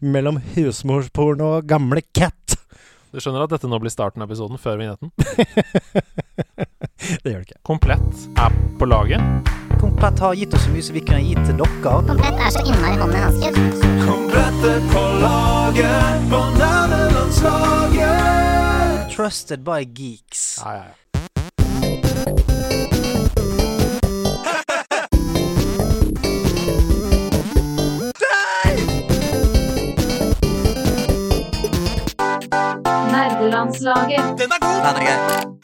mellom 0.00 0.40
husmorsporno 0.54 1.56
og 1.58 1.68
gamle 1.70 2.02
cat. 2.16 2.56
Du 3.10 3.18
skjønner 3.18 3.42
at 3.42 3.50
dette 3.50 3.66
nå 3.66 3.74
blir 3.82 3.90
starten 3.90 4.22
av 4.22 4.30
episoden 4.30 4.54
før 4.60 4.76
vignetten? 4.78 5.10
Det 7.00 7.32
gjør 7.32 7.40
det 7.40 7.46
ikke. 7.48 7.56
Komplett 7.66 8.12
er 8.38 8.52
på 8.78 8.84
laget. 8.86 9.18
Komplett 9.80 10.18
har 10.20 10.34
gitt 10.36 10.52
oss 10.54 10.64
så 10.66 10.70
mye 10.74 10.82
som 10.84 10.94
vi 10.94 11.00
kunne 11.08 11.22
gitt 11.24 11.40
til 11.48 11.56
dere. 11.58 11.80
Komplett 11.82 12.38
er 12.44 12.50
så 12.54 12.60
innmari 12.68 12.96
hånd 13.00 13.14
i 13.16 13.18
hanske. 13.24 13.50
er 14.70 14.80
på 14.92 15.02
laget 15.24 16.14
på 16.30 16.40
nerdelandslaget. 16.60 18.20
Trusted 19.16 19.60
by 19.66 19.80
geeks. 19.88 20.42
Ja, 20.60 20.68
ja, 20.76 20.84
ja. 20.90 20.94
Nerdelandslaget. 33.50 34.38
Den 34.38 34.50
er 34.54 34.60
god! 34.60 34.78
Den 34.86 34.96
er 34.96 35.04
grei. 35.06 35.59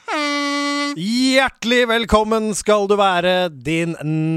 Hjertelig 0.97 1.83
velkommen 1.91 2.55
skal 2.57 2.87
du 2.89 2.95
være, 2.97 3.51
din 3.51 3.91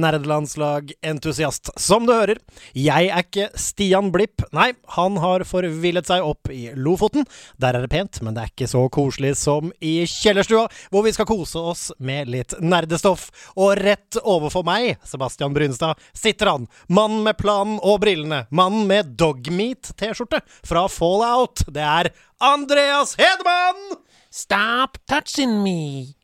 nerdelandslagentusiast. 0.03 1.69
Som 1.79 2.03
du 2.03 2.11
hører, 2.11 2.41
jeg 2.75 3.07
er 3.07 3.23
ikke 3.23 3.45
Stian 3.55 4.09
Blipp. 4.11 4.43
Nei, 4.51 4.73
han 4.97 5.15
har 5.23 5.45
forvillet 5.47 6.11
seg 6.11 6.27
opp 6.27 6.51
i 6.51 6.73
Lofoten. 6.75 7.23
Der 7.63 7.79
er 7.79 7.87
det 7.87 7.93
pent, 7.95 8.19
men 8.19 8.35
det 8.35 8.43
er 8.43 8.51
ikke 8.51 8.67
så 8.67 8.83
koselig 8.91 9.37
som 9.39 9.71
i 9.79 10.03
kjellerstua, 10.03 10.65
hvor 10.91 11.07
vi 11.07 11.15
skal 11.15 11.29
kose 11.31 11.63
oss 11.63 11.85
med 11.95 12.27
litt 12.35 12.57
nerdestoff. 12.59 13.29
Og 13.55 13.79
rett 13.79 14.19
overfor 14.19 14.67
meg, 14.67 14.99
Sebastian 15.07 15.55
Brynstad, 15.55 15.95
sitter 16.11 16.57
han. 16.57 16.67
Mannen 16.91 17.23
med 17.23 17.39
planen 17.39 17.79
og 17.79 18.01
brillene. 18.03 18.49
Mannen 18.51 18.83
med 18.91 19.15
Dogmeat-T-skjorte 19.15 20.43
fra 20.67 20.89
Fallout. 20.91 21.69
Det 21.71 21.87
er 21.87 22.11
Andreas 22.43 23.15
Hedman! 23.15 24.01
Stop 24.27 24.99
touching 25.07 25.61
me! 25.63 26.18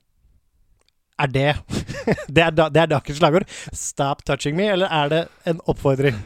Er 1.20 1.28
det 1.32 1.56
Det 2.36 2.44
er, 2.44 2.52
da, 2.52 2.70
det 2.70 2.82
er 2.82 2.92
dagens 2.92 3.18
slagord. 3.18 3.48
Stop 3.74 4.26
touching 4.26 4.58
me, 4.58 4.68
eller 4.72 4.88
er 4.92 5.10
det 5.10 5.28
en 5.48 5.62
oppfordring? 5.66 6.20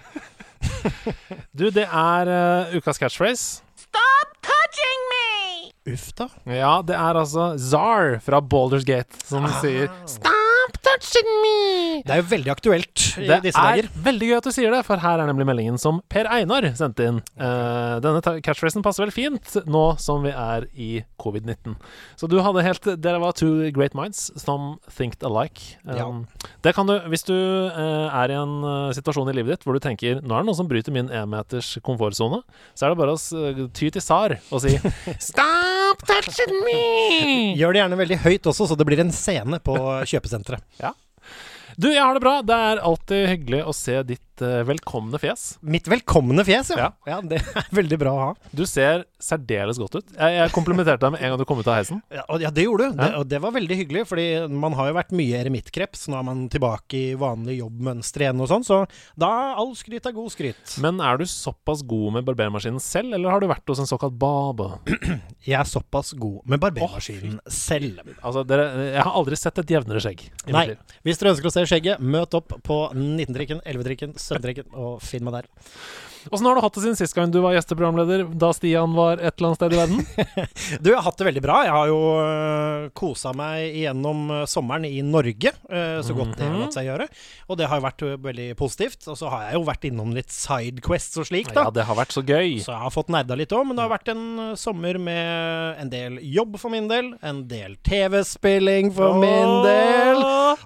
Du, 1.59 1.69
det 1.69 1.85
er 1.85 2.31
uh, 2.33 2.75
ukas 2.75 2.97
catchphrase. 2.97 3.63
Uff 5.87 6.09
da. 6.19 6.27
Ja, 6.49 6.81
det 6.85 6.97
er 6.99 7.21
altså 7.21 7.53
Zar 7.57 8.19
fra 8.25 8.41
Baldur's 8.43 8.85
Gate 8.87 9.15
som 9.25 9.47
sier 9.61 9.87
Stop 10.09 10.35
touching 10.83 11.29
me! 11.43 12.01
Det 12.05 12.13
er 12.13 12.21
jo 12.21 12.27
veldig 12.31 12.51
aktuelt 12.53 13.03
i 13.19 13.27
Det 13.27 13.39
disse 13.47 13.61
er 13.61 13.87
veldig 14.05 14.29
gøy 14.29 14.37
at 14.37 14.47
du 14.47 14.51
sier 14.53 14.73
det, 14.73 14.81
for 14.87 15.01
her 15.01 15.21
er 15.21 15.29
nemlig 15.29 15.47
meldingen 15.49 15.79
som 15.81 16.01
Per 16.11 16.29
Einar 16.31 16.67
sendte 16.77 17.07
inn. 17.09 17.21
Uh, 17.39 17.97
denne 18.03 18.21
catchphrasen 18.45 18.83
passer 18.85 19.05
vel 19.05 19.13
fint 19.15 19.57
nå 19.69 19.83
som 20.01 20.23
vi 20.25 20.33
er 20.33 20.67
i 20.75 20.89
covid-19. 21.21 21.75
Så 22.19 22.29
du 22.31 22.37
hadde 22.43 22.63
helt 22.65 22.87
Dere 22.99 23.21
var 23.21 23.35
two 23.37 23.69
great 23.75 23.95
minds 23.97 24.29
som 24.39 24.77
thinked 24.95 25.23
alike. 25.27 25.79
Um, 25.85 26.25
Det 26.63 26.73
kan 26.75 26.87
du, 26.87 26.95
Hvis 27.11 27.25
du 27.27 27.35
uh, 27.35 28.07
er 28.13 28.31
i 28.31 28.37
en 28.37 28.59
uh, 28.63 28.93
situasjon 28.95 29.31
i 29.31 29.35
livet 29.37 29.57
ditt 29.57 29.67
hvor 29.67 29.75
du 29.75 29.83
tenker 29.83 30.21
nå 30.21 30.35
er 30.35 30.43
det 30.43 30.49
noen 30.51 30.59
som 30.59 30.69
bryter 30.69 30.95
min 30.95 31.11
enmeters 31.11 31.77
komfortsone, 31.85 32.41
så 32.75 32.87
er 32.87 32.93
det 32.93 33.01
bare 33.01 33.15
å 33.17 33.67
ty 33.75 33.89
til 33.89 34.03
SAR 34.03 34.39
og 34.49 34.63
si 34.63 34.75
Stop 35.29 35.78
touching 36.05 36.55
me! 36.65 36.79
Gjør 37.59 37.75
det 37.75 37.83
gjerne 37.83 37.99
veldig 37.99 38.19
høyt 38.25 38.49
også, 38.51 38.69
så 38.69 38.77
det 38.79 38.87
blir 38.89 39.01
en 39.03 39.13
scene 39.15 39.61
på 39.63 39.75
kjøpesenteret. 40.09 40.65
Du, 41.79 41.87
jeg 41.93 42.01
har 42.03 42.15
det 42.17 42.23
bra. 42.23 42.39
Det 42.43 42.55
er 42.55 42.81
alltid 42.83 43.27
hyggelig 43.29 43.61
å 43.63 43.73
se 43.75 44.01
ditt 44.03 44.23
eh, 44.45 44.61
velkomne 44.67 45.19
fjes. 45.21 45.57
Mitt 45.61 45.87
velkomne 45.89 46.45
fjes, 46.47 46.71
ja. 46.75 46.89
Ja. 46.89 47.15
ja. 47.15 47.19
Det 47.25 47.41
er 47.41 47.69
veldig 47.79 47.99
bra 48.01 48.13
å 48.13 48.21
ha. 48.23 48.29
Du 48.55 48.65
ser 48.69 49.05
særdeles 49.19 49.79
godt 49.81 49.99
ut. 49.99 50.13
Jeg, 50.15 50.35
jeg 50.37 50.53
komplimenterte 50.55 51.03
deg 51.03 51.15
med 51.15 51.23
en 51.23 51.33
gang 51.33 51.41
du 51.41 51.45
kom 51.49 51.59
ut 51.59 51.69
av 51.69 51.79
heisen. 51.79 52.01
Ja, 52.13 52.25
ja 52.41 52.51
det 52.53 52.65
gjorde 52.65 52.89
du. 52.89 52.99
Det, 52.99 53.09
og 53.19 53.27
det 53.29 53.41
var 53.43 53.55
veldig 53.55 53.79
hyggelig, 53.81 54.05
fordi 54.09 54.27
man 54.51 54.75
har 54.79 54.89
jo 54.89 54.97
vært 54.99 55.15
mye 55.17 55.41
eremittkreps. 55.41 56.07
Nå 56.09 56.19
er 56.19 56.27
man 56.27 56.45
tilbake 56.51 56.99
i 56.99 57.17
vanlig 57.19 57.59
jobbmønster 57.59 58.25
igjen 58.25 58.43
og 58.43 58.51
sånn, 58.51 58.65
så 58.67 58.81
da 59.19 59.29
er 59.49 59.61
all 59.63 59.73
skryt 59.77 60.07
er 60.07 60.15
god 60.15 60.33
skryt. 60.33 60.77
Men 60.83 61.01
er 61.03 61.19
du 61.19 61.27
såpass 61.29 61.83
god 61.87 62.17
med 62.17 62.27
barbermaskinen 62.29 62.83
selv, 62.83 63.13
eller 63.17 63.33
har 63.33 63.43
du 63.43 63.49
vært 63.51 63.67
hos 63.69 63.83
en 63.83 63.89
såkalt 63.89 64.17
baba? 64.19 64.77
Jeg 65.49 65.57
er 65.59 65.67
såpass 65.67 66.13
god 66.19 66.41
med 66.49 66.61
barbermaskinen 66.63 67.39
selv. 67.49 68.01
Altså, 68.19 68.43
dere, 68.47 68.65
jeg 68.91 69.01
har 69.01 69.15
aldri 69.15 69.37
sett 69.39 69.59
et 69.61 69.71
jevnere 69.71 70.01
skjegg. 70.03 70.25
Nei. 70.51 70.65
Hvis 71.05 71.19
dere 71.21 71.31
ønsker 71.33 71.49
å 71.49 71.53
se 71.53 71.63
skjegget, 71.69 72.01
møt 72.03 72.35
opp 72.37 72.53
på 72.65 72.77
19-trikken, 72.91 73.61
11-trikken, 73.63 74.13
17-trikken 74.29 74.71
og 74.77 75.01
finn 75.03 75.25
meg 75.27 75.41
der. 75.41 75.51
Åssen 76.27 76.45
har 76.45 76.57
du 76.57 76.61
hatt 76.61 76.75
det 76.75 76.81
siden 76.83 76.97
sist 76.99 77.15
gang 77.15 77.31
du 77.31 77.39
var 77.41 77.53
gjesteprogramleder, 77.55 78.25
da 78.37 78.49
Stian 78.53 78.91
var 78.97 79.21
et 79.23 79.39
eller 79.39 79.49
annet 79.49 79.59
sted 79.59 79.75
i 79.75 79.79
verden? 79.79 80.03
Du, 80.83 80.91
jeg 80.91 80.97
har 80.97 81.05
hatt 81.05 81.17
det 81.19 81.25
veldig 81.27 81.41
bra. 81.43 81.55
Jeg 81.65 81.73
har 81.73 81.89
jo 81.89 81.99
uh, 82.19 82.89
kosa 82.95 83.31
meg 83.35 83.73
gjennom 83.79 84.19
øh, 84.31 84.43
sommeren 84.49 84.85
i 84.87 85.01
Norge, 85.05 85.51
uh, 85.71 85.99
så 86.05 86.13
godt 86.15 86.35
det 86.37 86.45
har 86.45 86.59
latt 86.61 86.75
seg 86.75 86.87
gjøre. 86.87 87.07
Og 87.49 87.59
det 87.59 87.67
har 87.71 87.79
jo 87.79 87.85
vært 87.85 88.05
veldig 88.27 88.47
positivt. 88.59 89.07
Og 89.09 89.17
så 89.19 89.31
har 89.31 89.47
jeg 89.47 89.57
jo 89.57 89.65
vært 89.69 89.89
innom 89.89 90.13
litt 90.15 90.31
sidequests 90.33 91.19
og 91.21 91.29
slik, 91.31 91.51
da. 91.55 91.65
Ja, 91.67 91.73
det 91.79 91.87
har 91.89 91.99
vært 91.99 92.15
så 92.15 92.23
gøy. 92.23 92.59
Så 92.63 92.73
jeg 92.75 92.83
har 92.85 92.95
fått 92.95 93.11
nerda 93.13 93.37
litt 93.39 93.55
òg, 93.55 93.65
men 93.69 93.79
det 93.79 93.85
har 93.85 93.93
vært 93.95 94.13
en 94.13 94.23
sommer 94.59 95.01
med 95.01 95.83
en 95.83 95.91
del 95.91 96.19
jobb 96.35 96.59
for 96.61 96.73
min 96.73 96.89
del, 96.91 97.13
en 97.25 97.45
del 97.49 97.79
TV-spilling 97.87 98.93
for 98.95 99.19
min 99.19 99.59
del, 99.65 100.23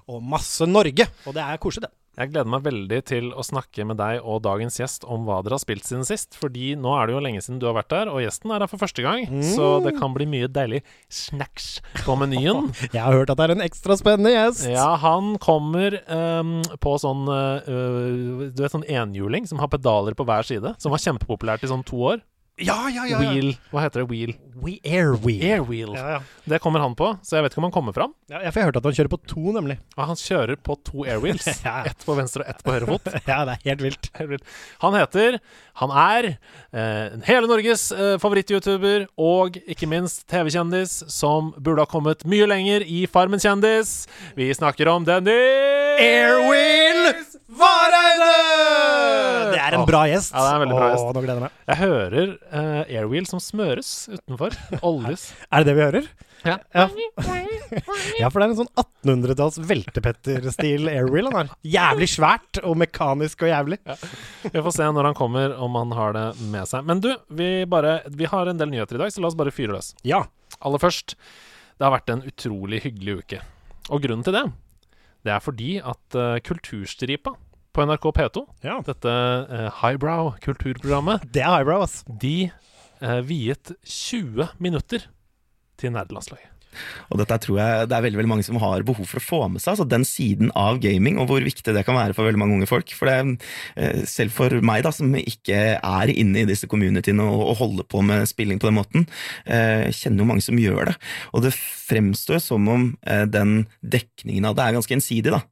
og 0.09 0.23
masse 0.35 0.67
Norge. 0.69 1.07
Og 1.27 1.37
det 1.37 1.45
er 1.45 1.61
koselig, 1.61 1.87
det. 1.87 1.95
Jeg 2.13 2.29
gleder 2.29 2.49
meg 2.53 2.61
veldig 2.61 2.97
til 3.09 3.31
å 3.33 3.41
snakke 3.45 3.85
med 3.89 3.97
deg 3.97 4.19
og 4.21 4.43
dagens 4.45 4.75
gjest 4.77 5.05
om 5.09 5.23
hva 5.25 5.39
dere 5.41 5.57
har 5.57 5.63
spilt 5.63 5.87
siden 5.87 6.05
sist. 6.05 6.37
Fordi 6.37 6.75
nå 6.77 6.91
er 6.93 7.09
det 7.09 7.15
jo 7.15 7.21
lenge 7.25 7.41
siden 7.41 7.57
du 7.61 7.65
har 7.65 7.73
vært 7.79 7.89
der, 7.89 8.11
og 8.11 8.21
gjesten 8.21 8.53
er 8.53 8.61
her 8.61 8.69
for 8.69 8.81
første 8.83 9.05
gang. 9.05 9.25
Så 9.55 9.69
det 9.81 9.95
kan 9.97 10.13
bli 10.13 10.27
mye 10.29 10.49
deilig 10.51 10.83
snacks 11.09 11.79
på 12.03 12.17
menyen. 12.21 12.69
Jeg 12.93 13.01
har 13.01 13.17
hørt 13.17 13.33
at 13.33 13.41
det 13.41 13.47
er 13.47 13.55
en 13.55 13.65
ekstra 13.65 13.97
spennende 13.97 14.35
gjest. 14.35 14.67
Ja, 14.69 14.91
han 15.01 15.39
kommer 15.41 15.97
um, 16.05 16.59
på 16.83 16.93
sånn 17.01 17.25
øh, 17.25 18.53
Du 18.53 18.61
vet 18.61 18.75
sånn 18.75 18.85
enhjuling 18.85 19.49
som 19.49 19.61
har 19.63 19.71
pedaler 19.73 20.13
på 20.13 20.27
hver 20.29 20.45
side. 20.45 20.75
Som 20.83 20.93
var 20.93 21.01
kjempepopulært 21.01 21.65
i 21.65 21.71
sånn 21.71 21.85
to 21.87 21.97
år. 22.13 22.21
Ja, 22.57 22.89
ja. 22.89 23.05
ja, 23.09 23.17
ja. 23.17 23.31
Wheel 23.33 23.55
Hva 23.71 23.81
heter 23.81 24.03
det? 24.03 24.09
Wheel? 24.11 24.33
We 24.63 24.75
Airwheel. 24.85 25.41
Airwheel. 25.43 25.93
Ja, 25.97 26.09
ja. 26.11 26.19
Det 26.45 26.59
kommer 26.61 26.79
han 26.83 26.93
på, 26.95 27.07
så 27.25 27.37
jeg 27.39 27.45
vet 27.45 27.55
ikke 27.55 27.61
om 27.63 27.65
han 27.67 27.73
kommer 27.73 27.95
fram. 27.95 28.13
ja, 28.29 28.37
for 28.37 28.59
jeg 28.59 28.67
har 28.67 28.69
hørt 28.69 28.77
at 28.77 28.85
han 28.87 28.95
kjører 28.99 29.11
på 29.11 29.19
to, 29.27 29.43
nemlig. 29.55 29.77
Og 29.97 30.03
han 30.11 30.19
kjører 30.19 30.59
på 30.61 30.75
to 30.85 31.05
airwheels. 31.09 31.47
Ja. 31.65 31.79
Ett 31.87 32.05
på 32.05 32.15
venstre 32.17 32.43
og 32.43 32.51
ett 32.53 32.61
på 32.63 32.75
høyre 32.75 32.89
fot. 32.91 33.09
Ja, 33.31 33.39
det 33.49 33.55
er 33.57 33.65
helt 33.71 33.83
vilt. 33.87 34.09
Helt 34.19 34.33
vilt. 34.35 34.53
Han 34.83 34.97
heter 34.99 35.39
Han 35.81 35.93
er 36.03 36.29
eh, 36.29 37.17
hele 37.27 37.49
Norges 37.49 37.87
eh, 37.95 38.15
favoritt-youtuber 38.21 39.07
og 39.17 39.57
ikke 39.65 39.89
minst 39.89 40.27
TV-kjendis 40.29 40.99
som 41.11 41.53
burde 41.57 41.83
ha 41.83 41.89
kommet 41.89 42.25
mye 42.29 42.47
lenger 42.49 42.85
i 42.85 43.05
Farmen 43.09 43.41
kjendis. 43.41 44.03
Vi 44.37 44.51
snakker 44.53 44.91
om 44.93 45.07
Dennis 45.07 45.97
Airwheel 46.03 47.13
Vareide! 47.53 48.72
Er 49.63 49.77
en 49.77 49.87
bra 49.87 50.03
gjest. 50.09 50.33
Ja, 50.33 50.43
det 50.43 50.49
er 50.51 50.57
en 50.57 50.63
veldig 50.65 50.77
bra 50.77 50.91
gjest. 50.91 51.05
Åh, 51.05 51.13
nå 51.15 51.23
gleder 51.23 51.39
jeg 51.39 51.45
meg. 51.45 51.57
Jeg 51.71 51.79
hører 51.79 52.29
eh, 52.59 52.97
Airwheel 52.99 53.27
som 53.29 53.41
smøres 53.43 53.91
utenfor. 54.11 54.55
Oljes. 54.83 55.29
Er 55.53 55.63
det 55.63 55.71
det 55.71 55.75
vi 55.77 55.85
hører? 55.85 56.07
Ja. 56.43 56.57
Ja, 56.75 56.89
ja 58.19 58.27
for 58.27 58.41
det 58.41 58.45
er 58.45 58.49
en 58.49 58.57
sånn 58.57 58.71
1800-talls 58.75 59.59
veltepetter-stil 59.63 60.89
airwheel 60.91 61.29
han 61.29 61.37
har. 61.37 61.53
Jævlig 61.63 62.09
svært 62.11 62.59
og 62.67 62.75
mekanisk 62.81 63.45
og 63.45 63.53
jævlig. 63.53 63.79
Vi 64.43 64.51
får 64.65 64.75
se 64.75 64.89
når 64.97 65.09
han 65.11 65.17
kommer, 65.17 65.55
om 65.55 65.79
han 65.79 65.95
har 65.95 66.17
det 66.17 66.25
med 66.51 66.67
seg. 66.67 66.83
Men 66.89 66.99
du, 67.03 67.13
vi, 67.31 67.49
bare, 67.69 68.01
vi 68.11 68.27
har 68.27 68.51
en 68.51 68.59
del 68.59 68.73
nyheter 68.73 68.99
i 68.99 69.05
dag, 69.05 69.15
så 69.15 69.23
la 69.23 69.31
oss 69.31 69.39
bare 69.39 69.55
fyre 69.55 69.77
løs. 69.77 69.93
Ja. 70.07 70.25
Aller 70.59 70.83
først, 70.83 71.15
det 71.79 71.87
har 71.87 71.95
vært 71.95 72.11
en 72.11 72.27
utrolig 72.27 72.83
hyggelig 72.83 73.21
uke. 73.23 73.41
Og 73.89 74.03
grunnen 74.03 74.27
til 74.27 74.35
det, 74.35 74.43
det 75.23 75.31
er 75.37 75.43
fordi 75.43 75.77
at 75.79 76.19
uh, 76.19 76.35
Kulturstripa 76.43 77.37
på 77.73 77.85
NRK 77.87 78.07
P2, 78.19 78.45
ja. 78.65 78.77
dette 78.85 79.13
eh, 79.49 79.69
highbrow 79.81 80.33
kulturprogrammet, 80.43 81.25
Det 81.33 81.41
er 81.43 81.51
highbrow, 81.57 81.83
ass. 81.85 82.03
de 82.07 82.51
eh, 83.01 83.21
viet 83.25 83.73
20 83.83 84.53
minutter 84.63 85.09
til 85.81 85.95
nerdelandslaget. 85.95 86.53
Og 87.13 87.19
dette 87.21 87.37
tror 87.43 87.59
jeg 87.59 87.89
det 87.89 87.93
er 87.93 88.05
veldig 88.05 88.19
veldig 88.19 88.31
mange 88.31 88.45
som 88.45 88.57
har 88.61 88.85
behov 88.87 89.05
for 89.09 89.21
å 89.21 89.23
få 89.23 89.39
med 89.53 89.61
seg. 89.61 89.73
altså 89.75 89.85
Den 89.89 90.05
siden 90.07 90.51
av 90.57 90.79
gaming, 90.81 91.19
og 91.21 91.29
hvor 91.29 91.43
viktig 91.45 91.75
det 91.75 91.83
kan 91.85 91.97
være 91.97 92.15
for 92.17 92.27
veldig 92.27 92.41
mange 92.41 92.57
unge 92.57 92.69
folk. 92.69 92.93
For 92.97 93.09
det, 93.09 93.45
eh, 93.77 94.01
Selv 94.09 94.33
for 94.33 94.49
meg, 94.65 94.83
da, 94.85 94.91
som 94.91 95.13
ikke 95.13 95.59
er 95.77 96.13
inne 96.13 96.43
i 96.43 96.49
disse 96.49 96.69
communityene 96.69 97.23
og, 97.23 97.45
og 97.51 97.59
holder 97.61 97.87
på 97.89 98.01
med 98.05 98.25
spilling 98.29 98.61
på 98.61 98.69
den 98.71 98.79
måten, 98.79 99.07
eh, 99.45 99.89
kjenner 99.93 100.23
jo 100.23 100.29
mange 100.31 100.45
som 100.45 100.57
gjør 100.57 100.91
det. 100.91 100.97
Og 101.33 101.45
det 101.45 101.53
fremstår 101.53 102.41
som 102.41 102.67
om 102.67 102.89
eh, 103.05 103.25
den 103.29 103.67
dekningen 103.81 104.49
av 104.49 104.57
det 104.57 104.65
er 104.65 104.77
ganske 104.79 104.97
ensidig. 104.97 105.33
da. 105.33 105.43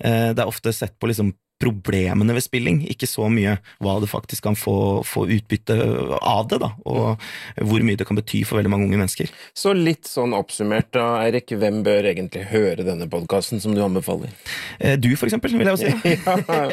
Eh, 0.00 0.32
det 0.36 0.44
er 0.44 0.50
ofte 0.50 0.74
sett 0.76 0.98
på 1.00 1.08
liksom 1.08 1.32
problemene 1.62 2.34
ved 2.36 2.44
spilling, 2.44 2.82
ikke 2.92 3.08
så 3.08 3.30
mye 3.32 3.56
hva 3.82 3.96
det 4.02 4.10
faktisk 4.10 4.44
kan 4.44 4.56
få, 4.58 5.02
få 5.08 5.24
utbytte 5.38 5.76
av 6.20 6.48
det, 6.50 6.58
da, 6.60 6.72
og 6.84 7.22
hvor 7.64 7.84
mye 7.86 7.96
det 7.96 8.06
kan 8.08 8.18
bety 8.18 8.42
for 8.44 8.60
veldig 8.60 8.72
mange 8.72 8.88
unge 8.88 9.00
mennesker. 9.00 9.32
Så 9.56 9.72
litt 9.76 10.08
sånn 10.10 10.36
oppsummert 10.36 10.90
da, 10.96 11.06
Eirik, 11.24 11.54
hvem 11.56 11.80
bør 11.86 12.10
egentlig 12.12 12.44
høre 12.50 12.84
denne 12.86 13.08
podkasten 13.10 13.62
som 13.62 13.74
du 13.76 13.82
anbefaler? 13.84 14.34
Eh, 14.78 14.96
Du, 15.00 15.08
for 15.16 15.28
eksempel, 15.28 15.52
vil 15.56 15.68
jeg 15.68 15.76
jo 15.76 15.80
si. 15.80 15.92
Ja, 16.26 16.66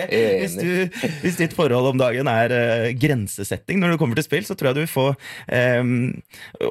Hvis, 0.43 0.55
du, 0.57 1.09
hvis 1.23 1.37
ditt 1.39 1.53
forhold 1.55 1.91
om 1.91 1.99
dagen 1.99 2.27
er 2.29 2.53
uh, 2.53 2.87
grensesetting 2.97 3.79
når 3.81 3.93
det 3.93 3.99
kommer 4.01 4.17
til 4.17 4.25
spill, 4.25 4.45
så 4.47 4.55
tror 4.57 4.71
jeg 4.71 4.77
du 4.77 4.81
vil 4.83 4.91
få 4.91 5.05
um, 5.13 5.91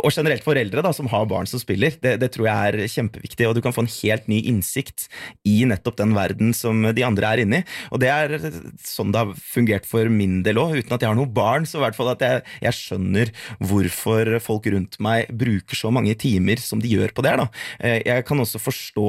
Og 0.01 0.11
generelt 0.15 0.45
foreldre 0.45 0.85
da, 0.85 0.93
som 0.97 1.09
har 1.13 1.29
barn 1.31 1.49
som 1.49 1.61
spiller, 1.63 1.95
det, 2.03 2.17
det 2.23 2.31
tror 2.35 2.49
jeg 2.49 2.73
er 2.73 2.93
kjempeviktig. 2.93 3.49
Og 3.49 3.57
du 3.57 3.63
kan 3.65 3.75
få 3.75 3.85
en 3.85 3.93
helt 3.93 4.29
ny 4.31 4.41
innsikt 4.51 5.07
i 5.49 5.63
nettopp 5.69 6.01
den 6.01 6.17
verden 6.17 6.53
som 6.57 6.83
de 6.95 7.07
andre 7.07 7.31
er 7.33 7.45
inne 7.45 7.63
i. 7.63 7.67
Og 7.93 8.02
det 8.03 8.11
er 8.11 8.35
sånn 8.83 9.13
det 9.15 9.21
har 9.23 9.33
fungert 9.39 9.87
for 9.89 10.09
min 10.13 10.41
del 10.47 10.59
òg, 10.61 10.75
uten 10.81 10.95
at 10.97 11.03
jeg 11.05 11.11
har 11.13 11.19
noen 11.19 11.33
barn. 11.35 11.67
Så 11.69 11.79
i 11.79 11.85
hvert 11.85 11.97
fall 11.99 12.11
at 12.13 12.23
jeg, 12.25 12.43
jeg 12.65 12.77
skjønner 12.79 13.33
hvorfor 13.63 14.33
folk 14.43 14.67
rundt 14.75 14.99
meg 15.03 15.31
bruker 15.39 15.79
så 15.79 15.93
mange 15.95 16.15
timer 16.19 16.61
som 16.63 16.83
de 16.83 16.91
gjør 16.93 17.15
på 17.17 17.25
det. 17.27 17.35
Da. 17.41 17.47
Eh, 17.81 17.99
Jeg 18.07 18.27
kan 18.29 18.41
også 18.43 18.61
forstå 18.63 19.07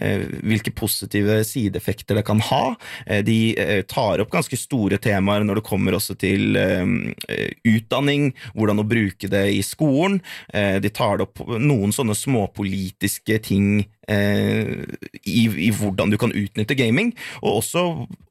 eh, 0.00 0.24
hvilke 0.46 0.72
positive 0.76 1.40
sideeffekter 1.48 2.18
det 2.20 2.24
kan 2.28 2.40
ha. 2.50 2.62
Eh, 3.06 3.22
De 3.26 3.38
eh, 3.58 3.82
tar 3.90 4.22
opp 4.22 4.32
ganske 4.32 4.56
store 4.58 4.98
temaer 5.02 5.44
når 5.46 5.60
det 5.60 5.66
kommer 5.68 5.96
også 5.98 6.16
til 6.20 6.56
eh, 6.56 6.84
eh, 7.28 7.52
utdanning, 7.74 8.30
hvordan 8.54 8.82
å 8.84 8.88
bruke 8.88 9.28
det 9.32 9.44
i 9.56 9.62
skolen. 9.66 10.20
Eh, 10.54 10.78
De 10.84 10.90
tar 10.94 11.24
opp 11.24 11.42
noen 11.58 11.92
sånne 11.94 12.14
småpolitiske 12.16 13.38
ting 13.48 13.68
eh, 13.82 13.86
i, 14.08 15.42
i 15.68 15.70
hvordan 15.74 16.12
du 16.12 16.18
kan 16.20 16.32
utnytte 16.32 16.76
gaming, 16.78 17.12
og 17.42 17.60
også 17.60 17.82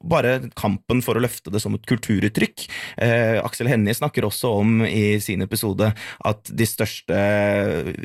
bare 0.08 0.38
kampen 0.58 1.02
for 1.04 1.18
å 1.18 1.22
løfte 1.22 1.52
det 1.52 1.60
som 1.62 1.74
et 1.76 1.86
kulturuttrykk. 1.88 2.64
Eh, 3.04 3.38
Aksel 3.42 3.70
Hennie 3.70 3.96
snakker 3.96 4.26
også 4.26 4.50
om 4.60 4.82
i 4.86 5.18
sin 5.22 5.42
episode 5.44 5.90
at 6.28 6.50
de 6.50 6.66
største 6.68 7.18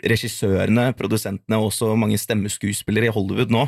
regissørene, 0.04 0.92
produsentene 0.98 1.60
og 1.60 1.72
også 1.72 1.94
mange 2.00 2.20
stemmeskuespillere 2.22 3.10
i 3.10 3.14
Hollywood 3.14 3.54
nå 3.54 3.66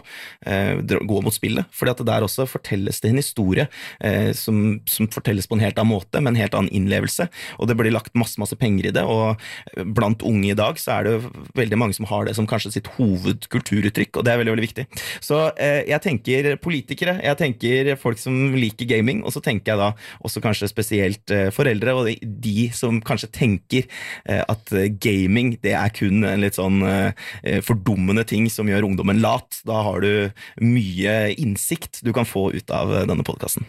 eh, 0.47 0.81
går 0.81 1.25
mot 1.25 1.35
spillet. 1.35 1.65
fordi 1.71 1.95
at 1.95 2.05
der 2.05 2.25
også 2.25 2.47
fortelles 2.49 3.01
det 3.01 3.11
en 3.11 3.21
historie 3.21 3.67
eh, 3.99 4.31
som, 4.37 4.79
som 4.89 5.09
fortelles 5.11 5.47
på 5.47 5.57
en 5.57 5.65
helt 5.65 5.79
annen 5.79 5.95
måte, 5.95 6.21
med 6.21 6.33
en 6.33 6.41
helt 6.43 6.57
annen 6.57 6.73
innlevelse. 6.73 7.27
Og 7.59 7.69
det 7.69 7.77
blir 7.79 7.93
lagt 7.93 8.15
masse 8.17 8.39
masse 8.41 8.57
penger 8.59 8.89
i 8.89 8.95
det, 8.95 9.03
og 9.05 9.39
blant 9.95 10.23
unge 10.25 10.51
i 10.51 10.57
dag 10.57 10.79
så 10.81 10.99
er 10.99 11.07
det 11.07 11.15
veldig 11.57 11.79
mange 11.79 11.97
som 11.97 12.07
har 12.09 12.27
det 12.27 12.35
som 12.37 12.47
kanskje 12.49 12.75
sitt 12.75 12.89
hovedkulturuttrykk, 12.97 13.94
og 14.03 14.25
det 14.25 14.33
er 14.33 14.39
veldig 14.41 14.55
veldig 14.55 14.65
viktig. 14.65 14.85
Så 15.23 15.39
eh, 15.61 15.83
jeg 15.89 16.01
tenker 16.03 16.49
politikere, 16.61 17.17
jeg 17.23 17.39
tenker 17.39 17.91
folk 18.01 18.19
som 18.21 18.55
liker 18.55 18.89
gaming, 18.89 19.23
og 19.25 19.33
så 19.35 19.41
tenker 19.43 19.73
jeg 19.73 19.81
da 19.81 19.91
også 20.25 20.43
kanskje 20.43 20.71
spesielt 20.71 21.33
eh, 21.33 21.49
foreldre, 21.55 21.95
og 21.95 22.27
de, 22.45 22.55
som 22.75 23.01
kanskje 23.05 23.31
tenker 23.35 23.87
eh, 24.29 24.41
at 24.41 24.75
gaming 25.01 25.55
det 25.63 25.75
er 25.77 25.93
kun 25.95 26.25
en 26.27 26.43
litt 26.43 26.57
sånn 26.57 26.83
fordummende 27.65 28.23
ting 28.27 28.47
som 28.51 28.67
gjør 28.69 28.87
ungdommen 28.87 29.21
lat. 29.23 29.59
Da 29.67 29.81
har 29.87 30.03
du 30.03 30.31
mye 30.61 31.15
innsikt 31.41 32.01
du 32.05 32.11
kan 32.15 32.27
få 32.27 32.49
ut 32.55 32.73
av 32.73 32.91
denne 33.09 33.25
podkasten. 33.25 33.67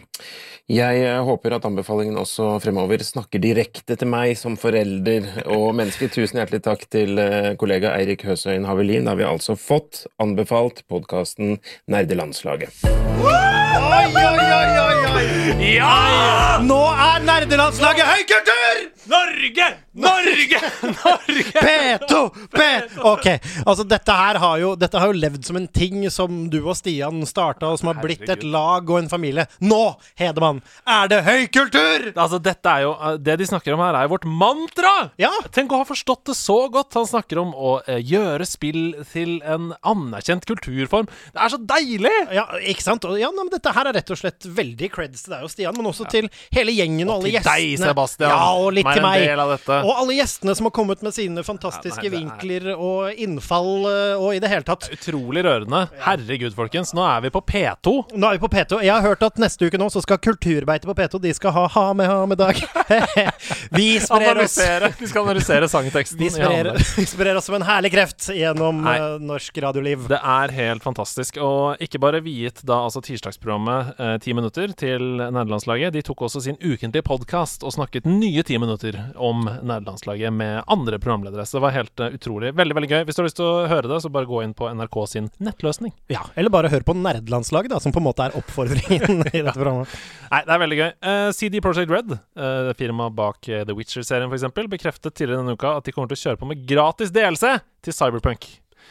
Jeg 0.67 0.99
eh, 0.99 1.21
håper 1.23 1.53
at 1.55 1.63
anbefalingen 1.63 2.17
også 2.19 2.57
fremover 2.59 2.99
snakker 2.99 3.39
direkte 3.39 3.95
til 3.95 4.09
meg 4.11 4.33
som 4.35 4.57
forelder 4.59 5.29
og 5.55 5.69
menneske. 5.79 6.09
Tusen 6.11 6.41
hjertelig 6.41 6.59
takk 6.65 6.83
til 6.91 7.15
eh, 7.23 7.53
kollega 7.55 7.93
Eirik 7.95 8.25
Høsøyen 8.27 8.67
Havelin. 8.67 9.07
Da 9.07 9.13
har 9.13 9.21
vi 9.21 9.27
altså 9.29 9.55
fått 9.55 10.03
anbefalt 10.19 10.83
podkasten 10.91 11.61
Nerdelandslaget. 11.87 12.83
Oi, 12.83 13.31
oi, 13.31 14.03
oi, 14.11 14.67
oi, 14.83 14.99
oi! 15.15 15.71
Ja! 15.77 16.59
Nå 16.67 16.83
er 16.91 17.23
nerdelandslaget 17.23 18.11
høykultur! 18.11 18.96
Norge! 19.07 19.67
Norge! 19.93 20.59
Norge! 20.81 21.43
P2! 21.53 22.47
P... 22.51 22.61
Ok, 23.07 23.27
altså 23.65 23.85
dette 23.87 24.15
her 24.19 24.39
har 24.41 24.57
jo 24.61 24.73
Dette 24.79 24.99
har 24.99 25.11
jo 25.11 25.17
levd 25.17 25.45
som 25.47 25.59
en 25.59 25.67
ting 25.67 26.03
som 26.13 26.47
du 26.51 26.59
og 26.59 26.75
Stian 26.77 27.21
starta, 27.29 27.71
og 27.71 27.79
som 27.81 27.91
har 27.91 28.01
blitt 28.03 28.27
et 28.29 28.43
lag 28.43 28.87
og 28.89 28.99
en 28.99 29.09
familie. 29.11 29.47
Nå, 29.63 29.81
Hedemann, 30.19 30.61
er 30.83 31.11
det 31.11 31.21
høykultur! 31.27 32.11
Altså, 32.15 32.39
dette 32.43 32.73
er 32.73 32.85
jo 32.85 32.93
Det 33.23 33.37
de 33.39 33.47
snakker 33.49 33.75
om 33.75 33.83
her, 33.85 33.97
er 33.97 34.07
jo 34.07 34.15
vårt 34.15 34.27
mantra! 34.27 34.93
Ja. 35.21 35.31
Tenk 35.55 35.73
å 35.73 35.81
ha 35.81 35.87
forstått 35.87 36.27
det 36.31 36.37
så 36.37 36.59
godt. 36.73 36.95
Han 36.97 37.07
snakker 37.09 37.41
om 37.41 37.53
å 37.55 37.77
eh, 37.87 38.01
gjøre 38.03 38.45
spill 38.47 38.81
til 39.11 39.37
en 39.47 39.71
anerkjent 39.87 40.45
kulturform. 40.49 41.09
Det 41.33 41.43
er 41.43 41.53
så 41.53 41.61
deilig! 41.61 42.13
Ja, 42.35 42.47
ikke 42.59 42.85
sant? 42.85 43.07
Ja, 43.19 43.31
men 43.35 43.51
Dette 43.53 43.71
her 43.73 43.89
er 43.89 43.97
rett 43.97 44.11
og 44.13 44.19
slett 44.19 44.45
veldig 44.45 44.91
creds 44.93 45.25
til 45.25 45.35
deg 45.35 45.47
og 45.47 45.53
Stian, 45.53 45.75
men 45.77 45.89
også 45.89 46.07
til 46.11 46.29
hele 46.53 46.75
gjengen 46.75 47.07
og, 47.07 47.21
alle 47.21 47.39
til 47.39 47.47
deg. 47.47 47.77
Sebastian, 47.81 48.33
Ja, 48.33 48.51
og 48.57 48.73
litt 48.75 48.96
en 48.97 49.05
meg. 49.07 49.67
Og 49.83 49.91
alle 50.01 50.17
gjestene 50.19 50.55
som 50.57 50.67
har 50.69 50.73
kommet 50.75 51.01
med 51.05 51.13
sine 51.15 51.43
fantastiske 51.45 52.03
Ja, 52.03 52.09
nei, 52.09 52.17
er- 52.17 52.25
vinkler 52.25 52.67
og 52.75 53.13
innfall 53.17 53.71
eh, 53.89 54.15
og 54.19 54.35
i 54.35 54.39
det 54.43 54.49
hele 54.51 54.63
tatt. 54.67 54.89
Utrolig 54.93 55.43
rørende. 55.45 55.85
Herregud, 56.03 56.53
folkens. 56.57 56.93
Nå 56.97 57.03
er 57.07 57.21
vi 57.27 57.29
på 57.33 57.41
P2. 57.41 57.95
Nå 58.17 58.27
er 58.31 58.37
vi 58.37 58.43
på 58.45 58.51
P2. 58.53 58.81
Jeg 58.85 58.93
har 58.93 59.01
hørt 59.05 59.23
at 59.23 59.37
neste 59.41 59.67
uke 59.69 59.77
nå 59.81 59.89
så 59.93 60.01
skal 60.05 60.17
Kulturbeite 60.17 60.87
på 60.89 60.93
P2 60.97 61.19
De 61.21 61.33
skal 61.33 61.51
ha 61.55 61.67
Ha 61.77 61.93
med 61.93 62.07
ha 62.07 62.25
med 62.25 62.37
dag. 62.39 62.55
vi 63.71 63.99
sprer 63.99 64.39
oss. 64.43 64.55
De 64.99 65.07
skal 65.07 65.23
analysere 65.27 65.67
sangteksten. 65.69 66.19
vi 66.19 66.29
sprer, 66.33 66.71
vi 66.97 67.05
sprer 67.05 67.35
oss 67.37 67.45
som 67.49 67.55
en 67.59 67.65
herlig 67.67 67.91
kreft 67.93 68.29
gjennom 68.33 68.81
Nei. 68.85 68.95
eh, 68.97 69.17
norsk 69.23 69.57
radioliv. 69.63 70.07
Det 70.11 70.19
er 70.21 70.53
helt 70.55 70.83
fantastisk. 70.85 71.37
Og 71.43 71.81
ikke 71.83 71.99
bare 72.01 72.21
viet 72.25 72.61
da 72.67 72.79
altså 72.87 73.01
tirsdagsprogrammet 73.05 73.99
eh, 73.99 74.15
ti 74.23 74.33
minutter 74.37 74.71
til 74.77 75.03
nederlandslaget. 75.25 75.93
De 75.97 76.01
tok 76.07 76.21
også 76.27 76.41
sin 76.47 76.57
ukentlige 76.61 77.03
podkast 77.07 77.63
og 77.67 77.73
snakket 77.75 78.07
nye 78.07 78.43
ti 78.47 78.57
minutter 78.61 78.86
om 79.15 79.43
nederlandslaget 79.47 80.33
med 80.33 80.63
andre 80.71 80.99
programledere. 81.01 81.45
Så 81.47 81.57
det 81.57 81.63
var 81.65 81.73
helt 81.75 81.99
eh, 82.03 82.15
utrolig. 82.17 82.51
Veldig, 82.57 82.75
veldig 82.77 82.89
gøy. 82.91 83.01
Hvis 83.07 83.17
du 83.17 83.21
har 83.21 83.27
lyst 83.27 83.39
til 83.39 83.47
å 83.47 83.65
høre 83.71 83.89
det, 83.91 83.97
så 84.03 84.11
bare 84.13 84.29
gå 84.29 84.41
inn 84.45 84.53
på 84.57 84.69
NRK 84.73 84.97
sin 85.11 85.29
nettløsning. 85.43 85.93
Ja, 86.13 86.23
Eller 86.35 86.53
bare 86.53 86.71
hør 86.73 86.85
på 86.87 86.95
Nerdelandslaget, 86.97 87.73
da, 87.73 87.81
som 87.83 87.95
på 87.95 88.01
en 88.01 88.07
måte 88.07 88.27
er 88.27 88.37
oppfordringen 88.39 89.23
i 89.33 89.41
dette 89.41 89.55
programmet. 89.57 89.97
Nei, 90.31 90.41
det 90.47 90.55
er 90.55 90.63
veldig 90.63 90.79
gøy. 90.81 90.89
Uh, 91.07 91.27
CD 91.35 91.59
Projekt 91.63 91.93
Red, 91.93 92.15
uh, 92.39 92.71
firmaet 92.79 93.17
bak 93.17 93.49
eh, 93.51 93.65
The 93.67 93.75
Witcher-serien 93.77 94.31
f.eks., 94.31 94.47
bekreftet 94.77 95.15
tidligere 95.17 95.43
denne 95.43 95.57
uka 95.57 95.75
at 95.79 95.87
de 95.87 95.93
kommer 95.95 96.11
til 96.11 96.19
å 96.19 96.23
kjøre 96.25 96.41
på 96.41 96.49
med 96.49 96.63
gratis 96.69 97.13
DLC 97.15 97.57
til 97.85 97.95
Cyberpunk. 97.95 98.47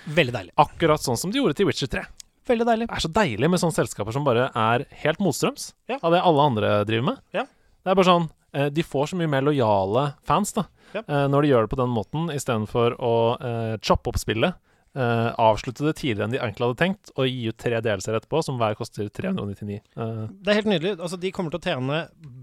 Veldig 0.06 0.34
deilig. 0.36 0.54
Akkurat 0.60 1.02
sånn 1.02 1.18
som 1.20 1.32
de 1.32 1.40
gjorde 1.40 1.56
til 1.58 1.68
Witcher 1.68 1.90
3. 1.92 2.04
Veldig 2.46 2.66
deilig. 2.68 2.86
Det 2.86 2.94
er 3.00 3.02
så 3.02 3.10
deilig 3.10 3.48
med 3.50 3.58
sånne 3.58 3.74
selskaper 3.74 4.14
som 4.14 4.26
bare 4.26 4.48
er 4.54 4.84
helt 5.02 5.18
motstrøms 5.22 5.72
Ja. 5.90 5.98
av 5.98 6.12
det 6.14 6.20
alle 6.22 6.44
andre 6.52 6.72
driver 6.86 7.08
med. 7.08 7.22
Ja. 7.34 7.42
Det 7.82 7.90
er 7.90 7.98
bare 7.98 8.06
sånn 8.06 8.28
eh, 8.28 8.35
De 8.72 8.84
får 8.86 9.12
så 9.12 9.18
mye 9.20 9.30
mer 9.30 9.44
lojale 9.46 10.08
fans 10.26 10.54
da 10.56 10.66
Ja. 10.94 11.02
eh, 11.02 11.26
når 11.28 11.42
de 11.42 11.50
gjør 11.50 11.66
det 11.66 11.72
på 11.74 11.80
den 11.82 11.92
måten, 11.92 12.30
istedenfor 12.32 12.96
å 13.02 13.16
eh, 13.40 13.74
choppe 13.82 14.12
opp 14.12 14.20
spillet. 14.22 14.56
Uh, 14.96 15.28
avslutte 15.36 15.84
det 15.84 15.98
tidligere 15.98 16.24
enn 16.24 16.32
de 16.32 16.38
egentlig 16.38 16.64
hadde 16.64 16.78
tenkt, 16.80 17.10
og 17.20 17.26
gi 17.28 17.50
ut 17.50 17.56
tre 17.60 17.82
delelser 17.84 18.16
etterpå, 18.16 18.40
som 18.40 18.56
hver 18.56 18.78
koster 18.78 19.10
399. 19.12 19.82
Uh. 19.92 20.22
Det 20.40 20.48
er 20.48 20.56
helt 20.56 20.70
nydelig. 20.70 20.94
Altså, 20.94 21.18
de 21.20 21.32
kommer 21.36 21.52
til 21.52 21.60
å 21.60 21.66
tjene 21.66 21.98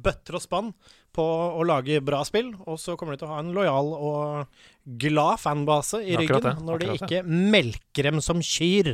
bøtter 0.05 0.37
og 0.37 0.43
spann 0.43 0.69
på 1.17 1.25
å 1.25 1.65
lage 1.65 1.97
bra 2.05 2.19
spill, 2.27 2.51
og 2.67 2.77
så 2.77 2.93
kommer 2.99 3.17
de 3.17 3.23
til 3.23 3.31
å 3.31 3.33
ha 3.33 3.39
en 3.41 3.49
lojal 3.57 3.89
og 3.97 4.61
glad 5.01 5.41
fanbase 5.41 6.03
i 6.03 6.13
Akkurat 6.13 6.21
ryggen 6.21 6.45
det, 6.45 6.67
når 6.69 6.83
de 6.83 6.91
ikke 6.93 7.09
ikke 7.09 7.41
melker 7.57 8.09
dem 8.11 8.21
som 8.21 8.45
kyr. 8.45 8.93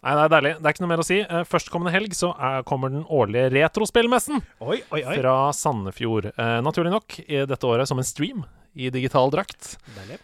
Nei, 0.00 0.14
det 0.16 0.22
er 0.22 0.32
deilig. 0.32 0.52
Det 0.56 0.64
er 0.68 0.74
ikke 0.74 0.82
noe 0.86 0.90
mer 0.94 1.02
å 1.02 1.04
si. 1.04 1.18
Eh, 1.20 1.42
førstkommende 1.48 1.92
helg 1.92 2.14
så 2.16 2.30
er, 2.40 2.62
kommer 2.68 2.92
den 2.92 3.02
årlige 3.04 3.50
retrospillmessen 3.52 4.40
Oi, 4.64 4.78
oi, 4.94 5.02
oi. 5.04 5.16
fra 5.18 5.34
Sandefjord. 5.56 6.30
Eh, 6.32 6.56
naturlig 6.64 6.94
nok 6.94 7.18
i 7.26 7.42
dette 7.50 7.68
året 7.68 7.90
som 7.90 8.00
en 8.00 8.08
stream 8.08 8.46
i 8.74 8.90
digital 8.94 9.30
drakt. 9.32 9.74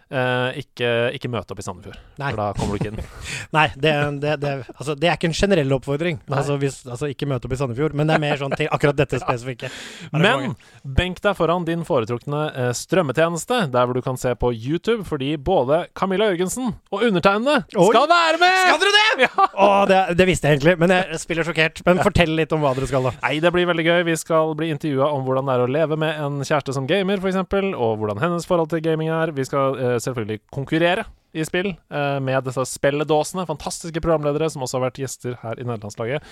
Eh, 0.08 0.60
ikke, 0.62 0.90
ikke 1.16 1.30
møte 1.32 1.54
opp 1.54 1.60
i 1.60 1.64
Sandefjord, 1.66 1.98
Nei. 2.20 2.30
for 2.30 2.40
da 2.40 2.46
kommer 2.56 2.76
du 2.76 2.80
ikke 2.80 2.92
inn. 2.92 3.00
Nei, 3.56 3.66
det, 3.74 3.94
det, 4.22 4.36
det, 4.42 4.52
altså, 4.76 4.94
det 4.98 5.10
er 5.10 5.18
ikke 5.18 5.30
en 5.30 5.36
generell 5.36 5.76
oppfordring. 5.76 6.20
Altså, 6.30 6.58
hvis, 6.62 6.80
altså, 6.86 7.10
ikke 7.12 7.28
møte 7.30 7.48
opp 7.48 7.56
i 7.56 7.60
Sandefjord, 7.60 7.96
men 7.98 8.08
det 8.08 8.16
er 8.16 8.22
mer 8.22 8.40
sånn 8.40 8.54
til 8.56 8.70
akkurat 8.70 8.98
dette 8.98 9.20
spesifikke. 9.22 9.70
Men 10.26 10.54
benk 10.96 11.18
deg 11.22 11.34
foran 11.38 11.66
din 11.66 11.82
foretrukne 11.86 12.42
eh, 12.50 12.70
strømmetjeneste, 12.76 13.66
der 13.74 13.88
hvor 13.88 13.96
du 13.96 14.02
kan 14.04 14.18
se 14.20 14.32
på 14.38 14.52
YouTube, 14.54 15.04
fordi 15.08 15.34
både 15.36 15.84
Camilla 15.98 16.30
Jørgensen 16.30 16.72
og 16.92 17.04
undertegnede 17.06 17.64
skal 17.72 18.08
være 18.10 18.40
med! 18.40 18.56
Skal 18.66 18.82
dere 18.84 18.94
det?! 18.96 19.04
Ja. 19.56 19.84
Det, 19.88 19.98
det 20.18 20.26
visste 20.28 20.50
jeg 20.50 20.58
egentlig, 20.58 20.74
men 20.80 20.92
jeg 20.92 21.18
spiller 21.22 21.46
sjokkert. 21.46 21.80
Men 21.86 22.02
fortell 22.04 22.34
litt 22.36 22.52
om 22.52 22.60
hva 22.60 22.74
dere 22.76 22.88
skal, 22.90 23.06
da. 23.08 23.12
Nei, 23.22 23.38
det 23.40 23.52
blir 23.54 23.64
veldig 23.68 23.84
gøy. 23.86 24.02
Vi 24.10 24.16
skal 24.20 24.52
bli 24.58 24.68
intervjua 24.74 25.08
om 25.16 25.24
hvordan 25.24 25.48
det 25.48 25.54
er 25.54 25.64
å 25.64 25.68
leve 25.70 25.96
med 26.00 26.20
en 26.20 26.36
kjæreste 26.44 26.74
som 26.76 26.88
gamer, 26.90 27.22
f.eks., 27.22 27.38
og 27.76 27.96
hvordan 28.02 28.20
hennes 28.20 28.35
forhold 28.44 28.68
til 28.74 28.84
gaming 28.84 29.08
er. 29.08 29.32
Vi 29.32 29.46
skal 29.48 29.78
uh, 29.80 29.96
selvfølgelig 30.02 30.42
konkurrere 30.52 31.06
i 31.36 31.44
spill 31.48 31.72
uh, 31.72 32.18
med 32.20 32.44
disse 32.44 32.64
spilledåsene. 32.76 33.46
Fantastiske 33.48 34.02
programledere 34.04 34.50
som 34.52 34.62
også 34.66 34.76
har 34.76 34.90
vært 34.90 35.00
gjester 35.00 35.38
her 35.40 35.56
i 35.56 35.64
nederlandslaget. 35.64 36.26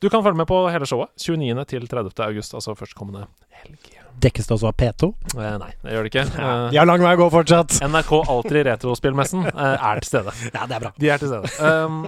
Du 0.00 0.08
kan 0.08 0.22
følge 0.24 0.40
med 0.40 0.48
på 0.48 0.62
hele 0.72 0.86
showet 0.88 1.10
29. 1.20 1.64
til 1.68 1.86
30. 1.88 2.14
august, 2.24 2.54
altså 2.56 2.72
førstkommende 2.74 3.26
helg. 3.60 3.90
Dekkes 4.20 4.48
det 4.48 4.54
også 4.56 4.70
av 4.70 4.76
P2? 4.80 5.10
Eh, 5.36 5.56
nei, 5.60 5.70
det 5.84 5.92
gjør 5.94 6.06
det 6.06 6.10
ikke. 6.12 6.24
Eh, 6.40 6.64
De 6.72 6.78
har 6.80 6.88
lang 6.88 7.04
vei 7.04 7.12
å 7.16 7.20
gå 7.20 7.28
fortsatt. 7.32 7.76
NRK 7.84 8.12
Altri 8.32 8.64
Retrospillmessen 8.64 9.44
eh, 9.50 9.76
er 9.76 10.00
til 10.00 10.08
stede. 10.08 10.34
Ja, 10.56 10.64
det 10.64 10.78
er 10.78 10.86
bra. 10.86 10.92
De 10.96 11.12
er 11.12 11.20
til 11.20 11.32
stede. 11.34 11.52
Um, 11.60 12.00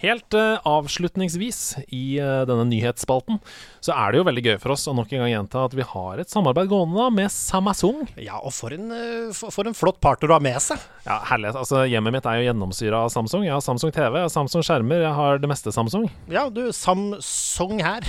Helt 0.00 0.32
eh, 0.34 0.56
avslutningsvis 0.64 1.58
i 1.92 2.16
eh, 2.18 2.42
denne 2.48 2.64
nyhetsspalten 2.70 3.36
så 3.84 3.92
er 3.96 4.12
det 4.12 4.20
jo 4.20 4.24
veldig 4.28 4.42
gøy 4.44 4.56
for 4.60 4.72
oss 4.74 4.86
å 4.88 4.94
nok 4.96 5.10
en 5.12 5.22
gang 5.22 5.30
gjenta 5.34 5.62
at 5.66 5.74
vi 5.76 5.84
har 5.84 6.20
et 6.20 6.28
samarbeid 6.32 6.68
gående 6.70 6.96
da 7.00 7.08
med 7.12 7.28
Samsung. 7.32 8.06
Ja, 8.20 8.38
og 8.40 8.52
for 8.56 8.72
en, 8.76 8.90
eh, 8.96 9.28
for, 9.36 9.68
en 9.68 9.76
flott 9.76 10.00
partner 10.04 10.32
å 10.32 10.38
ha 10.38 10.44
med 10.44 10.56
seg. 10.64 10.80
Ja, 11.04 11.18
herlighet. 11.30 11.58
Altså, 11.60 11.82
hjemmet 11.88 12.16
mitt 12.16 12.28
er 12.28 12.40
jo 12.40 12.46
gjennomsyra 12.48 13.02
av 13.06 13.12
Samsung. 13.12 13.44
Jeg 13.44 13.52
har 13.54 13.64
Samsung 13.64 13.92
TV, 13.92 14.18
jeg 14.22 14.26
har 14.28 14.32
Samsung 14.32 14.64
skjermer, 14.64 15.04
jeg 15.04 15.12
har 15.20 15.40
det 15.42 15.50
meste 15.52 15.72
Samsung. 15.76 16.08
Ja, 16.32 16.46
du, 16.52 16.62
Samsung 16.76 17.80
her. 17.84 18.04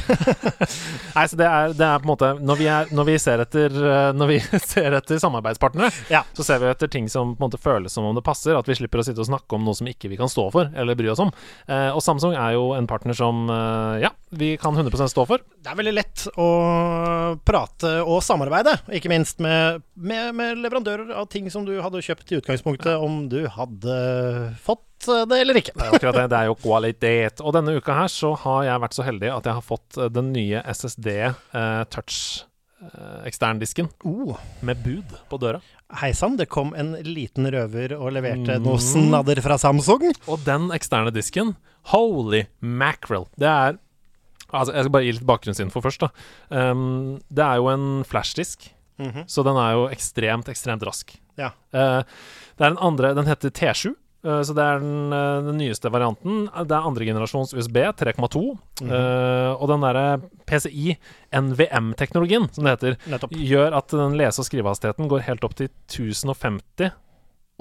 Nei, 1.17 1.25
så 1.27 1.39
det 1.39 1.47
er, 1.47 1.75
det 1.75 1.87
er 1.87 1.99
på 1.99 2.07
en 2.07 2.11
måte 2.13 2.31
Når 2.39 2.59
vi, 2.59 2.67
er, 2.71 2.91
når 2.95 3.07
vi, 3.11 3.17
ser, 3.21 3.43
etter, 3.43 3.75
når 4.15 4.31
vi 4.31 4.39
ser 4.73 4.95
etter 4.95 5.19
samarbeidspartnere, 5.23 5.91
Ja. 6.11 6.23
så 6.35 6.47
ser 6.47 6.63
vi 6.63 6.71
etter 6.71 6.91
ting 6.91 7.11
som 7.11 7.35
på 7.35 7.43
en 7.43 7.49
måte 7.49 7.59
føles 7.61 7.91
som 7.95 8.07
om 8.07 8.15
det 8.15 8.23
passer. 8.27 8.55
At 8.59 8.67
vi 8.71 8.79
slipper 8.79 9.03
å 9.03 9.07
sitte 9.07 9.23
og 9.23 9.27
snakke 9.31 9.59
om 9.59 9.67
noe 9.67 9.75
som 9.77 9.91
ikke 9.91 10.11
vi 10.11 10.19
kan 10.19 10.31
stå 10.31 10.47
for 10.55 10.71
eller 10.71 10.99
bry 10.99 11.11
oss 11.11 11.23
om. 11.23 11.31
Eh, 11.67 11.80
og 11.95 12.03
Samsung 12.05 12.35
er 12.37 12.55
jo 12.55 12.71
en 12.77 12.87
partner 12.89 13.17
som 13.17 13.49
eh, 13.51 14.03
ja, 14.05 14.11
vi 14.29 14.53
kan 14.61 14.77
100 14.77 15.09
stå 15.11 15.25
for. 15.27 15.41
Det 15.41 15.71
er 15.71 15.79
veldig 15.79 15.95
lett 15.95 16.27
å 16.39 16.49
prate 17.47 17.97
og 18.05 18.21
samarbeide, 18.25 18.77
ikke 18.97 19.11
minst 19.11 19.41
med, 19.43 19.81
med, 19.95 20.31
med 20.37 20.61
leverandører 20.61 21.13
av 21.17 21.27
ting 21.31 21.49
som 21.51 21.65
du 21.67 21.73
hadde 21.83 22.03
kjøpt 22.05 22.31
i 22.31 22.39
utgangspunktet, 22.41 22.95
om 23.01 23.25
du 23.31 23.43
hadde 23.51 23.97
fått 24.61 24.85
det 25.01 25.39
eller 25.41 25.57
ikke. 25.57 25.73
Det 25.75 25.87
er 25.87 25.95
akkurat 25.97 26.19
det. 26.19 26.27
Det 26.31 26.39
er 26.39 26.49
jo 26.51 26.59
kvalitet. 26.61 27.41
Og 27.41 27.55
denne 27.55 27.75
uka 27.77 27.95
her 28.03 28.11
så 28.11 28.33
har 28.43 28.67
jeg 28.67 28.83
vært 28.83 28.97
så 28.97 29.07
heldig 29.07 29.33
at 29.33 29.49
jeg 29.49 29.57
har 29.57 29.65
fått 29.65 29.97
eh, 29.97 30.11
den 30.13 30.31
nye 30.35 30.61
SSD 30.75 31.09
eh, 31.17 31.83
Touch 31.91 32.17
eh, 32.43 32.50
eksterndisken 33.27 33.89
Oh. 34.05 34.37
med 34.61 34.81
bud 34.83 35.05
på 35.29 35.37
døra. 35.39 35.61
Hei 36.01 36.11
sann, 36.13 36.37
det 36.37 36.49
kom 36.49 36.73
en 36.77 36.93
liten 37.03 37.45
røver 37.51 37.93
og 37.99 38.11
leverte 38.13 38.57
Mm. 38.59 38.63
noe 38.63 38.77
snadder 38.79 39.41
fra 39.41 39.57
Samsung. 39.57 40.11
Og 40.27 40.39
den 40.45 40.69
eksterne 40.71 41.11
disken, 41.13 41.55
holy 41.91 42.45
mackerel, 42.61 43.27
det 43.37 43.47
er 43.47 43.77
Altså, 44.53 44.73
jeg 44.73 44.83
skal 44.83 44.91
bare 44.91 45.03
gi 45.05 45.11
litt 45.13 45.25
bakgrunnsinfo 45.25 45.79
først, 45.81 45.99
da. 46.01 46.09
Um, 46.71 47.21
det 47.31 47.39
er 47.39 47.55
jo 47.55 47.69
en 47.69 48.03
flashdisk, 48.03 48.69
Mhm. 48.99 49.23
så 49.25 49.45
den 49.45 49.55
er 49.55 49.71
jo 49.77 49.87
ekstremt, 49.87 50.49
ekstremt 50.49 50.81
rask. 50.83 51.15
Ja. 51.37 51.51
Uh, 51.73 52.03
det 52.57 52.65
er 52.65 52.69
den 52.75 52.77
andre 52.77 53.15
Den 53.15 53.25
heter 53.27 53.49
T7. 53.49 53.95
Eh, 54.23 54.41
så 54.47 54.55
det 54.57 54.65
er 54.65 54.81
den, 54.83 55.13
eh, 55.15 55.41
den 55.47 55.59
nyeste 55.61 55.91
varianten. 55.93 56.45
Det 56.47 56.75
er 56.77 56.89
andre 56.89 57.07
generasjons 57.07 57.53
USB 57.57 57.77
3,2. 57.99 58.43
Mm. 58.81 58.89
Uh, 58.89 59.51
og 59.61 59.67
den 59.69 59.83
derre 59.85 60.05
PCI 60.49 60.95
NVM-teknologien, 61.37 62.47
som 62.53 62.65
det 62.65 62.73
heter, 62.75 62.97
Nettopp. 63.11 63.35
gjør 63.37 63.77
at 63.77 63.93
den 63.93 64.17
lese- 64.17 64.41
og 64.41 64.47
skrivehastigheten 64.47 65.09
går 65.11 65.27
helt 65.27 65.45
opp 65.45 65.53
til 65.59 65.69
1050 65.87 66.91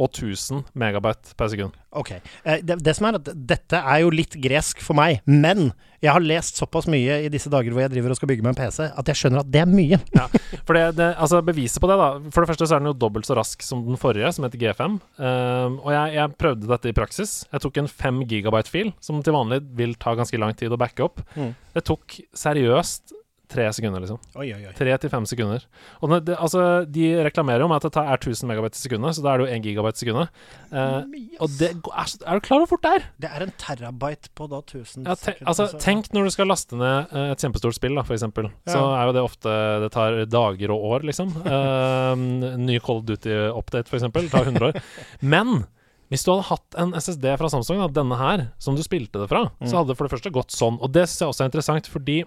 og 0.00 0.08
1000 0.14 0.64
megabyte 0.80 1.34
per 1.36 1.50
sekund. 1.52 1.76
Ok. 1.92 2.14
Eh, 2.44 2.60
Det, 2.64 2.78
det 2.80 2.94
som 2.96 3.08
er 3.10 3.18
at 3.18 3.28
dette 3.34 3.76
er 3.78 4.00
jo 4.04 4.10
litt 4.14 4.36
gresk 4.40 4.80
for 4.80 4.96
meg, 4.96 5.20
men 5.28 5.72
jeg 6.00 6.14
har 6.14 6.22
lest 6.24 6.56
såpass 6.56 6.86
mye 6.88 7.18
i 7.26 7.28
disse 7.32 7.50
dager 7.52 7.74
hvor 7.74 7.82
jeg 7.84 7.92
driver 7.92 8.14
og 8.14 8.16
skal 8.16 8.30
bygge 8.30 8.44
med 8.46 8.54
en 8.54 8.58
PC, 8.60 8.86
at 8.88 9.10
jeg 9.10 9.18
skjønner 9.20 9.42
at 9.42 9.50
det 9.52 9.60
er 9.60 9.68
mye. 9.68 9.98
Ja, 10.16 10.26
for 10.66 10.76
det, 10.76 10.84
det, 10.96 11.10
altså 11.20 11.42
Beviset 11.44 11.80
på 11.82 11.88
det, 11.90 11.96
da 12.00 12.08
For 12.32 12.42
det 12.42 12.50
første 12.50 12.66
så 12.66 12.76
er 12.76 12.82
den 12.82 12.90
jo 12.90 12.96
dobbelt 12.96 13.28
så 13.28 13.36
rask 13.38 13.62
som 13.64 13.84
den 13.86 14.00
forrige, 14.00 14.32
som 14.32 14.46
heter 14.46 14.60
G5. 14.62 14.96
Um, 15.20 15.76
og 15.84 15.92
jeg, 15.94 16.16
jeg 16.16 16.36
prøvde 16.40 16.70
dette 16.70 16.90
i 16.90 16.96
praksis. 16.96 17.34
Jeg 17.52 17.64
tok 17.66 17.80
en 17.82 17.90
5 17.92 18.24
gigabyte-fil, 18.32 18.92
som 19.04 19.20
til 19.24 19.36
vanlig 19.36 19.60
vil 19.76 19.94
ta 20.00 20.16
ganske 20.18 20.40
lang 20.40 20.56
tid 20.56 20.72
å 20.72 20.80
backe 20.80 21.04
opp. 21.04 21.20
Mm. 21.36 21.52
Det 21.76 21.84
tok 21.86 22.16
seriøst 22.36 23.14
tre 23.50 23.64
sekunder, 23.74 24.00
liksom. 24.04 24.18
Oi, 24.38 24.46
oi, 24.54 24.60
oi. 24.68 24.72
Tre 24.78 24.94
til 25.02 25.10
fem 25.10 25.24
sekunder. 25.26 25.64
Og 26.00 26.12
det, 26.24 26.36
altså, 26.38 26.62
de 26.86 27.08
reklamerer 27.26 27.64
jo 27.64 27.66
om 27.66 27.74
at 27.74 27.82
det 27.82 27.90
er 27.98 28.14
1000 28.20 28.46
megabyte 28.46 28.78
i 28.78 28.82
sekundet, 28.84 29.16
så 29.18 29.24
da 29.26 29.32
er 29.34 29.42
det 29.42 29.46
jo 29.48 29.56
1 29.58 29.64
gigabyte 29.66 29.98
i 29.98 30.04
sekundet. 30.04 30.28
Eh, 30.70 31.34
og 31.42 31.56
det 31.58 31.70
er, 31.74 32.14
er 32.30 32.38
du 32.38 32.44
klar 32.46 32.60
over 32.60 32.66
hvor 32.66 32.72
fort 32.76 32.84
det 32.86 32.92
er? 33.00 33.08
Det 33.26 33.30
er 33.34 33.42
en 33.48 33.54
terabyte 33.58 34.30
på 34.38 34.46
da 34.52 34.60
1000 34.62 35.04
Ja, 35.10 35.14
te, 35.18 35.24
sekunder, 35.32 35.48
altså, 35.50 35.66
så- 35.74 35.82
tenk 35.82 36.12
når 36.14 36.24
du 36.24 36.30
skal 36.36 36.46
laste 36.46 36.78
ned 36.78 37.10
eh, 37.12 37.32
et 37.34 37.42
kjempestort 37.42 37.74
spill, 37.74 37.94
da, 37.98 38.02
for 38.06 38.14
eksempel. 38.14 38.50
Så 38.70 38.78
Ja. 38.78 39.02
er 39.02 39.06
jo 39.10 39.12
det 39.18 39.26
ofte 39.26 39.56
Det 39.82 39.90
tar 39.92 40.24
dager 40.30 40.70
og 40.70 40.80
år, 40.94 41.00
liksom. 41.10 41.34
Eh, 41.44 42.56
ny 42.56 42.78
of 42.78 43.04
Duty-update, 43.04 43.88
for 43.88 43.96
eksempel, 43.98 44.30
tar 44.30 44.44
100 44.46 44.70
år. 44.70 44.80
Men 45.22 45.66
hvis 46.10 46.24
du 46.26 46.32
hadde 46.32 46.48
hatt 46.48 46.74
en 46.82 46.92
SSD 46.98 47.36
fra 47.38 47.48
Samsung, 47.48 47.78
da, 47.78 47.86
denne 48.02 48.16
her, 48.18 48.48
som 48.58 48.74
du 48.74 48.82
spilte 48.82 49.20
det 49.20 49.28
fra, 49.30 49.44
Mm. 49.60 49.68
så 49.70 49.76
hadde 49.78 49.88
det 49.92 49.96
for 49.96 50.08
det 50.08 50.14
første 50.16 50.32
gått 50.34 50.50
sånn. 50.50 50.78
Og 50.82 50.90
det 50.92 51.04
syns 51.06 51.20
jeg 51.20 51.28
også 51.30 51.40
er 51.44 51.50
interessant, 51.50 51.86
fordi 51.86 52.24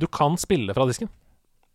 du 0.00 0.06
kan 0.06 0.38
spille 0.40 0.74
fra 0.74 0.86
disken. 0.88 1.10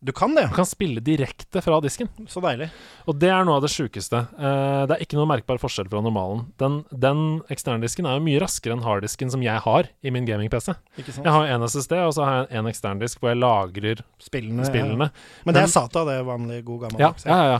Du 0.02 0.14
kan 0.16 0.32
det, 0.36 0.46
Du 0.48 0.56
kan 0.56 0.66
spille 0.66 1.02
direkte 1.04 1.60
fra 1.62 1.82
disken. 1.84 2.08
så 2.32 2.40
deilig. 2.40 2.70
Og 3.06 3.18
det 3.20 3.28
er 3.36 3.44
noe 3.44 3.58
av 3.60 3.66
det 3.66 3.72
sjukeste. 3.74 4.22
Eh, 4.40 4.86
det 4.88 4.96
er 4.96 5.02
ikke 5.04 5.18
noe 5.20 5.28
merkbar 5.28 5.60
forskjell 5.60 5.90
fra 5.92 6.00
normalen. 6.06 6.46
Den, 6.62 6.78
den 6.92 7.42
eksterndisken 7.52 8.08
er 8.08 8.16
jo 8.16 8.24
mye 8.24 8.40
raskere 8.40 8.78
enn 8.78 8.84
harddisken 8.86 9.30
som 9.34 9.44
jeg 9.44 9.60
har 9.66 9.90
i 10.02 10.14
min 10.16 10.24
gaming-PC. 10.30 10.72
Jeg 11.04 11.28
har 11.36 11.52
en 11.52 11.68
SSD, 11.68 11.98
og 12.06 12.14
så 12.16 12.24
har 12.24 12.38
jeg 12.48 12.62
en 12.62 12.70
eksterndisk 12.72 13.20
hvor 13.20 13.34
jeg 13.34 13.42
lagrer 13.44 14.04
Spillene. 14.24 14.64
spillene. 14.68 15.10
Men 15.44 15.58
det 15.58 15.66
er 15.66 15.72
SATA, 15.76 16.06
det 16.08 16.16
er 16.22 16.24
vanlig 16.28 16.62
god 16.68 16.86
gammel 16.88 17.04
Ja, 17.04 17.12
ja, 17.26 17.38
ja. 17.44 17.60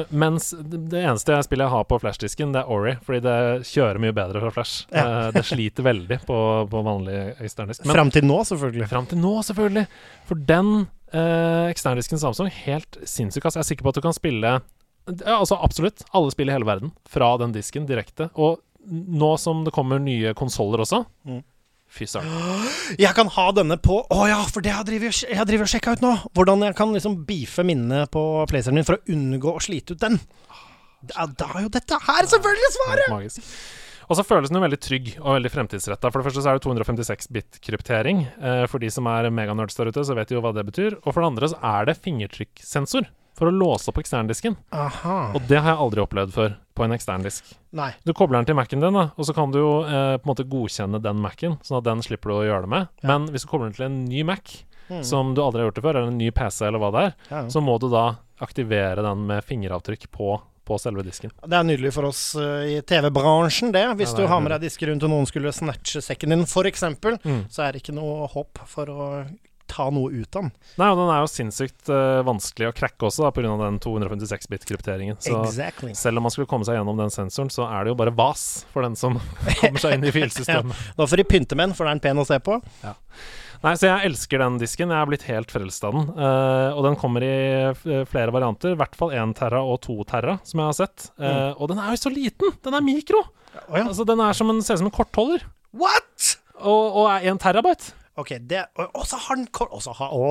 Uh, 0.00 0.16
mens 0.16 0.50
det 0.56 0.80
det 0.96 1.04
eneste 1.04 1.34
jeg 1.36 1.44
spillet 1.44 1.66
jeg 1.66 1.74
har 1.76 1.84
på 1.92 2.00
flashdisken, 2.00 2.52
det 2.56 2.62
er 2.64 2.72
Ori, 2.72 2.96
fordi 3.04 3.20
det 3.26 3.36
kjører 3.68 4.00
mye 4.00 4.16
bedre 4.16 4.40
fra 4.46 4.50
flash. 4.56 4.86
Ja. 4.94 5.04
Uh, 5.28 5.30
det 5.36 5.44
sliter 5.44 5.84
veldig 5.84 6.22
på, 6.24 6.40
på 6.72 6.82
vanlig 6.88 7.20
eksterndisk. 7.44 7.84
Men 7.84 7.96
Fram 8.00 8.10
til 8.14 8.24
nå, 8.24 8.40
selvfølgelig. 8.48 8.88
fram 8.88 9.06
til 9.12 9.20
nå, 9.20 9.36
selvfølgelig. 9.44 9.86
For 10.28 10.40
den 10.48 10.86
eh, 11.12 11.66
eksterndisken 11.70 12.18
Samsung, 12.22 12.48
helt 12.66 12.98
sinnssyk. 13.04 13.44
Altså, 13.44 13.60
jeg 13.60 13.64
er 13.64 13.70
sikker 13.74 13.86
på 13.86 13.92
at 13.94 13.98
du 14.00 14.04
kan 14.06 14.16
spille 14.16 14.54
ja, 15.06 15.36
altså 15.38 15.58
absolutt 15.62 16.02
alle 16.16 16.32
spill 16.34 16.48
i 16.50 16.54
hele 16.56 16.66
verden 16.66 16.90
fra 17.08 17.28
den 17.38 17.52
disken 17.54 17.86
direkte. 17.86 18.30
Og 18.34 18.58
nå 18.90 19.32
som 19.38 19.64
det 19.66 19.72
kommer 19.74 19.98
nye 20.02 20.34
konsoller 20.38 20.82
også 20.86 21.04
Mm. 21.26 21.42
Fy 21.86 22.02
søren. 22.10 22.26
Jeg 22.98 23.14
kan 23.14 23.28
ha 23.30 23.44
denne 23.54 23.76
på 23.78 24.00
Å 24.10 24.24
ja, 24.26 24.40
for 24.50 24.60
det 24.60 24.72
jeg 24.72 24.86
driver- 24.88 25.30
jeg 25.30 25.46
driver 25.46 25.62
og 25.68 25.70
sjekka 25.70 25.92
ut 25.94 26.02
nå. 26.02 26.10
Hvordan 26.34 26.64
jeg 26.66 26.74
kan 26.74 26.90
liksom 26.92 27.20
beefe 27.28 27.62
minnene 27.62 28.08
på 28.10 28.22
PlayStation 28.50 28.74
min 28.74 28.84
for 28.88 28.98
å 28.98 29.04
unngå 29.14 29.52
å 29.54 29.62
slite 29.62 29.94
ut 29.94 30.02
den. 30.02 30.18
Da, 31.06 31.26
da 31.30 31.46
er 31.54 31.68
jo 31.68 31.70
dette 31.76 31.94
her 32.08 32.26
selvfølgelig 32.26 32.72
svaret! 32.74 33.46
Og 34.08 34.16
så 34.18 34.24
føles 34.26 34.50
den 34.50 34.58
jo 34.60 34.64
veldig 34.64 34.78
trygg 34.82 35.08
og 35.18 35.32
veldig 35.36 35.50
fremtidsretta. 35.50 36.10
For 36.12 36.20
det 36.22 36.28
første 36.28 36.42
så 36.44 36.52
er 36.52 36.58
det 36.60 36.66
256-bit-kryptering. 36.66 38.24
Eh, 38.40 38.64
for 38.70 38.82
de 38.82 38.90
som 38.92 39.06
er 39.10 39.28
meganerds 39.34 39.76
der 39.78 39.90
ute, 39.90 40.04
så 40.06 40.14
vet 40.16 40.28
de 40.30 40.36
jo 40.38 40.42
hva 40.44 40.52
det 40.56 40.66
betyr. 40.68 40.98
Og 41.04 41.10
for 41.12 41.22
det 41.22 41.30
andre 41.32 41.48
så 41.52 41.58
er 41.64 41.88
det 41.88 41.96
fingertrykksensor 42.04 43.08
for 43.36 43.50
å 43.50 43.52
låse 43.52 43.90
opp 43.92 43.98
eksterndisken. 44.00 44.54
Aha. 44.72 45.16
Og 45.36 45.42
det 45.50 45.58
har 45.60 45.74
jeg 45.74 45.82
aldri 45.84 46.00
opplevd 46.06 46.32
før 46.32 46.54
på 46.76 46.86
en 46.86 46.94
eksterndisk. 46.96 47.50
Nei. 47.76 47.90
Du 48.08 48.14
kobler 48.16 48.38
den 48.40 48.48
til 48.48 48.56
Mac-en 48.56 48.80
din, 48.80 48.96
da, 48.96 49.10
og 49.12 49.28
så 49.28 49.34
kan 49.36 49.52
du 49.52 49.58
jo 49.60 49.72
eh, 49.84 50.14
på 50.16 50.24
en 50.24 50.30
måte 50.30 50.46
godkjenne 50.48 51.02
den 51.04 51.20
Mac-en, 51.20 51.58
sånn 51.66 51.82
at 51.82 51.88
den 51.90 52.00
slipper 52.06 52.32
du 52.32 52.36
å 52.38 52.46
gjøre 52.46 52.64
det 52.64 52.72
med. 52.72 52.88
Ja. 53.02 53.10
Men 53.12 53.28
hvis 53.34 53.44
du 53.44 53.50
kobler 53.50 53.68
den 53.68 53.76
til 53.76 53.88
en 53.90 54.00
ny 54.08 54.24
Mac, 54.32 54.56
Mm. 54.86 55.00
som 55.02 55.32
du 55.34 55.40
aldri 55.42 55.58
har 55.58 55.66
gjort 55.66 55.74
det 55.74 55.82
før, 55.82 55.96
eller 55.98 56.12
en 56.12 56.18
ny 56.20 56.28
PC 56.30 56.60
eller 56.68 56.78
hva 56.78 56.92
det 56.94 57.00
er, 57.08 57.14
ja. 57.26 57.38
så 57.50 57.58
må 57.58 57.72
du 57.82 57.88
da 57.90 58.04
aktivere 58.38 59.02
den 59.02 59.24
med 59.26 59.42
fingeravtrykk 59.42 60.04
på, 60.14 60.28
på 60.66 60.76
selve 60.82 61.04
disken. 61.06 61.30
Det 61.46 61.56
er 61.60 61.64
nydelig 61.68 61.92
for 61.94 62.08
oss 62.10 62.22
eh, 62.42 62.76
i 62.76 62.76
TV-bransjen, 62.82 63.72
det. 63.74 63.86
Hvis 64.00 64.12
Ja, 64.12 64.18
det 64.18 64.26
du 64.26 64.30
har 64.34 64.40
med 64.44 64.52
deg 64.56 64.66
disker 64.66 64.90
rundt 64.90 65.06
og 65.06 65.12
noen 65.14 65.26
skulle 65.30 65.54
snatche 65.54 66.02
sekken 66.04 66.34
din, 66.34 66.42
f.eks., 66.46 66.82
Mm. 67.26 67.44
så 67.50 67.62
er 67.66 67.72
det 67.76 67.82
ikke 67.84 67.94
noe 67.96 68.26
håp 68.34 68.58
for 68.68 68.90
å 68.90 69.06
ta 69.66 69.88
noe 69.90 70.12
ut 70.14 70.36
av 70.38 70.44
den. 70.46 70.50
Nei, 70.78 70.88
og 70.92 70.98
den 71.00 71.08
er 71.10 71.22
jo 71.24 71.30
sinnssykt 71.30 71.88
uh, 71.90 72.20
vanskelig 72.26 72.68
å 72.68 72.74
krakke 72.76 73.08
også, 73.08 73.26
pga. 73.34 73.54
den 73.64 73.80
256-bit-krypteringen. 73.82 75.16
Så 75.18 75.40
Exactly. 75.42 75.94
selv 75.98 76.18
om 76.20 76.26
man 76.28 76.30
skulle 76.34 76.46
komme 76.50 76.64
seg 76.68 76.78
gjennom 76.78 76.98
den 77.00 77.10
sensoren, 77.10 77.50
så 77.50 77.66
er 77.66 77.84
det 77.88 77.90
jo 77.94 77.98
bare 77.98 78.14
vas 78.14 78.44
for 78.72 78.86
den 78.86 78.94
som 78.98 79.18
kommer 79.60 79.82
seg 79.82 79.96
inn 79.98 80.06
i 80.06 80.14
filsystemet. 80.14 80.84
Da 80.98 81.06
får 81.10 81.22
de 81.22 81.26
pynte 81.34 81.58
med 81.58 81.70
den, 81.70 81.74
for 81.78 81.82
det 81.86 81.90
er 81.96 81.98
den 81.98 82.04
pen 82.06 82.22
å 82.22 82.26
se 82.28 82.38
på. 82.46 82.60
Nei, 83.64 83.72
så 83.78 83.88
jeg 83.88 84.10
elsker 84.10 84.42
den 84.42 84.58
disken. 84.60 84.92
Jeg 84.92 85.00
er 85.04 85.10
blitt 85.10 85.26
helt 85.30 85.52
frelst 85.54 85.84
av 85.86 85.96
den. 85.96 86.08
Uh, 86.18 86.76
og 86.76 86.82
den 86.86 86.98
kommer 87.00 87.24
i 87.24 87.32
flere 88.10 88.34
varianter. 88.34 88.74
I 88.74 88.80
hvert 88.80 88.96
fall 88.98 89.14
1 89.16 89.34
terra 89.38 89.62
og 89.64 89.80
2 89.86 89.96
terra, 90.10 90.36
som 90.46 90.62
jeg 90.62 90.70
har 90.72 90.78
sett. 90.80 91.08
Eh, 91.18 91.52
Og 91.56 91.70
den 91.72 91.80
er 91.82 91.94
jo 91.94 92.00
så 92.04 92.12
liten! 92.12 92.56
Den 92.64 92.76
er 92.76 92.84
mikro! 92.84 93.22
Å 93.56 93.78
ja. 93.78 93.86
Altså, 93.86 94.04
den 94.08 94.20
er 94.20 94.36
som 94.36 94.50
en, 94.52 94.60
ser 94.64 94.76
ut 94.76 94.82
som 94.84 94.90
en 94.90 94.94
kortholder. 94.98 95.46
What?! 95.76 96.34
Og, 96.60 96.84
og 97.02 97.08
er 97.14 97.30
1 97.32 97.40
terabyte. 97.42 97.94
Ok, 98.16 98.30
det 98.48 98.62
Og 98.80 98.94
og 98.96 99.04
så 99.08 99.18
har 99.20 99.36
den 99.36 99.48
Og 99.66 99.82
så 99.84 99.92
har, 99.92 100.12
å, 100.16 100.30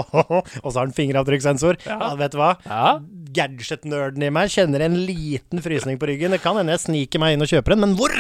og 0.63 0.69
så 0.71 0.79
har 0.79 0.87
den 0.87 0.95
fingeravtrykkssensor. 0.97 1.77
Ja. 1.85 1.99
Ja. 2.01 2.15
vet 2.19 2.33
du 2.33 2.39
hva? 2.41 2.55
Ja. 2.65 2.97
Gadget-nerden 3.35 4.23
i 4.23 4.31
meg 4.31 4.49
kjenner 4.53 4.85
en 4.85 4.95
liten 5.05 5.61
frysning 5.61 5.99
på 5.99 6.07
ryggen. 6.09 6.31
Det 6.33 6.41
kan 6.43 6.57
hende 6.57 6.73
jeg 6.75 6.85
sniker 6.87 7.21
meg 7.21 7.35
inn 7.35 7.43
og 7.45 7.51
kjøper 7.51 7.75
en, 7.75 7.83
men 7.83 7.95
hvor? 7.99 8.15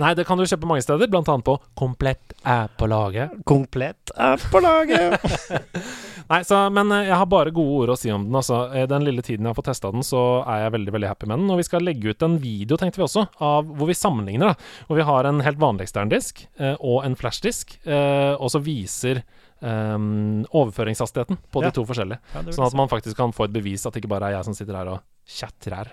Nei, 0.00 0.12
det 0.16 0.26
kan 0.28 0.38
du 0.38 0.44
kjøpe 0.44 0.68
mange 0.68 0.84
steder, 0.84 1.08
blant 1.12 1.28
annet 1.32 1.46
på 1.48 1.56
Komplett 1.80 2.36
er 2.44 2.70
på 2.78 2.88
laget. 2.88 3.34
Komplett 3.48 4.12
er 4.16 4.40
på 4.52 4.62
laget. 4.64 5.16
Nei, 6.30 6.40
så, 6.46 6.60
men 6.70 6.92
eh, 6.94 7.08
jeg 7.08 7.16
har 7.18 7.26
bare 7.26 7.50
gode 7.50 7.82
ord 7.82 7.90
å 7.90 7.98
si 7.98 8.10
om 8.14 8.22
den. 8.28 8.36
Altså. 8.38 8.60
Eh, 8.72 8.86
Den 8.86 9.02
lille 9.02 9.22
tiden 9.26 9.42
jeg 9.44 9.50
har 9.50 9.58
fått 9.58 9.66
testa 9.72 9.90
den, 9.90 10.04
så 10.06 10.20
er 10.46 10.64
jeg 10.66 10.74
veldig 10.76 10.92
veldig 10.94 11.08
happy 11.10 11.26
med 11.26 11.40
den. 11.42 11.50
Og 11.50 11.58
vi 11.58 11.66
skal 11.66 11.82
legge 11.82 12.12
ut 12.14 12.22
en 12.22 12.36
video, 12.38 12.78
tenkte 12.78 13.00
vi 13.02 13.06
også, 13.08 13.24
av 13.42 13.66
hvor 13.74 13.90
vi 13.90 13.96
sammenligner. 13.98 14.52
da 14.54 14.86
Hvor 14.86 15.00
vi 15.00 15.06
har 15.10 15.26
en 15.26 15.40
helt 15.42 15.58
vanlig 15.58 15.88
eksterndisk 15.88 16.44
eh, 16.62 16.76
og 16.78 17.02
en 17.04 17.16
flashdisk, 17.18 17.76
eh, 17.86 18.34
og 18.38 18.50
så 18.54 18.62
viser 18.62 19.24
Um, 19.60 20.46
overføringshastigheten 20.56 21.36
på 21.52 21.60
Ja. 21.60 21.68
de 21.68 21.74
to 21.76 21.82
forskjellige. 21.84 22.16
Ja, 22.32 22.40
Sånn 22.48 22.64
at 22.64 22.72
man 22.78 22.88
faktisk 22.88 23.14
kan 23.18 23.30
få 23.36 23.44
et 23.44 23.52
bevis 23.52 23.84
at 23.84 23.92
det 23.92 24.00
ikke 24.00 24.08
bare 24.08 24.30
er 24.30 24.38
jeg 24.38 24.46
som 24.46 24.54
sitter 24.56 24.72
her 24.78 24.88
og 24.88 25.02
chatter 25.28 25.74
her. 25.76 25.90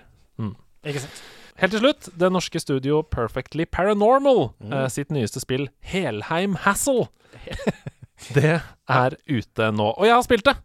Ikke 0.87 1.01
sant. 1.03 1.17
Helt 1.59 1.73
til 1.75 1.81
slutt, 1.83 2.07
det 2.17 2.29
norske 2.31 2.61
studio 2.63 3.01
Perfectly 3.03 3.65
Paranormal 3.67 4.53
Mm. 4.63 4.71
uh, 4.71 4.87
sitt 4.87 5.09
nyeste 5.11 5.41
spill 5.43 5.67
Helheim 5.83 6.55
Hassle. 6.63 7.09
Det 8.33 8.55
er 8.89 9.17
ute 9.29 9.71
nå. 9.75 9.91
Og 9.97 10.05
jeg 10.07 10.15
har 10.15 10.23
spilt 10.25 10.45
det! 10.47 10.55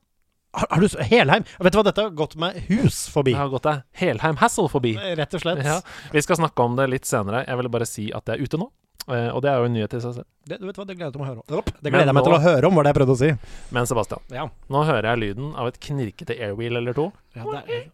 Har, 0.53 0.67
har 0.69 0.83
du 0.85 0.99
Helheim? 1.09 1.45
Vet 1.65 1.73
du 1.73 1.79
hva, 1.79 1.85
dette 1.87 2.03
har 2.05 2.11
gått 2.17 2.35
meg 2.41 2.59
hus 2.69 3.07
forbi. 3.09 3.33
Jeg 3.33 3.41
har 3.41 3.49
gått 3.53 3.65
deg 3.65 3.83
Helheim 4.03 4.37
Hassle 4.41 4.69
forbi. 4.69 4.91
Rett 5.17 5.33
og 5.39 5.41
slett. 5.45 5.63
Ja, 5.65 5.79
vi 6.13 6.21
skal 6.25 6.37
snakke 6.43 6.67
om 6.67 6.77
det 6.77 6.91
litt 6.93 7.09
senere. 7.09 7.45
Jeg 7.49 7.57
ville 7.61 7.73
bare 7.73 7.89
si 7.89 8.11
at 8.13 8.27
det 8.29 8.35
er 8.37 8.43
ute 8.45 8.61
nå. 8.61 8.67
eh, 9.09 9.31
Og 9.33 9.41
det 9.45 9.49
er 9.53 9.63
jo 9.63 9.71
en 9.71 9.73
nyhet 9.79 9.97
i 9.97 10.03
seg 10.05 10.13
selv. 10.19 10.29
Det, 10.45 10.59
du 10.61 10.67
vet 10.69 10.77
hva, 10.77 10.85
det 10.91 10.99
gleder 10.99 11.17
jeg 11.17 11.23
meg 11.25 11.25
til 11.25 11.25
å 11.25 11.31
høre 11.31 11.63
om. 11.63 11.73
Det 11.81 11.93
gleder 11.95 12.11
jeg 12.13 12.17
meg 12.19 12.29
til 12.29 12.37
å 12.37 12.43
høre 12.45 12.69
om, 12.69 12.77
var 12.77 12.85
det 12.85 12.93
jeg 12.93 12.99
prøvde 13.01 13.17
å 13.17 13.21
si. 13.23 13.31
Men 13.79 13.89
Sebastian, 13.89 14.21
Ja. 14.37 14.45
nå 14.77 14.85
hører 14.91 15.09
jeg 15.15 15.23
lyden 15.25 15.55
av 15.57 15.73
et 15.73 15.81
knirkete 15.89 16.37
airwheel 16.37 16.77
eller 16.83 16.93
to. 17.01 17.09
Ja, 17.39 17.49
det, 17.49 17.65
er... 17.65 17.89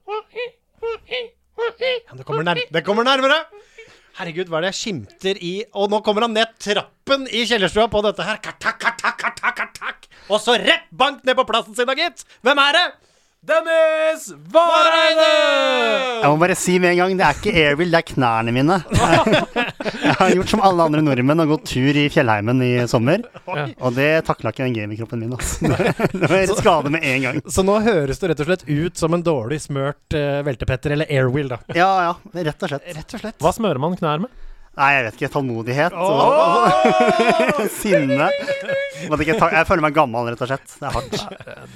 ja, 1.59 2.15
det, 2.17 2.25
kommer 2.27 2.43
nær... 2.47 2.59
det 2.75 2.83
kommer 2.87 3.07
nærmere! 3.07 3.39
Herregud, 4.19 4.49
hva 4.51 4.59
er 4.59 4.65
det 4.67 4.71
jeg 4.73 4.79
skimter 4.81 5.39
i 5.47 5.53
Og 5.79 5.93
nå 5.93 6.01
kommer 6.03 6.27
han 6.27 6.33
ned 6.35 6.57
trappen 6.59 7.29
i 7.31 7.45
kjellerstua 7.47 7.87
på 7.93 8.01
dette 8.03 8.25
her. 8.27 8.41
Kartak, 8.43 8.81
kartak, 8.83 9.15
kartak, 9.21 9.55
kartak. 9.61 10.09
Og 10.27 10.41
så 10.43 10.57
rett 10.59 10.89
bank 10.91 11.23
ned 11.23 11.39
på 11.39 11.45
plassen 11.47 11.77
sin, 11.79 11.87
da, 11.87 11.95
gitt! 11.95 12.25
Hvem 12.43 12.59
er 12.65 12.75
det? 12.75 12.87
Dennis 13.49 14.27
Vareide! 14.53 15.29
Jeg 16.21 16.29
må 16.29 16.37
bare 16.43 16.57
si 16.59 16.75
med 16.83 16.93
en 16.93 16.99
gang, 17.01 17.15
det 17.17 17.25
er 17.25 17.39
ikke 17.39 17.53
airwheel, 17.63 17.95
det 17.95 18.01
er 18.03 18.07
knærne 18.11 18.53
mine. 18.53 18.77
Jeg 20.03 20.17
har 20.19 20.35
gjort 20.35 20.53
som 20.53 20.63
alle 20.69 20.85
andre 20.85 21.01
nordmenn 21.05 21.45
og 21.45 21.55
gått 21.55 21.71
tur 21.71 21.97
i 21.97 22.05
fjellheimen 22.13 22.61
i 22.67 22.73
sommer. 22.91 23.25
Og 23.49 23.97
det 23.97 24.11
takla 24.29 24.53
ikke 24.53 24.67
den 24.67 24.77
gamingkroppen 24.77 25.23
min. 25.25 25.33
Altså. 25.39 25.71
Det 26.19 26.29
var 26.29 26.53
skade 26.61 26.93
med 26.93 27.07
en 27.09 27.25
gang. 27.25 27.41
Så 27.49 27.65
nå 27.65 27.79
høres 27.87 28.21
du 28.21 28.29
rett 28.29 28.45
og 28.45 28.51
slett 28.51 28.67
ut 28.69 29.01
som 29.01 29.17
en 29.17 29.25
dårlig 29.25 29.63
smørt 29.65 30.19
uh, 30.19 30.43
veltepetter, 30.45 30.99
eller 30.99 31.09
airwheel, 31.09 31.49
da. 31.55 31.63
Ja, 31.73 31.89
ja, 32.11 32.43
rett 32.51 32.69
og 32.69 32.75
slett. 32.75 32.93
Rett 32.99 33.17
og 33.17 33.25
slett. 33.25 33.41
Hva 33.41 33.55
smører 33.57 33.81
man 33.81 33.97
knær 33.97 34.27
med? 34.27 34.48
Nei, 34.79 34.89
jeg 34.95 35.05
vet 35.09 35.17
ikke. 35.19 35.29
Tålmodighet 35.35 35.95
og 35.99 37.69
sinne. 37.81 38.29
Ikke 39.09 39.35
ta- 39.39 39.51
Jeg 39.55 39.67
føler 39.69 39.83
meg 39.85 39.95
gammel, 39.97 40.29
rett 40.31 40.43
og 40.45 40.51
slett. 40.51 40.71
Det 40.79 40.87
er 40.87 40.95
hardt. 40.95 41.17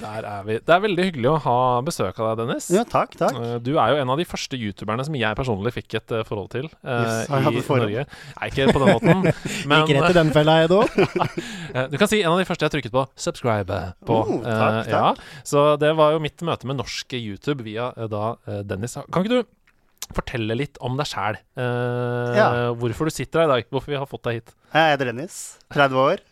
Der 0.01 0.27
er 0.29 0.45
vi. 0.47 0.57
Det 0.63 0.73
er 0.75 0.81
veldig 0.83 1.05
hyggelig 1.09 1.29
å 1.33 1.35
ha 1.45 1.55
besøk 1.85 2.19
av 2.23 2.29
deg, 2.31 2.41
Dennis. 2.45 2.69
Ja, 2.73 2.83
takk, 2.87 3.15
takk. 3.19 3.35
Eh, 3.39 3.57
Du 3.63 3.73
er 3.79 3.93
jo 3.93 3.99
en 4.03 4.13
av 4.13 4.19
de 4.21 4.25
første 4.27 4.59
youtuberne 4.59 5.03
som 5.07 5.15
jeg 5.19 5.35
personlig 5.39 5.73
fikk 5.75 5.97
et 5.99 6.15
eh, 6.15 6.23
forhold 6.27 6.49
til 6.55 6.67
eh, 6.67 7.03
Yes, 7.03 7.29
jeg 7.31 7.57
i 7.59 7.65
forhold? 7.67 7.91
Norge. 7.91 8.05
Nei, 8.39 8.49
ikke 8.51 8.67
på 8.75 8.83
den 8.83 8.93
måten. 8.93 9.27
Men 9.71 9.83
Gikk 9.87 9.97
rett 9.99 10.13
i 10.13 10.17
den 10.19 10.31
fella, 10.35 10.57
Edo. 10.63 10.81
da. 10.87 11.87
du 11.91 11.97
kan 11.99 12.11
si 12.11 12.21
en 12.23 12.31
av 12.33 12.39
de 12.39 12.47
første 12.47 12.67
jeg 12.67 12.75
trykket 12.77 12.95
på 12.95 13.05
'subscribe' 13.19 13.81
på. 14.07 14.19
Oh, 14.23 14.39
takk, 14.43 14.87
Eh, 14.87 14.91
Ja, 14.93 15.13
så 15.47 15.75
det 15.79 15.91
var 15.97 16.13
jo 16.15 16.19
mitt 16.23 16.39
møte 16.45 16.67
med 16.69 16.77
norsk 16.79 17.13
YouTube 17.17 17.63
via 17.65 17.91
eh, 17.97 18.07
da 18.11 18.35
eh, 18.47 18.61
Dennis. 18.67 18.95
Kan 19.11 19.23
ikke 19.25 19.41
du 19.41 19.43
fortelle 20.11 20.57
litt 20.59 20.77
om 20.83 20.97
deg 20.99 21.07
sjæl? 21.09 21.39
Ja. 21.57 22.49
Hvorfor 22.79 23.07
du 23.09 23.13
sitter 23.15 23.43
her 23.43 23.47
i 23.47 23.53
dag? 23.55 23.71
Hvorfor 23.71 23.93
vi 23.93 23.99
har 24.01 24.09
fått 24.09 24.23
deg 24.27 24.41
hit? 24.41 24.53
Jeg 24.73 24.93
heter 24.95 25.09
Dennis. 25.11 25.39
30 25.73 25.99
år. 26.03 26.23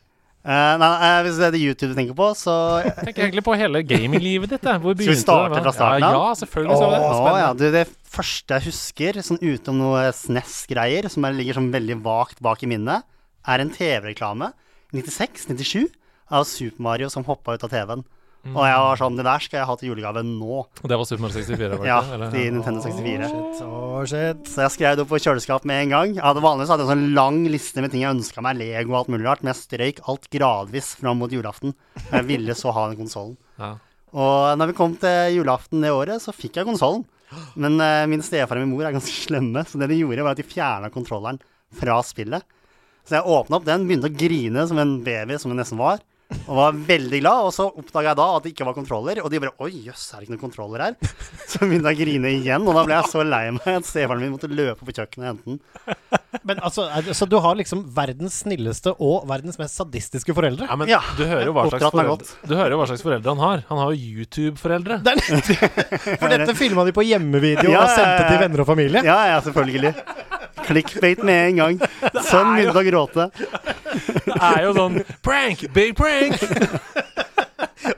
Uh, 0.42 0.74
nei, 0.82 0.88
nei, 0.90 1.10
hvis 1.28 1.36
det 1.38 1.44
er 1.46 1.52
det 1.54 1.60
YouTube 1.62 1.92
du 1.92 1.98
tenker 2.00 2.16
på, 2.18 2.28
så 2.34 2.54
Jeg 2.82 2.96
tenker 2.98 3.28
egentlig 3.28 3.44
på 3.46 3.54
hele 3.60 3.84
gaminglivet 3.86 4.50
ditt. 4.56 4.64
Hvor 4.82 4.96
Skal 4.98 5.12
vi 5.12 5.18
starte 5.22 5.60
fra 5.62 5.74
starten 5.76 6.02
Ja, 6.02 6.10
av? 6.10 6.24
ja, 6.32 6.32
selvfølgelig. 6.40 6.78
skal 6.80 6.90
vi 6.90 6.96
det. 6.98 7.20
Å 7.22 7.36
ja, 7.44 7.52
du, 7.60 7.66
det 7.76 7.84
første 8.16 8.58
jeg 8.58 8.66
husker, 8.72 9.20
sånn 9.28 9.38
utenom 9.44 9.84
noe 9.84 10.08
SNES-greier, 10.18 11.06
som 11.14 11.28
er, 11.30 11.38
ligger 11.38 11.60
sånn 11.60 11.70
veldig 11.76 12.00
vagt 12.08 12.42
bak 12.42 12.66
i 12.66 12.72
minnet, 12.74 13.06
er 13.54 13.62
en 13.62 13.70
TV-reklame, 13.76 14.50
96-97, 14.98 15.86
av 16.34 16.48
Super 16.50 16.82
Mario 16.90 17.12
som 17.14 17.26
hoppa 17.30 17.54
ut 17.54 17.68
av 17.68 17.70
TV-en. 17.76 18.02
Og 18.42 18.64
jeg 18.66 18.78
var 18.82 18.98
sånn, 18.98 19.18
det 19.20 19.26
der 19.28 19.44
skal 19.46 19.60
jeg 19.60 19.68
ha 19.70 19.76
til 19.78 19.90
julegave 19.92 20.24
nå. 20.26 20.56
Og 20.66 20.88
Det 20.90 20.98
var 20.98 21.06
Super 21.06 21.22
Mario 21.22 21.36
64? 21.38 21.78
Var 21.78 21.86
Ja? 21.86 22.00
Eller- 22.16 22.32
til 22.34 22.54
Nintendo 22.56 22.82
64. 22.82 23.62
Oh, 23.62 24.02
shit. 24.10 24.42
Så 24.50 24.64
jeg 24.66 24.72
skrev 24.74 24.96
det 24.98 25.04
opp 25.06 25.12
på 25.14 25.20
kjøleskap 25.22 25.64
med 25.70 25.84
en 25.84 25.90
gang. 25.94 26.16
Jeg 26.16 26.24
hadde 26.26 26.42
vanligvis 26.42 26.74
hadde 26.74 26.82
jeg 26.82 26.90
en 26.90 26.98
sånn 26.98 27.14
lang 27.14 27.46
liste 27.46 27.82
med 27.86 27.92
ting 27.92 28.02
jeg 28.02 28.16
ønska 28.16 28.42
meg, 28.42 28.58
Lego 28.58 28.94
og 28.96 28.98
alt 29.02 29.14
mulig 29.14 29.28
rart, 29.30 29.44
men 29.44 29.54
jeg 29.54 29.62
strøyk 29.62 30.02
alt 30.10 30.26
gradvis 30.34 30.96
fram 30.98 31.20
mot 31.22 31.30
julaften. 31.30 31.76
Jeg 32.12 32.26
ville 32.26 32.58
så 32.58 32.74
ha 32.74 32.88
den 32.90 32.98
konsollen. 32.98 33.38
Ja. 33.60 33.76
Og 34.12 34.58
når 34.58 34.68
vi 34.68 34.74
kom 34.74 34.98
til 34.98 35.38
julaften 35.38 35.82
det 35.86 35.92
året, 35.94 36.18
så 36.20 36.34
fikk 36.34 36.58
jeg 36.58 36.66
konsollen. 36.66 37.06
Men 37.56 37.80
uh, 37.80 38.08
min 38.12 38.22
stefar 38.26 38.58
og 38.58 38.66
min 38.66 38.74
mor 38.76 38.84
er 38.90 38.92
ganske 38.98 39.14
slemme, 39.30 39.62
så 39.64 39.80
det 39.80 39.88
de 39.88 40.02
gjorde, 40.02 40.24
var 40.26 40.32
at 40.34 40.42
de 40.42 40.44
fjerna 40.44 40.90
kontrolleren 40.92 41.40
fra 41.78 42.02
spillet. 42.04 42.42
Så 43.08 43.16
jeg 43.18 43.24
åpna 43.24 43.58
opp 43.58 43.66
den, 43.66 43.86
begynte 43.88 44.10
å 44.10 44.18
grine 44.18 44.66
som 44.68 44.78
en 44.82 44.98
baby, 45.06 45.38
som 45.40 45.54
jeg 45.54 45.62
nesten 45.62 45.80
var. 45.80 46.02
Og 46.48 46.56
var 46.58 46.78
veldig 46.88 47.20
glad. 47.22 47.48
Og 47.48 47.54
så 47.56 47.68
oppdaga 47.70 48.12
jeg 48.12 48.20
da 48.20 48.28
at 48.38 48.46
det 48.46 48.52
ikke 48.54 48.68
var 48.68 48.76
kontroller. 48.78 49.22
Og 49.24 49.32
de 49.32 49.42
bare 49.44 49.54
Oi, 49.66 49.72
jøss, 49.88 50.06
er 50.14 50.22
det 50.22 50.28
ikke 50.28 50.36
noen 50.36 50.44
kontroller 50.46 50.84
her? 50.86 50.96
Så 51.52 51.62
begynte 51.66 51.92
jeg 51.92 51.98
å 51.98 52.02
grine 52.02 52.32
igjen, 52.38 52.68
og 52.68 52.78
da 52.78 52.84
ble 52.88 52.96
jeg 52.96 53.12
så 53.12 53.24
lei 53.28 53.42
meg 53.52 53.68
at 53.74 53.88
stefaren 53.88 54.22
min 54.24 54.32
måtte 54.32 54.48
løpe 54.48 54.86
på 54.88 54.94
kjøkkenet 54.96 55.22
og 55.22 55.28
hente 55.28 55.52
den. 55.52 56.40
Men 56.48 56.62
altså, 56.64 56.86
så 57.18 57.28
du 57.28 57.36
har 57.44 57.58
liksom 57.60 57.82
verdens 57.96 58.38
snilleste 58.46 58.94
og 59.04 59.26
verdens 59.30 59.60
mest 59.60 59.76
sadistiske 59.76 60.36
foreldre? 60.38 60.70
Ja, 60.72 60.78
men 60.80 60.92
Ja, 60.92 61.02
du 61.18 61.26
hører 61.28 61.50
jo 61.50 61.56
hva 61.58 61.66
slags 61.68 61.84
meg 61.84 62.08
foreldre, 62.08 62.48
du 62.48 62.56
hører 62.56 62.76
jo 62.76 62.80
hva 62.80 62.88
slags 62.94 63.04
foreldre 63.04 63.36
han 63.36 63.44
har. 63.44 63.66
Han 63.68 63.82
har 63.84 63.92
jo 63.92 64.16
YouTube-foreldre. 64.22 65.02
Det 65.04 65.18
For 66.22 66.32
dette 66.32 66.56
filma 66.56 66.88
de 66.88 66.96
på 66.96 67.04
hjemmevideo 67.10 67.74
Ja, 67.74 67.84
og 67.84 67.96
sendte 67.98 68.30
til 68.30 68.40
venner 68.46 68.64
og 68.64 68.72
familie. 68.72 69.04
Ja, 69.04 69.20
ja, 69.34 69.42
selvfølgelig. 69.44 69.92
Clickbait 70.68 71.24
med 71.28 71.50
en 71.50 71.62
gang. 71.62 71.80
Sønnen 72.28 72.56
begynte 72.58 72.82
å 72.82 72.86
gråte. 72.88 73.28
Det 74.26 74.38
er 74.38 74.64
jo 74.68 74.74
sånn 74.78 75.02
prank! 75.26 75.66
Big 75.76 75.96
prank! 75.98 76.38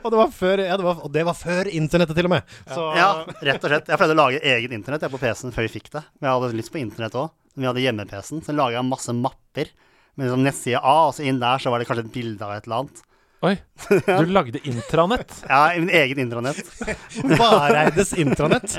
Og 0.04 0.10
det 0.12 0.18
var 0.18 0.32
før, 0.32 0.60
ja, 0.64 0.76
det 0.80 0.84
var, 0.84 1.00
og 1.06 1.12
det 1.12 1.22
var 1.24 1.36
før 1.36 1.68
internettet, 1.72 2.16
til 2.16 2.28
og 2.28 2.34
med. 2.34 2.54
Så 2.68 2.84
Ja, 2.96 3.08
rett 3.44 3.62
og 3.64 3.70
slett. 3.70 3.88
Jeg 3.88 4.00
pleide 4.00 4.16
å 4.16 4.18
lage 4.20 4.40
eget 4.44 4.74
internett 4.76 5.04
jeg 5.06 5.12
på 5.12 5.20
PC-en 5.22 5.54
før 5.54 5.66
vi 5.66 5.72
fikk 5.78 5.88
det. 5.94 6.02
Men 6.18 6.28
jeg 6.28 6.36
hadde 6.40 6.58
lyst 6.60 6.72
på 6.74 6.80
internett 6.80 7.16
òg. 7.20 7.32
Vi 7.54 7.68
hadde 7.68 7.84
hjemme-PC-en, 7.84 8.42
så 8.44 8.54
laga 8.56 8.78
jeg 8.78 8.88
masse 8.88 9.14
mapper. 9.16 9.70
Med 10.14 10.28
liksom 10.28 10.44
nettside 10.46 10.80
A, 10.82 10.94
og 11.08 11.14
så 11.16 11.24
inn 11.26 11.40
der 11.42 11.62
så 11.62 11.72
var 11.72 11.80
det 11.82 11.88
kanskje 11.88 12.04
et 12.06 12.14
bilde 12.14 12.44
av 12.46 12.54
et 12.56 12.68
eller 12.68 12.84
annet. 12.84 13.02
Oi, 13.44 13.56
du 14.06 14.26
lagde 14.32 14.60
intranett. 14.68 15.32
Ja, 15.48 15.72
min 15.76 15.90
egen 15.90 16.18
intranett. 16.22 16.60
Vareides 17.38 18.12
intranett. 18.16 18.76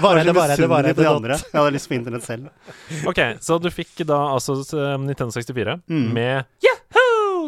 Vareide, 0.00 0.32
vareide, 0.36 0.68
vareide. 0.70 1.02
Jeg 1.02 1.58
hadde 1.58 1.72
lyst 1.74 1.88
på 1.90 1.96
internett 1.96 2.24
selv. 2.26 2.50
Ok, 3.10 3.18
så 3.42 3.58
du 3.58 3.70
fikk 3.74 4.04
da 4.06 4.20
altså 4.36 4.58
eh, 4.76 4.94
Nintendo 5.02 5.34
64 5.34 5.78
Mm. 5.90 6.06
med 6.14 6.44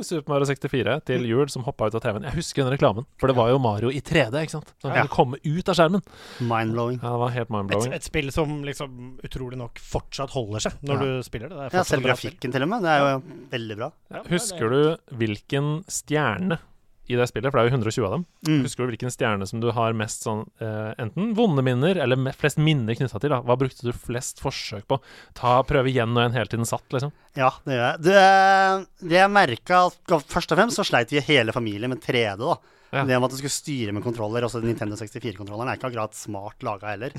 Super 0.02 0.32
Mario 0.34 0.46
64 0.46 1.04
til 1.06 1.24
jul 1.26 1.48
som 1.48 1.62
hoppa 1.64 1.86
ut 1.88 1.94
av 1.94 2.00
TV-en. 2.02 2.22
Jeg 2.28 2.34
husker 2.34 2.64
den 2.64 2.72
reklamen, 2.76 3.06
for 3.18 3.28
det 3.28 3.36
var 3.36 3.48
jo 3.50 3.58
Mario 3.58 3.88
i 3.90 4.00
3D, 4.00 4.34
ikke 4.42 4.50
sant? 4.58 4.72
Så 4.82 4.88
han 4.88 4.96
Ja. 4.96 5.06
kunne 5.06 5.14
komme 5.16 5.36
ut 5.44 5.68
av 5.68 5.74
skjermen. 5.76 6.02
Mind-blowing. 6.40 7.00
Ja, 7.02 7.10
det 7.14 7.18
var 7.22 7.30
helt 7.30 7.48
mind-blowing. 7.50 7.92
et 7.94 8.02
spill 8.04 8.30
som 8.32 8.62
liksom 8.64 9.18
utrolig 9.22 9.56
nok 9.58 9.78
fortsatt 9.78 10.30
holder 10.30 10.60
seg 10.60 10.72
når 10.82 10.94
Ja. 10.94 11.00
du 11.00 11.22
spiller 11.22 11.48
det. 11.48 11.56
det 11.56 11.74
er 11.74 11.76
Ja, 11.78 11.82
selv 11.84 12.04
et 12.06 12.10
grafikken 12.12 12.52
til 12.52 12.62
og 12.62 12.68
med. 12.68 12.82
Det 12.82 12.88
er 12.88 13.00
jo 13.00 13.22
veldig 13.50 13.76
bra. 13.76 13.92
Ja, 14.12 14.22
Husker 14.28 14.68
du 14.70 14.96
hvilken 15.16 15.84
stjerne 15.86 16.58
i 17.08 17.16
det 17.18 17.26
spillet, 17.30 17.50
for 17.52 17.58
det 17.60 17.64
er 17.66 17.70
jo 17.70 17.76
120 17.78 18.04
av 18.06 18.12
dem, 18.16 18.24
Mm. 18.48 18.62
husker 18.66 18.86
du 18.86 18.92
hvilken 18.92 19.12
stjerne 19.14 19.46
som 19.46 19.60
du 19.62 19.70
har 19.72 19.92
mest 19.94 20.24
sånn 20.26 20.44
eh, 20.60 20.94
enten 20.98 21.34
vonde 21.38 21.62
minner 21.62 21.96
eller 22.02 22.32
flest 22.34 22.58
minner 22.58 22.94
knytta 22.98 23.20
til? 23.22 23.30
da? 23.30 23.40
Hva 23.46 23.56
brukte 23.58 23.82
du 23.86 23.92
flest 23.92 24.40
forsøk 24.42 24.86
på? 24.90 24.98
Ta, 25.34 25.62
Prøve 25.66 25.90
igjen 25.92 26.12
når 26.14 26.28
en 26.30 26.32
hele 26.38 26.46
tiden 26.50 26.66
satt, 26.66 26.86
liksom? 26.90 27.12
Ja, 27.36 27.50
det 27.64 27.76
gjør 27.76 27.84
jeg. 27.86 28.02
Det, 28.06 29.08
det 29.10 29.20
jeg 29.20 29.30
merka 29.30 29.82
Først 30.26 30.52
og 30.52 30.58
fremst 30.58 30.78
så 30.80 30.84
sleit 30.86 31.10
vi 31.14 31.20
hele 31.20 31.52
familien 31.54 31.90
med 31.92 32.00
3D, 32.02 32.36
da. 32.42 32.56
Ja. 32.94 33.02
Det 33.04 33.16
med 33.18 33.26
at 33.26 33.32
du 33.34 33.36
skulle 33.40 33.50
styre 33.52 33.92
med 33.92 34.02
kontroller. 34.04 34.44
Også 34.46 34.60
Nintendo 34.62 34.94
64-kontrolleren 34.96 35.68
er 35.72 35.76
ikke 35.76 35.88
akkurat 35.90 36.14
smart 36.16 36.62
laga 36.64 36.92
heller. 36.94 37.10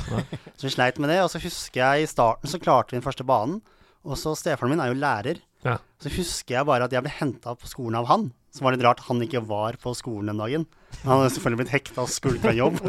Så 0.58 0.64
vi 0.64 0.72
sleit 0.74 0.98
med 1.04 1.12
det. 1.12 1.20
Og 1.22 1.30
så 1.30 1.42
husker 1.44 1.82
jeg 1.84 2.06
i 2.06 2.08
starten 2.10 2.50
så 2.50 2.58
klarte 2.64 2.96
vi 2.96 2.98
den 3.02 3.06
første 3.06 3.26
banen. 3.28 3.60
Og 4.08 4.16
så 4.18 4.32
stefaren 4.40 4.72
min 4.72 4.80
er 4.82 4.94
jo 4.94 4.98
lærer. 4.98 5.42
Ja. 5.66 5.78
Så 6.04 6.12
husker 6.14 6.60
jeg 6.60 6.68
bare 6.70 6.86
at 6.86 6.94
jeg 6.94 7.02
ble 7.06 7.12
henta 7.18 7.56
på 7.58 7.68
skolen 7.70 7.98
av 8.00 8.06
han. 8.12 8.28
Så 8.54 8.64
var 8.64 8.72
det 8.74 8.80
litt 8.80 8.88
rart 8.88 9.02
han 9.08 9.22
ikke 9.22 9.42
var 9.46 9.76
på 9.82 9.94
skolen 9.98 10.30
den 10.32 10.38
dagen. 10.42 10.66
Han 11.04 11.20
hadde 11.20 11.34
selvfølgelig 11.36 11.62
blitt 11.64 11.74
hekta 11.76 12.02
og 12.06 12.10
skulka 12.14 12.54
jobb. 12.58 12.80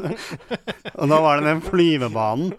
og 1.00 1.10
da 1.10 1.18
var 1.24 1.40
det 1.40 1.48
den 1.50 1.62
flyvebanen. 1.64 2.52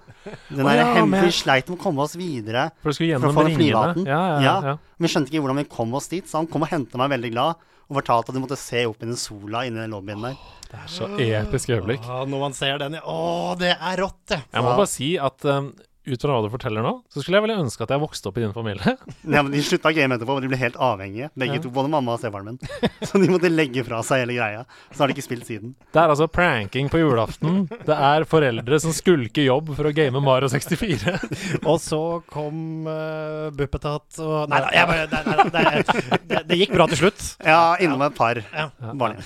Den 0.49 0.65
der 0.67 0.75
ja, 0.81 0.87
hem- 0.97 1.09
men- 1.13 1.25
Vi 1.25 1.31
sleit 1.33 1.69
med 1.71 1.79
å 1.79 1.81
komme 1.81 2.03
oss 2.03 2.15
videre. 2.19 2.67
For 2.83 2.91
du 2.91 2.97
skulle 2.97 3.17
For 3.19 3.29
å 3.29 3.31
gjennom 3.31 3.37
få 3.39 3.47
den 3.47 3.57
ringene? 3.61 4.05
Ja, 4.09 4.19
ja, 4.19 4.35
ja, 4.35 4.43
Ja. 4.43 4.55
ja. 4.73 4.77
Vi 4.99 5.07
skjønte 5.07 5.31
ikke 5.31 5.41
hvordan 5.45 5.61
vi 5.63 5.69
kom 5.71 5.93
oss 5.95 6.07
dit, 6.11 6.25
så 6.27 6.41
han 6.41 6.47
kom 6.51 6.65
og 6.67 6.69
hentet 6.69 6.97
meg 7.01 7.09
veldig 7.15 7.31
glad. 7.33 7.55
Og 7.89 7.97
fortalte 7.97 8.29
at 8.29 8.35
du 8.37 8.41
måtte 8.43 8.57
se 8.59 8.83
opp 8.85 9.01
i 9.01 9.07
den 9.09 9.17
sola 9.17 9.63
inni 9.65 9.79
den 9.81 9.89
lobbyen 9.95 10.21
der. 10.21 10.35
Det 10.69 10.77
er 10.77 10.89
så 10.93 11.07
episk 11.17 11.71
øyeblikk. 11.73 12.03
Ja, 12.05 12.19
når 12.29 12.39
man 12.43 12.53
ser 12.53 12.77
den, 12.77 12.99
ja. 12.99 13.01
Å, 13.01 13.55
det 13.57 13.71
er 13.73 13.97
rått, 13.97 14.19
det! 14.29 14.43
Jeg 14.53 14.61
må 14.61 14.75
bare 14.77 14.91
si 14.91 15.07
at 15.17 15.45
um, 15.49 15.71
ut 16.11 16.21
fra 16.25 16.35
hva 16.35 16.43
du 16.45 16.49
forteller 16.53 16.83
nå, 16.85 16.91
så 17.13 17.21
skulle 17.23 17.39
jeg 17.39 17.45
veldig 17.47 17.63
ønske 17.65 17.85
at 17.85 17.93
jeg 17.93 18.01
vokste 18.03 18.29
opp 18.31 18.37
i 18.39 18.43
din 18.45 18.53
familie. 18.55 18.95
Ja, 19.29 19.43
men 19.43 19.51
De 19.53 19.61
slutta 19.63 19.91
game 19.95 20.15
etterpå, 20.17 20.35
og 20.39 20.41
de 20.43 20.49
ble 20.51 20.57
helt 20.59 20.77
avhengige. 20.81 21.29
Begge 21.37 21.57
Ja. 21.59 21.63
to, 21.63 21.69
både 21.75 21.89
mamma 21.93 22.15
og 22.15 22.21
stefaren 22.21 22.45
min. 22.51 22.59
Så 23.07 23.19
de 23.21 23.29
måtte 23.31 23.49
legge 23.51 23.83
fra 23.87 24.01
seg 24.05 24.23
hele 24.25 24.35
greia. 24.39 24.63
Så 24.91 25.03
har 25.03 25.11
de 25.11 25.15
ikke 25.17 25.25
spilt 25.27 25.45
siden. 25.49 25.75
Det 25.93 26.01
er 26.01 26.09
altså 26.13 26.27
pranking 26.31 26.89
på 26.91 26.99
julaften. 27.01 27.67
Det 27.85 27.95
er 27.95 28.25
foreldre 28.29 28.79
som 28.81 28.93
skulker 28.95 29.45
jobb 29.45 29.71
for 29.77 29.89
å 29.89 29.93
game 29.95 30.21
Mario 30.23 30.49
64. 30.51 31.15
Og 31.69 31.77
så 31.83 32.01
kom 32.31 32.87
uh, 32.89 33.49
Buppetat 33.55 34.19
og 34.23 34.49
Nei 34.51 34.59
da, 34.63 34.69
jeg 34.73 34.89
bare, 34.89 35.05
nei, 35.11 35.23
nei, 35.29 35.81
det, 35.83 36.19
det, 36.29 36.41
det 36.49 36.57
gikk 36.63 36.73
bra 36.75 36.87
til 36.91 37.01
slutt. 37.03 37.23
Ja, 37.45 37.61
innom 37.83 38.01
et 38.07 38.15
par 38.17 38.39
Ja. 38.53 38.69
barn. 38.97 39.19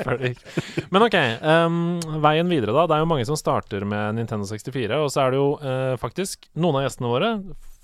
før. 0.00 0.22
Men 0.94 1.04
ok, 1.06 1.16
um, 1.42 1.78
veien 2.22 2.50
videre 2.50 2.74
da. 2.76 2.86
Det 2.90 2.96
er 2.96 3.04
jo 3.04 3.10
mange 3.10 3.26
som 3.28 3.38
starter 3.38 3.84
med 3.88 4.16
Nintendo 4.18 4.46
64, 4.48 4.98
og 5.04 5.10
så 5.12 5.24
er 5.26 5.34
det 5.34 5.40
jo 5.40 5.49
eh, 5.58 5.94
faktisk 6.00 6.48
Noen 6.60 6.80
av 6.80 6.86
gjestene 6.86 7.10
våre 7.12 7.30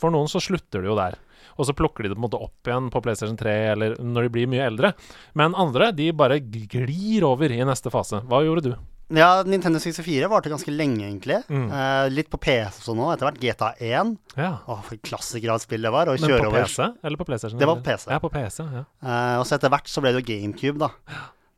For 0.01 0.15
noen 0.15 0.31
så 0.31 0.43
slutter 0.43 0.85
de 0.85 0.91
jo 0.91 0.99
der. 0.99 1.17
Og 1.57 1.69
så 1.69 1.75
plukker 1.77 2.05
de 2.05 2.11
det 2.13 2.17
på 2.19 2.21
en 2.21 2.27
måte 2.27 2.41
opp 2.43 2.69
igjen 2.69 2.91
på 2.93 3.01
PlayStation 3.05 3.39
3 3.41 3.55
eller 3.73 3.97
når 4.03 4.27
de 4.27 4.33
blir 4.35 4.51
mye 4.51 4.67
eldre. 4.67 4.93
Men 5.39 5.57
andre 5.57 5.89
de 5.97 6.11
bare 6.13 6.37
glir 6.43 7.25
over 7.25 7.53
i 7.53 7.63
neste 7.65 7.93
fase. 7.93 8.21
Hva 8.29 8.43
gjorde 8.45 8.67
du? 8.69 8.75
Ja, 9.15 9.43
Nintendo 9.47 9.79
64 9.79 10.27
varte 10.29 10.51
ganske 10.51 10.73
lenge, 10.75 11.07
egentlig. 11.07 11.39
Mm. 11.47 11.69
Eh, 11.71 12.09
litt 12.11 12.29
på 12.31 12.41
PC 12.43 12.81
også 12.83 12.97
nå. 12.99 13.07
Etter 13.13 13.29
hvert 13.29 13.39
GTA 13.39 13.69
1. 13.79 14.17
Ja. 14.35 14.51
Åh, 14.67 14.81
for 14.83 14.97
en 14.97 15.05
klassiker 15.07 15.53
av 15.53 15.61
et 15.61 15.67
spill 15.69 15.87
det 15.87 15.93
var. 15.95 16.11
Men 16.11 16.27
på 16.27 16.49
over. 16.51 16.67
PC 16.67 16.91
eller 17.07 17.21
på 17.21 17.29
PlayStation? 17.29 17.61
Det 17.61 17.71
var 17.71 17.79
på 17.79 17.87
PC. 17.87 18.11
Ja, 18.11 18.19
på 18.21 18.33
PC. 18.35 18.67
Ja. 18.67 18.83
Eh, 19.07 19.37
og 19.39 19.47
så 19.47 19.57
etter 19.57 19.71
hvert 19.73 19.93
så 19.93 20.03
ble 20.03 20.13
det 20.13 20.25
jo 20.25 20.29
GameCube, 20.33 20.83
da. 20.83 20.91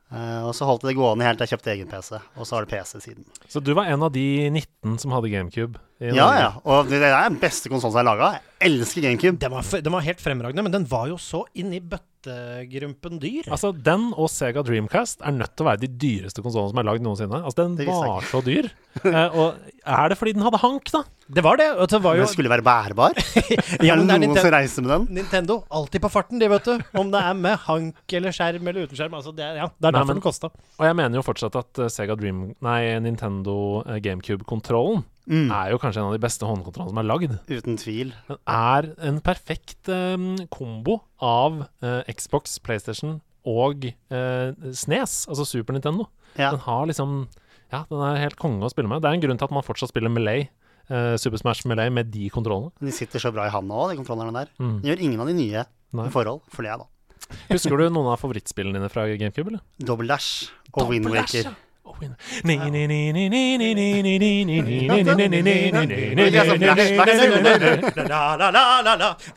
Eh, 0.09 0.41
og 0.47 0.55
så 0.57 0.65
holdt 0.69 0.87
det 0.89 0.95
gående 0.97 1.27
helt 1.27 1.37
til 1.41 1.45
jeg 1.49 1.57
kjøpte 1.57 1.73
egen 1.75 1.91
PC. 1.91 2.21
Og 2.39 2.49
så 2.49 2.57
har 2.57 2.65
det 2.65 2.73
PC 2.73 3.01
siden. 3.05 3.27
Så 3.49 3.61
du 3.61 3.75
var 3.77 3.91
en 3.93 4.05
av 4.07 4.13
de 4.15 4.27
19 4.49 4.97
som 5.03 5.13
hadde 5.13 5.33
GameCube? 5.33 5.81
Ja, 6.01 6.15
Norge. 6.15 6.39
ja. 6.41 6.53
Og 6.65 6.89
det 6.89 7.03
det 7.03 7.11
er 7.11 7.29
den 7.29 7.41
beste 7.43 7.69
konsollen 7.73 7.99
jeg 8.01 8.07
har 8.07 8.13
laga. 8.15 8.31
Elsker 8.65 9.05
GameCube. 9.05 9.39
Den 9.39 9.53
var, 9.55 9.63
den 9.83 9.93
var 9.95 10.03
helt 10.07 10.21
fremragende, 10.25 10.63
men 10.67 10.73
den 10.75 10.87
var 10.91 11.07
jo 11.13 11.17
så 11.23 11.45
inni 11.55 11.79
bøttegrumpen 11.81 13.21
dyr. 13.23 13.47
Altså, 13.55 13.71
Den 13.73 14.09
og 14.19 14.27
Sega 14.33 14.65
Dreamcast 14.67 15.23
er 15.23 15.37
nødt 15.37 15.53
til 15.55 15.65
å 15.65 15.69
være 15.71 15.83
de 15.85 15.91
dyreste 16.03 16.43
konsollene 16.43 16.73
som 16.73 16.81
er 16.83 16.87
lagd 16.89 17.05
noensinne. 17.07 17.39
Altså, 17.47 17.69
Den 17.69 17.79
var 17.87 18.27
så 18.31 18.43
dyr. 18.47 18.71
Eh, 18.99 19.31
og 19.39 19.55
er 19.87 20.09
det 20.11 20.17
fordi 20.19 20.33
den 20.35 20.43
hadde 20.43 20.59
hank, 20.59 20.89
da? 20.91 21.05
Det 21.31 21.43
var 21.47 21.55
det. 21.61 21.69
Og 21.79 21.87
det 21.93 21.99
var 22.03 22.17
jo 22.19 22.25
Den 22.25 22.31
skulle 22.33 22.51
være 22.51 22.65
bærbar. 22.67 23.15
Ja, 23.87 23.93
er 23.95 24.01
men 24.01 24.09
det 24.09 24.09
det 24.09 24.17
noen 24.17 24.25
Nintendo- 24.25 24.43
som 24.43 24.51
reiser 24.57 24.83
med 24.83 24.91
den? 24.91 25.05
Nintendo. 25.21 25.57
Alltid 25.71 26.03
på 26.03 26.11
farten, 26.11 26.41
de, 26.43 26.49
vet 26.51 26.67
du. 26.67 26.83
Om 26.99 27.13
det 27.15 27.21
er 27.23 27.37
med 27.39 27.55
hank 27.69 28.15
eller 28.19 28.35
skjerm 28.35 28.67
eller 28.73 28.89
uten 28.89 28.99
skjerm. 28.99 29.15
Altså, 29.21 29.31
det, 29.39 29.45
er- 29.47 29.61
ja, 29.63 29.69
det 29.71 29.87
er 29.93 29.95
derfor 30.01 30.19
den 30.19 30.25
kosta. 30.25 30.51
Og 30.81 30.89
jeg 30.89 30.97
mener 30.99 31.21
jo 31.21 31.23
fortsatt 31.29 31.61
at 31.63 31.83
eh, 31.85 31.93
Sega 31.95 32.17
Dream 32.19 32.41
Nei, 32.67 32.81
Nintendo 33.07 33.55
eh, 33.87 34.01
GameCube-kontrollen 34.03 35.05
Mm. 35.29 35.51
er 35.53 35.71
jo 35.75 35.79
kanskje 35.83 36.01
en 36.01 36.09
av 36.09 36.15
de 36.17 36.23
beste 36.25 36.47
håndkontrollene 36.49 36.93
som 36.95 37.01
er 37.03 37.09
lagd. 37.09 37.35
Uten 37.53 37.77
tvil. 37.81 38.13
Den 38.31 38.39
er 38.49 38.89
en 39.11 39.19
perfekt 39.25 39.91
um, 39.93 40.31
kombo 40.49 41.03
av 41.21 41.67
uh, 41.85 42.01
Xbox, 42.09 42.59
PlayStation 42.65 43.19
og 43.49 43.85
uh, 44.13 44.57
SNES, 44.73 45.27
altså 45.29 45.45
Super 45.49 45.77
Nintendo. 45.77 46.09
Ja. 46.37 46.51
Den 46.55 46.61
har 46.65 46.89
liksom 46.89 47.27
Ja, 47.73 47.83
den 47.91 48.01
er 48.01 48.23
helt 48.23 48.39
konge 48.41 48.65
å 48.65 48.73
spille 48.73 48.89
med. 48.89 49.03
Det 49.05 49.11
er 49.11 49.19
en 49.19 49.25
grunn 49.27 49.37
til 49.41 49.45
at 49.49 49.53
man 49.53 49.67
fortsatt 49.67 49.93
spiller 49.93 50.13
Melee, 50.13 50.49
Uh, 50.89 51.19
Super 51.21 51.37
Smash 51.37 51.67
Melee, 51.69 51.91
med 51.93 52.09
de 52.09 52.31
kontrollene. 52.33 52.71
De 52.81 52.93
sitter 52.97 53.21
så 53.21 53.29
bra 53.29 53.45
i 53.45 53.51
handa 53.53 53.77
òg, 53.77 53.91
de 53.93 53.99
kontrollerne 53.99 54.33
der. 54.33 54.49
Mm. 54.57 54.79
De 54.81 54.89
gjør 54.89 55.03
ingen 55.05 55.21
av 55.21 55.29
de 55.29 55.35
nye 55.37 55.65
Nei. 55.93 56.07
forhold, 56.15 56.41
føler 56.49 56.71
jeg, 56.71 56.81
da. 56.81 57.35
Husker 57.51 57.77
du 57.77 57.91
noen 57.93 58.09
av 58.09 58.17
favorittspillene 58.23 58.81
dine 58.81 58.89
fra 58.89 59.05
GameCube, 59.11 59.51
eller? 59.53 59.61
Double 59.85 60.09
Dash 60.09 60.49
og 60.73 60.89
Wind 60.89 61.05
Double 61.05 61.21
Dash, 61.21 61.35
Waker. 61.37 61.51
ja. 61.51 61.68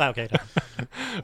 Nei, 0.02 0.10
ok, 0.12 0.20
greit. 0.20 0.70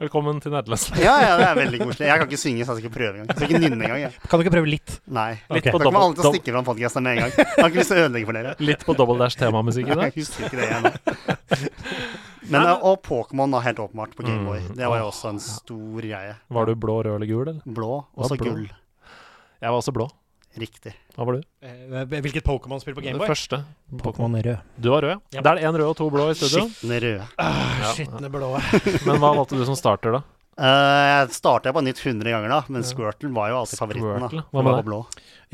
Velkommen 0.02 0.40
til 0.42 0.52
nederlandslaget. 0.54 1.04
Ja, 1.04 1.14
ja, 1.22 1.32
det 1.40 1.46
er 1.48 1.56
veldig 1.58 1.80
koselig. 1.82 2.06
Jeg 2.08 2.20
kan 2.20 2.28
ikke 2.28 2.40
synge, 2.40 2.64
så 2.64 2.74
jeg 2.74 2.78
skal 2.78 2.86
ikke 2.86 2.94
prøve 2.94 3.10
engang. 3.12 3.28
Jeg 3.28 3.36
skal 3.36 3.48
ikke 3.48 3.62
nynne 3.64 3.78
engang. 3.78 4.00
jeg. 4.04 4.12
Kan 4.24 4.40
du 4.40 4.44
ikke 4.46 4.54
prøve 4.54 4.70
litt? 4.70 4.94
Nei. 5.06 5.30
Litt 5.34 5.60
okay. 5.60 5.74
på 5.74 5.80
Da 5.82 5.88
kommer 5.88 6.04
alle 6.06 6.18
til 6.18 6.28
å 6.28 6.32
stikke 6.34 6.54
fra 6.54 6.62
podkasten 6.68 7.06
med 7.06 7.16
en 7.16 7.24
gang. 7.24 7.34
Jeg 7.38 7.58
har 7.58 7.70
ikke 7.72 7.80
lyst 7.82 7.92
til 7.92 7.98
å 7.98 8.06
ødelegge 8.06 8.30
for 8.30 8.38
dere. 8.38 8.54
Litt 8.70 8.86
på 8.88 8.96
Double 8.98 9.18
Dash-temamusikken, 9.22 10.00
da? 10.00 10.08
Jeg 10.08 10.16
husker 10.20 10.48
ikke 10.48 10.60
det 10.60 10.68
igjen. 10.68 10.84
Men, 12.48 12.64
og 12.80 13.02
Pokémon, 13.04 13.52
da, 13.52 13.60
helt 13.64 13.82
åpenbart, 13.82 14.14
på 14.16 14.24
Gameboy. 14.24 14.62
Det 14.76 14.88
var 14.88 15.02
jo 15.02 15.10
også 15.10 15.34
en 15.34 15.42
stor 15.42 16.00
greie. 16.00 16.38
Var 16.48 16.70
du 16.70 16.78
blå, 16.80 17.02
rød 17.04 17.18
eller 17.18 17.28
gul? 17.28 17.42
Eller? 17.44 17.60
Blå, 17.66 17.92
og 18.16 18.30
så 18.30 18.38
gull. 18.40 18.64
Jeg 19.58 19.68
var 19.68 19.76
også 19.82 19.92
blå. 19.92 20.08
Riktig. 20.58 20.94
Hva 21.14 21.26
var 21.28 21.36
du? 21.38 21.42
Eh, 21.62 22.06
Hvilket 22.24 22.42
Pokémon-spill 22.46 22.94
på 22.96 23.02
Gameboy? 23.04 23.26
Det 23.26 23.34
første. 23.36 23.60
Pokémon 24.00 24.38
rød. 24.42 24.58
Du 24.80 24.88
var 24.90 25.02
rød, 25.04 25.10
ja. 25.12 25.20
Ja. 25.38 25.42
Da 25.44 25.52
er 25.52 25.60
det 25.60 25.68
én 25.68 25.76
rød 25.76 25.90
og 25.92 25.96
to 26.00 26.08
blå 26.10 26.30
i 26.32 26.34
studio. 26.38 26.64
Skitne 26.72 26.98
røde. 27.04 27.28
Ja. 27.38 27.92
Skitne 27.92 28.30
blå. 28.32 28.50
Men 29.06 29.20
hva 29.22 29.34
valgte 29.36 29.58
du 29.60 29.64
som 29.68 29.76
starter, 29.78 30.18
da? 30.18 30.22
Uh, 30.58 30.64
jeg 30.66 31.36
starta 31.36 31.70
på 31.70 31.78
nytt 31.86 32.00
100 32.02 32.32
ganger, 32.34 32.50
da, 32.50 32.56
men 32.66 32.82
Squirtle 32.82 33.28
var 33.30 33.52
jo 33.52 33.60
alltid 33.60 33.78
favoritten. 33.78 34.24
da 34.24 34.40
Hva 34.50 34.62
med 34.64 34.72
det 34.72 34.80
deg? 34.80 34.86
blå. 34.88 34.96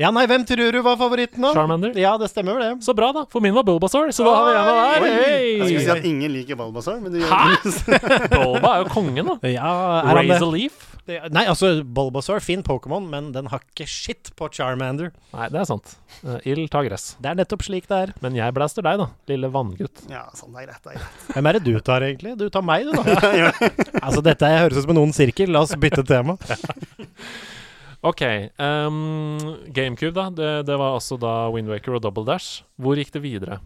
Ja, 0.01 0.09
nei, 0.09 0.23
hvem 0.25 0.47
tror 0.49 0.71
du 0.73 0.79
var 0.81 0.97
favoritten, 0.97 1.43
da? 1.45 1.51
Charmander? 1.53 1.93
Ja, 2.01 2.15
det 2.17 2.31
stemmer 2.31 2.57
vel 2.57 2.63
det. 2.79 2.87
Så 2.87 2.95
bra, 2.97 3.11
da. 3.13 3.21
For 3.29 3.37
min 3.45 3.53
var 3.53 3.67
Bulbasaur, 3.69 4.09
så 4.09 4.25
da 4.25 4.33
har 4.33 4.47
vi 4.49 4.55
en 4.55 4.71
av 4.71 4.79
hver. 4.79 5.05
Jeg 5.05 5.59
skulle 5.61 5.83
si 5.85 5.91
at 5.93 6.07
ingen 6.09 6.33
liker 6.33 6.57
Bulbasaur, 6.57 6.97
men 7.05 7.13
du 7.13 7.19
gjør 7.21 7.29
Hæ? 7.29 7.85
Bulba 8.33 8.71
er 8.79 8.81
jo 8.81 8.89
kongen, 8.95 9.29
da. 9.29 9.37
Ja, 9.53 9.69
er 10.01 10.09
han 10.09 10.17
Raise 10.23 10.41
a 10.41 10.49
leaf. 10.57 10.81
Det? 11.09 11.19
Nei, 11.35 11.45
altså, 11.49 11.71
Bulbasaur, 11.83 12.41
fin 12.43 12.63
Pokémon, 12.65 13.05
men 13.09 13.31
den 13.35 13.49
har 13.51 13.63
ikke 13.63 13.87
shit 13.89 14.31
på 14.37 14.49
Charmander. 14.53 15.11
Nei, 15.33 15.49
det 15.53 15.61
er 15.61 15.67
sant. 15.69 15.95
Uh, 16.21 16.37
Ild 16.47 16.67
tar 16.73 16.87
gress. 16.87 17.13
Det 17.21 17.31
er 17.31 17.39
nettopp 17.39 17.65
slik 17.67 17.89
det 17.91 17.99
er. 18.07 18.13
Men 18.25 18.37
jeg 18.37 18.55
blaster 18.55 18.85
deg, 18.85 19.01
da. 19.01 19.09
Lille 19.31 19.51
vanngutt. 19.53 20.05
Ja, 20.11 20.25
sånn, 20.37 20.55
det 20.55 20.65
er 20.65 20.71
greit. 20.71 20.81
Det 20.81 20.95
er 20.95 21.01
greit. 21.01 21.27
Hvem 21.35 21.51
er 21.51 21.59
det 21.59 21.63
du 21.67 21.73
tar, 21.91 22.07
egentlig? 22.09 22.33
Du 22.41 22.47
tar 22.53 22.65
meg, 22.65 22.89
du, 22.89 22.95
da. 22.97 23.51
altså, 24.05 24.23
dette 24.25 24.55
høres 24.55 24.79
ut 24.79 24.87
som 24.87 24.95
en 24.95 25.03
ond 25.05 25.15
sirkel. 25.17 25.53
La 25.55 25.65
oss 25.65 25.75
bytte 25.79 26.05
tema. 26.07 26.37
OK. 28.09 28.25
Um, 28.61 29.39
GameCube, 29.73 30.15
da. 30.17 30.29
Det, 30.33 30.51
det 30.69 30.81
var 30.81 30.97
altså 30.97 31.17
da 31.21 31.37
Windwaker 31.53 31.97
og 31.97 32.03
Double 32.05 32.25
Dash. 32.27 32.63
Hvor 32.81 32.97
gikk 32.99 33.13
det 33.15 33.23
videre? 33.25 33.61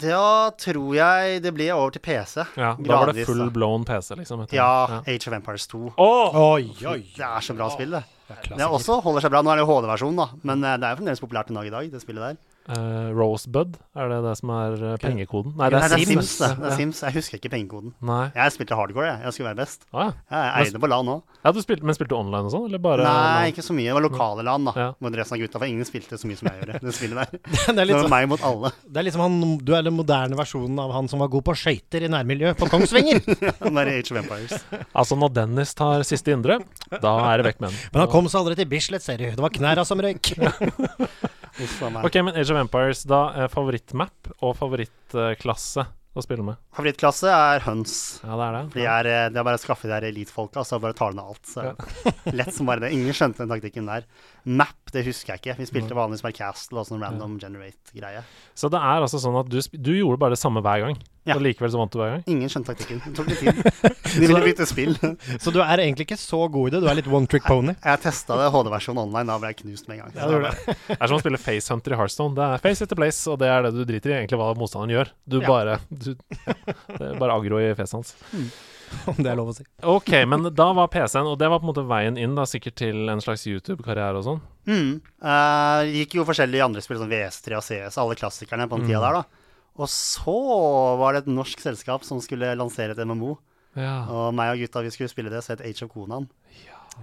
Da 0.00 0.50
tror 0.58 0.94
jeg 0.96 1.42
det 1.44 1.52
blir 1.54 1.70
over 1.74 1.90
til 1.94 2.00
PC. 2.02 2.44
Ja, 2.56 2.74
Da 2.74 2.96
var 2.96 3.06
det 3.12 3.14
Gradvis, 3.14 3.26
full 3.28 3.50
blown 3.54 3.84
PC, 3.84 4.14
liksom. 4.18 4.40
etter- 4.44 4.54
Ja, 4.58 5.02
Age 5.06 5.28
of 5.28 5.34
Empires 5.36 5.66
2. 5.70 5.92
Oh! 5.96 6.34
Oi, 6.54 6.72
oi. 6.86 6.98
Det 7.14 7.24
er 7.24 7.40
så 7.40 7.54
bra 7.56 7.68
spill, 7.70 7.90
det. 7.90 8.04
Det 8.48 8.58
er 8.60 8.68
også 8.72 9.02
holder 9.04 9.20
seg 9.20 9.30
bra. 9.30 9.42
Nå 9.42 9.52
er 9.52 9.56
det 9.60 9.66
jo 9.66 9.70
HD-versjonen, 9.70 10.16
da, 10.16 10.28
men 10.42 10.64
eh, 10.64 10.76
det 10.80 10.84
er 10.88 10.94
jo 10.94 11.00
fremdeles 11.02 11.20
populært 11.20 11.50
en 11.52 11.60
dag 11.60 11.66
i 11.66 11.70
dag, 11.70 11.90
det 11.92 12.00
spillet 12.02 12.22
der. 12.32 12.36
Eh, 12.64 13.08
Rosebud, 13.12 13.74
er 13.92 14.08
det 14.08 14.18
det 14.24 14.30
som 14.40 14.50
er 14.54 14.74
uh, 14.80 14.92
pengekoden? 14.96 15.52
Nei, 15.58 15.66
det 15.68 15.76
Nei, 15.76 15.84
er 15.84 15.92
det 15.92 15.98
er 15.98 16.08
Sims. 16.08 16.14
Sims, 16.14 16.38
det. 16.40 16.48
det 16.48 16.64
er 16.64 16.70
Ja. 16.70 16.76
Sims. 16.78 17.00
Jeg 17.04 17.12
husker 17.18 17.36
ikke 17.36 17.50
pengekoden. 17.52 17.92
Nei. 18.00 18.22
Jeg 18.32 18.54
spilte 18.54 18.78
hardcore, 18.78 19.04
jeg. 19.10 19.18
Jeg 19.26 19.36
skulle 19.36 19.50
være 19.50 19.58
best. 19.60 19.84
Ah, 19.92 20.06
ja. 20.32 20.38
Jeg 20.56 20.70
eide 20.70 20.80
på 20.80 20.88
LAN 20.88 21.10
òg. 21.12 21.20
ja, 21.44 21.52
spilte, 21.60 21.84
men 21.84 21.98
spilte 21.98 22.14
du 22.14 22.16
online 22.16 22.48
og 22.48 22.54
sånn, 22.54 22.64
eller 22.70 22.80
bare 22.80 23.04
Nei, 23.04 23.50
ikke 23.52 23.64
så 23.66 23.76
mye. 23.76 23.90
Det 23.90 23.96
var 23.98 24.06
lokale 24.06 24.46
LAN, 24.48 24.64
da. 24.70 24.74
Ja. 24.80 24.86
Mot 25.04 25.18
resten 25.20 25.36
av 25.36 25.42
gutta. 25.44 25.60
For 25.60 25.68
ingen 25.68 25.84
spilte 25.84 26.16
så 26.16 26.30
mye 26.30 26.40
som 26.40 26.48
jeg 26.48 26.62
gjorde. 26.62 26.80
Det 26.86 26.94
spillet 26.96 27.20
der. 27.20 27.38
Det 27.52 27.68
er 27.68 27.78
Det 27.82 27.86
litt 27.90 27.98
var 27.98 28.06
sånn, 28.06 28.14
meg 28.16 28.30
mot 28.32 28.46
alle. 28.48 28.72
det 28.88 29.02
er 29.02 29.08
liksom 29.10 29.24
han, 29.26 29.38
du 29.60 29.74
er 29.76 29.84
den 29.84 29.96
moderne 29.98 30.40
versjonen 30.40 30.80
av 30.80 30.96
han 30.96 31.12
som 31.12 31.20
var 31.20 31.28
god 31.36 31.44
på 31.50 31.56
skøyter 31.60 32.08
i 32.08 32.12
nærmiljøet 32.16 32.56
på 32.64 32.70
Kongsvinger. 32.72 33.20
Bare 33.76 33.98
Age 34.00 34.08
of 34.16 34.22
Empires. 34.24 34.64
Altså, 34.96 35.20
når 35.20 35.36
Dennis 35.36 35.76
tar 35.76 36.00
siste 36.08 36.32
indre, 36.32 36.62
da 36.96 37.14
er 37.28 37.42
det 37.44 37.50
vekk 37.52 37.60
med 37.60 37.68
den. 37.74 37.78
Men 37.92 38.06
han 38.06 38.12
kom 38.16 38.32
seg 38.32 38.40
aldri 38.40 38.56
til 38.62 38.72
Bislett, 38.72 39.04
ser 39.04 39.20
du. 39.20 39.28
Det 39.36 39.44
var 39.44 39.52
knæra 39.52 39.84
som 39.84 40.00
røyk. 40.00 40.32
Ok, 42.04 42.16
men 42.26 42.34
Age 42.34 42.50
of 42.54 42.62
Empires, 42.62 43.04
da 43.08 43.26
er 43.44 43.52
favorittmap 43.52 44.32
og 44.40 44.54
favorittklasse 44.58 45.84
å 46.14 46.22
spille 46.22 46.44
med? 46.46 46.58
Favorittklasse 46.76 47.30
er 47.34 47.64
Huns. 47.66 47.94
Ja, 48.22 48.36
det 48.38 48.44
er 48.46 48.54
det. 48.54 48.62
De 48.76 48.84
er, 48.86 49.08
de 49.08 49.14
det 49.34 49.40
er 49.40 49.46
bare 49.48 49.58
å 49.58 49.62
skaffe 49.62 49.88
de 49.88 49.92
der 49.96 50.06
elitefolka, 50.12 50.62
så 50.66 50.78
bare 50.82 50.94
tar 50.94 51.10
de 51.14 51.18
ned 51.18 51.32
alt. 51.32 51.50
Så 51.50 51.64
Lett 52.38 52.54
som 52.54 52.70
bare 52.70 52.84
det. 52.84 52.92
Ingen 52.94 53.16
skjønte 53.16 53.42
den 53.42 53.50
taktikken 53.50 53.90
der. 53.90 54.06
Map, 54.46 54.78
det 54.94 55.02
husker 55.08 55.34
jeg 55.34 55.42
ikke. 55.42 55.56
Vi 55.58 55.66
spilte 55.72 55.98
vanligvis 55.98 56.22
bare 56.24 56.38
Castle 56.38 56.84
og 56.84 56.88
sånn 56.90 57.02
random 57.02 57.34
generate-greie. 57.42 58.22
Så 58.54 58.70
det 58.70 58.78
er 58.78 59.02
altså 59.02 59.18
sånn 59.22 59.40
at 59.42 59.50
du, 59.50 59.58
du 59.74 59.92
gjorde 59.96 60.20
bare 60.22 60.36
det 60.38 60.42
samme 60.44 60.62
hver 60.64 60.86
gang, 60.86 61.02
Ja. 61.24 61.34
og 61.38 61.42
likevel 61.44 61.70
så 61.72 61.78
vant 61.80 61.92
du 61.94 61.98
hver 62.00 62.10
gang? 62.14 62.22
Ingen 62.28 62.50
skjønte 62.52 62.74
taktikken. 62.74 62.98
Det 63.04 63.14
tok 63.16 63.30
litt 63.32 63.40
tid. 63.40 64.10
De 64.14 64.26
ville 64.28 64.42
bytte 64.44 64.66
spill. 64.68 64.92
Så 65.42 65.52
du 65.54 65.58
er 65.64 65.80
egentlig 65.80 66.04
ikke 66.04 66.18
så 66.20 66.42
god 66.52 66.68
i 66.68 66.74
det. 66.74 66.80
Du 66.84 66.88
er 66.90 66.98
litt 66.98 67.08
one 67.08 67.26
trick 67.30 67.46
pony. 67.48 67.72
Jeg 67.80 68.02
testa 68.04 68.36
det 68.36 68.50
HD-versjonen 68.52 69.00
online, 69.06 69.24
da 69.32 69.38
ble 69.40 69.50
jeg 69.54 69.58
knust 69.62 69.88
med 69.88 69.96
en 69.96 70.02
gang. 70.04 70.12
Ja, 70.18 70.28
det, 70.28 70.42
det. 70.44 70.76
Det 70.90 70.98
er 71.00 71.08
som 71.08 71.16
å 71.16 71.22
spille 71.22 71.40
Face 71.40 71.72
Hunter 71.72 71.96
i 71.96 71.98
Hearthstone. 72.02 72.36
Det 72.36 72.44
er 72.44 72.62
face 72.66 72.84
it 72.84 72.92
the 72.92 72.98
place, 73.00 73.22
og 73.32 73.40
det 73.40 73.48
er 73.48 73.64
det 73.66 73.72
du 73.78 73.82
driter 73.88 74.12
i 74.12 74.18
egentlig 74.20 74.38
hva 74.42 74.50
motstanderen 74.60 74.92
gjør. 74.98 75.12
Du 75.24 75.38
Ja. 75.40 75.48
bare 75.48 75.78
du, 75.88 76.12
Det 77.00 77.08
er 77.08 77.18
bare 77.18 77.34
agro 77.40 77.58
i 77.64 77.72
fjeset 77.80 77.96
hans. 77.98 78.14
Om 79.08 79.16
det 79.18 79.30
er 79.32 79.38
lov 79.40 79.48
å 79.50 79.54
si. 79.56 79.64
Ok, 79.90 80.12
men 80.30 80.44
da 80.54 80.66
var 80.76 80.90
PC-en, 80.92 81.26
og 81.32 81.38
det 81.40 81.48
var 81.50 81.58
på 81.62 81.66
en 81.66 81.70
måte 81.72 81.86
veien 81.88 82.18
inn, 82.20 82.36
da, 82.36 82.44
sikkert 82.46 82.76
til 82.78 83.08
en 83.10 83.22
slags 83.24 83.42
YouTube-karriere 83.48 84.20
og 84.20 84.26
sånn. 84.28 84.42
Mm. 84.68 84.92
Uh, 85.24 85.80
gikk 85.88 86.18
jo 86.20 86.26
forskjellig 86.28 86.60
i 86.60 86.64
andre 86.68 86.84
spill, 86.84 87.00
som 87.00 87.10
VS3 87.10 87.56
og 87.58 87.64
CS, 87.66 87.98
alle 88.04 88.14
klassikerne 88.20 88.68
på 88.70 88.78
den 88.78 88.92
tida 88.92 89.00
der, 89.02 89.18
da. 89.24 89.40
Og 89.74 89.88
så 89.90 90.34
var 91.00 91.14
det 91.16 91.24
et 91.24 91.32
norsk 91.34 91.60
selskap 91.64 92.04
som 92.06 92.20
skulle 92.22 92.52
lansere 92.58 92.94
et 92.94 93.02
MMO. 93.06 93.34
Ja. 93.74 94.04
Og 94.06 94.28
meg 94.38 94.52
og 94.54 94.60
gutta 94.62 94.84
vi 94.86 94.92
skulle 94.94 95.10
spille 95.10 95.32
det, 95.32 95.40
så 95.42 95.56
het 95.56 95.64
Age 95.66 95.82
of 95.86 95.90
Conan. 95.90 96.28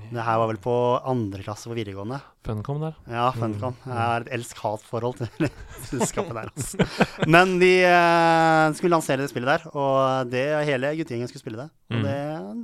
Det 0.07 0.23
her 0.23 0.37
var 0.39 0.47
vel 0.47 0.59
på 0.63 0.73
andre 1.03 1.43
klasse 1.43 1.67
på 1.67 1.75
videregående. 1.75 2.21
Funcom 2.47 2.77
der. 2.79 2.93
Ja, 3.11 3.25
Funcom. 3.35 3.75
Jeg 3.83 3.97
har 3.99 4.23
et 4.23 4.29
elsk-hat-forhold 4.37 5.17
til 5.19 5.49
selskapet 5.89 6.31
der. 6.37 6.47
Altså. 6.55 6.87
Men 7.27 7.57
de 7.59 7.73
eh, 7.83 8.71
skulle 8.77 8.93
lansere 8.95 9.19
det 9.25 9.33
spillet 9.33 9.51
der, 9.51 9.65
og 9.75 10.31
det, 10.31 10.45
hele 10.69 10.93
guttegjengen 10.95 11.27
skulle 11.27 11.43
spille 11.43 11.65
det. 11.65 11.69
Og 11.91 11.99
Mm. 11.99 12.05
det, 12.07 12.19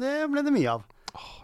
det 0.06 0.14
ble 0.32 0.46
det 0.48 0.54
mye 0.56 0.72
av. 0.78 0.86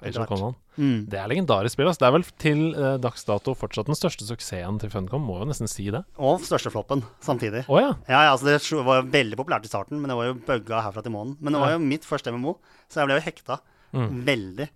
Age 0.04 0.20
of 0.22 0.28
Conan. 0.30 0.56
Mm. 0.78 1.06
Det 1.12 1.20
er 1.20 1.30
legendarisk 1.30 1.76
spill. 1.76 1.90
Altså. 1.90 2.04
Det 2.04 2.08
er 2.10 2.16
vel 2.16 2.26
til 2.44 2.62
eh, 2.74 2.96
dags 3.02 3.26
dato 3.28 3.56
fortsatt 3.58 3.90
den 3.90 3.98
største 3.98 4.28
suksessen 4.28 4.80
til 4.82 4.94
Funcom, 4.94 5.26
må 5.28 5.40
jo 5.42 5.50
nesten 5.50 5.70
si 5.72 5.90
det. 5.94 6.04
Og 6.18 6.42
største 6.46 6.72
floppen 6.74 7.04
samtidig. 7.24 7.66
Oh, 7.68 7.80
ja. 7.82 7.92
Ja, 8.08 8.26
ja, 8.28 8.32
altså 8.36 8.50
Det 8.50 8.86
var 8.86 9.02
jo 9.02 9.10
veldig 9.14 9.40
populært 9.40 9.68
i 9.68 9.72
starten, 9.72 10.02
men 10.02 10.12
det 10.12 10.18
var 10.20 10.32
jo 10.32 10.40
bugga 10.48 10.82
herfra 10.88 11.06
til 11.06 11.16
månen. 11.16 11.36
Men 11.40 11.58
det 11.58 11.62
var 11.66 11.76
jo 11.76 11.84
mitt 11.84 12.08
første 12.08 12.34
MMO, 12.34 12.58
så 12.92 13.02
jeg 13.04 13.12
ble 13.12 13.20
jo 13.20 13.28
hekta. 13.28 13.60
Mm. 13.94 14.10
Veldig. 14.28 14.70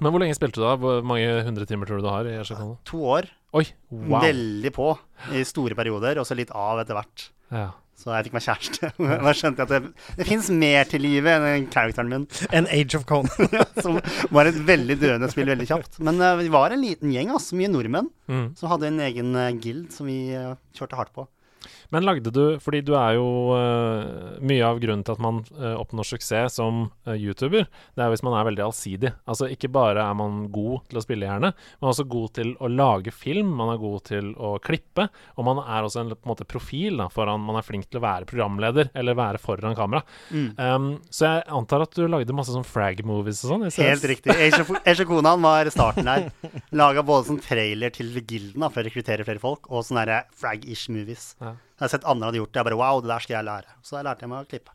Men 0.00 0.14
hvor 0.14 0.22
lenge 0.22 0.36
spilte 0.38 0.56
du 0.56 0.64
da? 0.64 0.76
Hvor 0.80 1.04
mange 1.04 1.42
hundre 1.44 1.66
timer 1.68 1.88
tror 1.88 2.00
du 2.00 2.06
du 2.06 2.12
har 2.12 2.28
i 2.28 2.38
Age 2.38 2.54
of 2.54 2.60
Conan? 2.62 2.78
To 2.88 3.04
år. 3.18 3.28
Oi, 3.52 3.66
wow. 3.92 4.22
Veldig 4.24 4.72
på 4.72 4.88
i 5.36 5.42
store 5.44 5.76
perioder, 5.76 6.22
og 6.22 6.24
så 6.24 6.36
litt 6.38 6.52
av 6.56 6.80
etter 6.80 6.96
hvert. 6.96 7.26
Ja. 7.52 7.66
Så 7.98 8.10
jeg 8.16 8.24
fikk 8.26 8.34
meg 8.34 8.42
kjæreste. 8.46 8.88
Da 9.26 9.32
skjønte 9.36 9.62
jeg 9.62 9.68
at 9.68 9.72
det, 9.72 10.06
det 10.18 10.26
fins 10.26 10.48
mer 10.50 10.88
til 10.90 11.04
livet 11.04 11.34
enn 11.36 11.44
den 11.46 11.66
characteren 11.70 12.08
min. 12.10 12.24
En 12.50 12.66
Age 12.72 12.96
of 12.98 13.04
Cone. 13.06 13.30
Som 13.84 14.00
var 14.34 14.48
et 14.50 14.58
veldig 14.66 14.96
døende 15.02 15.28
spill 15.30 15.50
veldig 15.52 15.68
kjapt. 15.70 16.00
Men 16.02 16.18
uh, 16.18 16.32
vi 16.40 16.48
var 16.50 16.74
en 16.74 16.82
liten 16.82 17.12
gjeng, 17.14 17.30
altså, 17.36 17.58
mye 17.60 17.70
nordmenn, 17.70 18.10
Mm. 18.32 18.52
som 18.56 18.70
hadde 18.70 18.86
en 18.88 19.00
egen 19.04 19.34
uh, 19.36 19.48
guild 19.60 19.90
som 19.92 20.06
vi 20.08 20.14
uh, 20.32 20.54
kjørte 20.78 20.96
hardt 20.96 21.10
på. 21.12 21.26
Men 21.92 22.06
lagde 22.06 22.32
du 22.32 22.42
Fordi 22.62 22.80
du 22.84 22.94
er 22.98 23.16
jo 23.18 23.26
uh, 23.52 24.38
Mye 24.40 24.64
av 24.66 24.80
grunnen 24.82 25.04
til 25.06 25.14
at 25.14 25.22
man 25.22 25.42
uh, 25.58 25.74
oppnår 25.80 26.08
suksess 26.08 26.56
som 26.58 26.86
uh, 27.06 27.14
YouTuber, 27.14 27.66
det 27.96 28.02
er 28.04 28.10
hvis 28.12 28.24
man 28.24 28.34
er 28.38 28.46
veldig 28.48 28.64
allsidig. 28.64 29.12
Altså 29.28 29.48
Ikke 29.52 29.70
bare 29.72 30.02
er 30.04 30.16
man 30.18 30.46
god 30.52 30.88
til 30.90 31.00
å 31.00 31.04
spille, 31.04 31.28
gjerne, 31.28 31.52
men 31.80 31.90
også 31.90 32.06
god 32.10 32.32
til 32.38 32.52
å 32.62 32.70
lage 32.72 33.12
film. 33.14 33.52
Man 33.58 33.72
er 33.74 33.80
god 33.82 34.04
til 34.08 34.32
å 34.36 34.54
klippe, 34.62 35.06
og 35.36 35.46
man 35.46 35.60
er 35.62 35.86
også 35.86 36.02
en 36.02 36.12
på 36.14 36.26
en 36.26 36.32
måte, 36.32 36.46
profil. 36.48 36.98
Da, 37.00 37.08
foran, 37.12 37.42
man 37.44 37.58
er 37.60 37.66
flink 37.66 37.88
til 37.90 38.00
å 38.00 38.04
være 38.04 38.28
programleder 38.28 38.90
eller 38.98 39.18
være 39.18 39.40
foran 39.42 39.76
kamera. 39.78 40.02
Mm. 40.32 40.48
Um, 40.58 40.88
så 41.12 41.28
jeg 41.28 41.44
antar 41.58 41.84
at 41.86 41.96
du 41.96 42.06
lagde 42.10 42.36
masse 42.36 42.54
sånn 42.54 42.66
frag-movies 42.66 43.42
og 43.46 43.54
sånn? 43.54 43.66
Helt 43.82 44.06
riktig. 44.12 44.36
Age 44.36 44.62
of- 44.62 45.08
Konan 45.12 45.42
var 45.44 45.68
starten 45.72 46.08
der. 46.08 46.30
Laga 46.74 47.04
både 47.06 47.30
sånn 47.30 47.42
trailer 47.42 47.92
til 47.94 48.12
gilden 48.22 48.62
da, 48.62 48.70
for 48.72 48.82
å 48.82 48.88
rekruttere 48.88 49.26
flere 49.26 49.42
folk, 49.42 49.68
og 49.70 49.84
sånne 49.86 50.06
der 50.08 50.30
frag-ish 50.38 50.88
movies. 50.92 51.32
Ja. 51.42 51.56
Jeg 51.82 51.88
har 51.88 51.92
sett 51.96 52.06
andre 52.06 52.30
hadde 52.30 52.38
gjort 52.38 52.52
det. 52.54 52.60
Jeg 52.62 52.68
bare 52.70 52.78
wow, 52.78 53.00
det 53.02 53.10
der 53.10 53.24
skal 53.26 53.34
jeg 53.40 53.48
lære. 53.50 53.74
Så 53.82 53.98
da 53.98 54.04
lærte 54.06 54.22
jeg 54.22 54.30
meg 54.30 54.46
å 54.46 54.48
klippe. 54.52 54.70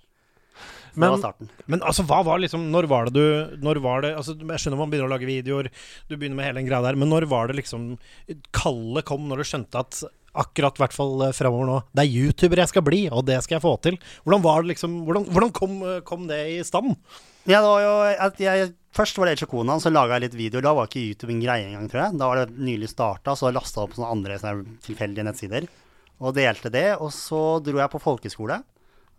Så 0.57 0.93
det 0.97 0.99
Men- 1.03 1.13
var 1.13 1.19
starten. 1.21 1.49
Men 1.71 1.79
altså, 1.85 2.03
hva 2.09 2.19
var 2.25 2.39
liksom 2.41 2.71
Når 2.73 2.87
var 2.89 3.05
det 3.05 3.13
du 3.13 3.57
Når 3.61 3.79
var 3.79 4.01
det 4.01 4.15
Altså, 4.17 4.33
jeg 4.33 4.57
skjønner 4.63 4.79
man 4.79 4.89
begynner 4.89 5.05
å 5.05 5.13
lage 5.13 5.27
videoer, 5.29 5.69
du 6.09 6.17
begynner 6.17 6.35
med 6.39 6.45
hele 6.47 6.57
den 6.57 6.67
greia 6.67 6.81
der, 6.81 6.95
men 6.97 7.09
når 7.09 7.27
var 7.29 7.47
det 7.47 7.59
liksom 7.59 7.99
Kallet 8.51 9.05
kom 9.05 9.27
når 9.29 9.37
du 9.37 9.43
skjønte 9.45 9.77
at 9.77 10.03
akkurat, 10.37 10.77
i 10.77 10.83
hvert 10.83 10.93
fall 10.93 11.21
eh, 11.25 11.31
framover 11.33 11.65
nå, 11.65 11.77
det 11.97 12.03
er 12.03 12.13
YouTuber 12.13 12.57
jeg 12.61 12.69
skal 12.69 12.83
bli, 12.85 12.99
og 13.09 13.25
det 13.25 13.39
skal 13.41 13.55
jeg 13.57 13.63
få 13.63 13.71
til. 13.81 13.95
Hvordan 14.25 14.43
var 14.43 14.61
det 14.61 14.69
liksom 14.75 14.99
Hvordan, 15.07 15.25
hvordan 15.33 15.53
kom, 15.53 15.77
eh, 15.81 16.01
kom 16.01 16.27
det 16.29 16.37
i 16.57 16.59
stand? 16.67 16.95
Ja, 17.47 17.61
det 17.63 17.69
var 17.71 17.81
jo 17.81 17.95
at 18.27 18.37
jeg, 18.43 18.73
Først 18.97 19.17
var 19.17 19.25
det 19.29 19.37
Age 19.37 19.45
of 19.45 19.49
Conan, 19.53 19.81
så 19.81 19.93
laga 19.93 20.17
jeg 20.17 20.27
litt 20.27 20.37
videoer. 20.37 20.63
Da 20.65 20.73
var 20.73 20.87
ikke 20.89 21.05
YouTube 21.05 21.29
en 21.29 21.41
greie 21.41 21.67
engang, 21.69 21.89
tror 21.89 22.01
jeg. 22.03 22.17
Da 22.17 22.27
var 22.29 22.39
det 22.41 22.57
nylig 22.57 22.89
starta, 22.89 23.35
så 23.37 23.51
jeg 23.51 23.57
opp 23.61 23.93
sånne 23.93 24.09
andre 24.09 24.37
sånne 24.41 24.77
tilfeldige 24.81 25.25
nettsider. 25.27 25.67
Og 26.21 26.33
delte 26.35 26.71
det. 26.73 26.87
Og 27.01 27.11
så 27.13 27.41
dro 27.63 27.77
jeg 27.77 27.91
på 27.93 28.01
folkeskole 28.01 28.61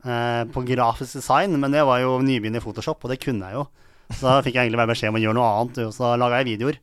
eh, 0.04 0.44
på 0.50 0.64
grafisk 0.66 1.18
design, 1.20 1.54
men 1.60 1.70
det 1.74 1.84
var 1.86 2.00
jo 2.02 2.16
nybegynner 2.24 2.58
i 2.62 2.64
Photoshop, 2.64 3.04
og 3.04 3.12
det 3.12 3.20
kunne 3.22 3.46
jeg 3.50 3.54
jo. 3.60 3.66
Så 4.08 4.24
da 4.24 4.38
fikk 4.42 4.54
jeg 4.56 4.66
egentlig 4.66 4.80
bare 4.80 4.90
beskjed 4.94 5.12
om 5.12 5.18
å 5.18 5.22
gjøre 5.22 5.36
noe 5.36 5.48
annet, 5.60 5.78
og 5.84 5.92
så 5.94 6.14
laga 6.18 6.40
jeg 6.40 6.54
videoer. 6.56 6.78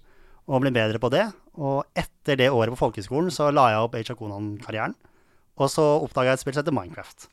Og 0.45 0.61
ble 0.61 0.69
bedre 0.75 0.99
på 1.01 1.09
det. 1.09 1.23
Og 1.57 1.83
etter 1.97 2.37
det 2.37 2.51
året 2.53 2.69
på 2.75 2.77
folkeskolen 2.83 3.31
så 3.33 3.47
la 3.55 3.69
jeg 3.73 3.81
opp 3.87 3.95
Age 3.97 4.13
of 4.13 4.19
Conan-karrieren. 4.19 4.93
Og 5.57 5.71
så 5.71 5.83
oppdaga 6.03 6.29
jeg 6.33 6.37
et 6.37 6.43
spill 6.43 6.53
som 6.53 6.61
heter 6.63 6.75
Minecraft. 6.75 7.27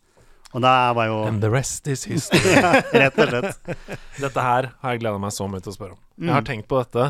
Og 0.53 0.61
da 0.65 0.73
var 0.97 1.07
jo 1.11 1.19
And 1.29 1.41
the 1.43 1.51
rest 1.53 1.87
is 1.93 2.05
history. 2.11 2.55
Rett 2.93 3.19
og 3.21 3.29
slett. 3.33 3.77
Dette 4.21 4.45
her 4.47 4.71
har 4.81 4.95
jeg 4.95 5.03
gleda 5.05 5.21
meg 5.21 5.33
så 5.35 5.47
mye 5.51 5.61
til 5.65 5.73
å 5.73 5.77
spørre 5.77 5.97
om. 5.97 6.01
Jeg 6.17 6.29
Mm. 6.29 6.35
har 6.37 6.43
tenkt 6.47 6.69
på 6.71 6.79
dette 6.79 7.05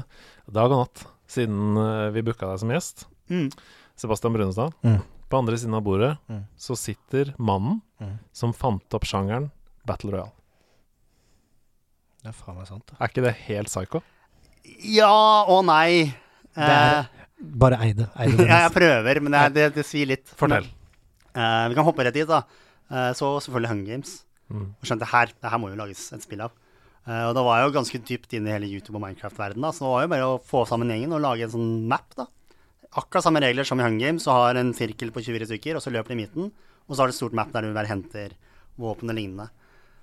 dag 0.56 0.70
og 0.72 0.78
natt 0.86 1.02
siden 1.28 1.76
eh, 1.76 2.10
vi 2.14 2.22
booka 2.26 2.46
deg 2.50 2.60
som 2.62 2.70
gjest. 2.72 3.04
Mm. 3.30 3.48
Sebastian 3.98 4.32
Brunestad. 4.34 4.72
Mm. 4.86 5.00
På 5.32 5.40
andre 5.40 5.56
siden 5.56 5.74
av 5.78 5.82
bordet 5.86 6.12
Mm. 6.28 6.42
så 6.60 6.76
sitter 6.76 7.32
mannen 7.38 7.80
Mm. 8.02 8.18
som 8.36 8.52
fant 8.52 8.94
opp 8.94 9.04
sjangeren 9.08 9.50
Battle 9.86 10.10
Royale. 10.12 10.32
Det 12.22 12.30
er 12.30 12.36
faen 12.38 12.58
meg 12.58 12.68
sant. 12.68 12.92
Er 13.00 13.08
ikke 13.10 13.24
det 13.24 13.34
helt 13.48 13.70
psycho? 13.70 14.02
Ja 14.86 15.10
og 15.50 15.64
nei. 15.66 16.12
Det 16.54 16.68
er 16.68 16.98
Eh, 17.02 17.06
Bare 17.42 17.78
eide. 17.82 18.06
eide 18.22 18.44
ja, 18.50 18.58
jeg 18.68 18.72
prøver, 18.76 19.20
men 19.24 19.32
det, 19.34 19.54
det, 19.56 19.64
det 19.74 19.84
svir 19.88 20.06
litt. 20.06 20.28
Fortell. 20.38 20.68
Uh, 21.34 21.66
vi 21.68 21.74
kan 21.74 21.84
hoppe 21.88 22.04
rett 22.06 22.14
dit, 22.14 22.28
da. 22.28 22.42
Uh, 22.92 23.10
så 23.18 23.32
selvfølgelig 23.42 23.70
Hunger 23.72 23.86
Games. 23.88 24.12
Mm. 24.52 24.68
Og 24.78 24.86
skjønte 24.86 25.08
her, 25.10 25.26
det 25.32 25.50
her 25.50 25.58
må 25.58 25.70
jo 25.72 25.78
lages 25.80 26.04
et 26.14 26.22
spill 26.22 26.44
av. 26.44 26.52
Uh, 27.08 27.24
og 27.30 27.34
da 27.34 27.42
var 27.42 27.58
jeg 27.58 27.66
jo 27.72 27.74
ganske 27.80 28.00
dypt 28.06 28.36
inne 28.38 28.52
i 28.52 28.52
hele 28.54 28.68
YouTube- 28.70 28.94
og 28.94 29.02
Minecraft-verdenen. 29.02 29.64
da, 29.64 29.72
Så 29.74 29.82
det 29.82 29.90
var 29.90 30.02
jo 30.04 30.12
bare 30.12 30.28
å 30.28 30.38
få 30.52 30.62
sammen 30.68 30.92
gjengen 30.92 31.16
og 31.16 31.24
lage 31.24 31.42
en 31.48 31.50
sånn 31.56 31.88
map, 31.90 32.14
da. 32.14 32.26
Akkurat 32.92 33.24
samme 33.24 33.40
regler 33.40 33.64
som 33.64 33.80
i 33.80 33.84
Hunger 33.86 34.06
Games. 34.06 34.26
Så 34.26 34.34
har 34.36 34.58
en 34.60 34.74
sirkel 34.76 35.12
på 35.14 35.22
24 35.24 35.48
stykker, 35.48 35.78
og 35.78 35.84
så 35.84 35.92
løper 35.94 36.12
de 36.12 36.18
i 36.18 36.22
midten. 36.24 36.52
Og 36.88 36.94
så 36.94 37.02
har 37.02 37.08
du 37.10 37.14
et 37.14 37.18
stort 37.18 37.36
map 37.36 37.52
der 37.54 37.64
du 37.64 37.72
bare 37.72 37.88
henter 37.88 38.34
våpen 38.80 39.12
og 39.12 39.16
lignende. 39.16 39.48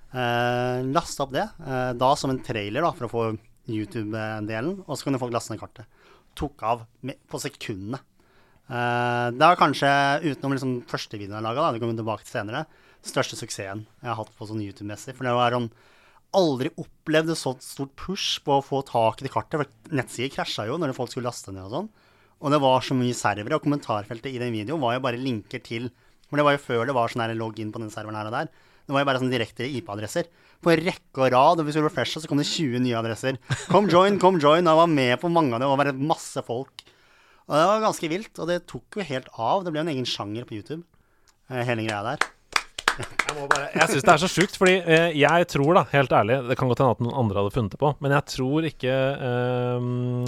Eh, 0.10 0.88
laste 0.90 1.22
opp 1.22 1.34
det, 1.36 1.46
eh, 1.62 1.92
da 1.94 2.10
som 2.18 2.34
en 2.34 2.42
trailer 2.42 2.82
da, 2.82 2.92
for 2.98 3.06
å 3.06 3.12
få 3.12 3.26
YouTube-delen. 3.70 4.84
Og 4.88 4.98
så 4.98 5.06
kunne 5.06 5.22
folk 5.22 5.36
laste 5.36 5.54
ned 5.54 5.62
kartet. 5.62 5.86
Tok 6.40 6.64
av 6.66 6.86
med, 7.06 7.20
på 7.30 7.42
sekundene. 7.42 8.02
Eh, 8.70 9.28
det 9.38 9.46
var 9.46 9.60
kanskje, 9.60 9.92
utenom 10.26 10.58
liksom 10.58 10.74
første 10.90 11.18
videoen 11.18 11.38
jeg 11.38 11.46
laga, 11.46 11.72
det 11.74 11.82
kommer 11.82 11.94
vi 11.94 12.02
tilbake 12.02 12.26
til 12.26 12.36
senere, 12.38 12.66
største 13.06 13.38
suksessen 13.38 13.86
jeg 13.86 14.10
har 14.10 14.18
hatt 14.18 14.34
på 14.38 14.50
sånn 14.50 14.62
YouTube-messig. 14.66 15.16
For 15.18 15.30
det 15.30 15.38
var 15.38 15.58
sånn 15.58 15.72
Aldri 16.38 16.70
opplevd 16.78 17.32
et 17.34 17.40
så 17.42 17.56
stort 17.58 17.96
push 17.98 18.38
på 18.46 18.60
å 18.60 18.62
få 18.62 18.84
tak 18.86 19.18
i 19.18 19.26
det 19.26 19.32
kartet. 19.34 19.64
For 19.64 19.96
nettsider 19.98 20.30
krasja 20.30 20.68
jo 20.70 20.76
når 20.78 20.94
folk 20.94 21.10
skulle 21.10 21.26
laste 21.26 21.50
ned 21.50 21.66
og 21.66 21.74
sånn. 21.74 21.88
Og 22.40 22.54
det 22.54 22.60
var 22.64 22.82
så 22.86 22.96
mye 22.96 23.16
servere, 23.18 23.58
og 23.58 23.64
kommentarfeltet 23.66 24.32
i 24.32 24.40
den 24.40 24.54
videoen 24.56 24.80
var 24.82 24.94
jo 24.96 25.02
bare 25.04 25.20
linker 25.20 25.60
til 25.66 25.90
For 26.30 26.38
det 26.40 26.46
var 26.46 26.54
jo 26.56 26.62
før 26.64 26.86
det 26.88 26.94
var 26.96 27.10
sånn 27.12 27.24
her 27.26 27.34
login 27.36 27.72
på 27.74 27.80
den 27.82 27.90
serveren 27.90 28.16
her 28.20 28.28
og 28.30 28.36
der. 28.36 28.50
Det 28.86 28.94
var 28.94 29.02
jo 29.04 29.08
bare 29.10 29.20
sånn 29.22 29.32
direkte 29.34 29.66
IP-adresser. 29.66 30.28
På 30.62 30.74
rekke 30.78 31.24
og 31.24 31.32
rad, 31.34 31.60
og 31.62 31.66
hvis 31.68 31.76
du 31.78 31.82
refresha, 31.82 32.22
så 32.22 32.30
kom 32.30 32.38
det 32.42 32.46
20 32.50 32.80
nye 32.84 32.96
adresser. 33.00 33.38
Kom 33.72 33.88
join, 33.90 34.20
kom 34.22 34.38
join. 34.42 34.62
Og 34.68 34.72
jeg 34.72 34.80
var 34.82 34.92
med 34.94 35.14
på 35.22 35.30
mange 35.34 35.54
av 35.58 35.62
det, 35.64 35.68
og 35.70 35.78
det 35.82 35.86
var 35.94 36.02
masse 36.14 36.44
folk. 36.46 36.84
Og 37.50 37.56
det 37.58 37.64
var 37.66 37.82
ganske 37.82 38.10
vilt, 38.12 38.34
og 38.38 38.50
det 38.52 38.60
tok 38.70 39.00
jo 39.02 39.06
helt 39.10 39.30
av. 39.42 39.64
Det 39.66 39.74
ble 39.74 39.82
en 39.82 39.90
egen 39.96 40.06
sjanger 40.10 40.46
på 40.46 40.58
YouTube, 40.60 40.84
eh, 41.50 41.64
hele 41.66 41.86
greia 41.88 42.04
der. 42.12 42.28
Jeg, 43.00 43.48
bare- 43.50 43.70
jeg 43.74 43.88
syns 43.94 44.04
det 44.06 44.14
er 44.14 44.22
så 44.26 44.30
sjukt, 44.30 44.58
fordi 44.60 44.76
eh, 44.86 45.14
jeg 45.18 45.48
tror, 45.50 45.74
da, 45.78 45.84
helt 45.94 46.12
ærlig 46.12 46.36
Det 46.50 46.58
kan 46.60 46.68
godt 46.68 46.82
hende 46.84 46.96
at 46.98 47.04
noen 47.06 47.16
andre 47.22 47.40
hadde 47.42 47.54
funnet 47.56 47.72
det 47.74 47.80
på, 47.80 47.94
men 48.04 48.12
jeg 48.12 48.26
tror 48.36 48.68
ikke 48.70 48.96
ehm, 49.30 50.26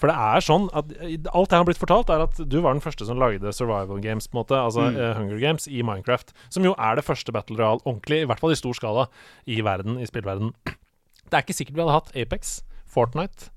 For 0.00 0.08
det 0.08 0.16
er 0.16 0.40
sånn 0.40 0.66
at 0.72 0.90
eh, 0.96 1.18
alt 1.36 1.52
jeg 1.52 1.60
har 1.60 1.66
blitt 1.68 1.80
fortalt, 1.82 2.08
er 2.10 2.22
at 2.24 2.38
du 2.48 2.58
var 2.64 2.72
den 2.72 2.80
første 2.80 3.04
som 3.04 3.20
lagde 3.20 3.52
survival 3.52 4.00
games, 4.00 4.26
på 4.30 4.38
en 4.38 4.40
måte, 4.42 4.56
altså 4.56 4.86
Mm. 4.90 4.96
uh, 4.96 5.14
Hunger 5.18 5.38
Games, 5.42 5.68
i 5.68 5.82
Minecraft. 5.84 6.32
Som 6.48 6.64
jo 6.64 6.72
er 6.78 6.96
det 6.96 7.04
første 7.04 7.32
Battle 7.36 7.58
Royale 7.60 7.84
ordentlig, 7.84 8.22
i 8.24 8.28
hvert 8.30 8.40
fall 8.40 8.54
i 8.54 8.58
stor 8.58 8.72
skala, 8.78 9.06
i 9.46 9.60
verden, 9.66 9.98
i 10.00 10.08
spillverden. 10.08 10.54
Det 11.30 11.36
er 11.38 11.44
ikke 11.44 11.54
sikkert 11.60 11.76
vi 11.76 11.82
hadde 11.84 11.98
hatt 12.00 12.08
Apex, 12.18 12.56
Fortnite, 12.90 13.50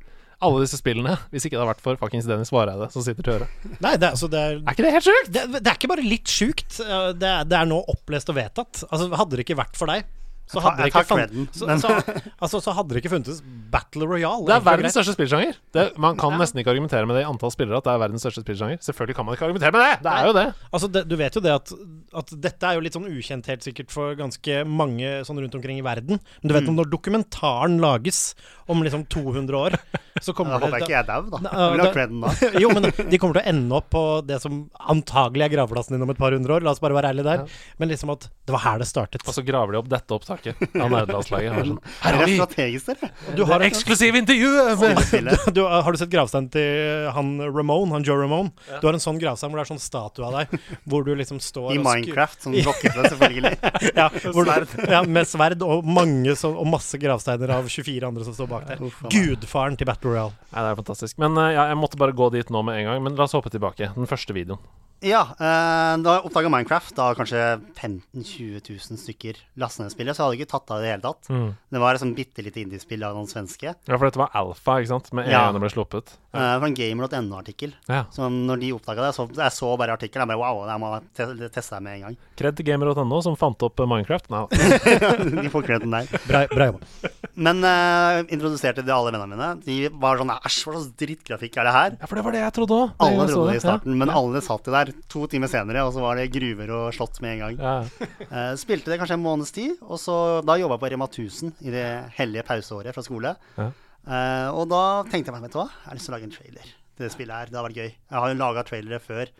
alle 0.43 0.59
disse 0.65 0.75
spillene, 0.77 1.15
hvis 1.31 1.45
ikke 1.47 1.55
det 1.55 1.61
hadde 1.63 1.71
vært 1.71 1.81
for 1.85 1.95
fuckings 2.01 2.25
Dennis 2.27 2.51
Vareide 2.51 2.89
som 2.91 3.01
sitter 3.05 3.23
til 3.23 3.33
øret. 3.37 3.53
Nei, 3.81 3.93
det 3.97 4.09
altså, 4.11 4.27
det 4.29 4.41
er 4.43 4.57
Er 4.59 4.75
ikke 4.75 4.83
det 4.83 4.91
helt 4.97 5.07
sjukt? 5.07 5.29
det, 5.31 5.43
det 5.63 5.71
er 5.71 5.77
ikke 5.79 5.89
bare 5.93 6.03
litt 6.03 6.27
sjukt. 6.29 6.81
eh, 6.83 7.13
Det 7.15 7.31
det 7.47 7.57
er 7.61 7.69
nå 7.71 7.79
opplest 7.95 8.27
og 8.29 8.35
vedtatt. 8.35 8.83
Altså, 8.91 9.07
hadde 9.15 9.37
det 9.39 9.45
ikke 9.47 9.55
vært 9.63 9.79
for 9.79 9.87
deg, 9.89 10.03
så 10.43 10.59
Jeg 10.59 10.61
tar- 10.61 10.69
hadde 10.69 10.77
det 10.77 10.85
jeg 10.85 10.93
tar 10.93 11.03
fan- 11.07 11.19
creden, 11.23 11.47
så, 11.55 11.65
så, 11.81 12.21
altså, 12.43 12.59
så 12.61 12.73
hadde 12.77 12.89
det 12.93 12.99
ikke 13.03 13.11
funnes 13.15 13.39
Battle 13.73 14.05
Royale. 14.05 14.45
Det 14.45 14.53
er 14.57 14.65
verdens 14.65 14.93
største 14.93 15.13
spillsjanger. 15.15 15.55
Det, 15.73 15.85
man 15.97 16.17
kan 16.19 16.35
nesten 16.37 16.59
ikke 16.61 16.73
argumentere 16.75 17.07
med 17.09 17.15
det 17.17 17.23
i 17.23 17.29
antall 17.29 17.49
spillere 17.55 17.79
at 17.79 17.87
det 17.87 17.93
er 17.95 18.01
verdens 18.03 18.21
største 18.25 18.43
spillsjanger. 18.43 18.77
Selvfølgelig 18.83 19.15
kan 19.17 19.25
man 19.25 19.37
ikke 19.37 19.47
argumentere 19.47 19.71
med 19.73 19.81
det! 19.81 19.93
Det 20.03 20.11
er 20.13 20.27
jo 20.27 20.33
det. 20.37 20.45
Altså, 20.73 20.89
det, 20.93 21.03
du 21.09 21.15
vet 21.17 21.33
jo 21.39 21.41
det 21.41 21.53
at, 21.55 21.73
at 22.21 22.35
dette 22.43 22.69
er 22.69 22.77
jo 22.77 22.83
litt 22.85 22.93
sånn 22.99 23.07
ukjent 23.09 23.49
helt 23.49 23.63
sikkert 23.65 23.89
for 23.95 24.13
ganske 24.19 24.59
mange 24.67 25.15
sånn 25.25 25.39
rundt 25.41 25.55
omkring 25.57 25.79
i 25.79 25.85
verden. 25.85 26.19
Men 26.43 26.51
du 26.51 26.53
vet 26.57 26.63
Mm. 26.63 26.69
om 26.69 26.77
når 26.79 26.91
dokumentaren 26.93 27.79
lages 27.81 28.35
om 28.71 28.79
liksom 28.85 29.07
200 29.11 29.57
år, 29.57 29.75
så 30.21 30.31
Da 30.31 30.35
kommer 30.37 30.59
håper 30.59 30.77
jeg 30.79 30.85
ikke 30.85 30.93
jeg 30.95 31.07
dau, 31.07 31.23
da. 31.33 31.39
Jeg 31.49 31.71
vil 31.73 31.81
ha 31.83 31.93
creden 31.95 32.21
da. 32.23 32.31
jo, 32.63 32.69
men 32.69 32.83
de 33.09 33.17
kommer 33.19 33.39
til 33.39 33.43
å 33.43 33.47
ende 33.51 33.75
opp 33.75 33.89
på 33.91 34.03
det 34.27 34.37
som 34.43 34.69
antagelig 34.79 35.47
er 35.47 35.55
gravplassen 35.57 35.95
din 35.97 36.05
om 36.05 36.09
et 36.13 36.17
par 36.21 36.31
hundre 36.31 36.55
år. 36.59 36.63
La 36.63 36.71
oss 36.71 36.79
bare 36.83 36.93
være 36.95 37.11
ærlige 37.11 37.25
der. 37.27 37.43
Men 37.81 37.89
liksom 37.91 38.11
at 38.13 38.29
det 38.45 38.53
var 38.55 38.63
her 38.67 38.77
det 38.83 38.87
startet. 38.87 39.25
Og 39.27 39.33
så 39.35 39.43
graver 39.43 39.73
de 39.75 39.81
opp 39.81 39.89
dette 39.91 40.13
opptaket 40.15 40.32
av 40.33 40.81
Han 40.81 40.95
er 40.97 41.11
Sånn, 41.23 41.79
her 42.03 42.17
Er 42.17 42.25
vi? 42.27 43.09
Du 43.37 43.43
har, 43.49 43.63
eksklusiv 43.67 44.17
intervju! 44.19 44.49
med- 44.81 45.01
Spillet. 45.07 45.45
du, 45.55 45.61
har 45.67 45.91
du 45.91 45.99
sett 46.01 46.11
gravsteinen 46.13 46.49
til 46.53 47.09
han 47.15 47.33
Ramone, 47.53 47.93
han 47.93 48.05
Joe 48.07 48.17
Ramone? 48.21 48.51
Du 48.81 48.87
har 48.87 48.97
en 48.97 49.03
sånn 49.03 49.19
gravstein 49.21 49.53
hvor 49.53 49.61
det 49.61 49.65
er 49.67 49.71
sånn 49.73 49.83
statue 49.83 50.27
av 50.27 50.37
deg, 50.39 50.57
hvor 50.89 51.05
du 51.07 51.13
liksom 51.19 51.41
står 51.43 51.75
I 51.75 51.79
og 51.81 51.87
Minecraft, 51.87 52.41
som 52.47 52.57
rockete, 52.57 53.07
selvfølgelig. 53.13 53.55
Ja, 53.97 54.09
hvor 54.29 54.47
du, 54.49 54.77
ja, 54.89 55.03
med 55.07 55.29
sverd 55.29 55.63
og 55.65 55.85
mange 55.87 56.35
så, 56.39 56.53
og 56.53 56.69
masse 56.69 56.99
gravsteiner 57.01 57.55
av 57.59 57.69
24 57.69 58.09
andre 58.09 58.27
som 58.27 58.37
står 58.37 58.51
bak 58.51 58.69
der. 58.69 58.83
Gudfaren 59.13 59.77
til 59.79 59.89
Battle 59.89 60.13
Royale. 60.15 60.37
Ja, 60.53 60.63
det 60.65 60.73
er 60.73 60.79
fantastisk. 60.83 61.17
Men 61.21 61.37
eh, 61.39 61.53
ja, 61.55 61.67
jeg 61.71 61.79
måtte 61.79 61.99
bare 62.01 62.15
gå 62.15 62.29
dit 62.33 62.49
nå 62.53 62.63
med 62.65 62.81
en 62.81 62.89
gang. 62.91 63.03
Men 63.05 63.17
la 63.19 63.27
oss 63.27 63.35
hoppe 63.37 63.51
tilbake. 63.53 63.91
Den 63.95 64.09
første 64.09 64.35
videoen. 64.35 64.61
Ja, 65.03 65.21
eh, 65.35 65.93
da 65.99 66.13
jeg 66.17 66.23
oppdaga 66.29 66.49
Minecraft, 66.53 66.93
da 66.95 67.09
kanskje 67.17 67.39
15 67.75 68.23
000-20 68.23 68.69
000 68.71 68.99
stykker 69.01 69.39
lastet 69.59 69.83
ned 69.83 69.91
spillet, 69.93 70.15
så 70.15 70.23
hadde 70.23 70.37
jeg 70.37 70.45
ikke 70.45 70.53
tatt 70.55 70.71
av 70.71 70.79
det 70.79 70.85
i 70.85 70.87
det 70.87 70.93
hele 70.93 71.03
tatt. 71.03 71.29
Mm. 71.33 71.49
Det 71.75 71.81
var 71.83 71.97
et 71.97 72.03
sånn 72.05 72.13
bitte 72.15 72.45
lite 72.45 72.61
indiespill 72.63 73.03
av 73.03 73.17
noen 73.17 73.27
svenske. 73.27 73.73
Ja, 73.75 73.97
for 73.97 74.07
dette 74.07 74.21
var 74.21 74.31
alfa, 74.39 74.77
ikke 74.79 74.93
sant? 74.93 75.11
Med 75.11 75.27
en 75.27 75.31
Ja. 75.35 75.41
gang 75.49 75.57
det 75.57 75.63
ble 75.65 75.71
sluppet. 75.73 76.13
Ja, 76.33 76.39
det 76.55 76.61
var 76.63 76.67
en 76.71 76.77
gamer.no-artikkel. 76.79 77.73
Ja. 77.91 78.05
Så 78.15 78.29
når 78.31 78.59
de 78.63 78.71
oppdaga 78.73 79.03
det, 79.05 79.11
så 79.17 79.27
jeg 79.29 79.51
så 79.53 79.73
bare 79.77 79.93
artikkelen. 79.93 80.23
Jeg 80.23 80.31
bare 80.31 80.39
wow, 80.41 80.63
jeg 80.71 80.79
må 80.81 80.93
te 81.13 81.49
teste 81.53 81.75
det 81.75 81.83
med 81.83 81.93
en 81.99 82.01
gang. 82.07 82.17
Kred 82.39 82.55
til 82.57 82.65
gamer.no, 82.71 83.19
som 83.21 83.35
fant 83.37 83.67
opp 83.67 83.83
eh, 83.83 83.89
Minecraft. 83.91 84.31
Nei, 84.33 84.47
de 85.43 85.51
får 85.53 85.67
kreden 85.67 85.91
der. 85.93 86.07
Bra, 86.25 86.45
bra 86.49 86.69
jobba. 86.71 87.11
Men 87.35 87.59
eh, 87.67 88.23
introduserte 88.33 88.81
det 88.85 88.93
alle 88.95 89.11
vennene 89.13 89.35
mine. 89.35 89.51
De 89.67 89.77
var 89.99 90.17
sånn 90.21 90.31
Æsj, 90.33 90.63
hva 90.65 90.73
slags 90.77 90.89
drittgrafikk 91.03 91.59
er 91.59 91.67
det 91.69 91.75
her? 91.75 91.97
Ja, 91.99 92.07
for 92.09 92.15
det 92.17 92.25
var 92.25 92.37
det 92.39 92.41
jeg 92.45 92.55
trodde 92.57 92.79
òg. 92.79 92.95
Alle 93.03 93.27
trodde 93.29 93.51
det 93.51 93.59
i 93.59 93.65
starten, 93.67 93.97
men 93.99 94.09
alle 94.13 94.41
satt 94.45 94.69
jo 94.69 94.73
der 94.73 94.92
to 95.11 95.25
timer 95.31 95.51
senere, 95.51 95.83
og 95.85 95.93
så 95.95 96.03
var 96.03 96.19
det 96.19 96.31
gruver 96.33 96.73
og 96.75 96.85
slott 96.95 97.19
med 97.23 97.35
en 97.35 97.41
gang. 97.43 97.63
Ja. 97.63 98.09
Uh, 98.27 98.53
spilte 98.59 98.91
det 98.91 98.99
kanskje 99.01 99.17
en 99.19 99.25
måneds 99.25 99.53
tid, 99.55 99.75
og 99.81 100.01
så 100.01 100.17
da 100.45 100.57
jobba 100.59 100.77
jeg 100.77 100.83
på 100.83 100.91
Rema 100.93 101.09
1000 101.09 101.55
i 101.65 101.73
det 101.73 101.87
hellige 102.17 102.45
pauseåret 102.47 102.95
fra 102.95 103.05
skole. 103.05 103.35
Ja. 103.57 103.69
Uh, 104.03 104.49
og 104.59 104.67
da 104.71 104.83
tenkte 105.07 105.31
jeg 105.31 105.37
meg, 105.37 105.47
vet 105.47 105.55
du 105.55 105.61
hva, 105.61 105.69
jeg 105.71 105.89
har 105.89 105.99
lyst 105.99 106.09
til 106.09 106.13
å 106.13 106.17
lage 106.17 106.29
en 106.29 106.37
trailer 106.37 106.69
til 106.69 107.05
det 107.05 107.13
spillet 107.13 107.39
her. 107.39 107.51
Det 107.51 107.59
har 107.59 107.67
vært 107.69 107.81
gøy. 107.81 107.91
Jeg 107.93 108.19
har 108.19 108.31
jo 108.31 108.39
laga 108.39 108.65
trailere 108.67 109.01
før 109.03 109.33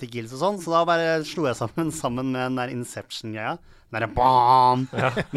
til 0.00 0.10
Gills 0.12 0.34
og 0.36 0.42
sånn, 0.42 0.58
så 0.62 0.74
da 0.74 0.82
bare 0.88 1.14
slo 1.26 1.48
jeg 1.48 1.58
sammen 1.58 1.90
sammen 2.02 2.34
med 2.34 2.44
den 2.48 2.60
der 2.60 2.74
Inception-greia. 2.74 3.56
Den 3.94 4.00
derre 4.00 4.08
bam! 4.10 4.86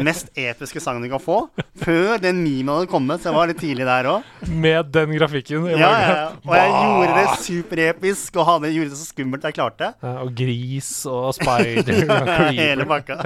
Mest 0.02 0.32
episke 0.38 0.80
sangen 0.82 1.04
du 1.04 1.08
kan 1.12 1.22
få. 1.22 1.36
Før 1.78 2.18
den 2.18 2.40
memen 2.42 2.72
hadde 2.72 2.88
kommet, 2.90 3.22
så 3.22 3.30
jeg 3.30 3.36
var 3.36 3.50
litt 3.50 3.60
tidlig 3.62 3.86
der 3.86 4.08
òg. 4.10 4.32
Med 4.50 4.90
den 4.94 5.14
grafikken. 5.14 5.68
Ja, 5.70 5.78
ja, 5.78 6.08
ja. 6.08 6.24
Og 6.42 6.56
jeg 6.58 6.72
gjorde 6.74 7.20
det 7.20 7.36
superepisk 7.44 8.40
og 8.40 8.48
hadde, 8.48 8.72
gjorde 8.74 8.90
det 8.94 8.98
så 8.98 9.06
skummelt 9.12 9.46
jeg 9.46 9.58
klarte. 9.60 9.92
Ja, 10.02 10.16
og 10.24 10.34
gris 10.38 10.90
og 11.06 11.30
spider 11.38 12.02
og 12.16 12.32
Hele 12.58 12.88
pakka. 12.90 13.20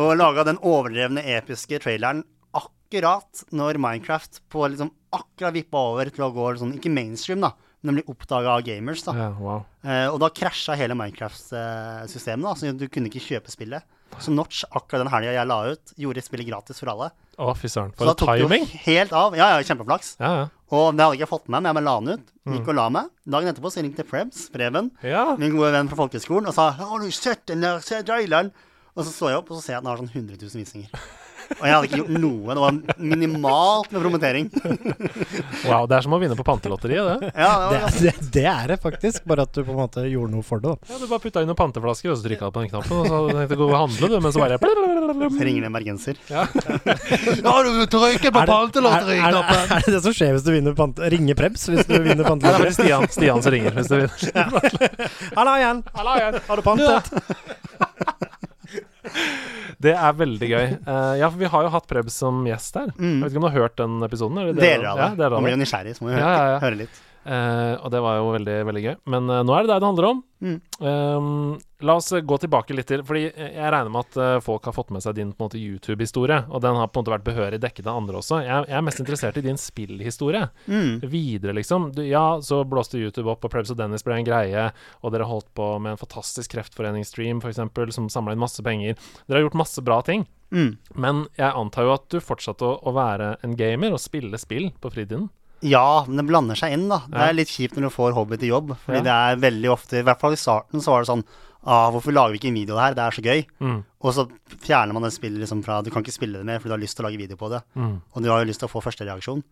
Og 0.00 0.14
laga 0.16 0.46
den 0.48 0.60
overdrevne 0.64 1.24
episke 1.36 1.82
traileren 1.84 2.24
akkurat 2.56 3.44
når 3.52 3.76
Minecraft 3.84 4.40
på 4.48 4.64
liksom 4.72 4.94
akkurat 5.12 5.52
vippa 5.56 5.82
over 5.92 6.08
til 6.12 6.24
å 6.24 6.32
gå 6.32 6.54
sånn, 6.60 6.72
ikke 6.78 6.92
mainstream, 6.92 7.44
da, 7.44 7.52
blir 7.84 8.10
oppdaga 8.10 8.56
av 8.56 8.64
gamers. 8.66 9.04
da. 9.06 9.14
Ja, 9.14 9.28
wow. 9.38 9.62
Eh, 9.84 10.06
og 10.10 10.18
da 10.22 10.30
krasja 10.34 10.74
hele 10.78 10.96
Minecraft-systemet, 10.98 12.44
da, 12.44 12.54
så 12.58 12.72
du 12.74 12.88
kunne 12.90 13.10
ikke 13.10 13.22
kjøpe 13.22 13.54
spillet. 13.54 13.86
Så 14.18 14.32
Notch, 14.34 14.64
akkurat 14.72 15.04
den 15.04 15.12
helga 15.12 15.34
jeg 15.36 15.46
la 15.46 15.58
ut, 15.74 15.92
gjorde 16.00 16.24
spillet 16.24 16.48
gratis 16.48 16.80
for 16.80 16.90
alle. 16.90 17.10
Å, 17.38 17.52
fy 17.54 17.70
søren. 17.70 17.92
Så 17.94 18.08
da 18.08 18.14
tok 18.18 18.32
det 18.34 18.46
timing. 18.48 18.64
helt 18.88 19.12
av. 19.14 19.36
Ja, 19.38 19.52
ja, 19.54 19.66
kjempeflaks. 19.68 20.16
Ja, 20.18 20.30
ja. 20.40 20.46
Og 20.74 20.90
det 20.96 21.04
hadde 21.04 21.14
jeg 21.14 21.22
ikke 21.22 21.30
fått 21.36 21.46
med 21.52 21.64
meg, 21.64 21.76
men 21.76 21.86
la 21.86 21.94
den 22.00 22.18
ut. 22.18 22.32
Mm. 22.48 22.56
Gikk 22.56 22.72
og 22.72 22.76
la 22.80 22.88
meg. 22.92 23.12
Dagen 23.30 23.52
etterpå 23.52 23.70
så 23.72 23.84
ringte 23.84 24.04
Prebz, 24.08 24.48
Preben, 24.52 24.90
ja. 25.06 25.28
min 25.40 25.54
gode 25.54 25.70
venn 25.76 25.88
fra 25.92 26.00
folkehøgskolen, 26.02 26.50
og 26.50 26.56
sa 26.56 26.72
'Har 26.72 26.98
du 26.98 27.10
sett 27.10 27.46
den 27.46 27.62
der 27.62 27.78
traileren?' 27.78 28.50
Og 28.96 29.04
så 29.06 29.12
så 29.14 29.28
jeg 29.30 29.38
opp, 29.38 29.50
og 29.52 29.56
så 29.58 29.62
ser 29.62 29.72
jeg 29.74 29.78
at 29.78 29.84
den 29.84 29.90
har 29.92 30.00
sånn 30.00 30.10
100 30.10 30.36
000 30.42 30.58
visninger. 30.58 30.90
Og 31.56 31.64
jeg 31.64 31.72
hadde 31.74 31.88
ikke 31.88 31.98
gjort 32.02 32.14
noe. 32.20 32.54
Det 32.54 32.62
var 32.62 32.98
minimalt 33.00 33.92
med 33.94 34.02
promotering. 34.04 34.48
Wow, 35.64 35.86
det 35.88 35.96
er 35.98 36.04
som 36.04 36.14
å 36.14 36.20
vinne 36.20 36.36
på 36.38 36.44
pantelotteriet, 36.46 37.22
det. 37.22 37.30
Ja, 37.34 37.52
det 37.70 37.78
Det, 37.78 37.80
var, 37.82 37.96
det, 37.98 38.30
det 38.36 38.44
er 38.52 38.72
det 38.72 38.78
faktisk, 38.82 39.24
bare 39.28 39.46
at 39.48 39.54
du 39.56 39.62
på 39.64 39.72
en 39.74 39.80
måte 39.80 40.04
gjorde 40.08 40.32
noe 40.34 40.44
for 40.46 40.62
det. 40.62 40.74
da. 40.76 40.92
Ja, 40.92 41.00
Du 41.02 41.06
bare 41.10 41.22
putta 41.24 41.42
inn 41.42 41.50
noen 41.50 41.58
panteflasker, 41.58 42.12
og 42.12 42.20
så 42.20 42.26
trykka 42.28 42.50
du 42.50 42.54
på 42.58 42.64
den 42.64 42.72
knappen, 42.72 43.00
og 43.00 43.08
så 43.08 43.20
tenkte 43.32 43.56
du 43.58 43.62
gå 43.64 43.68
og 43.70 43.76
handle, 43.78 44.10
du, 44.12 44.18
men 44.22 44.34
så 44.34 44.44
bare 44.44 44.60
så 45.38 45.44
ringer 45.48 45.64
det 45.64 45.70
en 45.70 45.76
bergenser. 45.78 46.20
Ja. 46.28 46.44
ja, 46.52 47.54
du 47.64 47.84
trykker 47.90 48.32
på 48.34 48.44
Er 48.44 48.48
det, 48.48 48.84
er, 48.84 49.12
er, 49.18 49.38
det, 49.38 49.42
er 49.78 49.86
det 49.86 49.94
det 49.96 50.02
som 50.04 50.14
skjer 50.16 50.34
hvis 50.36 50.46
du 50.46 50.52
vinner 50.54 50.76
pante... 50.78 51.08
Ringer 51.12 51.38
Prebz 51.38 51.68
hvis 51.72 51.88
du 51.88 51.96
vinner 52.04 52.28
Nei, 52.28 52.52
det 52.60 52.68
er 52.68 52.74
Stian, 52.76 53.06
Stian 53.10 53.42
som 53.42 53.54
ringer. 53.54 53.72
Hvis 53.78 53.88
du 53.88 53.96
vil. 53.98 54.10
Halla 55.34 55.56
igjen! 55.58 55.82
Har 55.96 56.60
du 56.60 56.62
pantet? 56.66 58.24
Det 59.84 59.92
er 59.94 60.14
veldig 60.18 60.46
gøy. 60.50 60.64
Uh, 60.88 61.12
ja, 61.20 61.28
for 61.30 61.38
vi 61.38 61.46
har 61.52 61.62
jo 61.62 61.68
hatt 61.70 61.84
Prebz 61.86 62.16
som 62.18 62.40
gjest 62.48 62.74
her. 62.80 62.88
Jeg 62.98 63.20
vet 63.22 63.30
ikke 63.30 63.38
om 63.38 63.44
du 63.44 63.48
har 63.52 63.60
hørt 63.62 63.76
den 63.78 64.00
episoden? 64.02 64.40
Deler 64.58 64.88
av 64.90 64.98
det. 64.98 65.04
Ja, 65.04 65.10
deler 65.20 65.36
Nå 65.36 65.38
av 65.38 65.44
blir 65.46 65.54
det. 65.54 65.60
nysgjerrig, 65.62 65.92
så 65.94 66.02
må 66.02 66.08
vi 66.10 66.16
høre, 66.16 66.24
ja, 66.24 66.48
ja. 66.50 66.56
høre 66.64 66.78
litt. 66.80 66.98
Eh, 67.28 67.74
og 67.84 67.92
det 67.92 68.00
var 68.00 68.16
jo 68.16 68.32
veldig, 68.32 68.56
veldig 68.70 68.82
gøy. 68.82 68.94
Men 69.12 69.28
uh, 69.28 69.42
nå 69.44 69.52
er 69.52 69.66
det 69.66 69.72
deg 69.72 69.82
det 69.82 69.88
handler 69.88 70.06
om. 70.08 70.20
Mm. 70.38 70.54
Um, 70.80 71.56
la 71.82 71.96
oss 71.98 72.12
gå 72.14 72.36
tilbake 72.38 72.70
litt 72.76 72.86
til 72.86 73.00
Fordi 73.02 73.24
jeg 73.26 73.70
regner 73.74 73.90
med 73.90 74.06
at 74.06 74.18
uh, 74.22 74.42
folk 74.44 74.68
har 74.68 74.76
fått 74.76 74.92
med 74.94 75.02
seg 75.02 75.16
din 75.16 75.32
YouTube-historie, 75.34 76.44
og 76.46 76.62
den 76.62 76.78
har 76.78 76.88
på 76.88 77.00
en 77.00 77.04
måte 77.04 77.14
vært 77.16 77.26
behørig 77.26 77.60
dekket 77.60 77.90
av 77.90 77.98
andre 78.00 78.22
også. 78.22 78.40
Jeg, 78.46 78.68
jeg 78.70 78.78
er 78.78 78.86
mest 78.86 79.02
interessert 79.02 79.40
i 79.40 79.44
din 79.44 79.60
spillhistorie. 79.60 80.46
Mm. 80.70 81.04
Videre, 81.04 81.56
liksom. 81.58 81.90
Du, 81.96 82.04
ja, 82.06 82.38
så 82.40 82.62
blåste 82.64 83.02
YouTube 83.02 83.28
opp, 83.34 83.44
og 83.44 83.52
Prebz 83.52 83.74
og 83.74 83.80
Dennis 83.80 84.06
ble 84.06 84.16
en 84.16 84.28
greie, 84.28 84.68
og 85.02 85.12
dere 85.12 85.28
holdt 85.28 85.50
på 85.58 85.74
med 85.82 85.96
en 85.96 86.00
fantastisk 86.00 86.54
kreftforeningsstream, 86.56 87.42
f.eks., 87.42 87.60
som 87.98 88.08
samla 88.12 88.32
inn 88.32 88.42
masse 88.42 88.64
penger. 88.64 88.96
Dere 89.26 89.42
har 89.42 89.48
gjort 89.48 89.62
masse 89.66 89.84
bra 89.84 90.00
ting. 90.06 90.24
Mm. 90.54 90.78
Men 90.96 91.26
jeg 91.36 91.52
antar 91.52 91.84
jo 91.84 91.96
at 91.98 92.08
du 92.08 92.22
fortsatte 92.24 92.64
å, 92.64 92.78
å 92.88 92.94
være 92.96 93.34
en 93.44 93.58
gamer 93.58 93.92
og 93.92 94.00
spille 94.00 94.40
spill 94.40 94.70
på 94.80 94.94
fritiden. 94.94 95.28
Ja, 95.66 96.04
men 96.06 96.16
det 96.20 96.26
blander 96.28 96.54
seg 96.58 96.72
inn, 96.76 96.88
da. 96.88 97.00
Det 97.10 97.18
er 97.18 97.32
litt 97.34 97.48
kjipt 97.50 97.74
når 97.76 97.88
du 97.88 97.94
får 97.94 98.12
hobby 98.14 98.36
til 98.38 98.52
jobb. 98.52 98.76
Fordi 98.84 99.00
Ja. 99.00 99.06
det 99.08 99.14
er 99.14 99.42
veldig 99.50 99.70
ofte, 99.72 99.98
i 99.98 100.02
hvert 100.06 100.20
fall 100.20 100.32
i 100.32 100.36
starten, 100.40 100.80
så 100.80 100.92
var 100.94 101.02
det 101.02 101.08
sånn 101.10 101.24
ah, 101.66 101.90
Hvorfor 101.90 102.12
lager 102.14 102.32
vi 102.32 102.38
ikke 102.38 102.48
en 102.52 102.54
video 102.60 102.76
av 102.76 102.78
det 102.78 102.84
her? 102.86 102.94
Det 102.94 103.04
er 103.06 103.16
så 103.18 103.24
gøy. 103.26 103.46
Mm. 103.60 103.84
Og 104.00 104.14
så 104.14 104.28
fjerner 104.62 104.92
man 104.94 105.02
det 105.02 105.12
spillet 105.12 105.40
liksom 105.42 105.64
fra 105.64 105.82
Du 105.82 105.90
kan 105.90 106.02
ikke 106.04 106.14
spille 106.14 106.38
det 106.38 106.46
mer 106.46 106.58
fordi 106.60 106.70
du 106.70 106.76
har 106.76 106.84
lyst 106.84 106.96
til 106.96 107.04
å 107.04 107.08
lage 107.08 107.18
video 107.18 107.36
på 107.36 107.50
det. 107.50 107.62
Mm. 107.74 108.00
Og 108.14 108.22
du 108.22 108.28
har 108.30 108.44
jo 108.44 108.48
lyst 108.52 108.60
til 108.60 108.68
å 108.68 108.72
få 108.72 108.80
førstereaksjon. 108.84 109.42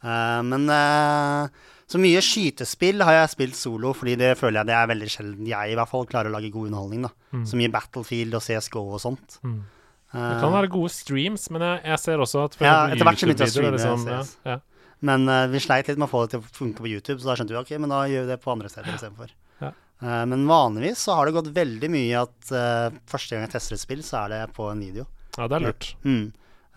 Uh, 0.00 0.40
men 0.46 0.70
uh, 0.70 1.48
så 1.90 1.98
mye 2.00 2.22
skytespill 2.24 3.02
har 3.04 3.12
jeg 3.18 3.32
spilt 3.34 3.56
solo, 3.58 3.90
fordi 3.92 4.14
det 4.16 4.38
føler 4.38 4.60
jeg 4.62 4.70
det 4.70 4.76
er 4.78 4.86
veldig 4.88 5.10
sjelden 5.12 5.46
jeg 5.50 5.72
i 5.72 5.74
hvert 5.76 5.90
fall 5.90 6.06
klarer 6.06 6.30
å 6.30 6.36
lage 6.38 6.52
god 6.54 6.70
underholdning. 6.70 7.02
da. 7.02 7.10
Mm. 7.34 7.44
Så 7.50 7.58
mye 7.60 7.72
Battlefield 7.74 8.38
og 8.38 8.42
CSGO 8.46 8.84
og 8.94 9.00
sånt. 9.02 9.36
Mm. 9.44 9.58
Eh, 10.14 10.18
Det 10.30 10.40
kan 10.40 10.52
være 10.54 10.70
gode 10.70 10.90
streams, 10.94 11.50
men 11.50 11.60
jeg, 11.66 11.82
jeg 11.84 11.98
ser 11.98 12.22
også 12.22 12.44
at 12.46 12.56
Ja, 12.62 12.86
etter 12.86 13.04
hvert 13.04 13.18
så 13.20 13.26
begynte 13.28 13.44
jeg 13.44 13.50
å 13.50 13.56
streame 13.58 13.76
liksom- 13.76 14.08
ja, 14.08 14.22
ja. 14.46 14.58
Men 15.06 15.28
uh, 15.28 15.46
vi 15.48 15.60
sleit 15.62 15.88
litt 15.88 16.00
med 16.00 16.08
å 16.08 16.12
få 16.12 16.24
det 16.24 16.34
til 16.34 16.42
å 16.42 16.50
funke 16.56 16.84
på 16.84 16.90
YouTube, 16.90 17.20
så 17.20 17.30
da 17.30 17.36
skjønte 17.38 17.56
vi 17.56 17.60
ok, 17.60 17.72
men 17.80 17.92
da 17.92 18.02
gjør 18.10 18.26
vi 18.26 18.32
det 18.32 18.40
på 18.42 18.52
andre 18.52 18.72
steder 18.72 18.96
istedenfor. 18.96 19.32
Ja. 19.62 19.70
Uh, 20.02 20.24
men 20.28 20.44
vanligvis 20.48 21.06
så 21.06 21.16
har 21.16 21.28
det 21.28 21.36
gått 21.38 21.48
veldig 21.56 21.90
mye 21.92 22.26
at 22.26 22.52
uh, 22.52 22.98
første 23.10 23.36
gang 23.36 23.46
jeg 23.46 23.54
tester 23.56 23.78
et 23.78 23.84
spill, 23.84 24.04
så 24.06 24.24
er 24.24 24.34
det 24.34 24.42
på 24.56 24.68
en 24.72 24.84
video. 24.84 25.08
ja, 25.38 25.48
det 25.48 25.58
er 25.58 25.66
lurt. 25.70 25.94
Mm. 26.04 26.28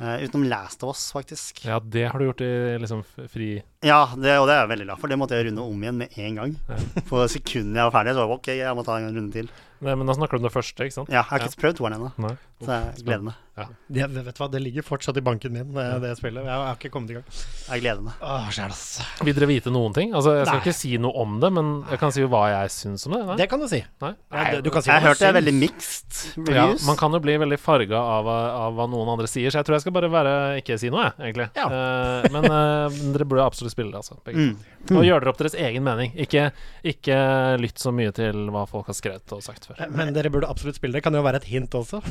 Utenom 0.03 0.47
Last 0.49 0.81
of 0.83 0.95
Us, 0.95 1.03
faktisk. 1.13 1.61
Ja, 1.63 1.77
det 1.79 2.07
har 2.11 2.19
du 2.19 2.25
gjort 2.25 2.41
i 2.43 2.53
liksom 2.81 3.03
fri 3.29 3.51
Ja, 3.83 3.99
det, 4.15 4.37
og 4.39 4.47
det 4.47 4.55
er 4.55 4.63
jeg 4.63 4.71
veldig 4.73 4.87
glad 4.87 5.01
for. 5.01 5.11
Det 5.11 5.19
måtte 5.19 5.37
jeg 5.37 5.49
runde 5.49 5.67
om 5.67 5.83
igjen 5.83 5.99
med 5.99 6.17
en 6.23 6.39
gang. 6.39 6.55
Ja. 6.69 6.79
På 7.09 7.23
sekundet 7.31 7.81
jeg 7.81 7.89
var 7.89 7.95
ferdig, 7.97 8.15
så 8.15 8.23
var 8.23 8.31
det 8.31 8.39
ok, 8.39 8.51
jeg 8.61 8.77
må 8.79 8.85
ta 8.87 8.97
en 9.01 9.11
runde 9.11 9.35
til. 9.35 9.51
Nei, 9.83 9.95
Men 9.99 10.07
da 10.07 10.15
snakker 10.15 10.39
du 10.39 10.43
om 10.43 10.47
det 10.47 10.53
første, 10.53 10.85
ikke 10.85 10.95
sant? 10.95 11.09
Ja, 11.11 11.23
jeg 11.23 11.29
har 11.29 11.47
ikke 11.49 11.63
prøvd 11.65 11.79
toeren 11.81 11.97
ennå, 11.97 12.35
så 12.63 12.77
jeg 12.77 13.03
gleder 13.03 13.25
meg. 13.27 13.39
Det, 13.53 14.05
vet 14.09 14.33
du 14.33 14.39
hva, 14.41 14.47
det 14.49 14.59
ligger 14.63 14.85
fortsatt 14.85 15.17
i 15.19 15.21
banken 15.21 15.53
min, 15.53 15.67
det, 15.75 15.83
det 16.01 16.13
spillet. 16.17 16.41
Jeg 16.47 16.61
har 16.63 16.77
ikke 16.79 16.89
kommet 16.93 17.11
i 17.11 17.17
gang. 17.19 17.25
Jeg 17.67 17.83
gleder 17.83 18.01
meg. 18.01 18.15
Åh, 18.25 18.47
sjæl, 18.55 18.71
ass. 18.73 19.19
Vil 19.21 19.35
dere 19.37 19.49
vite 19.51 19.73
noen 19.73 19.93
ting? 19.93 20.13
Altså, 20.15 20.33
Jeg 20.39 20.47
skal 20.47 20.57
Nei. 20.57 20.63
ikke 20.63 20.75
si 20.77 20.93
noe 21.03 21.13
om 21.21 21.35
det, 21.43 21.51
men 21.53 21.69
jeg 21.91 22.01
kan 22.01 22.15
si 22.15 22.25
hva 22.25 22.41
jeg 22.49 22.71
syns 22.73 23.05
om 23.05 23.13
det. 23.13 23.19
Nei? 23.27 23.35
Det 23.43 23.47
kan 23.51 23.61
du 23.61 23.67
si. 23.69 23.83
Nei? 24.01 24.11
Nei 24.33 24.45
du, 24.55 24.63
du 24.65 24.71
kan 24.73 24.85
si 24.85 24.89
Jeg 24.89 24.95
hva 24.95 25.03
har 25.03 25.13
hørt 25.13 25.21
det 25.21 25.29
er 25.29 25.37
veldig 25.37 25.53
mixed 25.59 26.21
Ja, 26.49 26.65
man 26.87 26.97
kan 26.97 27.13
jo 27.13 27.21
bli 27.21 27.35
veldig 27.43 27.59
farga 27.61 28.01
av, 28.15 28.31
av 28.31 28.79
hva 28.79 28.87
noen 28.89 29.13
andre 29.13 29.29
sier, 29.29 29.53
så 29.53 29.61
jeg 29.61 29.69
tror 29.69 29.77
jeg 29.77 29.85
skal 29.85 29.97
bare 29.99 30.09
være 30.13 30.33
ikke 30.63 30.79
si 30.81 30.89
noe, 30.93 31.11
jeg, 31.11 31.29
egentlig. 31.29 31.49
Ja. 31.59 31.67
Uh, 31.69 32.31
men 32.33 32.49
uh, 32.49 33.01
dere 33.13 33.29
burde 33.29 33.45
absolutt 33.45 33.72
spille 33.73 33.91
det, 33.93 33.99
altså. 33.99 34.17
Begge. 34.25 34.53
Mm. 34.53 34.97
Og 34.97 35.05
gjør 35.07 35.23
dere 35.23 35.31
opp 35.33 35.39
deres 35.41 35.55
egen 35.59 35.83
mening. 35.85 36.13
Ikke, 36.19 36.47
ikke 36.93 37.17
lytt 37.61 37.81
så 37.81 37.93
mye 37.95 38.13
til 38.15 38.47
hva 38.53 38.63
folk 38.69 38.89
har 38.91 38.97
skrevet 38.97 39.33
og 39.35 39.43
sagt 39.45 39.67
før. 39.69 39.81
Men 39.93 40.13
dere 40.15 40.31
burde 40.33 40.49
absolutt 40.51 40.79
spille 40.79 40.97
det. 40.97 41.03
Kan 41.05 41.15
jo 41.17 41.23
være 41.25 41.41
et 41.41 41.49
hint 41.51 41.75
også. 41.77 42.01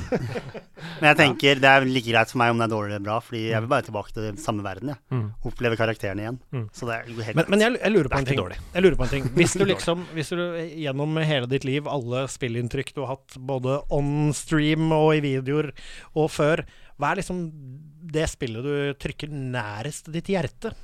Men 1.01 1.09
jeg 1.13 1.19
tenker 1.21 1.63
det 1.63 1.71
er 1.73 1.87
like 1.89 2.09
greit 2.09 2.33
for 2.33 2.43
meg 2.43 2.55
om 2.55 2.63
det 2.63 2.69
er 2.69 2.75
dårlig 2.75 2.95
eller 2.95 3.07
bra, 3.07 3.19
fordi 3.25 3.43
jeg 3.51 3.65
vil 3.65 3.73
bare 3.73 3.87
tilbake 3.89 4.15
til 4.17 4.29
samme 4.43 4.65
verden. 4.67 4.93
Ja. 4.95 4.99
Mm. 5.15 5.27
Oppleve 5.53 5.79
karakterene 5.81 6.27
igjen. 6.27 6.41
Mm. 6.55 6.67
Så 6.77 6.89
det 6.89 6.99
er 6.99 7.27
helt 7.29 7.39
Men, 7.41 7.51
men 7.55 7.65
jeg, 7.67 7.79
jeg 7.81 7.97
lurer 7.97 8.13
på 8.13 8.21
en 8.23 8.31
ting. 8.31 8.41
dårlig. 8.43 8.61
Jeg 8.75 8.87
lurer 8.87 9.01
på 9.01 9.09
en 9.09 9.15
ting. 9.17 9.31
Hvis 9.39 9.57
du 9.59 9.65
liksom 9.69 10.07
Hvis 10.17 10.33
du 10.33 10.41
gjennom 10.83 11.19
hele 11.23 11.49
ditt 11.51 11.67
liv, 11.69 11.89
alle 11.91 12.27
spillinntrykk 12.33 12.95
du 12.97 13.03
har 13.05 13.15
hatt, 13.17 13.37
både 13.53 13.81
on 13.93 14.33
stream 14.37 14.91
og 14.97 15.13
i 15.19 15.23
videoer 15.25 15.73
og 16.19 16.31
før, 16.33 16.65
hva 17.01 17.13
er 17.13 17.23
liksom 17.23 17.45
det 18.13 18.27
spillet 18.31 18.65
du 18.67 18.75
trykker 19.01 19.31
nærest 19.33 20.11
ditt 20.13 20.29
hjerte? 20.31 20.75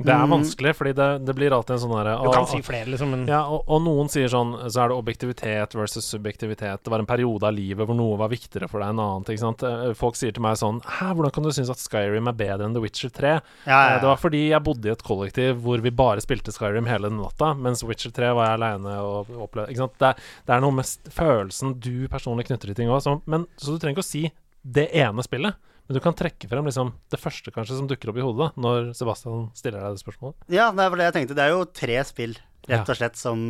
Det 0.00 0.08
er 0.14 0.24
Mm. 0.24 0.30
vanskelig, 0.32 0.72
fordi 0.76 0.92
det, 0.96 1.06
det 1.26 1.34
blir 1.36 1.52
alltid 1.52 1.74
en 1.76 1.80
sånn 1.82 1.92
derre 1.92 2.14
Du 2.24 2.30
kan 2.32 2.46
si 2.48 2.60
flere, 2.64 2.86
liksom, 2.88 3.10
men 3.10 3.26
Ja, 3.28 3.42
og, 3.44 3.64
og 3.68 3.82
noen 3.84 4.08
sier 4.08 4.28
sånn 4.32 4.54
Så 4.72 4.80
er 4.80 4.88
det 4.88 4.96
objektivitet 4.96 5.74
versus 5.76 6.06
subjektivitet. 6.08 6.82
Det 6.82 6.88
var 6.90 7.00
en 7.02 7.06
periode 7.10 7.42
av 7.44 7.52
livet 7.52 7.84
hvor 7.86 7.94
noe 7.98 8.16
var 8.16 8.30
viktigere 8.32 8.68
for 8.70 8.80
deg 8.80 8.94
enn 8.94 9.02
annet. 9.04 9.28
Ikke 9.28 9.42
sant? 9.44 9.62
Eh, 9.62 9.92
Folk 9.98 10.16
sier 10.16 10.32
til 10.32 10.42
meg 10.42 10.56
sånn 10.56 10.80
Hæ, 10.86 11.10
hvordan 11.14 11.32
kan 11.36 11.44
du 11.44 11.50
synes 11.52 11.68
at 11.70 11.76
Skyrim 11.82 12.28
er 12.28 12.32
bedre 12.38 12.64
enn 12.64 12.72
The 12.74 12.80
Witcher 12.80 13.10
3? 13.12 13.34
ja, 13.66 13.70
ja, 13.70 13.96
Eh, 13.96 14.00
Det 14.00 14.08
var 14.08 14.16
fordi 14.16 14.42
jeg 14.50 14.64
bodde 14.64 14.88
i 14.88 14.92
et 14.96 15.02
kollektiv 15.04 15.60
hvor 15.60 15.80
vi 15.84 15.90
bare 15.90 16.20
spilte 16.24 16.50
Skyrim 16.56 16.86
hele 16.88 17.10
natta, 17.12 17.52
mens 17.54 17.84
Witcher 17.84 18.10
3 18.10 18.32
var 18.34 18.46
jeg 18.50 18.58
aleine 18.60 18.96
og 19.04 19.26
opplevde 19.36 19.68
Ikke 19.74 19.84
sant. 19.84 19.98
Det, 20.00 20.14
det 20.46 20.54
er 20.56 20.60
noe 20.64 20.72
med 20.72 20.84
følelsen 21.12 21.76
du 21.78 22.08
personlig 22.08 22.46
knytter 22.48 22.70
til 22.72 22.74
ting 22.74 22.88
òg. 22.88 23.02
Så, 23.04 23.20
men- 23.26 23.46
så 23.58 23.74
du 23.74 23.78
trenger 23.78 23.98
ikke 23.98 24.06
å 24.06 24.12
si 24.16 24.30
det 24.64 24.88
ene 24.94 25.22
spillet. 25.24 25.54
Men 25.90 25.96
du 25.98 26.02
kan 26.04 26.14
trekke 26.14 26.46
frem 26.46 26.68
liksom 26.68 26.92
det 27.10 27.18
første 27.18 27.50
kanskje 27.50 27.74
som 27.80 27.88
dukker 27.90 28.12
opp 28.12 28.18
i 28.20 28.22
hodet 28.22 28.44
da, 28.44 28.62
når 28.62 28.92
Sebastian 28.94 29.48
stiller 29.58 29.82
deg 29.82 29.96
det 29.96 30.04
spørsmålet. 30.04 30.36
ja, 30.54 30.68
det 30.70 30.84
er 30.84 30.92
vel 30.92 31.00
det 31.02 31.08
jeg 31.08 31.14
tenkte. 31.16 31.34
Det 31.34 31.42
er 31.42 31.50
jo 31.50 31.64
tre 31.74 31.96
spill, 32.06 32.36
rett 32.70 32.92
og 32.92 32.98
slett, 33.00 33.16
som 33.18 33.40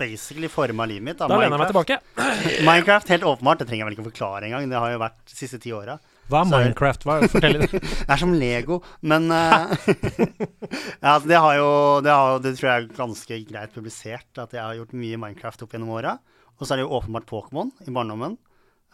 basically 0.00 0.48
forma 0.48 0.86
livet 0.88 1.04
mitt. 1.10 1.18
Da. 1.20 1.28
Da 1.28 1.36
lener 1.36 1.52
jeg 1.52 1.60
meg 1.60 1.72
tilbake. 1.74 1.98
Minecraft, 2.70 3.12
helt 3.12 3.26
åpenbart. 3.28 3.60
Det 3.60 3.66
trenger 3.68 3.82
jeg 3.82 3.90
vel 3.90 3.96
ikke 3.98 4.06
forklare 4.06 4.48
engang. 4.48 4.70
Det 4.72 4.80
har 4.80 4.94
jo 4.94 5.02
vært 5.02 5.18
de 5.28 5.36
siste 5.36 5.60
ti 5.60 5.74
åra. 5.76 5.98
hva 6.32 6.40
er 6.46 6.48
Minecraft? 6.54 7.04
Hva, 7.10 7.18
fortell 7.34 7.58
litt. 7.60 7.76
Det 8.06 8.08
er 8.16 8.22
som 8.24 8.32
Lego, 8.40 8.80
men 9.12 9.28
uh, 9.28 9.76
Ja, 11.04 11.18
det 11.20 11.42
har 11.44 11.58
jo 11.58 11.68
Det, 12.08 12.16
har, 12.16 12.40
det 12.40 12.54
tror 12.56 12.70
jeg 12.70 12.78
er 12.78 12.88
ganske 13.02 13.40
greit 13.52 13.76
publisert, 13.76 14.30
at 14.40 14.56
jeg 14.56 14.64
har 14.64 14.80
gjort 14.80 14.96
mye 14.96 15.20
Minecraft 15.26 15.68
opp 15.68 15.76
gjennom 15.76 15.92
åra. 15.98 16.16
Og 16.56 16.64
så 16.64 16.72
er 16.72 16.80
det 16.80 16.88
jo 16.88 16.96
åpenbart 16.96 17.28
Pokémon 17.28 17.68
i 17.84 17.92
barndommen. 17.92 18.40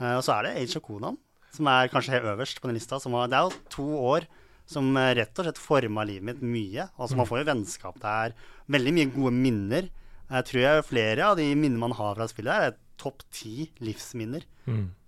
Uh, 0.03 0.17
og 0.19 0.27
så 0.27 0.41
er 0.41 0.49
det 0.51 0.57
Age 0.65 0.83
of 0.83 0.87
Conan. 0.91 1.23
Som 1.55 1.67
er 1.73 1.89
kanskje 1.93 2.15
helt 2.17 2.29
øverst 2.35 2.61
på 2.61 2.69
den 2.71 2.77
lista. 2.79 2.99
Som 3.03 3.13
var, 3.17 3.29
det 3.31 3.39
er 3.39 3.49
jo 3.49 3.63
to 3.73 3.87
år 4.15 4.27
som 4.69 4.91
eh, 5.01 5.15
rett 5.17 5.39
og 5.41 5.47
slett 5.49 5.61
forma 5.63 6.05
livet 6.05 6.27
mitt 6.29 6.43
mye. 6.45 6.89
Altså 6.99 7.17
Man 7.17 7.27
får 7.31 7.41
jo 7.43 7.49
vennskap 7.53 7.97
der. 8.03 8.35
Veldig 8.69 8.93
mye 8.99 9.13
gode 9.15 9.33
minner. 9.33 9.89
Jeg 10.29 10.45
tror 10.51 10.61
jeg 10.61 10.85
flere 10.91 11.25
av 11.31 11.39
de 11.41 11.47
minnene 11.57 11.81
man 11.81 11.95
har 11.97 12.15
fra 12.19 12.27
spillet, 12.29 12.53
er 12.69 12.77
topp 13.01 13.23
ti 13.33 13.71
livsminner. 13.81 14.45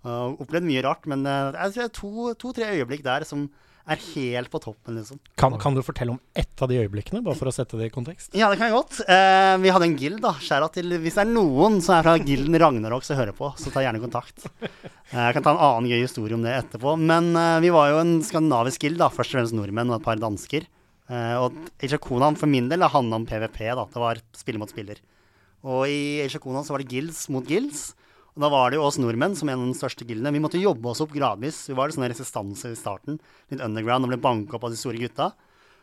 Uh, 0.01 0.33
opplevd 0.41 0.65
mye 0.65 0.81
rart, 0.81 1.05
men 1.05 1.21
uh, 1.27 1.51
jeg 1.53 1.75
tror 1.75 1.83
er 1.85 1.91
to- 1.93 2.33
to-tre 2.41 2.71
øyeblikk 2.79 3.03
der 3.05 3.21
som 3.27 3.43
er 3.89 4.01
helt 4.13 4.51
på 4.53 4.59
toppen, 4.61 4.97
liksom. 4.99 5.19
Kan, 5.39 5.55
kan 5.61 5.75
du 5.75 5.81
fortelle 5.85 6.13
om 6.13 6.19
ett 6.37 6.61
av 6.61 6.69
de 6.69 6.77
øyeblikkene, 6.81 7.23
bare 7.25 7.37
for 7.39 7.49
å 7.49 7.53
sette 7.55 7.79
det 7.79 7.89
i 7.89 7.93
kontekst? 7.93 8.35
Ja, 8.37 8.49
det 8.51 8.59
kan 8.59 8.69
jeg 8.69 8.77
godt. 8.77 8.99
Eh, 9.05 9.55
vi 9.63 9.71
hadde 9.73 9.87
en 9.89 9.97
guild, 9.99 10.19
da. 10.23 10.33
Skjæra 10.41 10.69
til 10.73 10.97
Hvis 11.01 11.17
det 11.17 11.25
er 11.25 11.31
noen 11.31 11.79
som 11.83 11.97
er 11.97 12.05
fra 12.05 12.17
gilden 12.21 12.59
Ragnarok 12.61 13.07
som 13.07 13.19
hører 13.19 13.35
på, 13.37 13.51
så 13.57 13.73
ta 13.73 13.83
gjerne 13.85 14.03
kontakt. 14.03 14.45
Eh, 15.11 15.17
jeg 15.19 15.35
kan 15.35 15.43
ta 15.43 15.51
en 15.51 15.63
annen 15.65 15.89
gøy 15.91 16.05
historie 16.05 16.37
om 16.37 16.45
det 16.45 16.53
etterpå. 16.55 16.93
Men 16.95 17.33
eh, 17.35 17.57
vi 17.65 17.73
var 17.75 17.89
jo 17.91 17.97
en 17.99 18.13
skandinavisk 18.23 18.85
guild, 18.85 19.01
da. 19.01 19.09
Først 19.11 19.33
og 19.33 19.41
fremst 19.41 19.57
nordmenn 19.57 19.91
og 19.91 19.97
et 19.97 20.05
par 20.05 20.21
dansker. 20.21 20.69
Eh, 21.11 21.35
og 21.35 21.57
of 21.83 22.39
for 22.39 22.47
min 22.47 22.69
del 22.69 22.81
handla 22.87 23.19
om 23.19 23.25
PVP, 23.27 23.59
da. 23.75 23.83
Det 23.91 23.99
var 23.99 24.21
spiller 24.37 24.61
mot 24.61 24.71
spiller. 24.71 25.01
Og 25.63 25.87
i 25.89 26.23
of 26.23 26.65
så 26.65 26.71
var 26.71 26.79
det 26.79 26.89
guilds 26.89 27.27
mot 27.29 27.45
guilds. 27.45 27.93
Og 28.31 28.43
da 28.45 28.49
var 28.51 28.71
det 28.71 28.79
jo 28.79 28.85
oss 28.87 28.99
nordmenn 29.01 29.35
som 29.35 29.49
en 29.51 29.65
av 29.65 29.71
de 29.71 29.75
største 29.75 30.05
gildene. 30.07 30.31
Vi 30.31 30.41
måtte 30.43 30.61
jobbe 30.61 30.91
oss 30.91 31.01
opp 31.03 31.11
gradvis. 31.11 31.65
Vi 31.67 31.75
var 31.75 31.89
litt 31.89 31.97
sånn 31.97 32.07
resistanse 32.07 32.71
i 32.71 32.77
starten. 32.79 33.19
Litt 33.51 33.63
underground 33.63 34.07
og 34.07 34.13
ble 34.13 34.21
banka 34.23 34.55
opp 34.55 34.69
av 34.69 34.71
de 34.71 34.79
store 34.79 35.01
gutta. 35.01 35.33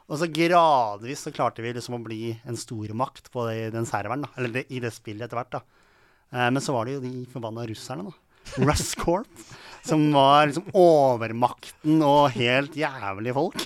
Og 0.08 0.16
så 0.16 0.30
gradvis 0.32 1.26
så 1.26 1.32
klarte 1.36 1.60
vi 1.60 1.74
liksom 1.76 1.98
å 1.98 2.04
bli 2.04 2.32
en 2.48 2.56
stormakt 2.56 3.28
på 3.34 3.44
den 3.74 3.88
serveren, 3.88 4.24
da. 4.24 4.32
Eller 4.40 4.54
det, 4.54 4.64
i 4.72 4.80
det 4.80 4.94
spillet 4.96 5.26
etter 5.26 5.36
hvert, 5.36 5.58
da. 5.58 5.84
Eh, 6.32 6.48
men 6.48 6.64
så 6.64 6.72
var 6.72 6.88
det 6.88 6.96
jo 6.96 7.04
de 7.04 7.12
forbanna 7.28 7.66
russerne, 7.68 8.08
da. 8.08 8.27
Ruscorp. 8.56 9.46
Som 9.88 10.02
var 10.12 10.48
liksom 10.48 10.66
overmakten 10.76 12.02
og 12.04 12.34
helt 12.34 12.74
jævlige 12.76 13.32
folk. 13.36 13.62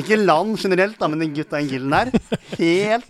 Ikke 0.00 0.18
land 0.18 0.58
generelt, 0.60 0.98
da, 1.00 1.08
men 1.08 1.22
den 1.22 1.32
gutta 1.36 1.60
i 1.62 1.68
gilden 1.70 1.94
her. 1.94 2.10
Helt 2.58 3.08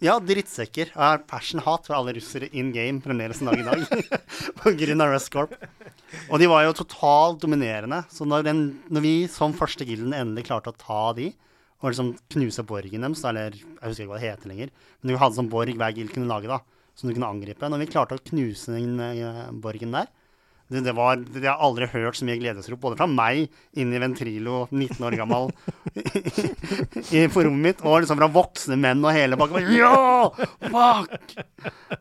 Ja, 0.00 0.16
drittsekker. 0.22 0.92
Jeg 0.94 0.96
har 0.96 1.24
passion-hat 1.28 1.90
for 1.90 1.98
alle 1.98 2.14
russere 2.16 2.48
in 2.56 2.70
game 2.72 3.02
fremdeles 3.04 3.42
en 3.42 3.50
dag 3.50 3.60
i 3.60 3.66
dag. 3.66 4.08
på 4.62 4.72
grunn 4.78 5.04
av 5.04 5.12
Ruscorp. 5.12 5.52
Og 6.30 6.40
de 6.40 6.48
var 6.48 6.64
jo 6.64 6.78
totalt 6.80 7.42
dominerende. 7.44 8.02
Så 8.12 8.24
når, 8.28 8.46
den, 8.48 8.64
når 8.92 9.04
vi 9.04 9.14
som 9.32 9.56
første 9.56 9.84
gilden 9.88 10.16
endelig 10.16 10.46
klarte 10.48 10.72
å 10.72 10.78
ta 10.78 11.04
de, 11.18 11.32
og 11.82 11.90
liksom 11.90 12.12
knuse 12.32 12.62
borgen 12.66 13.02
deres, 13.02 13.24
eller 13.26 13.56
jeg 13.58 13.82
husker 13.82 14.04
ikke 14.04 14.12
hva 14.14 14.20
det 14.20 14.28
heter 14.30 14.52
lenger, 14.52 14.72
men 15.02 15.12
vi 15.12 15.20
hadde 15.20 15.38
sånn 15.40 15.50
borg 15.50 15.76
hver 15.76 15.96
gild 15.96 16.12
kunne 16.14 16.30
lage, 16.30 16.48
da, 16.48 16.60
som 16.94 17.10
du 17.10 17.16
kunne 17.16 17.30
angripe. 17.34 17.68
Når 17.68 17.82
vi 17.82 17.88
klarte 17.90 18.16
å 18.16 18.22
knuse 18.30 18.76
den 18.76 19.00
eh, 19.02 19.48
borgen 19.64 19.96
der, 19.96 20.10
det, 20.72 20.82
det 20.88 20.94
var, 20.96 21.20
det, 21.20 21.42
jeg 21.44 21.50
har 21.52 21.62
aldri 21.62 21.88
hørt 21.92 22.18
så 22.18 22.26
mye 22.28 22.38
gledesrop, 22.40 22.80
både 22.82 22.98
fra 23.00 23.08
meg 23.10 23.46
inn 23.78 23.92
i 23.92 24.00
Ventrilo, 24.02 24.64
19 24.72 25.06
år 25.08 25.16
gammel, 25.20 25.50
i, 27.12 27.26
på 27.28 27.44
rommet 27.44 27.62
mitt, 27.62 27.82
og 27.84 28.02
liksom 28.02 28.18
fra 28.20 28.30
voksne 28.32 28.78
menn 28.80 29.04
og 29.04 29.14
hele 29.14 29.38
bakka. 29.40 29.62
Ja! 29.72 29.92
Fuck! 30.64 31.36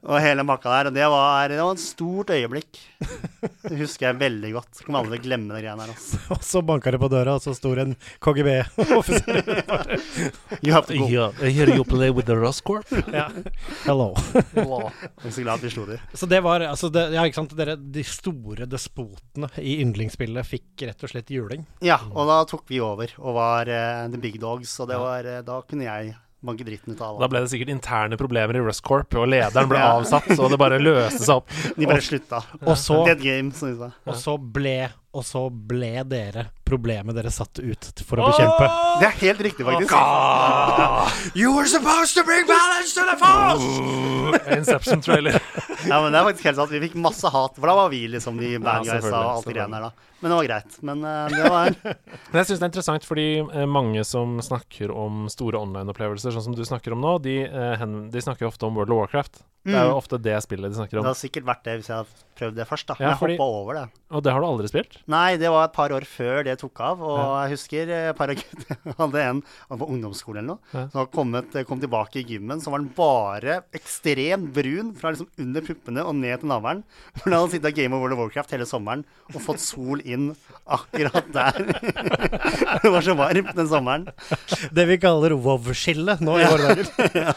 Og 0.02 0.16
hele 0.24 0.46
bakka 0.48 0.72
der. 0.72 0.90
Og 0.90 0.96
det 0.96 1.08
var, 1.12 1.52
det 1.52 1.60
var 1.62 1.76
et 1.76 1.84
stort 1.84 2.32
øyeblikk. 2.34 2.80
Det 3.62 3.78
husker 3.80 4.08
jeg 4.08 4.20
veldig 4.22 4.52
godt. 4.56 4.82
Kommer 4.86 5.02
aldri 5.04 5.18
til 5.20 5.22
å 5.22 5.28
glemme 5.28 5.54
de 5.56 5.62
greiene 5.64 5.86
der. 5.86 5.94
Altså. 5.94 6.20
Og 6.36 6.46
så 6.46 6.62
banka 6.66 6.94
det 6.94 7.00
på 7.02 7.10
døra, 7.12 7.36
og 7.38 7.44
så 7.44 7.54
sto 7.58 7.74
en 7.82 7.94
KGB-offiser. 8.24 9.42
You 10.66 10.74
have 10.74 10.86
to 10.88 10.98
go. 10.98 11.08
Yeah, 11.10 11.38
I 11.42 11.50
hear 11.54 11.70
you 11.70 11.84
play 11.88 12.10
with 12.14 12.28
the 12.30 12.36
Ruscorp. 12.38 12.90
ja. 13.14 13.28
Hello. 13.86 14.12
Jeg 14.34 14.66
er 14.66 15.34
så 15.34 15.44
glad 15.44 15.54
at 15.58 15.64
vi 15.66 15.72
slo 15.74 15.86
de. 15.90 15.98
Så 16.18 16.30
det 16.30 16.42
var 16.46 16.64
altså 16.68 16.90
det, 16.94 17.08
Ja, 17.16 17.26
ikke 17.28 17.40
sant. 17.42 17.56
Dere, 17.58 17.76
de 17.78 18.04
store 18.08 18.61
despotene 18.70 19.50
i 19.58 19.78
yndlingsspillet 19.84 20.46
fikk 20.46 20.84
rett 20.90 21.04
og 21.06 21.10
slett 21.14 21.30
juling. 21.34 21.66
Ja, 21.82 22.00
og 22.12 22.28
da 22.30 22.42
tok 22.50 22.66
vi 22.70 22.80
over 22.84 23.14
og 23.18 23.36
var 23.38 23.70
uh, 23.72 24.10
the 24.12 24.20
big 24.22 24.38
dogs, 24.42 24.74
og 24.84 24.90
det 24.92 25.00
var, 25.02 25.26
uh, 25.26 25.42
da 25.48 25.62
kunne 25.68 25.88
jeg 25.88 26.14
banke 26.42 26.66
dritten 26.66 26.96
ut 26.98 27.02
av 27.06 27.20
Da 27.22 27.28
ble 27.30 27.44
det 27.44 27.52
sikkert 27.52 27.70
interne 27.70 28.18
problemer 28.18 28.58
i 28.58 28.64
Ruscorp, 28.66 29.14
og 29.14 29.28
lederen 29.30 29.70
ble 29.70 29.78
Ja. 29.84 29.92
avsatt, 30.00 30.32
og 30.40 30.50
det 30.50 30.58
bare 30.62 30.80
løste 30.82 31.22
seg 31.22 31.36
opp. 31.42 31.52
De 31.78 31.86
bare 31.90 32.02
slutta. 32.02 32.40
Og 32.66 32.74
så, 32.82 32.98
Dead 33.06 33.22
game, 33.22 33.52
som 33.54 33.70
de 33.70 33.78
sa. 33.78 33.92
og 34.10 34.18
så 34.18 34.38
ble 34.42 34.78
Og 35.12 35.26
så 35.28 35.42
ble 35.52 36.06
dere 36.08 36.46
problemet 36.64 37.18
dere 37.18 37.32
satt 37.36 37.60
ut 37.60 38.04
for 38.08 38.22
å 38.22 38.30
bekjempe. 38.30 38.68
Det 39.02 39.08
er 39.10 39.18
helt 39.26 39.42
riktig, 39.44 39.66
faktisk. 39.68 39.92
You 41.36 41.52
were 41.58 41.68
supposed 41.68 42.16
to 42.16 42.24
bring 42.24 42.48
balance 42.48 42.96
to 42.96 43.04
the 43.10 43.18
force! 43.20 44.58
Inception-trailer. 44.58 45.42
Ja, 45.82 45.98
men 45.98 46.14
det 46.14 46.20
er 46.20 46.28
faktisk 46.28 46.46
helt 46.46 46.60
sant. 46.60 46.72
Vi 46.76 46.80
fikk 46.84 46.96
masse 47.02 47.30
hat, 47.34 47.56
for 47.58 47.66
da 47.66 47.74
var 47.74 47.88
vi 47.90 48.04
liksom 48.14 48.36
de 48.38 48.52
bad 48.62 48.86
Ja, 48.86 49.00
guysa 49.00 49.10
og 49.18 49.30
alt 49.32 49.48
det 49.48 49.56
greiene 49.56 49.80
der, 49.80 49.88
da. 49.90 50.10
Men 50.22 50.30
det 50.30 50.36
var 50.38 50.46
greit. 50.46 50.76
Men 50.86 51.00
uh, 51.02 51.32
det 51.34 51.48
var 51.50 51.72
Men 52.30 52.38
jeg 52.38 52.48
syns 52.52 52.60
det 52.62 52.66
er 52.68 52.70
interessant 52.70 53.08
fordi 53.08 53.26
uh, 53.42 53.64
mange 53.66 54.04
som 54.06 54.36
snakker 54.46 54.94
om 54.94 55.24
store 55.34 55.58
online-opplevelser, 55.58 56.36
sånn 56.36 56.46
som 56.52 56.58
du 56.58 56.62
snakker 56.70 56.94
om 56.94 57.02
nå, 57.02 57.16
de, 57.26 57.40
uh, 57.50 57.72
hen, 57.82 57.96
de 58.14 58.22
snakker 58.22 58.46
ofte 58.46 58.70
om 58.70 58.78
World 58.78 58.94
of 58.94 59.02
Warcraft. 59.02 59.42
Det 59.66 59.74
er 59.78 59.90
jo 59.90 59.98
ofte 59.98 60.18
det 60.22 60.38
spillet 60.46 60.70
de 60.70 60.78
snakker 60.78 61.02
om. 61.02 61.06
Det 61.06 61.12
har 61.16 61.18
sikkert 61.20 61.50
vært 61.50 61.66
det 61.66 61.76
hvis 61.80 61.90
jeg 61.90 61.98
hadde 62.04 62.30
prøvd 62.38 62.56
det 62.62 62.66
først, 62.70 62.88
da. 62.90 62.96
Ja, 62.98 63.02
Men 63.02 63.12
jeg 63.16 63.20
fordi- 63.26 63.40
hoppa 63.42 63.58
over 63.58 63.78
det. 63.82 63.84
Og 64.14 64.24
det 64.26 64.34
har 64.38 64.42
du 64.42 64.48
aldri 64.48 64.70
spilt? 64.72 65.01
Nei, 65.10 65.38
det 65.42 65.50
var 65.52 65.66
et 65.68 65.74
par 65.76 65.94
år 65.96 66.06
før 66.06 66.44
det 66.46 66.58
tok 66.62 66.82
av. 66.86 67.02
Og 67.02 67.20
jeg 67.44 67.54
husker 67.56 67.92
eh, 67.92 68.10
et 68.12 68.18
par 68.18 68.32
av 68.34 68.38
guttene 68.38 68.96
hadde 69.02 69.24
en 69.26 69.42
på 69.82 69.88
ungdomsskolen 69.88 70.44
eller 70.44 70.54
noe. 70.54 70.72
Ja. 70.76 70.84
Som 70.94 71.10
kommet, 71.14 71.58
kom 71.68 71.82
tilbake 71.82 72.22
i 72.22 72.26
gymmen, 72.28 72.62
så 72.62 72.74
var 72.74 72.84
den 72.84 72.92
bare 72.96 73.62
ekstremt 73.78 74.52
brun 74.56 74.94
fra 74.98 75.14
liksom 75.14 75.30
under 75.42 75.66
puppene 75.66 76.06
og 76.06 76.16
ned 76.20 76.44
til 76.44 76.52
navlen. 76.52 76.84
For 77.18 77.30
han 77.30 77.38
hadde 77.40 77.56
sittet 77.56 77.72
og 77.72 77.80
gamet 77.82 78.04
World 78.04 78.18
of 78.18 78.24
Warcraft 78.26 78.56
hele 78.58 78.70
sommeren 78.70 79.06
og 79.32 79.42
fått 79.46 79.64
sol 79.64 80.04
inn 80.06 80.32
akkurat 80.72 81.32
der. 81.34 81.62
det 82.84 82.94
var 82.94 83.06
så 83.06 83.18
varmt 83.18 83.54
den 83.58 83.72
sommeren. 83.72 84.08
Det 84.72 84.88
vi 84.90 85.00
kaller 85.02 85.36
WoW-skille 85.40 86.20
nå 86.22 86.38
i 86.42 86.48
våre 86.48 86.76
dager. 86.76 87.36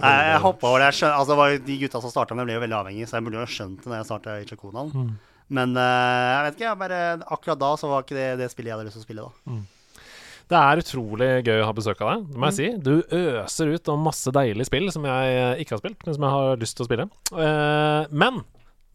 Nei, 0.00 0.14
jeg 0.30 0.44
hoppa 0.44 0.70
over 0.70 0.82
det. 0.82 0.92
Altså, 1.10 1.32
det 1.32 1.40
var 1.40 1.56
de 1.66 1.80
gutta 1.82 2.00
som 2.02 2.12
starta 2.12 2.36
med, 2.36 2.48
ble 2.48 2.56
jo 2.56 2.62
veldig 2.64 2.78
avhengige, 2.78 3.08
så 3.10 3.18
jeg 3.18 3.26
burde 3.26 3.40
jo 3.40 3.44
ha 3.44 3.50
skjønt 3.52 3.82
det 3.84 3.90
når 3.90 4.00
jeg 4.00 4.08
starta 4.08 4.38
i 4.40 4.46
of 4.48 4.78
Mm. 4.94 5.10
Men 5.50 5.74
eh, 5.78 6.30
jeg 6.30 6.46
vet 6.46 6.56
ikke, 6.56 6.66
jeg 6.68 6.80
bare, 6.84 7.02
akkurat 7.36 7.60
da 7.60 7.74
så 7.80 7.90
var 7.90 8.06
ikke 8.06 8.18
det 8.18 8.30
det 8.40 8.50
spillet 8.52 8.70
jeg 8.70 8.76
hadde 8.78 8.88
lyst 8.88 8.98
til 9.00 9.04
å 9.04 9.08
spille. 9.08 9.28
da. 9.28 9.60
Det 10.50 10.58
er 10.58 10.80
utrolig 10.82 11.28
gøy 11.46 11.60
å 11.62 11.66
ha 11.68 11.74
besøk 11.76 12.00
av 12.02 12.08
deg, 12.10 12.22
det 12.32 12.40
må 12.42 12.48
jeg 12.50 12.56
si. 12.56 12.68
Du 12.82 12.94
øser 13.14 13.70
ut 13.70 13.90
om 13.92 14.00
masse 14.02 14.32
deilige 14.34 14.66
spill 14.66 14.90
som 14.90 15.04
jeg 15.06 15.36
eh, 15.36 15.60
ikke 15.62 15.76
har 15.76 15.82
spilt, 15.82 16.00
men 16.02 16.16
som 16.16 16.26
jeg 16.26 16.34
har 16.34 16.62
lyst 16.62 16.78
til 16.78 16.86
å 16.86 16.88
spille. 16.88 17.06
Eh, 17.30 18.10
men 18.10 18.42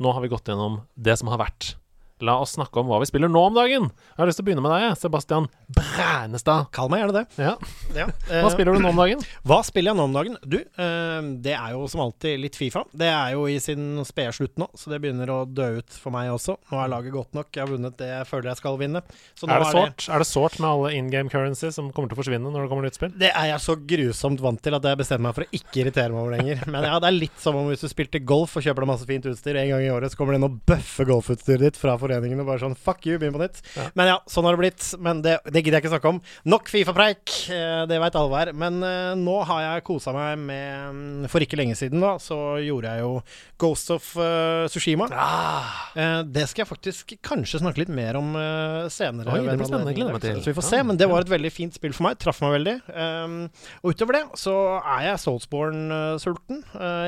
nå 0.04 0.12
har 0.12 0.24
vi 0.24 0.32
gått 0.34 0.52
gjennom 0.52 0.82
det 1.00 1.16
som 1.22 1.32
har 1.32 1.40
vært. 1.46 1.76
La 2.24 2.38
oss 2.40 2.54
snakke 2.56 2.80
om 2.80 2.88
hva 2.88 3.02
vi 3.02 3.10
spiller 3.10 3.28
nå 3.28 3.42
om 3.50 3.56
dagen. 3.58 3.90
Jeg 3.92 4.16
har 4.22 4.30
lyst 4.30 4.40
til 4.40 4.46
å 4.46 4.48
begynne 4.48 4.62
med 4.64 4.72
deg, 4.72 4.94
Sebastian 4.96 5.50
Brænestad. 5.76 6.70
Kall 6.72 6.88
meg 6.88 7.02
gjerne 7.02 7.16
det. 7.18 7.24
Ja. 7.44 7.56
Ja. 7.92 8.06
Hva 8.46 8.52
spiller 8.54 8.78
du 8.78 8.80
nå 8.80 8.94
om 8.94 9.02
dagen? 9.02 9.24
Hva 9.50 9.58
spiller 9.68 9.92
jeg 9.92 10.00
nå 10.00 10.06
om 10.08 10.16
dagen? 10.16 10.38
Du, 10.48 10.56
eh, 10.64 11.28
det 11.44 11.58
er 11.58 11.74
jo 11.76 11.82
som 11.92 12.06
alltid 12.06 12.40
litt 12.40 12.56
Fifa. 12.56 12.86
Det 12.96 13.10
er 13.12 13.34
jo 13.36 13.44
i 13.52 13.58
sin 13.60 14.00
spede 14.08 14.32
slutt 14.38 14.56
nå, 14.62 14.70
så 14.80 14.94
det 14.94 15.02
begynner 15.04 15.34
å 15.34 15.42
dø 15.44 15.82
ut 15.82 15.98
for 16.00 16.16
meg 16.16 16.32
også. 16.32 16.56
Nå 16.72 16.80
er 16.86 16.94
laget 16.94 17.16
godt 17.18 17.36
nok. 17.36 17.50
Jeg 17.52 17.66
har 17.66 17.74
vunnet 17.74 18.00
det 18.00 18.08
jeg 18.08 18.30
føler 18.32 18.52
jeg 18.54 18.62
skal 18.62 18.80
vinne. 18.80 19.04
Er 19.44 19.66
det 19.66 19.74
sårt 19.76 20.08
Er 20.08 20.24
det 20.24 20.30
sårt 20.32 20.58
med 20.64 20.70
alle 20.70 20.94
in 20.96 21.12
game 21.12 21.34
currency 21.34 21.74
som 21.76 21.92
kommer 21.92 22.14
til 22.14 22.16
å 22.16 22.22
forsvinne 22.22 22.48
når 22.48 22.64
det 22.64 22.72
kommer 22.72 22.88
nytt 22.88 23.02
spill? 23.02 23.12
Det 23.20 23.34
er 23.34 23.52
jeg 23.52 23.66
så 23.66 23.76
grusomt 23.92 24.46
vant 24.46 24.64
til 24.64 24.80
at 24.80 24.88
jeg 24.88 25.02
bestemmer 25.04 25.34
meg 25.34 25.36
for 25.42 25.50
å 25.50 25.60
ikke 25.60 25.84
irritere 25.84 26.16
meg 26.16 26.24
over 26.24 26.38
lenger. 26.38 26.64
Men 26.72 26.88
ja, 26.88 26.96
det 27.04 27.12
er 27.12 27.20
litt 27.20 27.44
som 27.44 27.60
om 27.60 27.68
hvis 27.74 27.84
du 27.84 27.92
spilte 27.92 28.24
golf 28.24 28.56
og 28.56 28.64
kjøper 28.64 28.88
deg 28.88 28.94
masse 28.94 29.12
fint 29.12 29.28
utstyr 29.34 29.60
en 29.60 29.72
gang 29.76 29.84
i 29.84 29.92
året, 29.92 30.16
så 30.16 30.22
kommer 30.24 30.38
det 30.38 30.40
inn 30.40 30.48
og 30.48 30.60
bøffer 30.72 31.12
golfutstyret 31.12 31.68
ditt 31.68 31.80
fra 31.82 31.98
foreningen 32.00 32.05
og 32.06 32.48
bare 32.48 32.62
sånn 32.62 32.78
fuck 32.78 33.06
you, 33.08 33.18
begynn 33.22 33.36
på 33.36 33.42
nytt. 33.42 33.62
Ja. 33.76 33.90
Men 33.98 34.12
ja, 34.14 34.18
sånn 34.30 34.48
har 34.48 34.56
det 34.56 34.64
blitt. 34.64 34.88
Men 35.02 35.22
det, 35.26 35.38
det 35.50 35.64
gidder 35.64 35.80
jeg 35.80 35.86
ikke 35.86 35.94
snakke 35.96 36.14
om. 36.14 36.22
Nok 36.52 36.70
Fifa-preik, 36.72 37.36
eh, 37.54 37.84
det 37.90 38.00
veit 38.02 38.16
hver. 38.16 38.54
Men 38.58 38.80
eh, 38.86 39.14
nå 39.20 39.40
har 39.50 39.64
jeg 39.66 39.86
kosa 39.88 40.14
meg 40.16 40.40
med 40.46 40.96
mm, 40.96 41.28
For 41.32 41.44
ikke 41.44 41.60
lenge 41.60 41.78
siden, 41.80 42.04
da, 42.04 42.16
så 42.22 42.58
gjorde 42.64 42.94
jeg 42.94 43.06
jo 43.06 43.12
Ghost 43.62 43.92
of 43.94 44.08
uh, 44.20 44.68
Sushima. 44.72 45.08
Eh, 45.96 46.22
det 46.28 46.44
skal 46.52 46.66
jeg 46.66 46.70
faktisk 46.70 47.14
kanskje 47.24 47.62
snakke 47.62 47.80
litt 47.84 47.92
mer 47.94 48.18
om 48.20 48.34
eh, 48.36 48.88
senere. 48.92 49.32
Oi, 49.32 49.46
det 49.46 49.56
blir 49.62 49.70
spennende. 49.70 49.94
Gleder 49.96 50.18
meg 50.18 50.26
til. 50.26 50.42
Så 50.44 50.52
vi 50.52 50.58
får 50.58 50.68
se. 50.68 50.82
Men 50.84 51.00
det 51.00 51.08
var 51.12 51.24
et 51.24 51.32
veldig 51.32 51.52
fint 51.54 51.78
spill 51.78 51.96
for 51.96 52.10
meg. 52.10 52.20
Traff 52.20 52.42
meg 52.44 52.58
veldig. 52.58 52.76
Og 53.86 53.96
utover 53.96 54.20
det 54.20 54.24
så 54.40 54.56
er 54.82 55.06
jeg 55.10 55.22
Soulsborne-sulten. 55.24 56.62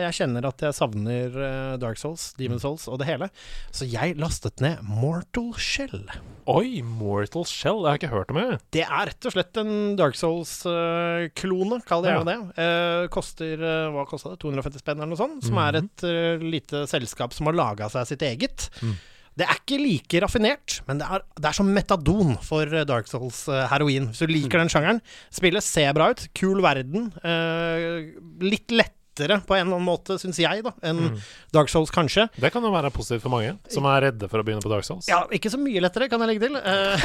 Jeg 0.05 0.15
kjenner 0.21 0.47
at 0.47 0.63
jeg 0.63 0.77
savner 0.77 1.35
Dark 1.81 1.99
Souls, 1.99 2.29
Demon 2.39 2.63
Souls 2.63 2.87
og 2.87 3.01
det 3.01 3.09
hele. 3.09 3.29
Så 3.75 3.87
jeg 3.89 4.15
lastet 4.21 4.63
ned 4.63 4.79
Mortal 4.87 5.51
Shell. 5.59 6.05
Oi, 6.47 6.79
Mortal 6.81 7.43
Shell. 7.49 7.81
Det 7.83 7.89
har 7.89 7.97
jeg 7.97 8.01
ikke 8.05 8.13
hørt 8.13 8.29
om. 8.31 8.37
Jeg. 8.39 8.59
Det 8.71 8.83
er 8.85 9.09
rett 9.09 9.27
og 9.27 9.33
slett 9.35 9.59
en 9.59 9.73
Dark 9.99 10.15
Souls-klone, 10.15 11.81
kall 11.87 12.05
det 12.05 12.13
gjerne 12.13 12.31
det. 12.31 12.63
Eh, 12.63 13.03
koster 13.11 13.67
eh, 13.67 13.89
Hva 13.91 14.05
kosta 14.07 14.31
det? 14.31 14.39
250 14.45 14.79
spenn 14.83 15.01
eller 15.01 15.11
noe 15.11 15.19
sånt? 15.19 15.43
Som 15.43 15.59
er 15.59 15.81
et 15.81 16.07
uh, 16.07 16.39
lite 16.39 16.85
selskap 16.87 17.35
som 17.35 17.49
har 17.51 17.57
laga 17.59 17.91
seg 17.91 18.07
sitt 18.13 18.23
eget. 18.29 18.69
Det 19.37 19.45
er 19.45 19.59
ikke 19.59 19.77
like 19.77 20.21
raffinert, 20.23 20.79
men 20.87 20.97
det 20.97 21.05
er, 21.13 21.21
det 21.37 21.45
er 21.51 21.53
som 21.59 21.67
metadon 21.69 22.37
for 22.41 22.71
eh, 22.71 22.87
Dark 22.89 23.11
Souls-heroin. 23.11 24.07
Hvis 24.09 24.23
du 24.23 24.31
liker 24.31 24.63
den 24.63 24.71
sjangeren. 24.71 25.03
Spillet 25.35 25.67
ser 25.67 25.91
bra 25.99 26.09
ut. 26.15 26.23
Kul 26.37 26.63
verden. 26.65 27.11
eh, 27.27 28.15
litt 28.41 28.73
lett 28.73 28.96
lettere 29.17 29.41
på 29.45 29.55
en 29.55 29.61
eller 29.65 29.75
annen 29.77 29.87
måte, 29.87 30.17
syns 30.21 30.39
jeg, 30.41 30.63
da, 30.65 30.71
enn 30.85 31.17
Dark 31.55 31.69
Souls, 31.71 31.91
kanskje. 31.93 32.27
Det 32.37 32.51
kan 32.53 32.63
jo 32.63 32.71
være 32.73 32.91
positivt 32.93 33.23
for 33.25 33.31
mange 33.33 33.51
som 33.73 33.85
er 33.89 34.01
redde 34.07 34.25
for 34.29 34.37
å 34.39 34.43
begynne 34.45 34.61
på 34.63 34.71
Dark 34.71 34.85
Souls. 34.87 35.05
Ja, 35.09 35.19
ikke 35.33 35.49
så 35.53 35.57
mye 35.61 35.81
lettere, 35.83 36.09
kan 36.11 36.21
jeg 36.23 36.29
legge 36.33 36.43
til. 36.47 36.55
Eh, 36.57 36.95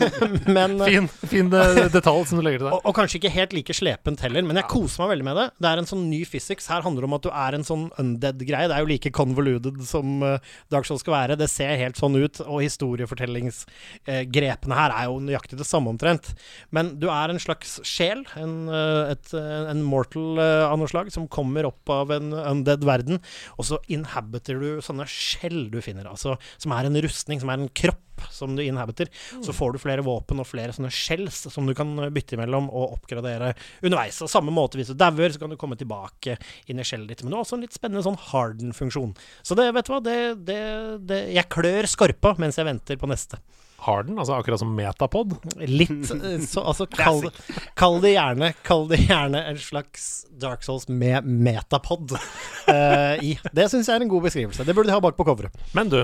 men 0.56 0.70
Fin, 0.80 1.08
fin 1.30 1.48
eh, 1.54 1.88
detalj 1.92 2.26
som 2.30 2.36
du 2.40 2.44
legger 2.44 2.58
til 2.62 2.68
der. 2.70 2.74
og, 2.76 2.80
og 2.88 2.92
kanskje 2.96 3.16
ikke 3.20 3.34
helt 3.34 3.52
like 3.56 3.74
slepent 3.76 4.20
heller, 4.24 4.42
men 4.46 4.56
jeg 4.60 4.70
koser 4.70 4.98
meg 5.04 5.10
veldig 5.14 5.26
med 5.30 5.36
det. 5.40 5.46
Det 5.60 5.68
er 5.70 5.78
en 5.82 5.90
sånn 5.90 6.04
ny 6.10 6.20
physics. 6.28 6.70
Her 6.72 6.82
handler 6.86 7.00
det 7.04 7.08
om 7.10 7.18
at 7.18 7.26
du 7.26 7.30
er 7.30 7.52
en 7.58 7.66
sånn 7.66 7.84
undead-greie. 8.00 8.68
Det 8.70 8.76
er 8.76 8.82
jo 8.84 8.90
like 8.90 9.10
convoluted 9.16 9.76
som 9.88 10.06
eh, 10.26 10.42
Dark 10.72 10.86
Souls 10.88 11.02
skal 11.04 11.14
være. 11.16 11.38
Det 11.40 11.50
ser 11.52 11.72
helt 11.80 11.98
sånn 12.00 12.16
ut, 12.18 12.36
og 12.46 12.58
historiefortellingsgrepene 12.64 14.74
her 14.80 14.90
er 14.96 15.04
jo 15.10 15.14
nøyaktig 15.22 15.56
det 15.60 15.68
samme 15.68 15.88
omtrent. 15.92 16.24
Men 16.74 16.84
du 17.00 17.06
er 17.12 17.26
en 17.32 17.42
slags 17.42 17.70
sjel, 17.86 18.20
en, 18.40 18.54
eh, 18.68 19.12
et, 19.14 19.26
eh, 19.36 19.70
en 19.70 19.82
mortal 19.86 20.38
eh, 20.40 20.64
av 20.66 20.76
noe 20.80 20.88
slag, 20.90 21.06
som 21.14 21.28
kommer 21.30 21.59
opp 21.68 21.92
av 21.92 22.12
en 22.14 22.32
undead 22.32 22.84
verden, 22.86 23.20
og 23.56 23.66
så 23.68 23.80
inhabiter 23.92 24.60
du 24.60 24.84
sånne 24.84 25.08
skjell 25.10 25.68
du 25.72 25.80
finner, 25.84 26.08
altså, 26.10 26.36
som 26.60 26.76
er 26.76 26.88
en 26.88 27.00
rustning, 27.04 27.42
som 27.42 27.52
er 27.52 27.60
en 27.60 27.72
kropp 27.72 28.06
som 28.28 28.56
du 28.56 28.62
inhabiter. 28.62 29.08
Så 29.44 29.52
får 29.52 29.72
du 29.72 29.78
flere 29.82 30.04
våpen 30.04 30.42
og 30.42 30.48
flere 30.48 30.74
sånne 30.76 30.90
skjells 30.92 31.46
som 31.52 31.66
du 31.66 31.74
kan 31.76 31.94
bytte 32.12 32.36
imellom 32.36 32.68
og 32.68 32.98
oppgradere 32.98 33.54
underveis. 33.80 34.20
Og 34.24 34.28
samme 34.32 34.52
måte, 34.54 34.76
hvis 34.80 34.92
du 34.92 34.98
dauer, 34.98 35.32
så 35.32 35.40
kan 35.40 35.52
du 35.52 35.58
komme 35.60 35.78
tilbake 35.80 36.36
inn 36.70 36.80
i 36.80 36.86
skjellet 36.86 37.14
ditt. 37.14 37.24
Men 37.24 37.32
du 37.32 37.38
har 37.38 37.46
også 37.46 37.56
en 37.58 37.64
litt 37.64 37.76
spennende 37.76 38.04
sånn 38.06 38.20
harden-funksjon. 38.30 39.14
Så 39.42 39.56
det, 39.58 39.70
vet 39.76 39.88
du 39.88 39.94
hva, 39.94 40.02
det, 40.04 40.18
det, 40.48 40.60
det 41.08 41.22
Jeg 41.36 41.48
klør 41.52 41.88
skorpa 41.90 42.34
mens 42.42 42.60
jeg 42.60 42.68
venter 42.68 43.00
på 43.00 43.10
neste. 43.10 43.40
Harden, 43.84 44.18
altså 44.20 44.36
akkurat 44.36 44.60
som 44.60 44.72
Metapod. 44.76 45.34
Litt 45.60 46.10
eh, 46.14 46.38
så 46.44 46.64
altså 46.68 46.86
kall, 46.92 47.22
kall 47.78 48.00
det 48.04 48.14
gjerne 48.14 48.52
Kall 48.66 48.86
det 48.90 48.98
gjerne 49.06 49.40
en 49.50 49.60
slags 49.60 50.08
Dark 50.40 50.64
Souls 50.66 50.86
med 50.88 51.24
metapod 51.26 52.14
uh, 52.16 53.14
i. 53.24 53.34
Det 53.52 53.68
syns 53.72 53.88
jeg 53.90 53.96
er 53.98 54.04
en 54.06 54.12
god 54.12 54.26
beskrivelse. 54.28 54.64
Det 54.66 54.74
burde 54.76 54.88
de 54.90 54.96
ha 54.96 55.02
bak 55.04 55.16
på 55.18 55.26
coveret. 55.28 55.56
Men 55.76 55.90
du, 55.92 55.98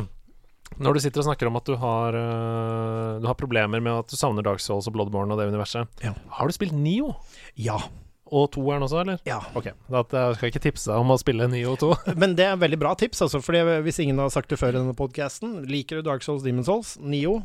når 0.83 0.97
du 0.99 1.03
sitter 1.05 1.23
og 1.23 1.29
snakker 1.31 1.49
om 1.51 1.57
at 1.61 1.69
du 1.69 1.77
har, 1.81 2.17
uh, 2.17 3.21
du 3.23 3.29
har 3.31 3.39
problemer 3.39 3.81
med 3.85 4.03
at 4.03 4.11
du 4.13 4.17
savner 4.19 4.45
Dark 4.47 4.61
Souls 4.65 4.89
og 4.91 4.97
Bloodborne 4.97 5.33
og 5.33 5.41
det 5.41 5.49
universet, 5.53 5.89
Ja. 6.05 6.13
har 6.41 6.49
du 6.51 6.57
spilt 6.57 6.77
Nio? 6.77 7.15
Ja. 7.57 7.79
Og 8.27 8.49
toeren 8.51 8.83
også, 8.83 9.05
eller? 9.05 9.21
ja. 9.23 9.37
Ok, 9.55 9.69
da 9.87 10.01
skal 10.35 10.49
jeg 10.49 10.57
ikke 10.57 10.65
tipse 10.65 10.91
deg 10.91 10.99
om 10.99 11.13
å 11.15 11.17
spille 11.23 11.47
Nio 11.47 11.77
2. 11.79 11.93
Men 12.21 12.35
det 12.35 12.49
er 12.49 12.57
veldig 12.59 12.79
bra 12.83 12.97
tips, 12.99 13.23
altså. 13.23 13.39
Fordi 13.39 13.61
hvis 13.87 14.01
ingen 14.03 14.19
har 14.19 14.33
sagt 14.35 14.51
det 14.51 14.59
før 14.59 14.75
i 14.75 14.81
denne 14.81 14.97
podkasten, 14.99 15.61
liker 15.71 16.01
du 16.01 16.09
Dark 16.09 16.27
Souls, 16.27 16.43
Demon 16.43 16.67
Souls, 16.67 16.97
Nio, 16.99 17.37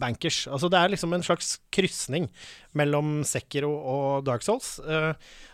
bankers. 0.00 0.44
Altså 0.48 0.70
det 0.72 0.78
er 0.78 0.92
liksom 0.92 1.12
en 1.14 1.24
slags 1.24 1.56
krysning 1.74 2.28
mellom 2.78 3.20
Sekiro 3.28 3.70
og 3.70 4.26
Dark 4.26 4.44
Souls. 4.44 4.74
Uh, 4.80 5.12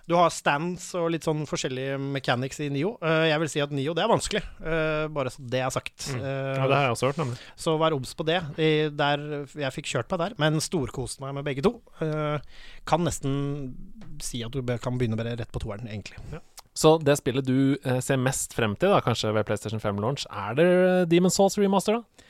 du 0.08 0.14
har 0.16 0.32
stands 0.32 0.86
og 0.98 1.10
litt 1.12 1.26
sånn 1.26 1.44
forskjellige 1.48 1.98
mechanics 2.00 2.60
i 2.64 2.70
Nio. 2.72 2.94
Uh, 3.02 3.26
jeg 3.28 3.42
vil 3.42 3.52
si 3.52 3.62
at 3.64 3.74
Nio, 3.74 3.94
det 3.96 4.04
er 4.04 4.12
vanskelig, 4.12 4.42
uh, 4.62 5.06
bare 5.14 5.32
så 5.34 5.44
det 5.54 5.62
er 5.64 5.74
sagt. 5.74 5.96
Mm. 6.14 6.22
Ja, 6.22 6.68
det 6.68 6.78
har 6.78 6.86
jeg 6.86 6.96
også 6.96 7.10
hørt, 7.10 7.22
nemlig. 7.22 7.40
Så 7.58 7.74
vær 7.80 7.96
obs 7.96 8.14
på 8.18 8.28
det. 8.28 8.38
I, 8.56 8.70
der, 8.94 9.24
jeg 9.58 9.74
fikk 9.74 9.90
kjørt 9.92 10.14
meg 10.14 10.22
der, 10.24 10.38
men 10.44 10.62
storkoste 10.64 11.24
meg 11.24 11.34
med 11.38 11.48
begge 11.48 11.64
to. 11.66 11.74
Kan 12.88 13.04
nesten 13.06 13.34
si 14.22 14.42
at 14.46 14.54
du 14.54 14.62
kan 14.82 14.98
begynne 15.00 15.18
bare 15.18 15.36
rett 15.38 15.52
på 15.54 15.62
toeren, 15.62 15.88
egentlig. 15.90 16.18
Så 16.78 16.94
det 17.02 17.16
spillet 17.18 17.46
du 17.46 17.74
ser 18.04 18.20
mest 18.22 18.54
frem 18.54 18.76
til, 18.78 18.92
da, 18.94 19.02
kanskje 19.02 19.32
ved 19.34 19.46
PlayStation 19.48 19.82
5 19.82 19.98
launch, 20.02 20.26
er 20.30 20.54
det 20.58 20.68
Demon 21.10 21.32
Souls 21.34 21.58
remaster, 21.58 21.98
da? 21.98 22.27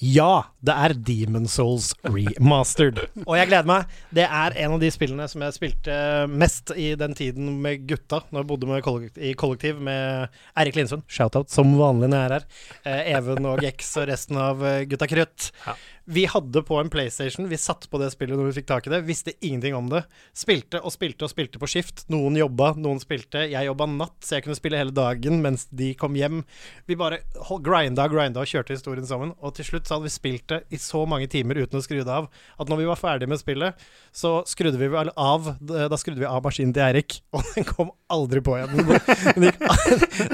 Ja, 0.00 0.46
det 0.64 0.72
er 0.72 0.94
Demon 0.96 1.44
Souls 1.50 1.90
remastered. 2.08 3.02
Og 3.28 3.34
jeg 3.36 3.50
gleder 3.50 3.68
meg. 3.68 3.90
Det 4.16 4.24
er 4.24 4.56
en 4.64 4.76
av 4.78 4.80
de 4.80 4.88
spillene 4.94 5.26
som 5.28 5.44
jeg 5.44 5.56
spilte 5.58 5.96
mest 6.32 6.72
i 6.72 6.94
den 7.00 7.12
tiden 7.18 7.58
med 7.60 7.84
gutta, 7.90 8.22
når 8.32 8.40
jeg 8.40 8.48
bodde 8.48 8.70
med 8.70 8.84
kollektiv, 8.86 9.20
i 9.28 9.34
kollektiv 9.36 9.82
med 9.84 10.32
Eirik 10.56 10.80
Lindsund. 10.80 11.04
Shoutout 11.12 11.52
som 11.52 11.74
vanlig 11.76 12.08
når 12.08 12.16
jeg 12.22 12.30
er 12.30 12.36
her. 12.38 12.48
Eh, 12.80 13.12
Even 13.18 13.50
og 13.52 13.60
Gex 13.64 13.92
og 14.00 14.08
resten 14.08 14.40
av 14.40 14.64
eh, 14.64 14.86
gutta 14.88 15.10
krutt. 15.10 15.50
Ja. 15.66 15.76
Vi 16.10 16.24
hadde 16.26 16.62
på 16.66 16.74
en 16.80 16.90
PlayStation, 16.90 17.46
vi 17.48 17.58
satte 17.60 17.86
på 17.90 17.98
det 18.02 18.08
spillet 18.10 18.34
når 18.34 18.48
vi 18.48 18.54
fikk 18.58 18.66
tak 18.66 18.88
i 18.88 18.90
det, 18.90 19.02
visste 19.06 19.34
ingenting 19.46 19.76
om 19.78 19.86
det. 19.92 20.00
Spilte 20.34 20.80
og 20.82 20.90
spilte 20.90 21.26
og 21.26 21.30
spilte 21.30 21.60
på 21.62 21.68
skift. 21.70 22.02
Noen 22.10 22.34
jobba, 22.40 22.72
noen 22.82 22.98
spilte. 23.02 23.44
Jeg 23.52 23.68
jobba 23.68 23.86
natt, 23.92 24.16
så 24.26 24.36
jeg 24.36 24.46
kunne 24.46 24.58
spille 24.58 24.80
hele 24.80 24.94
dagen 24.96 25.38
mens 25.44 25.68
de 25.70 25.92
kom 26.00 26.18
hjem. 26.18 26.42
Vi 26.90 26.98
bare 26.98 27.20
grinda 27.62 28.08
og 28.08 28.16
grinda 28.16 28.42
og 28.42 28.50
kjørte 28.50 28.74
historien 28.74 29.06
sammen. 29.06 29.36
Og 29.38 29.54
til 29.54 29.68
slutt 29.68 29.86
så 29.86 29.96
hadde 29.96 30.08
vi 30.08 30.14
spilt 30.16 30.48
det 30.50 30.60
i 30.74 30.82
så 30.82 31.04
mange 31.06 31.30
timer 31.30 31.62
uten 31.62 31.78
å 31.78 31.84
skru 31.84 32.00
det 32.00 32.10
av, 32.10 32.26
at 32.58 32.70
når 32.70 32.82
vi 32.82 32.90
var 32.90 32.98
ferdig 32.98 33.30
med 33.30 33.38
spillet, 33.38 33.88
så 34.10 34.40
skrudde 34.50 34.80
vi 34.80 34.90
vel 34.90 35.12
av 35.14 35.52
Da 35.60 35.98
skrudde 36.00 36.18
vi 36.22 36.26
av 36.26 36.42
maskinen 36.42 36.74
til 36.74 36.88
Eirik, 36.88 37.20
og 37.36 37.46
den 37.54 37.70
kom 37.70 37.94
aldri 38.10 38.42
på 38.42 38.58
igjen. 38.58 38.74
Den, 38.80 39.52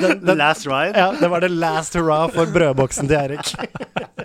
den 0.00 0.24
den, 0.24 0.36
Last 0.40 0.66
Ride. 0.66 0.96
ja, 0.96 1.12
det 1.20 1.28
var 1.28 1.44
det 1.44 1.52
last 1.52 1.96
hurra 1.96 2.26
for 2.32 2.48
brødboksen 2.52 3.12
til 3.12 3.20
Eirik. 3.20 3.52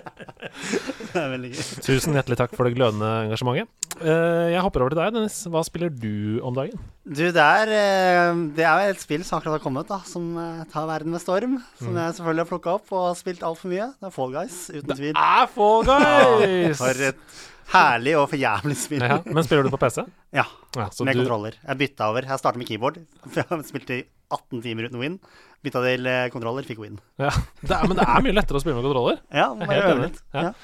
Det 1.12 1.20
er 1.20 1.30
veldig 1.34 1.50
gøy. 1.52 1.62
Tusen 1.84 2.16
hjertelig 2.16 2.38
takk 2.40 2.54
for 2.56 2.68
det 2.68 2.76
glødende 2.76 3.08
engasjementet. 3.26 3.68
Eh, 4.00 4.48
jeg 4.54 4.62
hopper 4.64 4.84
over 4.84 4.94
til 4.94 5.00
deg, 5.02 5.12
Dennis. 5.16 5.36
Hva 5.52 5.62
spiller 5.66 5.92
du 5.92 6.40
om 6.46 6.56
dagen? 6.56 6.80
Du, 7.04 7.24
det 7.34 7.44
er, 7.44 7.72
eh, 7.76 8.42
det 8.56 8.64
er 8.68 8.92
et 8.92 9.02
spill 9.02 9.24
som 9.26 9.38
akkurat 9.38 9.58
har 9.58 9.64
kommet, 9.64 9.88
da, 9.90 10.00
som 10.08 10.30
eh, 10.40 10.62
tar 10.72 10.88
verden 10.88 11.12
med 11.12 11.22
storm. 11.22 11.58
Som 11.80 11.98
jeg 12.00 12.16
selvfølgelig 12.18 12.44
har 12.46 12.50
plukka 12.52 12.76
opp 12.78 12.92
og 12.94 13.08
har 13.10 13.18
spilt 13.20 13.44
altfor 13.46 13.72
mye. 13.74 13.90
Det 14.00 14.08
er 14.08 14.14
Fall 14.16 14.36
Guys, 14.36 14.58
uten 14.72 14.94
tvil. 14.96 15.12
Det 15.12 15.26
Er 15.28 15.50
Fall 15.52 15.88
Guys! 15.90 16.80
For 16.80 17.06
et 17.10 17.40
herlig 17.72 18.14
og 18.20 18.26
for 18.30 18.40
jævlig 18.40 18.76
spill. 18.78 19.02
ja, 19.04 19.18
men 19.26 19.46
spiller 19.46 19.66
du 19.66 19.72
på 19.74 19.80
PC? 19.82 20.04
Ja, 20.38 20.44
Ja, 20.76 20.86
med 20.88 21.16
du, 21.16 21.22
kontroller. 21.22 21.56
Jeg 21.60 21.78
bytta 21.82 22.06
over. 22.12 22.24
Jeg 22.28 22.40
startet 22.40 22.60
med 22.62 22.68
keyboard. 22.68 23.00
Jeg 23.36 23.64
spilte 23.68 23.98
i 23.98 24.04
18 24.32 24.62
timer 24.64 24.88
uten 24.88 25.02
win. 25.02 25.18
Bytta 25.62 25.82
til 25.84 26.06
eh, 26.10 26.28
kontroller, 26.32 26.64
fikk 26.66 26.80
win. 26.82 26.96
ja. 27.20 27.30
det 27.60 27.74
er, 27.76 27.84
men 27.86 27.98
det 27.98 28.06
er 28.08 28.24
mye 28.24 28.34
lettere 28.34 28.58
å 28.58 28.62
spille 28.64 28.78
med 28.78 28.86
kontroller. 28.88 29.20
Ja, 29.42 29.50
det 29.58 29.68
er 29.68 29.74
helt 29.76 29.92
enig. 29.98 30.24
Ja. 30.32 30.54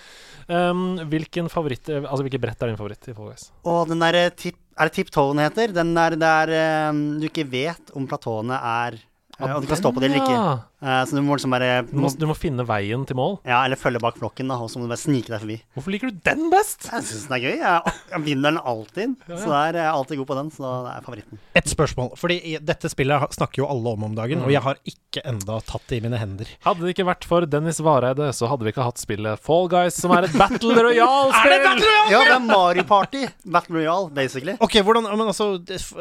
Um, 0.49 0.97
hvilken 1.13 1.51
favoritt 1.53 1.91
Altså 1.93 2.23
hvilket 2.25 2.41
brett 2.41 2.63
er 2.65 2.71
din 2.71 2.79
favoritt 2.79 3.05
i 3.11 3.13
Fall 3.13 3.27
Guys? 3.35 3.51
Og 3.69 3.83
den 3.91 4.01
der, 4.01 4.17
tip... 4.33 4.57
Er 4.81 4.89
det 4.89 4.95
tiptoen 4.97 5.43
heter? 5.43 5.75
Den 5.77 5.91
der 5.93 6.17
der 6.17 6.53
eh, 6.57 7.03
du 7.21 7.27
ikke 7.29 7.45
vet 7.53 7.93
om 7.99 8.07
platåene 8.09 8.57
er 8.57 8.97
eh, 9.39 9.49
ja, 9.49 9.61
du 9.61 9.67
kan 9.71 9.81
stå 9.81 9.93
på 9.95 10.03
det 10.03 10.11
eller 10.11 10.23
ikke. 10.23 10.35
Ja. 10.37 10.57
Eh, 10.79 11.05
så 11.11 11.17
du 11.17 11.23
må 11.27 11.35
liksom 11.35 11.51
bare 11.51 11.83
Du 11.89 11.97
må, 11.99 12.11
du 12.15 12.27
må 12.31 12.37
finne 12.39 12.63
veien 12.67 13.03
til 13.09 13.19
mål. 13.19 13.41
Ja, 13.49 13.65
eller 13.67 13.79
følge 13.81 13.99
bak 14.03 14.19
flokken, 14.21 14.51
da, 14.51 14.59
og 14.63 14.71
så 14.71 14.79
må 14.79 14.87
du 14.87 14.93
bare 14.93 15.03
snike 15.03 15.33
deg 15.33 15.43
forbi. 15.43 15.57
Hvorfor 15.75 15.95
liker 15.95 16.13
du 16.13 16.21
den 16.29 16.47
best? 16.53 16.87
Jeg 16.87 17.07
syns 17.09 17.27
den 17.27 17.37
er 17.39 17.43
gøy. 17.43 17.57
Jeg, 17.59 17.95
jeg 18.13 18.25
vinner 18.27 18.55
den 18.55 18.61
alltid. 18.63 19.17
Så 19.27 19.49
jeg 19.49 19.73
er 19.73 19.81
jeg 19.81 19.91
alltid 19.91 20.23
god 20.23 20.31
på 20.31 20.39
den. 20.39 20.53
Så 20.55 20.73
det 20.87 20.93
er 20.95 21.07
favoritten. 21.09 21.43
Et 21.59 21.73
spørsmål, 21.73 22.13
fordi 22.21 22.39
dette 22.63 22.93
spillet 22.93 23.39
snakker 23.39 23.65
jo 23.65 23.71
alle 23.71 23.95
om 23.97 24.07
om 24.09 24.15
dagen, 24.15 24.45
og 24.47 24.53
jeg 24.55 24.63
har 24.65 24.79
ikke 24.89 25.25
enda 25.27 25.59
tatt 25.67 25.87
det 25.91 25.99
i 25.99 26.05
mine 26.05 26.21
hender. 26.21 26.51
Hadde 26.65 26.87
det 26.87 26.95
ikke 26.95 27.09
vært 27.09 27.27
for 27.27 27.47
Dennis 27.49 27.81
Vareide, 27.83 28.31
så 28.37 28.51
hadde 28.51 28.67
vi 28.67 28.73
ikke 28.73 28.87
hatt 28.87 29.03
spillet 29.03 29.43
Fall 29.43 29.67
Guys, 29.73 29.99
som 29.99 30.15
er 30.15 30.29
et 30.29 30.37
Battle 30.39 30.77
Royale-spill! 30.79 31.55
er 31.55 31.57
det 31.57 31.67
Battle 31.67 31.91
Royale? 31.91 32.13
Ja, 32.15 32.23
det 32.29 32.37
er 32.37 32.47
Mario 32.47 32.87
Party. 32.89 33.25
Battle 33.45 33.81
Royale, 33.81 34.13
basically. 34.15 34.55
Ok, 34.63 34.79
hvordan 34.87 35.11
men 35.11 35.27
altså, 35.27 35.51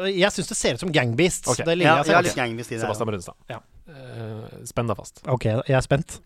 Jeg 0.06 0.30
syns 0.34 0.52
det 0.52 0.60
ser 0.60 0.78
ut 0.78 0.86
som 0.86 0.92
Gangbeast. 0.94 1.48
Okay. 1.50 1.66
Det 1.66 1.78
ligner 1.80 2.04
Ja, 2.04 2.22
jeg, 2.22 2.36
jeg 2.36 2.58
jeg 2.78 3.18
det. 3.18 3.27
Brunstad. 3.28 3.34
Ja. 3.48 3.60
Uh, 3.88 4.64
spenn 4.68 4.88
deg 4.90 4.98
fast. 4.98 5.22
Ok, 5.28 5.44
jeg 5.48 5.76
er 5.76 5.84
spent. 5.84 6.18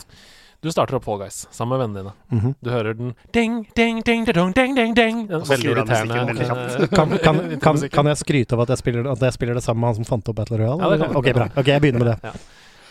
Du 0.62 0.70
starter 0.70 0.94
opp 0.94 1.05
Fall 1.05 1.18
Guys 1.18 1.48
sammen 1.50 1.74
med 1.74 1.80
vennene 1.82 2.03
dine. 2.03 2.12
Mhm. 2.30 2.55
Du 2.62 2.70
hører 2.70 2.94
den 2.94 3.14
ding, 3.34 3.64
ding, 3.74 4.03
ding, 4.07 4.24
ding, 4.24 4.53
ding, 4.55 4.74
ding, 4.76 4.94
ding. 4.94 5.22
Veldig 5.26 5.72
irriterende 5.72 6.20
eh, 6.22 6.88
Kan, 6.96 7.18
kan, 7.18 7.40
kan, 7.64 7.80
kan 7.90 8.11
jeg 8.12 8.20
skryte 8.22 8.55
av 8.55 8.62
at 8.66 8.74
jeg 8.74 8.82
spiller, 8.82 9.09
at 9.11 9.24
jeg 9.26 9.34
spiller 9.34 9.59
det 9.59 9.64
sammen 9.64 9.82
med 9.82 9.90
han 9.90 9.98
som 9.98 10.11
fant 10.12 10.30
opp 10.30 10.38
Battle 10.38 10.61
Royale? 10.62 10.78
Ja, 10.82 10.90
det 10.92 11.00
kan 11.03 11.11
du. 11.14 11.18
Ok, 11.18 11.30
bra. 11.34 11.48
Ok, 11.57 11.66
jeg 11.66 11.82
begynner 11.82 12.05
med 12.05 12.12
det. 12.14 12.34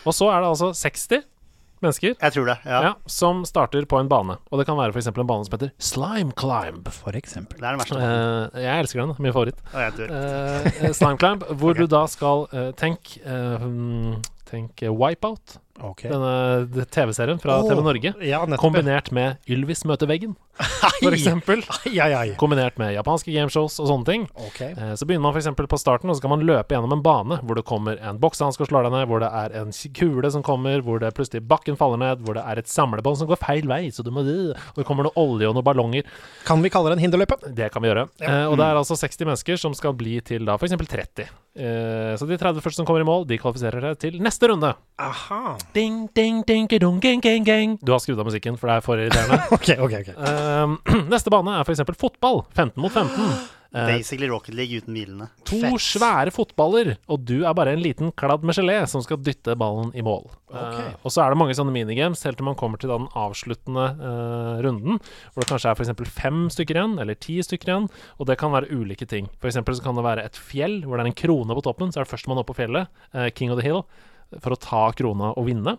Og 0.04 0.16
så 0.16 0.28
er 0.34 0.42
det 0.44 0.50
altså 0.52 0.72
60 0.76 1.24
mennesker 1.84 2.14
Jeg 2.14 2.34
tror 2.36 2.50
det. 2.50 2.58
Ja. 2.64 2.82
ja. 2.88 2.92
som 3.06 3.44
starter 3.48 3.86
på 3.88 4.00
en 4.00 4.10
bane. 4.10 4.38
Og 4.50 4.60
det 4.60 4.66
kan 4.68 4.78
være 4.78 4.94
f.eks. 4.94 5.10
en 5.12 5.28
bane 5.28 5.48
som 5.48 5.56
heter 5.56 5.72
Slime 5.82 6.36
Climb. 6.38 6.90
For 6.92 7.18
eksempel. 7.18 7.60
Det 7.60 7.68
er 7.68 7.76
den 7.76 7.82
verste. 7.82 8.02
Eh, 8.02 8.62
jeg 8.66 8.84
elsker 8.84 9.02
den. 9.02 9.16
Min 9.18 9.34
favoritt. 9.34 9.64
Og 9.72 9.80
jeg 9.86 9.96
tror. 9.98 10.14
Eh, 10.18 10.92
slime 10.98 11.18
Climb, 11.22 11.48
hvor 11.62 11.76
du 11.80 11.86
da 11.90 12.04
skal 12.10 12.46
Tenk 12.78 13.16
eh, 13.24 13.58
hmm, 13.62 14.22
Tenk 14.52 14.82
eh, 14.84 14.92
Wipeout. 14.92 15.58
Ok. 15.82 16.04
Denne 16.06 16.86
TV-serien 16.92 17.40
fra 17.42 17.58
oh, 17.60 17.68
TV 17.68 17.82
Norge. 17.84 18.14
Ja. 18.26 18.42
Kombinert 18.60 19.10
med 19.14 19.42
Ylvis 19.50 19.84
møter 19.88 20.08
veggen, 20.10 20.36
ai. 22.20 22.28
Kombinert 22.38 22.76
med 22.80 22.92
japanske 22.94 23.32
gameshows 23.32 23.78
og 23.82 23.88
sånne 23.88 24.08
ting. 24.08 24.26
Ok. 24.36 24.60
Eh, 24.68 24.92
Så 24.98 25.08
begynner 25.08 25.24
man 25.24 25.36
f.eks. 25.36 25.48
på 25.56 25.80
starten, 25.80 26.12
og 26.12 26.18
så 26.18 26.24
kan 26.24 26.34
man 26.34 26.44
løpe 26.46 26.76
gjennom 26.76 26.94
en 26.96 27.04
bane 27.04 27.40
hvor 27.42 27.58
det 27.58 27.64
kommer 27.68 27.98
en 27.98 28.20
boksehanske 28.22 28.66
og 28.66 28.70
slår 28.70 28.86
deg 28.86 28.96
ned, 28.96 29.06
hvor 29.10 29.22
det 29.24 29.30
er 29.42 29.56
en 29.62 29.72
kule 29.96 30.32
som 30.34 30.44
kommer, 30.46 30.82
hvor 30.84 31.02
det 31.02 31.12
plutselig 31.16 31.42
bakken 31.48 31.78
faller 31.80 32.00
ned, 32.02 32.22
hvor 32.26 32.38
det 32.38 32.44
er 32.46 32.60
et 32.62 32.70
samlebånd 32.70 33.18
som 33.22 33.30
går 33.30 33.40
feil 33.42 33.68
vei, 33.70 33.86
så 33.94 34.04
du 34.06 34.12
må 34.14 34.22
Og 34.22 34.78
det 34.78 34.86
kommer 34.86 35.08
noe 35.08 35.18
olje 35.18 35.48
og 35.48 35.56
noen 35.56 35.66
ballonger. 35.66 36.06
Kan 36.46 36.62
vi 36.62 36.70
kalle 36.70 36.92
det 36.92 37.00
en 37.00 37.06
hinderløype? 37.06 37.40
Det 37.56 37.72
kan 37.72 37.82
vi 37.82 37.90
gjøre. 37.90 38.06
Eh, 38.22 38.44
og 38.46 38.58
det 38.60 38.68
er 38.68 38.78
altså 38.78 38.94
60 39.00 39.26
mennesker 39.26 39.58
som 39.58 39.74
skal 39.74 39.96
bli 39.98 40.20
til 40.24 40.46
da 40.46 40.54
f.eks. 40.60 40.76
30. 40.78 41.26
Eh, 41.52 42.12
så 42.16 42.28
de 42.28 42.38
30 42.38 42.62
første 42.64 42.80
som 42.80 42.86
kommer 42.88 43.02
i 43.02 43.08
mål, 43.08 43.26
de 43.28 43.40
kvalifiserer 43.40 43.90
seg 43.90 43.98
til 44.06 44.20
neste 44.24 44.48
runde. 44.52 44.70
Aha. 45.02 45.56
Ding, 45.72 46.08
ding, 46.12 46.42
ding, 46.44 46.68
dong, 46.68 47.00
gang, 47.00 47.20
gang, 47.20 47.44
gang. 47.44 47.78
Du 47.80 47.94
har 47.94 48.00
skrudd 48.04 48.18
av 48.20 48.26
musikken, 48.28 48.58
for 48.60 48.68
det 48.68 48.74
er 48.76 48.84
for 48.84 49.00
irriterende. 49.00 49.38
okay, 49.56 49.78
okay, 49.80 50.02
okay. 50.04 50.12
Um, 50.20 50.76
neste 51.12 51.32
bane 51.32 51.54
er 51.56 51.64
f.eks. 51.64 51.80
fotball. 51.96 52.42
15 52.52 52.76
mot 52.76 52.92
15. 52.92 53.24
Uh, 53.72 53.86
Basically 53.88 54.28
Rocket 54.28 54.52
League 54.52 54.76
uten 54.76 54.92
hvilene. 54.92 55.30
to 55.48 55.56
Fett. 55.62 55.80
svære 55.80 56.34
fotballer, 56.36 56.98
og 57.08 57.24
du 57.24 57.46
er 57.48 57.56
bare 57.56 57.72
en 57.72 57.80
liten 57.80 58.12
kladd 58.12 58.44
med 58.44 58.58
gelé 58.58 58.74
som 58.84 59.00
skal 59.00 59.22
dytte 59.24 59.56
ballen 59.56 59.88
i 59.96 60.04
mål. 60.04 60.28
Okay. 60.52 60.90
Uh, 60.92 61.00
og 61.08 61.14
så 61.14 61.24
er 61.24 61.32
det 61.32 61.40
mange 61.40 61.56
sånne 61.56 61.72
minigames 61.72 62.20
helt 62.28 62.36
til 62.36 62.50
man 62.50 62.60
kommer 62.60 62.76
til 62.76 62.92
den 62.92 63.08
avsluttende 63.16 63.88
uh, 63.96 64.60
runden, 64.60 65.00
hvor 65.32 65.40
det 65.40 65.50
kanskje 65.54 65.72
er 65.72 65.80
f.eks. 65.80 66.12
fem 66.12 66.44
stykker 66.52 66.82
igjen, 66.82 67.00
eller 67.00 67.16
ti 67.16 67.40
stykker 67.40 67.72
igjen, 67.72 67.88
og 68.20 68.28
det 68.28 68.36
kan 68.44 68.52
være 68.52 68.68
ulike 68.76 69.08
ting. 69.08 69.32
For 69.40 69.48
eksempel 69.48 69.80
så 69.80 69.88
kan 69.88 69.96
det 69.96 70.04
være 70.04 70.28
et 70.28 70.36
fjell 70.36 70.82
hvor 70.84 71.00
det 71.00 71.08
er 71.08 71.14
en 71.14 71.20
krone 71.24 71.56
på 71.56 71.64
toppen, 71.64 71.96
så 71.96 72.02
er 72.02 72.04
det 72.04 72.12
førstemann 72.12 72.44
opp 72.44 72.52
på 72.52 72.60
fjellet, 72.60 72.92
eh, 73.16 73.32
King 73.32 73.56
of 73.56 73.62
the 73.62 73.64
Hill, 73.64 73.86
for 74.40 74.54
å 74.54 74.60
ta 74.60 74.84
krona 74.96 75.32
og 75.36 75.48
vinne. 75.48 75.78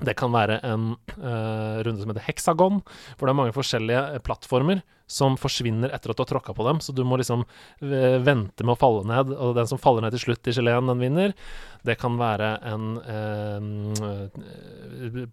Det 0.00 0.14
kan 0.16 0.32
være 0.32 0.56
en 0.64 0.94
uh, 1.20 1.82
runde 1.84 2.00
som 2.00 2.08
heter 2.10 2.24
heksagon, 2.24 2.80
hvor 3.16 3.28
det 3.28 3.34
er 3.34 3.40
mange 3.42 3.56
forskjellige 3.56 4.22
plattformer 4.24 4.80
som 5.10 5.34
forsvinner 5.40 5.90
etter 5.92 6.12
at 6.12 6.16
du 6.16 6.22
har 6.22 6.30
tråkka 6.30 6.54
på 6.54 6.64
dem. 6.68 6.80
Så 6.80 6.94
du 6.94 7.02
må 7.04 7.18
liksom 7.18 7.42
eh, 7.82 8.20
vente 8.22 8.62
med 8.62 8.76
å 8.76 8.78
falle 8.78 9.02
ned, 9.10 9.32
og 9.34 9.56
den 9.58 9.66
som 9.66 9.80
faller 9.82 10.04
ned 10.04 10.14
til 10.14 10.22
slutt 10.22 10.46
i 10.46 10.54
geleen, 10.54 10.86
den 10.86 11.02
vinner. 11.02 11.34
Det 11.82 11.96
kan 11.98 12.14
være 12.20 12.52
en 12.70 12.84
uh, 13.02 13.58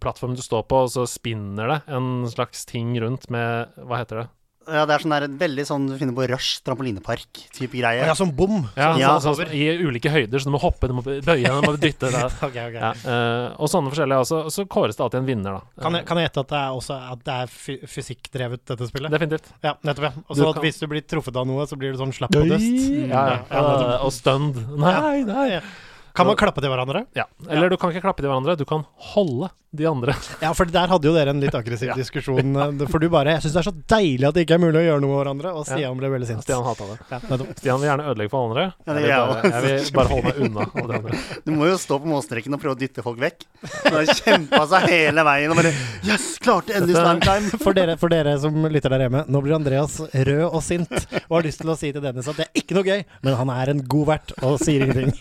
plattform 0.02 0.34
du 0.34 0.42
står 0.42 0.66
på, 0.66 0.82
og 0.82 0.90
så 0.96 1.06
spinner 1.06 1.70
det 1.70 1.78
en 1.94 2.26
slags 2.26 2.66
ting 2.66 2.96
rundt 2.98 3.30
med 3.30 3.78
Hva 3.86 4.02
heter 4.02 4.24
det? 4.24 4.26
Ja, 4.68 4.82
det 4.86 4.94
er 4.98 5.02
sånn 5.04 5.14
der, 5.14 5.26
veldig 5.40 5.64
sånn 5.66 5.86
du 5.88 5.94
finner 5.98 6.12
på 6.16 6.26
Rush 6.28 6.60
trampolinepark-type 6.66 7.72
greie. 7.80 8.04
Ja, 8.06 8.14
som 8.18 8.30
bom. 8.36 8.66
Ja, 8.76 8.90
Ja. 9.00 9.14
Så, 9.18 9.32
så, 9.34 9.42
så, 9.42 9.46
I 9.54 9.78
ulike 9.88 10.10
høyder, 10.12 10.38
så 10.38 10.50
du 10.50 10.54
må 10.54 10.60
hoppe, 10.60 10.88
du 10.90 10.94
må 10.98 11.02
bøye, 11.02 11.22
du 11.24 11.64
må 11.66 11.72
dytte. 11.80 12.10
Det. 12.12 12.24
Ok, 12.48 12.54
ok. 12.68 12.76
Ja, 12.78 12.92
eh, 12.92 13.56
og 13.58 13.70
sånne 13.72 13.90
forskjellige. 13.92 14.20
også. 14.26 14.42
Og 14.48 14.52
så 14.54 14.66
kåres 14.70 14.96
det 14.98 15.04
alltid 15.06 15.20
en 15.22 15.26
vinner, 15.30 15.58
da. 15.58 15.82
Kan 15.82 15.98
jeg, 15.98 16.06
kan 16.08 16.20
jeg 16.20 16.28
gjette 16.28 16.44
at 16.44 16.52
det 16.54 16.60
er 16.60 16.78
også 16.78 16.98
at 17.16 17.24
det 17.26 17.36
er 17.42 17.52
fy 17.52 17.78
fysikkdrevet, 17.96 18.64
dette 18.68 18.88
spillet? 18.90 19.10
Definitivt. 19.14 19.50
Ja, 19.64 19.74
nettopp. 19.82 20.08
ja. 20.10 20.12
Og 20.28 20.36
så 20.36 20.48
at 20.50 20.54
kan- 20.60 20.64
hvis 20.68 20.78
du 20.82 20.86
blir 20.92 21.04
truffet 21.08 21.36
av 21.40 21.46
noe, 21.48 21.66
så 21.66 21.78
blir 21.80 21.92
du 21.96 21.98
sånn 22.00 22.12
slapp 22.14 22.32
på 22.36 22.44
dust. 22.48 22.80
Ja, 23.08 23.26
ja. 23.50 23.98
Og 24.04 24.12
stund. 24.14 24.60
Nei, 24.78 25.22
nei. 25.28 25.60
Ja. 26.08 26.14
Kan 26.16 26.26
man 26.26 26.36
klappe 26.40 26.60
til 26.64 26.72
hverandre? 26.72 27.04
Ja. 27.14 27.28
Eller 27.48 27.70
du 27.70 27.76
kan 27.78 27.92
ikke 27.92 28.02
klappe 28.08 28.24
til 28.24 28.30
hverandre, 28.32 28.56
du 28.58 28.64
kan 28.66 28.84
holde 29.12 29.50
de 29.76 29.84
andre. 29.84 30.14
Ja, 30.42 30.54
for 30.56 30.64
der 30.64 30.88
hadde 30.88 31.04
jo 31.04 31.12
dere 31.12 31.30
en 31.34 31.42
litt 31.42 31.54
aggressiv 31.54 31.92
diskusjon. 32.00 32.54
eh, 32.56 32.86
For 32.88 32.98
du 32.98 33.08
bare 33.12 33.34
'Jeg 33.36 33.42
syns 33.44 33.52
det 33.54 33.60
er 33.60 33.66
så 33.68 33.74
deilig 33.92 34.26
at 34.28 34.34
det 34.34 34.44
ikke 34.46 34.56
er 34.56 34.62
mulig 34.64 34.80
å 34.80 34.84
gjøre 34.86 35.02
noe 35.04 35.12
med 35.12 35.18
hverandre', 35.20 35.52
og 35.54 35.66
Stian 35.68 35.98
ble 36.00 36.08
veldig 36.14 36.26
sint. 36.30 36.42
Stian 36.42 36.64
hata 36.64 36.86
det. 36.88 36.96
Ja. 37.12 37.18
Stian 37.60 37.78
vil 37.82 37.88
gjerne 37.90 38.06
ødelegge 38.08 38.30
for 38.32 38.48
andre. 38.48 38.64
Ja, 38.88 38.94
jeg, 38.96 39.02
vil 39.04 39.12
bare, 39.12 39.52
jeg 39.52 39.62
vil 39.84 39.92
bare 39.98 40.08
holde 40.08 40.24
meg 40.24 40.40
unna 40.48 40.64
av 40.64 40.88
de 40.88 40.96
andre. 40.98 41.18
Du 41.44 41.52
må 41.52 41.68
jo 41.68 41.76
stå 41.78 41.98
på 42.00 42.08
målstreken 42.14 42.56
og 42.56 42.62
prøve 42.64 42.74
å 42.78 42.80
dytte 42.80 43.04
folk 43.04 43.20
vekk. 43.20 43.44
Du 43.84 43.92
har 43.98 44.08
kjempa 44.08 44.62
seg 44.72 44.88
hele 44.88 45.24
veien 45.28 45.52
og 45.52 45.60
bare 45.60 45.74
Yes, 46.08 46.26
klarte 46.40 46.72
endelig 46.78 46.96
Dette- 46.96 47.28
time! 47.28 47.58
For 47.68 47.76
dere, 47.76 47.96
for 48.00 48.08
dere 48.08 48.38
som 48.40 48.56
lytter 48.72 48.88
der 48.96 49.04
hjemme, 49.04 49.24
nå 49.28 49.42
blir 49.44 49.58
Andreas 49.58 49.98
rød 50.00 50.46
og 50.48 50.62
sint 50.64 50.88
og 51.28 51.34
har 51.36 51.44
lyst 51.44 51.60
til 51.60 51.68
å 51.68 51.76
si 51.76 51.92
til 51.92 52.00
Dennis 52.00 52.28
at 52.32 52.36
det 52.40 52.46
er 52.48 52.62
ikke 52.62 52.74
noe 52.78 52.86
gøy, 52.88 53.04
men 53.26 53.36
han 53.36 53.50
er 53.52 53.74
en 53.74 53.84
god 53.84 54.06
vert 54.14 54.32
og 54.42 54.56
sier 54.64 54.86
ingenting. 54.88 55.12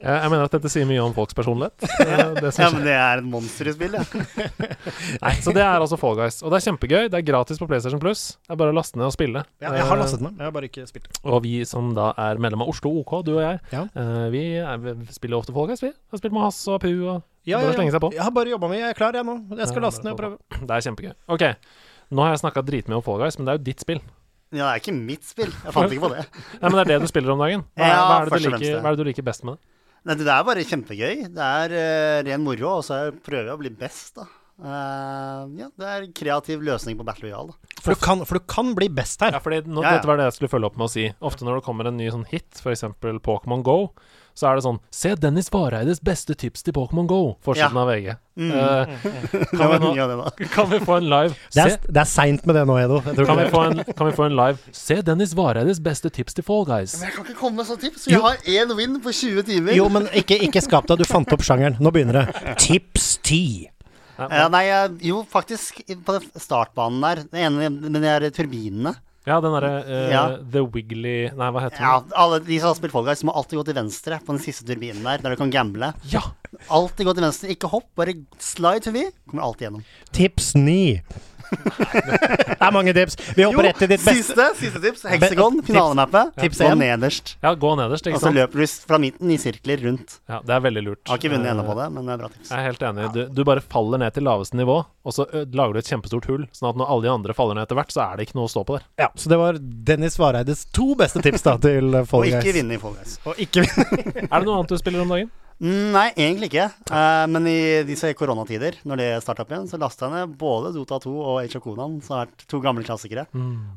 Jeg, 0.00 0.30
mener 0.32 0.46
at 0.48 0.54
dette 0.56 0.70
sier 0.72 0.86
mye 0.88 1.00
om 1.04 1.12
folks 1.16 1.36
personlighet. 1.36 1.74
Det 2.40 2.52
Ja, 2.56 2.68
men 2.72 2.84
det 2.86 2.94
er 2.96 3.20
et 3.20 3.26
monster 3.28 3.68
i 3.68 3.74
spill, 3.74 3.96
ja. 3.98 4.04
Nei, 5.24 5.32
så 5.44 5.52
det 5.52 5.60
er 5.60 5.76
altså 5.82 5.98
Fall 6.00 6.16
Guys. 6.16 6.38
Og 6.42 6.52
det 6.52 6.60
er 6.60 6.64
kjempegøy. 6.70 7.08
Det 7.12 7.18
er 7.20 7.26
gratis 7.26 7.60
på 7.60 7.68
PlayStation 7.68 8.00
Plus. 8.02 8.22
Det 8.46 8.54
er 8.54 8.60
bare 8.62 8.72
å 8.72 8.76
laste 8.78 8.96
ned 9.00 9.08
og 9.10 9.14
spille. 9.16 9.42
Ja, 9.60 9.74
jeg 9.76 9.84
har 9.84 9.96
Eh, 9.98 10.02
lastet 10.02 10.22
den, 10.24 10.32
jeg 10.38 10.46
har 10.46 10.54
bare 10.56 10.68
ikke 10.70 10.86
spilt. 10.88 11.10
Og 11.24 11.42
vi 11.44 11.52
som 11.68 11.92
da 11.96 12.10
er 12.16 12.40
medlem 12.40 12.64
av 12.64 12.70
Oslo 12.72 12.92
OK, 13.02 13.12
du 13.26 13.34
og 13.36 13.42
jeg, 13.44 13.60
Ja. 13.74 13.82
eh, 13.92 14.28
vi, 14.32 14.44
er, 14.62 14.78
vi 14.80 14.94
spiller 15.12 15.40
ofte 15.42 15.52
Fall 15.56 15.68
Guys, 15.68 15.82
vi. 15.84 15.92
Har 16.12 16.22
spilt 16.22 16.32
med 16.36 16.46
Hasse 16.46 16.70
og 16.72 16.80
Pu 16.80 16.92
og 16.94 17.20
Ja, 17.48 17.60
ja, 17.60 17.72
på. 18.00 18.12
Jeg 18.12 18.22
har 18.24 18.30
bare 18.36 18.50
jobba 18.52 18.68
med 18.68 18.80
Jeg 18.80 18.90
er 18.90 18.96
klar, 18.96 19.12
jeg 19.16 19.24
nå. 19.24 19.36
Jeg 19.56 19.68
skal 19.68 19.82
Ja, 19.82 19.86
laste 19.88 20.04
ned 20.04 20.12
og 20.16 20.18
prøve. 20.20 20.38
Det 20.60 20.70
er 20.70 20.86
kjempegøy. 20.88 21.12
Ok, 21.36 21.44
nå 22.10 22.24
har 22.24 22.32
jeg 22.34 22.42
snakka 22.44 22.64
dritmye 22.64 22.96
om 23.00 23.04
Fall 23.04 23.20
Guys, 23.20 23.38
men 23.38 23.46
det 23.48 23.52
er 23.54 23.60
jo 23.60 23.64
ditt 23.68 23.80
spill. 23.84 24.00
Ja, 24.50 24.64
det 24.66 24.70
er 24.72 24.80
ikke 24.82 24.96
mitt 24.96 25.22
spill. 25.28 25.52
Jeg 25.64 25.72
fant 25.76 25.92
ikke 25.94 26.08
på 26.08 26.14
det. 26.16 26.24
Nei, 26.60 26.68
men 26.68 26.74
det 26.80 26.82
er 26.82 26.90
det 26.96 27.00
du 27.04 27.06
spiller 27.12 27.30
om 27.36 27.38
dagen. 27.44 27.62
Hva, 27.78 27.84
er- 27.84 27.92
Ja, 27.92 28.00
hva, 28.00 28.16
er, 28.16 28.24
det 28.32 28.40
du 28.42 28.50
liker, 28.50 28.80
hva 28.82 28.90
er 28.90 28.96
det 28.96 29.04
du 29.04 29.08
liker 29.12 29.26
best 29.28 29.44
med 29.46 29.54
det? 29.54 29.69
Nei, 30.08 30.16
det 30.16 30.28
er 30.32 30.44
bare 30.48 30.64
kjempegøy. 30.64 31.24
Det 31.34 31.46
er 31.46 31.74
uh, 31.76 32.18
ren 32.26 32.44
moro, 32.44 32.76
og 32.78 32.84
så 32.86 33.02
prøver 33.24 33.50
jeg 33.50 33.56
å 33.56 33.60
bli 33.60 33.72
best, 33.82 34.14
da. 34.16 34.26
Uh, 34.60 35.48
ja, 35.56 35.70
det 35.80 35.86
er 35.88 36.04
en 36.04 36.14
kreativ 36.16 36.64
løsning 36.64 36.98
på 36.98 37.04
Battle 37.08 37.30
Royale. 37.30 37.54
For 37.80 37.96
du 37.96 38.00
kan, 38.02 38.24
for 38.28 38.36
du 38.40 38.48
kan 38.48 38.74
bli 38.76 38.90
best 38.92 39.22
her. 39.24 39.32
Ja, 39.36 39.40
fordi 39.44 39.62
nå, 39.64 39.80
Ja, 39.84 39.94
ja. 39.94 40.00
Dette 40.00 40.10
var 40.10 40.20
det 40.20 40.28
jeg 40.28 40.36
skulle 40.38 40.52
følge 40.52 40.68
opp 40.68 40.80
med 40.80 40.88
å 40.88 40.92
si. 40.92 41.06
Ofte 41.24 41.48
når 41.48 41.60
det 41.60 41.66
kommer 41.68 41.88
en 41.88 41.96
ny 42.00 42.10
sånn 42.12 42.26
hit, 42.28 42.48
f.eks. 42.60 42.84
Pokémon 43.24 43.64
Go, 43.64 43.78
så 44.40 44.48
er 44.48 44.56
det 44.56 44.64
sånn 44.64 44.78
Se 44.94 45.12
Dennis 45.20 45.50
Vareides 45.52 46.00
beste 46.04 46.34
tips 46.38 46.64
til 46.64 46.72
Pokémon 46.76 47.08
Go! 47.10 47.36
Forsiden 47.44 47.76
Ja. 47.76 47.82
av 47.82 47.90
VG. 47.90 48.14
Mm. 48.40 48.52
Uh, 48.56 48.92
kan, 49.58 49.72
vi 49.74 49.78
nå, 49.82 50.30
kan 50.54 50.70
vi 50.70 50.78
få 50.80 50.96
en 50.96 51.08
live 51.10 51.34
Det 51.52 51.60
er, 51.60 51.74
Se, 51.74 51.90
det 51.92 52.00
er 52.00 52.08
seint 52.08 52.46
med 52.48 52.56
det 52.56 52.62
nå, 52.70 52.78
Edo. 52.80 53.00
Kan, 53.04 53.36
vi 53.36 53.48
få 53.52 53.64
en, 53.68 53.82
kan 53.84 54.08
vi 54.08 54.14
få 54.16 54.28
en 54.30 54.38
live 54.38 54.76
Se 54.76 54.96
Dennis 55.04 55.34
Vareides 55.36 55.82
beste 55.84 56.08
tips 56.14 56.38
til 56.38 56.46
Fall 56.46 56.64
Guys. 56.68 56.96
Men 56.96 57.10
jeg 57.10 57.18
kan 57.18 57.28
ikke 57.28 57.36
komme 57.42 57.60
med 57.60 57.68
sånne 57.68 57.84
tips. 57.84 58.06
Vi 58.08 58.22
har 58.24 58.40
én 58.48 58.72
win 58.78 58.96
på 59.04 59.12
20 59.12 59.44
timer. 59.50 59.76
Jo, 59.76 59.90
men 59.92 60.08
ikke, 60.16 60.40
ikke 60.48 60.64
skap 60.64 60.88
deg. 60.88 61.02
Du 61.02 61.08
fant 61.10 61.36
opp 61.36 61.44
sjangeren. 61.44 61.76
Nå 61.82 61.92
begynner 61.92 62.22
det. 62.22 62.56
Tips 62.64 63.12
10. 63.20 63.68
Ja, 64.20 64.48
nei, 64.52 64.64
jo, 65.04 65.22
faktisk, 65.28 65.80
på 66.04 66.18
startbanen 66.36 67.00
der, 67.04 67.22
den 67.32 67.60
ene 67.60 67.92
med 67.92 68.04
de 68.24 68.32
turbinene 68.36 68.96
Ja, 69.28 69.36
den 69.44 69.52
derre 69.52 69.72
uh, 69.84 70.04
Ja. 70.08 70.22
The 70.52 70.62
Wiggly 70.64 71.28
Nei, 71.36 71.48
hva 71.52 71.64
heter 71.66 71.76
den? 71.76 71.84
Ja, 71.84 72.20
alle 72.22 72.38
de 72.44 72.60
som 72.60 72.70
har 72.70 72.78
spilt 72.78 72.94
Fall 72.94 73.08
Guys, 73.08 73.24
må 73.28 73.34
alltid 73.36 73.60
gå 73.60 73.64
til 73.68 73.76
venstre 73.76 74.20
på 74.24 74.32
den 74.32 74.42
siste 74.42 74.64
turbinen 74.68 75.04
der, 75.04 75.20
der 75.20 75.34
du 75.34 75.40
kan 75.40 75.52
gamble. 75.52 75.92
Ja! 76.12 76.22
Alltid 76.72 77.06
gå 77.06 77.14
til 77.16 77.26
venstre, 77.26 77.50
ikke 77.52 77.70
hopp, 77.70 77.90
bare 77.98 78.16
slide 78.42 78.88
forbi. 78.88 79.04
Kommer 79.30 79.44
alltid 79.46 79.68
gjennom. 79.68 79.84
Tips 80.16 80.54
9. 80.56 80.78
det 81.50 82.56
er 82.60 82.72
mange 82.74 82.92
tips. 82.96 83.16
Vi 83.36 83.44
hopper 83.46 83.66
rett 83.68 83.78
til 83.80 83.90
ditt 83.90 84.02
beste. 84.04 84.14
siste, 84.22 84.46
siste 84.58 84.80
tips. 84.82 85.02
Hexagon, 85.10 85.58
Tips- 85.60 85.70
finalemappet. 85.70 86.32
tips 86.40 86.60
Gå 86.62 86.70
nederst. 86.78 87.32
Ja, 87.42 87.54
gå 87.54 87.72
nederst, 87.78 88.06
Og 88.10 88.20
så 88.22 88.32
løper 88.34 88.62
du 88.62 88.66
fra 88.90 88.98
midten 89.02 89.30
i 89.34 89.38
sirkler 89.40 89.82
rundt. 89.86 90.18
Ja, 90.30 90.40
det 90.46 90.54
er 90.56 90.60
veldig 90.66 90.84
lurt. 90.86 91.00
Jeg 91.06 91.10
Har 91.14 91.18
ikke 91.22 91.32
vunnet 91.34 91.50
ennå 91.52 91.64
Eh, 91.64 91.70
på 91.70 91.76
det, 91.80 91.88
men 91.92 92.06
det 92.06 92.12
er 92.14 92.22
bra 92.22 92.28
tips. 92.32 92.50
Jeg 92.50 92.58
er 92.58 92.66
helt 92.70 92.84
enig. 92.90 93.08
Du, 93.14 93.20
du 93.40 93.44
bare 93.44 93.60
faller 93.60 93.98
ned 94.04 94.14
til 94.16 94.24
laveste 94.24 94.56
nivå, 94.56 94.78
og 95.04 95.12
så 95.16 95.26
lager 95.54 95.72
du 95.72 95.78
et 95.82 95.90
kjempestort 95.90 96.26
hull. 96.30 96.46
Sånn 96.56 96.70
at 96.70 96.76
når 96.80 96.90
alle 96.94 97.02
de 97.08 97.12
andre 97.14 97.34
faller 97.36 97.54
ned 97.58 97.66
etter 97.68 97.78
hvert, 97.80 97.92
så 97.94 98.04
er 98.12 98.16
det 98.20 98.28
ikke 98.28 98.38
noe 98.40 98.48
å 98.48 98.52
stå 98.54 98.64
på 98.68 98.78
der. 98.78 98.86
Ja, 99.00 99.08
så 99.16 99.28
det 99.32 99.38
var 99.40 99.58
Dennis 99.60 100.18
Vareides 100.20 100.66
to 100.72 100.94
beste 100.94 101.22
tips 101.24 101.42
da 101.42 101.56
til 101.60 101.94
uh, 101.94 102.04
Og 102.16 102.26
ikke 102.26 102.54
vinne 102.54 102.74
i 102.74 102.80
Fall 102.82 102.94
Guys. 102.98 103.18
Og 103.28 103.34
ikke 103.40 103.66
vinne. 103.66 104.26
Er 104.30 104.38
det 104.38 104.46
noe 104.46 104.58
annet 104.60 104.68
du 104.74 104.78
spiller 104.80 105.02
om 105.04 105.08
dagen? 105.16 105.30
Mm, 105.60 105.90
Nei, 105.92 106.06
egentlig 106.16 106.48
ikke. 106.48 106.70
Uh, 106.88 107.26
men 107.28 107.46
i 107.50 107.58
disse 107.84 108.08
koronatider, 108.16 108.78
når 108.88 109.00
det 109.02 109.08
starta 109.24 109.44
opp 109.44 109.50
igjen, 109.52 109.66
så 109.68 109.76
lasta 109.80 110.08
jeg 110.08 110.14
ned 110.16 110.38
både 110.40 110.72
Dota 110.72 110.96
2 111.04 111.12
og 111.20 111.40
Age 111.42 111.58
of 111.60 111.64
Conan, 111.66 111.98
som 112.04 112.16
har 112.16 112.30
vært 112.30 112.46
to 112.48 112.62
gamle 112.64 112.84
klassikere. 112.86 113.26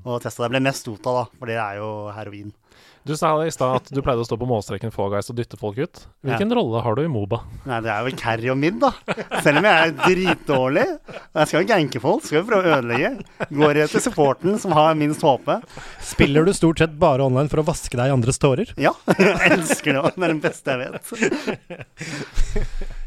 Og 0.08 0.22
testa 0.24 0.46
det. 0.46 0.52
ble 0.56 0.64
mest 0.64 0.88
Dota, 0.88 1.12
da, 1.20 1.26
for 1.40 1.52
det 1.52 1.58
er 1.60 1.82
jo 1.82 1.90
heroin. 2.16 2.54
Du 3.04 3.18
sa 3.20 3.34
i 3.43 3.51
stad 3.51 3.82
at 3.82 3.89
du 3.91 3.99
pleide 3.99 4.24
å 4.24 4.28
stå 4.28 4.38
på 4.39 4.47
målstreken 4.47 4.93
få 4.93 5.10
Guys 5.12 5.28
og 5.32 5.36
dytte 5.36 5.58
folk 5.60 5.76
ut. 5.76 6.04
Hvilken 6.24 6.54
rolle 6.56 6.80
har 6.86 6.95
du 6.95 7.01
i 7.04 7.10
Moba? 7.12 7.41
Nei, 7.68 7.82
det 7.84 7.91
er 7.91 8.06
vel 8.06 8.16
carry 8.20 8.47
og 8.54 8.60
mid, 8.62 8.78
da. 8.80 8.93
Selv 9.43 9.60
om 9.60 9.68
jeg 9.68 9.89
er 9.89 9.91
dritdårlig. 9.99 10.86
Jeg 11.12 11.49
skal 11.49 11.58
jo 11.60 11.70
ganke 11.74 12.01
folk, 12.04 12.24
skal 12.24 12.39
jo 12.39 12.45
prøve 12.47 12.72
å 12.72 12.78
ødelegge. 12.78 13.12
Går 13.51 13.82
etter 13.84 14.06
supporten 14.06 14.56
som 14.62 14.76
har 14.78 14.95
minst 14.95 15.26
håpe. 15.26 15.60
Spiller 16.14 16.47
du 16.47 16.54
stort 16.56 16.80
sett 16.80 16.95
bare 16.99 17.28
online 17.28 17.51
for 17.51 17.60
å 17.60 17.68
vaske 17.68 17.99
deg 17.99 18.08
i 18.08 18.16
andres 18.16 18.39
tårer? 18.39 18.72
Ja, 18.80 18.95
jeg 19.20 19.51
elsker 19.51 19.99
det. 19.99 20.16
Det 20.16 20.24
er 20.24 20.36
den 20.38 20.43
beste 20.47 20.78
jeg 20.78 20.80
vet. 20.88 21.04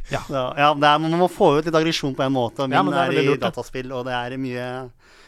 Ja. 0.07 0.21
Så, 0.23 0.39
ja 0.55 0.69
det 0.79 0.87
er, 0.87 1.01
man 1.03 1.17
må 1.19 1.27
få 1.33 1.57
ut 1.57 1.67
litt 1.67 1.75
aggresjon 1.75 2.15
på 2.15 2.23
en 2.23 2.35
måte. 2.37 2.69
Min 2.69 2.77
Ja, 2.77 2.85
men 2.87 2.95
det 2.95 3.01
er 3.01 3.17
er, 3.17 3.33
i 3.33 3.41
dataspill, 3.43 3.91
og 3.91 4.05
det 4.07 4.15
er 4.15 4.37
mye 4.39 4.67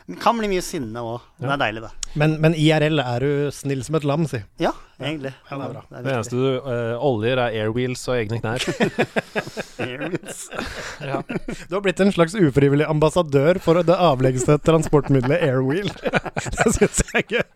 Det 0.09 0.17
kan 0.23 0.39
bli 0.41 0.49
mye 0.49 0.63
sinne 0.65 1.03
òg. 1.05 1.25
Det 1.37 1.51
er 1.53 1.59
deilig, 1.61 1.83
det. 1.85 2.13
Men, 2.17 2.39
men 2.41 2.55
IRL 2.57 3.03
er 3.03 3.25
du 3.25 3.51
snill 3.53 3.83
som 3.85 3.99
et 3.99 4.07
lam, 4.09 4.25
si. 4.31 4.41
Ja, 4.63 4.71
egentlig. 4.97 5.35
Ja, 5.51 5.59
det 5.59 5.67
er 5.67 5.75
bra. 5.75 5.83
Det 5.85 5.99
er 5.99 6.07
Det 6.07 6.15
eneste 6.15 6.39
du 6.39 6.47
uh, 6.65 7.05
oljer, 7.11 7.43
er 7.43 7.59
airwheels 7.67 8.07
og 8.09 8.17
egne 8.17 8.39
knær. 8.41 8.65
airwheels. 9.85 10.41
ja. 11.05 11.21
Du 11.69 11.77
har 11.77 11.85
blitt 11.85 12.01
en 12.01 12.15
slags 12.17 12.39
ufrivillig 12.41 12.89
ambassadør 12.89 13.61
for 13.61 13.85
det 13.85 14.01
avleggeste 14.09 14.57
transportmiddelet 14.65 15.45
Airwheel. 15.45 15.93
det 16.57 16.71
syns 16.79 17.05
jeg 17.05 17.21
er 17.21 17.29
gøy. 17.37 17.49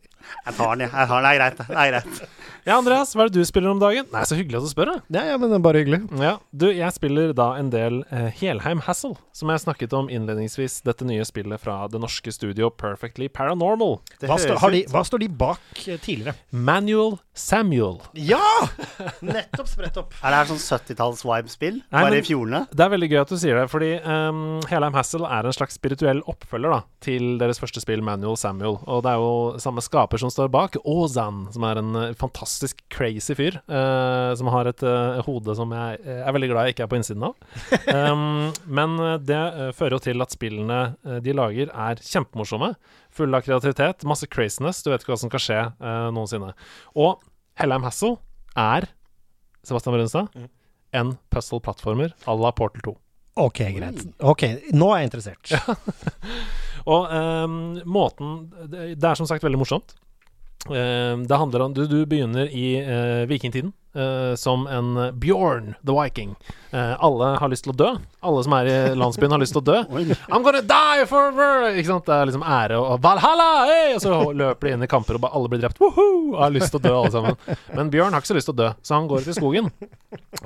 Jeg 0.43 0.57
tar 0.59 0.72
den, 0.74 0.80
jeg. 0.88 0.90
jeg 0.90 1.09
tar 1.09 1.22
den. 1.22 1.26
Det 1.26 1.32
er 1.32 1.38
greit. 1.38 1.59
det. 1.59 1.66
Er 1.78 1.90
greit. 1.93 2.22
ja, 2.66 2.76
Andreas, 2.76 3.12
hva 3.14 3.24
er 3.24 3.30
det 3.30 3.38
du 3.38 3.47
spiller 3.47 3.70
om 3.70 3.78
dagen? 3.78 4.09
Nei, 4.11 4.22
så 4.26 4.34
hyggelig 4.38 4.59
at 4.59 4.66
du 4.66 4.70
spør. 4.72 4.90
Ja, 5.14 5.22
ja, 5.30 5.36
men 5.38 5.53
det 5.53 5.59
er 5.61 5.62
bare 5.62 5.82
hyggelig. 5.84 6.01
Ja, 6.18 6.32
du, 6.51 6.66
jeg 6.74 6.97
spiller 6.97 7.30
da 7.38 7.53
en 7.61 7.70
del 7.70 8.01
eh, 8.11 8.26
Helheim 8.40 8.82
Hassel, 8.88 9.14
som 9.36 9.53
jeg 9.55 9.62
snakket 9.62 9.95
om 9.95 10.11
innledningsvis. 10.11 10.80
Dette 10.82 11.07
nye 11.07 11.22
spillet 11.28 11.62
fra 11.62 11.76
det 11.93 12.01
norske 12.03 12.34
studio 12.34 12.72
Perfectly 12.74 13.28
Paranormal. 13.30 14.01
Det 14.18 14.30
Hva, 14.32 14.40
har 14.64 14.74
de, 14.74 14.82
hva 14.90 15.05
står 15.07 15.22
de 15.22 15.30
bak 15.45 15.84
eh, 15.86 16.01
tidligere? 16.03 16.34
Manual 16.51 17.20
Samuel. 17.38 18.01
Ja! 18.18 18.43
Nettopp 19.22 19.70
spredt 19.70 20.03
opp. 20.03 20.18
Er 20.20 20.34
det 20.34 20.43
her 20.43 20.51
sånn 20.51 20.61
70-talls-vibe-spill? 20.61 21.78
Bare 21.95 22.18
i 22.18 22.26
fjordene? 22.26 22.64
Det 22.74 22.82
er 22.84 22.93
veldig 22.97 23.12
gøy 23.14 23.22
at 23.22 23.30
du 23.30 23.38
sier 23.38 23.62
det, 23.62 23.68
fordi 23.70 23.95
um, 24.03 24.59
Helheim 24.68 24.99
Hassel 24.99 25.22
er 25.28 25.47
en 25.47 25.55
slags 25.55 25.78
spirituell 25.78 26.20
oppfølger 26.28 26.74
da, 26.74 26.82
til 27.05 27.38
deres 27.38 27.62
første 27.62 27.80
spill, 27.84 28.03
Manual 28.05 28.36
Samuel. 28.40 28.80
Og 28.90 29.07
det 29.07 29.14
er 29.14 29.22
jo 29.22 29.62
samme 29.62 29.86
skaper 29.86 30.20
som 30.20 30.31
står 30.32 30.50
bak, 30.52 30.76
Ozan, 30.88 31.44
som 31.54 31.64
er 31.68 31.80
en 31.80 31.98
eh, 31.98 32.14
fantastisk 32.18 32.80
crazy 32.92 33.36
fyr. 33.38 33.58
uh, 33.68 34.32
som 34.38 34.48
har 34.54 34.70
et 34.70 34.82
uh, 34.86 35.20
hode 35.26 35.54
som 35.58 35.72
jeg 35.76 36.00
er 36.02 36.34
veldig 36.34 36.48
glad 36.50 36.66
jeg 36.66 36.76
ikke 36.76 36.86
er 36.86 36.90
på 36.92 36.98
innsiden 37.00 37.28
av. 37.30 37.36
Um, 37.92 38.52
men 38.72 38.94
det 39.26 39.38
fører 39.76 39.96
jo 39.96 40.02
til 40.02 40.24
at 40.24 40.32
spillene 40.32 40.78
de 41.24 41.34
lager, 41.36 41.68
er 41.68 42.00
kjempemorsomme. 42.00 42.70
Fulle 43.12 43.36
av 43.36 43.44
kreativitet, 43.44 44.06
masse 44.08 44.26
craziness. 44.32 44.80
Du 44.82 44.90
vet 44.90 45.04
ikke 45.04 45.12
hva 45.12 45.20
som 45.20 45.30
skal 45.32 45.42
skje 45.44 45.60
noensinne. 46.14 46.54
Og 46.96 47.20
Hellheim 47.60 47.84
Hassel 47.84 48.16
er, 48.58 48.88
Sebastian 49.66 49.96
Brunstad, 49.98 50.48
en 50.96 51.14
puzzle-plattformer 51.34 52.16
à 52.24 52.36
la 52.38 52.52
Portal 52.52 52.82
2. 52.88 52.96
Ok, 53.42 53.62
greit. 53.76 54.02
Ok, 54.20 54.44
nå 54.76 54.90
er 54.92 55.02
jeg 55.02 55.10
interessert. 55.10 55.52
Og 56.92 57.06
um, 57.08 57.58
måten 57.88 58.32
det, 58.68 58.96
det 59.00 59.08
er 59.08 59.18
som 59.18 59.28
sagt 59.28 59.44
veldig 59.44 59.60
morsomt. 59.60 59.94
Ehm, 60.70 61.26
det 61.26 61.36
handler 61.36 61.60
om 61.64 61.74
Du, 61.74 61.86
du 61.86 62.04
begynner 62.06 62.46
i 62.46 62.76
eh, 62.78 63.26
vikingtiden 63.26 63.72
Uh, 63.92 64.34
som 64.34 64.66
en 64.66 65.18
Bjorn 65.18 65.74
the 65.86 65.92
Viking. 66.02 66.34
Uh, 66.72 67.04
alle 67.04 67.24
har 67.24 67.50
lyst 67.52 67.66
til 67.66 67.74
å 67.74 67.76
dø. 67.76 67.90
Alle 68.24 68.44
som 68.46 68.54
er 68.56 68.70
i 68.70 68.76
landsbyen, 68.96 69.34
har 69.34 69.42
lyst 69.42 69.52
til 69.52 69.60
å 69.60 69.66
dø. 69.66 69.74
I'm 70.32 70.40
gonna 70.46 70.62
die 70.64 71.04
forever! 71.10 71.66
Ikke 71.76 71.90
sant? 71.90 72.06
Det 72.08 72.16
er 72.16 72.30
liksom 72.30 72.46
ære 72.46 72.80
og 72.80 73.02
Valhalla! 73.04 73.50
Hey! 73.68 73.92
Og 73.98 74.00
så 74.00 74.16
løper 74.32 74.70
de 74.70 74.72
inn 74.78 74.86
i 74.86 74.88
kamper, 74.88 75.20
og 75.20 75.28
alle 75.28 75.52
blir 75.52 75.60
drept. 75.60 75.82
Woohoo! 75.84 76.38
Har 76.40 76.56
lyst 76.56 76.72
til 76.72 76.80
å 76.80 76.84
dø, 76.86 76.94
alle 77.02 77.12
sammen. 77.12 77.58
Men 77.76 77.92
Bjørn 77.92 78.16
har 78.16 78.24
ikke 78.24 78.32
så 78.32 78.38
lyst 78.38 78.48
til 78.48 78.56
å 78.56 78.60
dø, 78.62 78.70
så 78.80 78.96
han 78.96 79.12
går 79.12 79.26
ut 79.26 79.28
i 79.28 79.36
skogen 79.36 79.68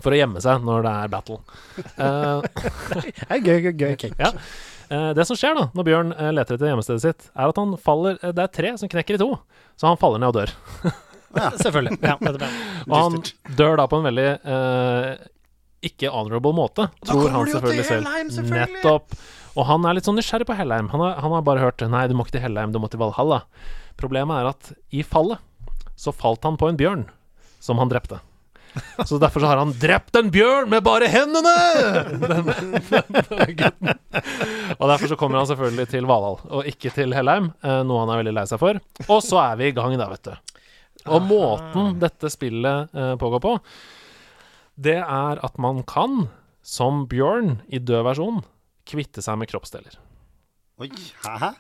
for 0.01 0.11
å 0.11 0.19
gjemme 0.19 0.43
seg 0.43 0.67
når 0.67 0.89
det 0.89 0.97
er 1.05 1.15
battle. 1.15 1.39
Uh, 1.95 2.43
Det 3.07 3.31
er 3.31 3.47
gøy, 3.47 3.71
gøy, 3.71 3.95
gøy 3.95 4.11
ja. 4.19 4.35
Eh, 4.89 5.11
det 5.19 5.25
som 5.27 5.39
skjer 5.39 5.57
da, 5.59 5.67
når 5.75 5.87
Bjørn 5.89 6.13
eh, 6.15 6.33
leter 6.35 6.57
etter 6.57 6.71
hjemmestedet 6.71 7.03
sitt, 7.03 7.29
er 7.35 7.51
at 7.51 7.59
han 7.59 7.75
faller 7.83 8.21
eh, 8.21 8.35
Det 8.37 8.45
er 8.45 8.53
tre 8.55 8.73
som 8.79 8.91
knekker 8.91 9.19
i 9.19 9.23
to, 9.23 9.33
så 9.79 9.91
han 9.91 9.99
faller 10.01 10.23
ned 10.23 10.31
og 10.31 10.37
dør. 10.39 10.53
Selvfølgelig. 11.65 11.99
Ja, 12.01 12.15
nettopp, 12.23 12.45
ja. 12.47 12.51
Og 12.91 12.95
han 12.97 13.57
dør 13.59 13.81
da 13.81 13.89
på 13.91 13.99
en 14.01 14.07
veldig 14.07 14.29
eh, 14.41 15.09
ikke 15.87 16.13
honorable 16.15 16.55
måte, 16.57 16.87
tror 17.05 17.29
han 17.35 17.51
selvfølgelig 17.51 17.85
selv. 17.87 18.47
Nettopp. 18.49 19.13
Og 19.57 19.67
han 19.69 19.85
er 19.89 19.97
litt 19.97 20.09
sånn 20.09 20.17
nysgjerrig 20.19 20.47
på 20.49 20.57
Hellheim. 20.57 20.89
Han 20.93 21.03
har, 21.05 21.19
han 21.23 21.35
har 21.37 21.45
bare 21.45 21.63
hørt 21.63 21.85
Nei, 21.93 22.07
du 22.09 22.17
må 22.17 22.25
ikke 22.25 22.39
til 22.39 22.45
Hellheim, 22.47 22.73
du 22.73 22.81
må 22.81 22.89
til 22.93 23.01
Valhalla. 23.03 23.43
Problemet 24.01 24.41
er 24.41 24.51
at 24.51 24.73
i 24.97 25.05
fallet 25.07 25.43
så 25.97 26.13
falt 26.13 26.45
han 26.45 26.59
på 26.61 26.69
en 26.71 26.81
bjørn 26.81 27.07
som 27.65 27.81
han 27.81 27.93
drepte. 27.93 28.19
Så 29.09 29.19
derfor 29.23 29.43
så 29.43 29.51
har 29.51 29.61
han 29.61 29.73
drept 29.81 30.17
en 30.19 30.31
bjørn 30.33 30.71
med 30.73 30.85
bare 30.85 31.09
hendene! 31.13 31.55
Den, 32.23 32.51
den 32.51 33.55
gutten. 33.57 33.93
Og 34.77 34.85
derfor 34.91 35.11
så 35.11 35.19
kommer 35.21 35.41
han 35.41 35.49
selvfølgelig 35.51 35.89
til 35.93 36.09
Valhall, 36.09 36.39
og 36.51 36.69
ikke 36.69 36.93
til 36.95 37.15
Hellheim, 37.17 37.51
eh, 37.65 37.81
noe 37.89 38.03
han 38.05 38.13
er 38.13 38.21
veldig 38.23 38.35
lei 38.37 38.45
seg 38.51 38.61
for. 38.63 38.81
Og 39.07 39.23
så 39.25 39.41
er 39.45 39.61
vi 39.61 39.71
i 39.71 39.77
gang, 39.77 39.97
da, 40.01 40.09
vet 40.13 40.29
du. 40.29 40.57
Og 41.07 41.23
måten 41.29 41.97
dette 42.03 42.31
spillet 42.33 42.97
eh, 42.97 43.15
pågår 43.21 43.43
på, 43.45 43.55
det 44.77 44.99
er 45.01 45.41
at 45.47 45.57
man 45.63 45.81
kan, 45.89 46.27
som 46.67 47.05
Bjørn 47.09 47.61
i 47.73 47.81
død 47.81 48.05
versjon, 48.11 48.43
kvitte 48.87 49.25
seg 49.25 49.39
med 49.41 49.51
kroppsdeler. 49.51 49.97
Oi, 50.83 50.91
hæ? 51.25 51.55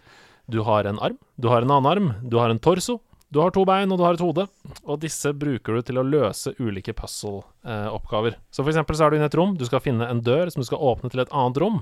Du 0.52 0.60
har 0.66 0.86
en 0.86 1.00
arm, 1.02 1.16
du 1.40 1.48
har 1.50 1.64
en 1.64 1.72
annen 1.74 1.90
arm, 1.90 2.10
du 2.22 2.36
har 2.38 2.52
en 2.52 2.60
torso, 2.62 3.00
du 3.34 3.40
har 3.42 3.50
to 3.50 3.64
bein, 3.66 3.90
og 3.90 3.98
du 3.98 4.04
har 4.06 4.16
et 4.16 4.22
hode. 4.22 4.46
Og 4.86 5.00
disse 5.02 5.32
bruker 5.34 5.76
du 5.76 5.86
til 5.88 5.98
å 5.98 6.06
løse 6.06 6.54
ulike 6.62 6.94
puzzle-oppgaver. 6.96 8.38
Så 8.54 8.62
for 8.62 8.70
eksempel 8.70 8.98
så 8.98 9.06
er 9.06 9.12
du 9.12 9.18
inne 9.18 9.26
i 9.26 9.32
et 9.32 9.38
rom, 9.38 9.56
du 9.58 9.66
skal 9.66 9.82
finne 9.82 10.06
en 10.06 10.22
dør 10.24 10.52
som 10.52 10.62
du 10.62 10.68
skal 10.68 10.82
åpne 10.92 11.10
til 11.12 11.24
et 11.24 11.32
annet 11.34 11.58
rom. 11.62 11.80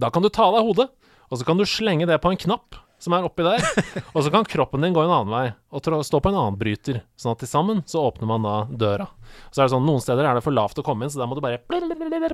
Da 0.00 0.10
kan 0.10 0.24
du 0.24 0.30
ta 0.32 0.48
av 0.48 0.58
deg 0.58 0.66
hodet, 0.66 0.88
og 1.30 1.38
så 1.38 1.46
kan 1.46 1.60
du 1.60 1.66
slenge 1.68 2.08
det 2.10 2.18
på 2.22 2.32
en 2.32 2.40
knapp 2.40 2.80
som 3.04 3.14
er 3.16 3.26
oppi 3.26 3.44
der. 3.46 3.64
Og 4.14 4.24
så 4.24 4.32
kan 4.32 4.46
kroppen 4.48 4.84
din 4.84 4.94
gå 4.96 5.02
en 5.04 5.12
annen 5.12 5.34
vei 5.34 5.46
og 5.74 6.06
stå 6.06 6.20
på 6.22 6.30
en 6.30 6.38
annen 6.38 6.58
bryter. 6.58 7.00
Sånn 7.18 7.32
at 7.34 7.40
til 7.42 7.50
sammen 7.50 7.80
så 7.90 8.04
åpner 8.06 8.28
man 8.30 8.44
da 8.46 8.54
døra. 8.70 9.08
Så 9.50 9.60
er 9.60 9.66
det 9.66 9.72
sånn, 9.72 9.86
Noen 9.88 10.02
steder 10.04 10.28
er 10.28 10.38
det 10.38 10.44
for 10.44 10.54
lavt 10.54 10.78
å 10.78 10.84
komme 10.86 11.02
inn, 11.02 11.10
så 11.10 11.18
da 11.18 11.26
må 11.26 11.34
du 11.34 11.42
bare 11.42 11.58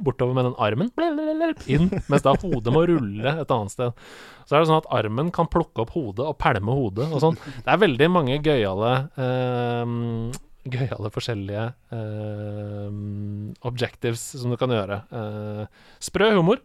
bortover 0.04 0.36
med 0.36 0.50
den 0.50 0.58
armen 0.60 0.90
inn, 1.64 1.88
mens 2.12 2.26
da 2.26 2.34
hodet 2.42 2.74
må 2.74 2.84
rulle 2.90 3.32
et 3.40 3.54
annet 3.56 3.72
sted. 3.72 4.04
Så 4.44 4.52
er 4.52 4.60
det 4.60 4.68
sånn 4.68 4.82
at 4.82 4.90
armen 5.00 5.32
kan 5.32 5.48
plukke 5.48 5.86
opp 5.86 5.94
hodet 5.96 6.28
og 6.28 6.36
pælme 6.42 6.76
hodet 6.76 7.08
og 7.08 7.24
sånn. 7.24 7.40
Det 7.64 7.72
er 7.72 7.80
veldig 7.86 8.10
mange 8.12 8.36
gøyale 8.44 8.92
eh, 9.16 10.40
Gøyale 10.60 11.08
forskjellige 11.08 11.62
uh, 11.96 12.88
objectives 13.64 14.20
som 14.36 14.52
du 14.52 14.58
kan 14.60 14.72
gjøre. 14.74 14.98
Uh, 15.08 15.62
sprø 16.04 16.34
humor. 16.36 16.60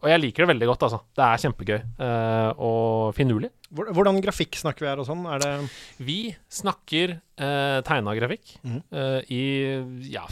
Og 0.00 0.08
jeg 0.08 0.20
liker 0.22 0.44
det 0.44 0.50
veldig 0.54 0.68
godt, 0.70 0.84
altså. 0.86 1.00
Det 1.16 1.24
er 1.26 1.40
kjempegøy 1.42 1.78
uh, 2.00 2.50
og 2.56 3.10
finurlig. 3.16 3.50
Hvordan 3.70 4.20
grafikk 4.24 4.56
snakker 4.58 4.86
vi 4.86 4.88
her 4.90 5.02
og 5.02 5.06
sånn? 5.06 5.26
Er 5.30 5.42
det 5.44 5.50
Vi 6.02 6.18
snakker 6.50 7.18
uh, 7.20 7.78
tegna 7.86 8.16
grafikk 8.18 8.56
mm. 8.64 8.80
uh, 8.96 9.20
i 9.30 9.42
ja 10.10 10.24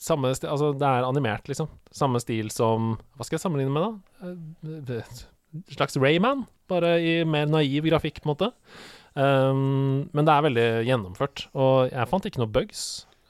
samme 0.00 0.30
sti- 0.36 0.50
Altså, 0.50 0.70
det 0.76 0.86
er 0.86 1.08
animert, 1.08 1.48
liksom. 1.50 1.70
Samme 1.90 2.20
stil 2.22 2.52
som 2.54 2.94
Hva 3.16 3.26
skal 3.26 3.38
jeg 3.38 3.44
sammenligne 3.46 3.74
med, 3.74 3.88
da? 3.88 4.32
Uh, 5.00 5.02
slags 5.74 5.96
Rayman, 5.98 6.44
bare 6.70 6.94
i 7.02 7.14
mer 7.26 7.48
naiv 7.50 7.88
grafikk, 7.88 8.20
på 8.22 8.28
en 8.28 8.34
måte. 8.36 8.52
Um, 9.18 10.10
men 10.14 10.26
det 10.26 10.34
er 10.34 10.44
veldig 10.46 10.66
gjennomført, 10.86 11.48
og 11.58 11.88
jeg 11.90 12.10
fant 12.12 12.28
ikke 12.28 12.42
noe 12.44 12.52
bugs. 12.54 12.84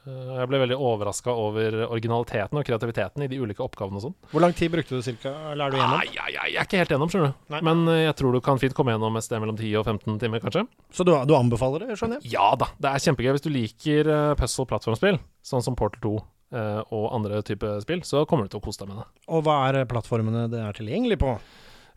Eh, 0.09 0.33
jeg 0.39 0.51
ble 0.51 0.61
veldig 0.63 0.79
overraska 0.81 1.35
over 1.37 1.77
originaliteten 1.91 2.61
og 2.61 2.67
kreativiteten 2.67 3.25
i 3.25 3.29
de 3.31 3.41
ulike 3.43 3.65
oppgavene 3.65 4.01
og 4.01 4.07
sånn. 4.09 4.17
Hvor 4.33 4.45
lang 4.45 4.57
tid 4.57 4.73
brukte 4.73 4.97
du 4.97 5.05
cirka? 5.05 5.33
Eller 5.53 5.67
er 5.69 5.75
du 5.75 5.81
gjennom? 5.81 6.01
Nei, 6.01 6.09
jeg, 6.09 6.35
jeg, 6.37 6.55
jeg 6.55 6.63
er 6.63 6.69
ikke 6.69 6.83
helt 6.83 6.95
gjennom, 6.97 7.13
skjønner 7.13 7.33
du. 7.33 7.39
Nei. 7.55 7.63
Men 7.71 7.87
eh, 7.93 8.03
jeg 8.07 8.19
tror 8.21 8.37
du 8.37 8.43
kan 8.45 8.61
fint 8.63 8.77
komme 8.77 8.97
gjennom 8.97 9.21
et 9.21 9.29
sted 9.29 9.43
mellom 9.43 9.61
10 9.61 9.79
og 9.83 9.89
15 9.95 10.21
timer, 10.25 10.45
kanskje. 10.45 10.67
Så 10.97 11.07
du, 11.07 11.15
du 11.29 11.37
anbefaler 11.39 11.87
det, 11.87 12.01
skjønner 12.01 12.21
jeg? 12.21 12.35
Ja 12.37 12.53
da, 12.61 12.73
det 12.81 12.93
er 12.93 13.07
kjempegøy. 13.07 13.33
Hvis 13.37 13.47
du 13.47 13.51
liker 13.55 14.11
uh, 14.11 14.35
puzzle-plattformspill, 14.41 15.21
sånn 15.47 15.65
som 15.65 15.79
Portal 15.79 16.03
2 16.05 16.15
eh, 16.57 16.83
og 16.97 17.09
andre 17.17 17.41
typer 17.47 17.81
spill, 17.85 18.03
så 18.07 18.25
kommer 18.29 18.47
du 18.47 18.55
til 18.55 18.61
å 18.61 18.65
kose 18.65 18.83
deg 18.83 18.93
med 18.93 19.03
det. 19.03 19.09
Og 19.31 19.45
hva 19.47 19.57
er 19.69 19.89
plattformene 19.91 20.47
det 20.53 20.63
er 20.65 20.77
tilgjengelig 20.77 21.21
på? 21.23 21.35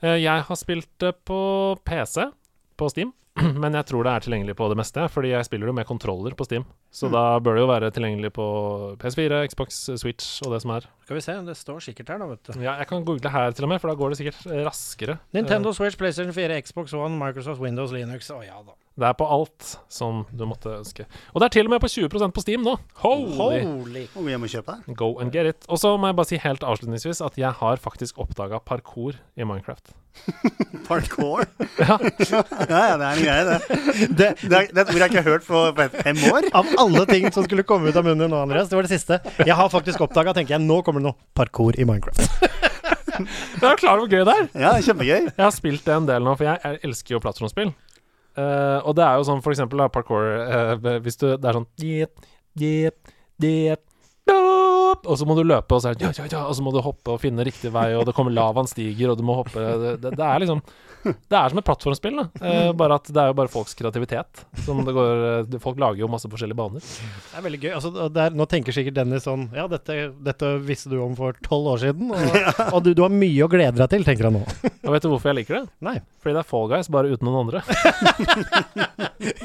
Eh, 0.03 0.19
jeg 0.23 0.45
har 0.47 0.59
spilt 0.59 0.89
det 1.03 1.13
på 1.27 1.39
PC, 1.87 2.27
på 2.79 2.89
Steam, 2.91 3.13
men 3.63 3.73
jeg 3.73 3.87
tror 3.89 4.05
det 4.05 4.11
er 4.13 4.25
tilgjengelig 4.25 4.55
på 4.59 4.67
det 4.69 4.77
meste, 4.77 5.05
fordi 5.09 5.31
jeg 5.31 5.47
spiller 5.47 5.71
jo 5.71 5.73
med 5.73 5.87
kontroller 5.89 6.35
på 6.37 6.45
Steam. 6.45 6.67
Så 6.93 7.09
da 7.09 7.39
bør 7.41 7.57
det 7.57 7.63
jo 7.63 7.69
være 7.71 7.89
tilgjengelig 7.95 8.29
på 8.35 8.45
PS4, 9.01 9.39
Xbox, 9.49 9.79
Switch 10.01 10.43
og 10.45 10.53
det 10.53 10.61
som 10.61 10.75
er. 10.75 10.85
Skal 11.07 11.17
vi 11.17 11.23
se, 11.25 11.37
det 11.47 11.57
står 11.57 11.81
sikkert 11.87 12.13
her, 12.13 12.21
da, 12.21 12.29
vet 12.29 12.45
du. 12.45 12.61
Ja, 12.61 12.77
jeg 12.83 12.89
kan 12.91 13.05
google 13.07 13.33
her 13.33 13.57
til 13.57 13.65
og 13.65 13.73
med, 13.73 13.81
for 13.81 13.89
da 13.89 13.97
går 13.97 14.13
det 14.13 14.21
sikkert 14.21 14.45
eh, 14.51 14.61
raskere. 14.67 15.17
Nintendo 15.33 15.73
Switch, 15.73 15.97
PlayStation 15.97 16.35
4, 16.35 16.61
Xbox 16.61 16.93
One, 16.93 17.17
Microsoft 17.17 17.63
Windows, 17.63 17.95
Linux. 17.95 18.29
Å 18.33 18.43
ja 18.45 18.61
da. 18.61 18.77
Det 18.93 19.07
er 19.09 19.15
på 19.17 19.25
alt 19.25 19.71
som 19.89 20.19
du 20.29 20.43
måtte 20.45 20.69
ønske. 20.69 21.07
Og 21.33 21.41
det 21.41 21.47
er 21.47 21.53
til 21.55 21.65
og 21.65 21.71
med 21.73 21.81
på 21.81 21.89
20% 21.89 22.33
på 22.35 22.41
Steam 22.43 22.61
nå! 22.61 22.75
Holy! 23.01 23.63
Holy. 23.65 24.03
Oh, 24.13 24.27
jeg 24.29 24.37
må 24.37 24.49
kjøpe 24.51 24.75
det. 24.83 24.93
Go 24.99 25.15
and 25.23 25.33
get 25.33 25.49
it. 25.49 25.65
Og 25.65 25.79
så 25.81 25.95
må 25.97 26.11
jeg 26.11 26.17
bare 26.19 26.29
si 26.29 26.37
helt 26.43 26.61
avslutningsvis 26.61 27.23
at 27.25 27.39
jeg 27.41 27.49
har 27.57 27.81
faktisk 27.81 28.21
oppdaga 28.21 28.59
parkour 28.61 29.17
i 29.33 29.47
Minecraft. 29.49 29.95
Parkour. 30.87 31.45
Ja. 31.83 31.97
ja, 31.97 32.81
ja, 32.85 32.97
det 33.01 33.05
er 33.07 33.15
en 33.17 33.23
greie, 33.23 33.45
det. 33.47 33.55
Det, 34.13 34.27
Det 34.43 34.57
er, 34.59 34.67
det 34.69 34.77
er 34.77 34.83
et 34.83 34.91
ord 34.93 34.99
jeg 35.01 35.09
ikke 35.09 35.23
har 35.23 35.29
hørt 35.31 35.47
på 35.47 35.63
fem 36.03 36.19
år. 36.29 36.45
av 36.53 36.69
alle 36.85 37.05
ting 37.09 37.25
som 37.33 37.47
skulle 37.47 37.65
komme 37.65 37.89
ut 37.89 37.97
av 37.97 38.05
munnen 38.05 38.27
din 38.27 38.29
nå, 38.35 38.43
Andreas, 38.45 38.69
det 38.69 38.77
var 38.77 38.85
det 38.85 38.93
siste. 38.93 39.17
Jeg 39.41 39.57
har 39.57 39.71
faktisk 39.73 40.03
oppdaga, 40.05 40.35
tenker 40.37 40.53
jeg, 40.59 40.61
nå 40.67 40.83
kommer 40.85 41.01
det 41.01 41.09
noe 41.09 41.17
parkour 41.33 41.73
i 41.81 41.87
Minecraft. 41.89 42.29
Du 43.13 43.65
er 43.69 43.77
klar 43.77 43.99
over 43.99 44.07
hvor 44.07 44.09
gøy 44.09 44.23
det 44.25 44.33
er? 44.33 44.47
Ja, 44.57 44.69
kjempegøy. 44.81 45.27
Jeg 45.27 45.37
har 45.43 45.51
spilt 45.53 45.83
det 45.85 45.93
en 45.93 46.07
del 46.09 46.23
nå, 46.25 46.33
for 46.37 46.47
jeg, 46.47 46.57
jeg 46.63 46.79
elsker 46.89 47.13
jo 47.13 47.19
plattformspill. 47.21 47.69
Eh, 48.33 48.79
og 48.81 48.95
det 48.97 49.05
er 49.05 49.19
jo 49.19 49.25
sånn 49.27 49.43
for 49.45 49.53
eksempel 49.53 49.83
da, 49.83 49.91
parkour 49.93 50.23
uh, 50.25 50.71
Hvis 51.05 51.19
du 51.21 51.27
Det 51.37 51.45
er 51.45 51.57
sånn 51.59 51.67
jeep, 51.77 52.23
jeep, 52.57 53.11
jeep, 53.37 53.83
doop, 54.93 55.09
Og 55.11 55.19
så 55.19 55.27
må 55.27 55.35
du 55.37 55.43
løpe, 55.43 55.75
og 55.75 55.81
så 55.83 55.91
er 55.91 55.99
ja, 56.01 56.13
ja, 56.15 56.29
ja, 56.31 56.45
Og 56.47 56.55
så 56.57 56.63
må 56.65 56.71
du 56.75 56.79
hoppe 56.85 57.13
og 57.17 57.21
finne 57.23 57.43
riktig 57.47 57.73
vei, 57.73 57.89
og 57.97 58.05
det 58.07 58.13
kommer 58.17 58.33
lavaen 58.35 58.69
stiger, 58.69 59.11
og 59.13 59.19
du 59.19 59.25
må 59.27 59.35
hoppe 59.41 59.59
Det, 59.59 59.93
det, 60.05 60.13
det 60.19 60.25
er 60.29 60.43
liksom 60.45 60.61
Det 61.03 61.35
er 61.35 61.51
som 61.51 61.59
et 61.59 61.65
plattformspill, 61.67 62.15
da. 62.15 62.25
Eh, 62.47 62.69
bare 62.79 62.95
at 62.95 63.09
det 63.11 63.19
er 63.19 63.27
jo 63.27 63.35
bare 63.35 63.51
folks 63.51 63.73
kreativitet. 63.75 64.45
Som 64.63 64.85
det 64.87 64.93
går 64.95 65.23
eh, 65.51 65.57
Folk 65.59 65.75
lager 65.81 65.99
jo 65.99 66.07
masse 66.07 66.29
forskjellige 66.31 66.55
baner. 66.55 66.79
Det 66.79 67.35
er 67.41 67.43
veldig 67.43 67.59
gøy. 67.65 67.71
Altså, 67.75 67.91
det 68.07 68.21
er, 68.23 68.37
nå 68.39 68.45
tenker 68.47 68.71
sikkert 68.75 68.95
Dennis 69.01 69.25
sånn 69.27 69.49
Ja, 69.51 69.65
dette, 69.67 69.97
dette 70.23 70.53
visste 70.63 70.87
du 70.93 71.01
om 71.03 71.17
for 71.19 71.35
tolv 71.43 71.73
år 71.73 71.81
siden, 71.83 72.07
og, 72.15 72.37
og 72.77 72.79
du, 72.87 72.93
du 72.95 73.03
har 73.03 73.11
mye 73.11 73.43
å 73.43 73.49
glede 73.51 73.75
deg 73.81 73.91
til, 73.91 74.07
tenker 74.07 74.29
han 74.29 74.37
nå. 74.39 74.45
Og 74.87 74.95
vet 74.95 75.03
du 75.03 75.09
hvorfor 75.11 75.33
jeg 75.33 75.41
liker 75.41 75.59
det? 75.59 75.65
Nei. 75.83 75.97
Fordi 76.23 76.37
det 76.37 76.43
er 76.45 76.47
Fall 76.53 76.71
Guys, 76.71 76.87
bare 76.95 77.11
uten 77.11 77.27
noen 77.27 77.41
andre. 77.43 77.63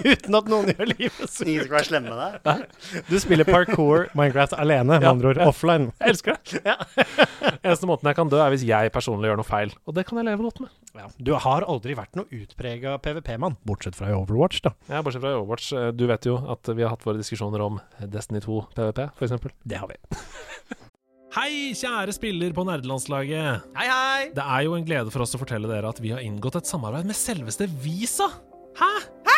Uten 0.09 0.35
at 0.39 0.49
noen 0.51 0.71
gjør 0.73 0.89
livet 0.91 1.31
surt. 1.31 1.49
Ingen 1.51 1.67
skal 1.67 1.77
være 1.77 1.87
slemme 1.89 2.15
med 2.15 2.47
deg. 2.47 2.65
Du 3.11 3.15
spiller 3.23 3.47
parkour 3.49 4.07
Minecraft 4.19 4.57
alene, 4.59 4.97
med 4.99 5.07
Ja. 5.07 5.13
andre 5.15 5.33
ord. 5.33 5.38
Offline. 5.47 5.91
Jeg 6.01 6.15
elsker 6.15 6.35
det. 6.35 6.75
Eneste 7.67 7.87
måten 7.91 8.09
jeg 8.11 8.17
kan 8.19 8.29
dø, 8.33 8.39
er 8.43 8.51
hvis 8.55 8.65
jeg 8.67 8.91
personlig 8.95 9.29
gjør 9.31 9.39
noe 9.41 9.47
feil. 9.49 9.73
Og 9.87 9.95
det 9.97 10.05
kan 10.09 10.19
jeg 10.21 10.27
leve 10.29 10.45
godt 10.47 10.61
med. 10.65 10.73
Ja. 10.99 11.07
Du 11.23 11.33
har 11.45 11.67
aldri 11.69 11.95
vært 11.99 12.17
noe 12.19 12.27
utprega 12.35 12.97
PVP-mann, 13.05 13.57
bortsett 13.69 13.97
fra 13.99 14.11
i 14.11 14.17
Overwatch, 14.17 14.63
da. 14.65 14.73
Ja, 14.91 15.03
Bortsett 15.07 15.23
fra 15.23 15.33
i 15.35 15.39
Overwatch. 15.39 15.71
eh, 15.77 15.91
Du 15.95 16.07
vet 16.11 16.27
jo 16.29 16.37
at 16.55 16.71
vi 16.75 16.83
har 16.87 16.93
hatt 16.95 17.05
våre 17.07 17.21
diskusjoner 17.21 17.63
om 17.65 17.79
Destiny 18.01 18.41
2 18.45 18.59
PVP, 18.77 19.05
f.eks. 19.19 19.37
Det 19.69 19.79
har 19.83 19.91
vi. 19.91 19.99
Hei, 21.39 21.51
kjære 21.77 22.15
spiller 22.17 22.55
på 22.57 22.65
nerdelandslaget. 22.67 23.67
Hei, 23.77 23.87
hei! 23.93 24.29
Det 24.35 24.43
er 24.43 24.65
jo 24.67 24.75
en 24.79 24.87
glede 24.89 25.13
for 25.15 25.23
oss 25.27 25.37
å 25.37 25.41
fortelle 25.43 25.69
dere 25.71 25.91
at 25.93 26.01
vi 26.03 26.15
har 26.15 26.25
inngått 26.25 26.57
et 26.63 26.71
samarbeid 26.71 27.07
med 27.07 27.19
selveste 27.19 27.69
Visa. 27.85 28.31
Hæ? 28.81 28.91
Hæ? 29.29 29.38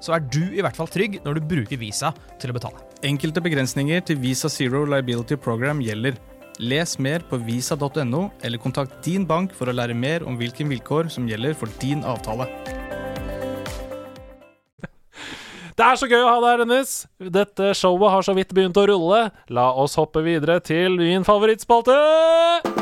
så 0.00 0.16
er 0.16 0.24
du 0.24 0.42
i 0.52 0.62
hvert 0.64 0.76
fall 0.76 0.90
trygg 0.90 1.20
når 1.24 1.38
du 1.38 1.48
bruker 1.52 1.80
Visa 1.80 2.12
til 2.40 2.52
å 2.52 2.56
betale. 2.56 2.82
Enkelte 3.06 3.42
begrensninger 3.44 4.02
til 4.06 4.20
Visa 4.22 4.50
Zero 4.52 4.84
Liability 4.88 5.38
Program 5.40 5.82
gjelder. 5.84 6.16
Les 6.58 6.96
mer 7.02 7.20
på 7.28 7.36
visa.no, 7.44 8.22
eller 8.40 8.62
kontakt 8.62 9.02
din 9.04 9.26
bank 9.28 9.52
for 9.52 9.68
å 9.68 9.76
lære 9.76 9.96
mer 9.96 10.24
om 10.24 10.38
hvilke 10.40 10.64
vilkår 10.64 11.10
som 11.12 11.28
gjelder 11.28 11.56
for 11.58 11.72
din 11.82 12.04
avtale. 12.04 12.48
Det 15.76 15.84
er 15.84 15.98
så 16.00 16.08
gøy 16.08 16.22
å 16.22 16.30
ha 16.30 16.38
deg 16.40 16.48
her, 16.48 16.62
Dennis. 16.62 16.92
Dette 17.20 17.74
showet 17.76 18.14
har 18.14 18.24
så 18.24 18.32
vidt 18.38 18.54
begynt 18.56 18.80
å 18.80 18.86
rulle. 18.88 19.26
La 19.52 19.68
oss 19.76 19.98
hoppe 20.00 20.24
videre 20.24 20.56
til 20.64 20.96
min 21.02 21.28
favorittspalte. 21.28 22.75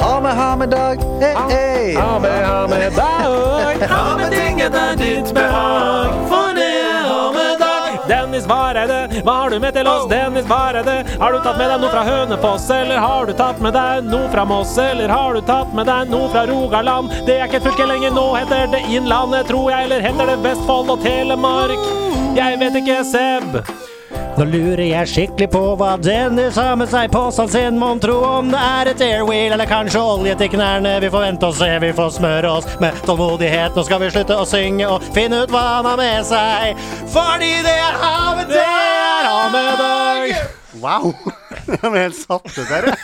Ha 0.00 0.20
med, 0.20 0.32
ha 0.36 0.56
med 0.56 0.68
dag, 0.70 0.98
Hey, 1.20 1.34
hey. 1.56 1.94
Ha 1.94 2.18
med, 2.18 2.46
ha 2.46 2.66
med 2.68 2.92
dag. 2.92 3.88
Ha 3.88 4.16
med 4.16 4.32
ting 4.32 4.60
etter 4.60 4.96
ditt 4.96 5.34
behag. 5.34 6.08
For 6.28 6.54
det 6.54 6.66
er 6.80 7.04
ha 7.08 7.32
med 7.32 7.58
dag. 7.60 7.98
Dennis 8.08 8.46
Vareide, 8.46 8.98
hva 9.24 9.32
har 9.42 9.50
du 9.50 9.58
med 9.62 9.74
til 9.74 9.88
oss? 9.88 10.08
Dennis 10.10 10.48
Vareide, 10.50 10.96
har 11.20 11.32
du 11.32 11.38
tatt 11.44 11.58
med 11.58 11.70
deg 11.70 11.80
noe 11.84 11.92
fra 11.94 12.02
Hønefoss? 12.08 12.66
Eller 12.74 12.98
har 13.06 13.26
du 13.26 13.32
tatt 13.38 13.62
med 13.62 13.74
deg 13.78 14.10
noe 14.10 14.28
fra 14.34 14.44
Moss? 14.44 14.74
Eller 14.78 15.08
har 15.14 15.34
du 15.34 15.40
tatt 15.46 15.72
med 15.78 15.86
deg 15.88 16.10
noe 16.12 16.28
fra 16.34 16.44
Rogaland? 16.50 17.14
Det 17.26 17.38
er 17.38 17.46
ikke 17.48 17.62
et 17.62 17.68
fylke 17.70 17.88
lenger, 17.88 18.12
nå 18.18 18.26
heter 18.34 18.66
det 18.74 18.82
Innlandet, 18.90 19.46
tror 19.48 19.70
jeg. 19.72 19.88
Eller 19.88 20.04
heter 20.04 20.34
det 20.34 20.38
Vestfold 20.44 20.90
og 20.96 21.02
Telemark? 21.06 21.90
Jeg 22.36 22.60
vet 22.60 22.82
ikke, 22.82 23.02
Seb. 23.14 23.60
Nå 24.34 24.44
lurer 24.50 24.82
jeg 24.82 25.06
skikkelig 25.06 25.46
på 25.52 25.60
hva 25.78 25.92
Dennis 26.02 26.56
har 26.58 26.74
med 26.78 26.90
seg 26.90 27.12
på 27.12 27.20
seg 27.36 27.52
sin. 27.52 27.76
Mon 27.78 28.00
tro 28.02 28.16
om 28.26 28.50
det 28.50 28.58
er 28.58 28.90
et 28.90 29.04
airwheel 29.06 29.54
eller 29.54 29.70
kanskje 29.70 30.02
olje 30.02 30.34
til 30.40 30.50
knærne. 30.56 30.96
Vi 31.04 31.10
får 31.14 31.22
vente 31.28 31.52
og 31.52 31.54
se, 31.60 31.70
vi 31.84 31.92
får 31.94 32.10
smøre 32.16 32.50
oss 32.56 32.66
med 32.82 32.98
tålmodighet. 33.06 33.78
Nå 33.78 33.86
skal 33.86 34.02
vi 34.02 34.10
slutte 34.10 34.40
å 34.40 34.48
synge 34.48 34.90
og 34.90 35.06
finne 35.14 35.44
ut 35.44 35.54
hva 35.54 35.62
han 35.76 35.90
har 35.92 36.02
med 36.02 36.26
seg. 36.26 36.82
Fordi 37.14 37.54
det 37.62 37.78
er 37.78 38.02
havet, 38.02 38.50
det 38.50 38.66
er 38.66 39.30
havet 39.30 39.82
dag. 39.84 40.63
Wow! 40.82 41.12
Jeg 41.68 41.90
ble 41.90 42.00
helt 42.02 42.16
satt 42.18 42.48
ut 42.50 42.68
der, 42.68 42.88
jeg. 42.90 42.96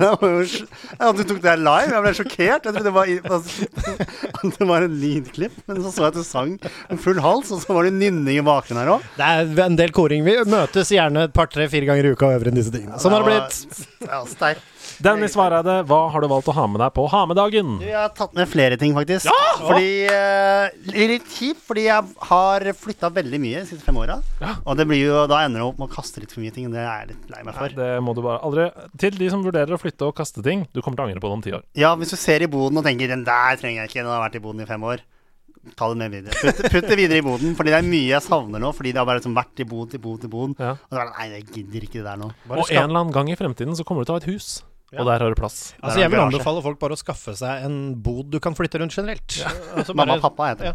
At 0.00 1.16
du 1.16 1.22
tok 1.24 1.38
det 1.40 1.48
her 1.48 1.60
live? 1.60 1.92
Jeg 1.94 2.02
ble 2.04 2.12
sjokkert. 2.18 2.66
Jeg 2.66 2.74
trodde 2.74 2.82
det 2.86 2.92
var, 2.94 3.10
at 4.40 4.58
det 4.58 4.68
var 4.68 4.86
en 4.86 4.96
lydklipp, 5.00 5.56
men 5.68 5.80
så 5.84 5.92
så 5.94 6.04
jeg 6.06 6.12
at 6.12 6.18
du 6.18 6.26
sang 6.26 6.52
med 6.60 7.00
full 7.02 7.20
hals, 7.22 7.52
og 7.54 7.62
så 7.62 7.76
var 7.76 7.88
det 7.88 7.94
nynning 7.96 8.40
i 8.40 8.44
bakgrunnen 8.46 8.82
her 8.82 8.92
òg. 8.96 9.06
Det 9.16 9.30
er 9.30 9.64
en 9.68 9.78
del 9.78 9.94
koring. 9.96 10.26
Vi 10.26 10.36
møtes 10.50 10.92
gjerne 10.94 11.28
et 11.28 11.36
par-tre-fire 11.36 11.88
ganger 11.88 12.10
i 12.10 12.12
uka 12.14 12.28
og 12.28 12.38
øver 12.38 12.50
inn 12.50 12.60
disse 12.60 12.74
tingene. 12.74 13.00
Sånn 13.02 13.16
har 13.16 13.24
det 13.26 13.32
blitt. 13.32 13.86
Ja, 14.06 14.22
sterkt. 14.28 14.66
Dennis 15.00 15.34
Vareide, 15.38 15.78
hva 15.88 15.98
har 16.12 16.20
du 16.20 16.28
valgt 16.28 16.48
å 16.52 16.54
ha 16.56 16.66
med 16.68 16.82
deg 16.82 16.92
på 16.96 17.06
Hamedagen? 17.08 17.78
Du, 17.80 17.86
Jeg 17.88 17.96
har 17.96 18.10
tatt 18.16 18.34
med 18.36 18.48
flere 18.50 18.76
ting, 18.80 18.92
faktisk. 18.96 19.30
Fordi 19.62 19.92
uh, 20.12 20.68
Litt 20.92 21.28
kjipt, 21.32 21.62
fordi 21.64 21.86
jeg 21.86 22.26
har 22.30 22.66
flytta 22.76 23.10
veldig 23.16 23.40
mye 23.40 23.62
de 23.62 23.70
siste 23.70 23.86
fem 23.86 23.96
åra. 24.00 24.18
Ja. 24.42 24.56
Og 24.64 24.76
det 24.78 24.86
blir 24.90 25.00
jo, 25.00 25.22
da 25.30 25.40
ender 25.46 25.62
det 25.62 25.68
opp 25.70 25.80
med 25.80 25.88
å 25.88 25.94
kaste 25.94 26.22
litt 26.22 26.34
for 26.34 26.44
mye 26.44 26.54
ting. 26.54 26.68
Det 26.72 26.82
er 26.82 26.90
jeg 27.06 27.14
litt 27.14 27.32
lei 27.32 27.40
meg 27.46 27.54
Nei, 27.54 27.60
for. 27.62 27.78
det 27.80 27.88
må 28.04 28.14
du 28.16 28.20
bare 28.26 28.42
aldri 28.46 28.66
Til 29.00 29.16
de 29.16 29.30
som 29.32 29.46
vurderer 29.46 29.76
å 29.76 29.80
flytte 29.80 30.10
og 30.10 30.16
kaste 30.20 30.44
ting, 30.44 30.66
du 30.74 30.82
kommer 30.82 31.00
til 31.00 31.06
å 31.06 31.08
angre 31.08 31.24
på 31.24 31.30
det 31.30 31.38
om 31.38 31.46
ti 31.46 31.54
år. 31.56 31.64
Ja, 31.80 31.94
hvis 32.00 32.12
du 32.12 32.18
ser 32.20 32.44
i 32.44 32.50
boden 32.50 32.80
og 32.80 32.84
tenker 32.86 33.08
'den 33.08 33.24
der 33.24 33.56
trenger 33.60 33.82
jeg 33.82 33.90
ikke', 33.90 34.04
den 34.04 34.12
har 34.12 34.28
vært 34.28 34.36
i 34.36 34.44
boden 34.44 34.60
i 34.60 34.68
fem 34.68 34.84
år. 34.84 35.00
Ta 35.76 35.88
det 35.92 35.96
med 36.00 36.10
videre. 36.14 36.32
Putt, 36.40 36.60
putt 36.72 36.88
det 36.88 36.96
videre 36.96 37.20
i 37.20 37.24
boden, 37.24 37.52
fordi 37.56 37.72
det 37.72 37.78
er 37.82 37.84
mye 37.84 38.08
jeg 38.08 38.24
savner 38.24 38.62
nå. 38.62 38.70
Fordi 38.72 38.92
det 38.94 39.00
har 39.00 39.08
bare 39.08 39.20
liksom 39.20 39.36
vært 39.36 39.60
i 39.60 39.66
bod 39.68 39.90
til 39.92 40.00
bod 40.00 40.22
til 40.22 40.32
bod. 40.32 40.54
Ja. 40.58 40.72
Og 40.72 40.96
så 40.96 41.02
er 41.02 41.10
det, 41.10 41.16
nei, 41.18 41.26
jeg 41.34 41.44
gidder 41.52 41.84
ikke 41.84 41.98
det 42.00 42.06
der 42.08 42.20
nå. 42.20 42.30
Og 42.48 42.64
en 42.64 42.82
eller 42.86 43.00
annen 43.02 43.12
gang 43.12 43.28
i 43.28 43.36
fremtiden 43.36 43.76
så 43.76 43.84
kommer 43.84 44.02
du 44.02 44.08
til 44.08 44.16
å 44.16 44.18
ha 44.18 44.22
et 44.24 44.30
hus, 44.32 44.48
og 44.98 45.06
der 45.06 45.22
har 45.22 45.30
du 45.30 45.38
plass. 45.38 45.58
Altså, 45.78 45.94
Der 45.94 46.02
jeg 46.02 46.10
vil 46.10 46.20
anbefale 46.24 46.62
folk 46.64 46.78
bare 46.80 46.96
å 46.96 46.98
skaffe 46.98 47.34
seg 47.38 47.66
en 47.66 47.76
bod 48.02 48.26
du 48.32 48.40
kan 48.42 48.56
flytte 48.58 48.80
rundt 48.82 48.96
generelt. 48.96 49.36
Altså, 49.80 49.94
Mamma 49.94 50.16
og 50.18 50.24
pappa 50.24 50.48
heter 50.50 50.72
det. 50.72 50.74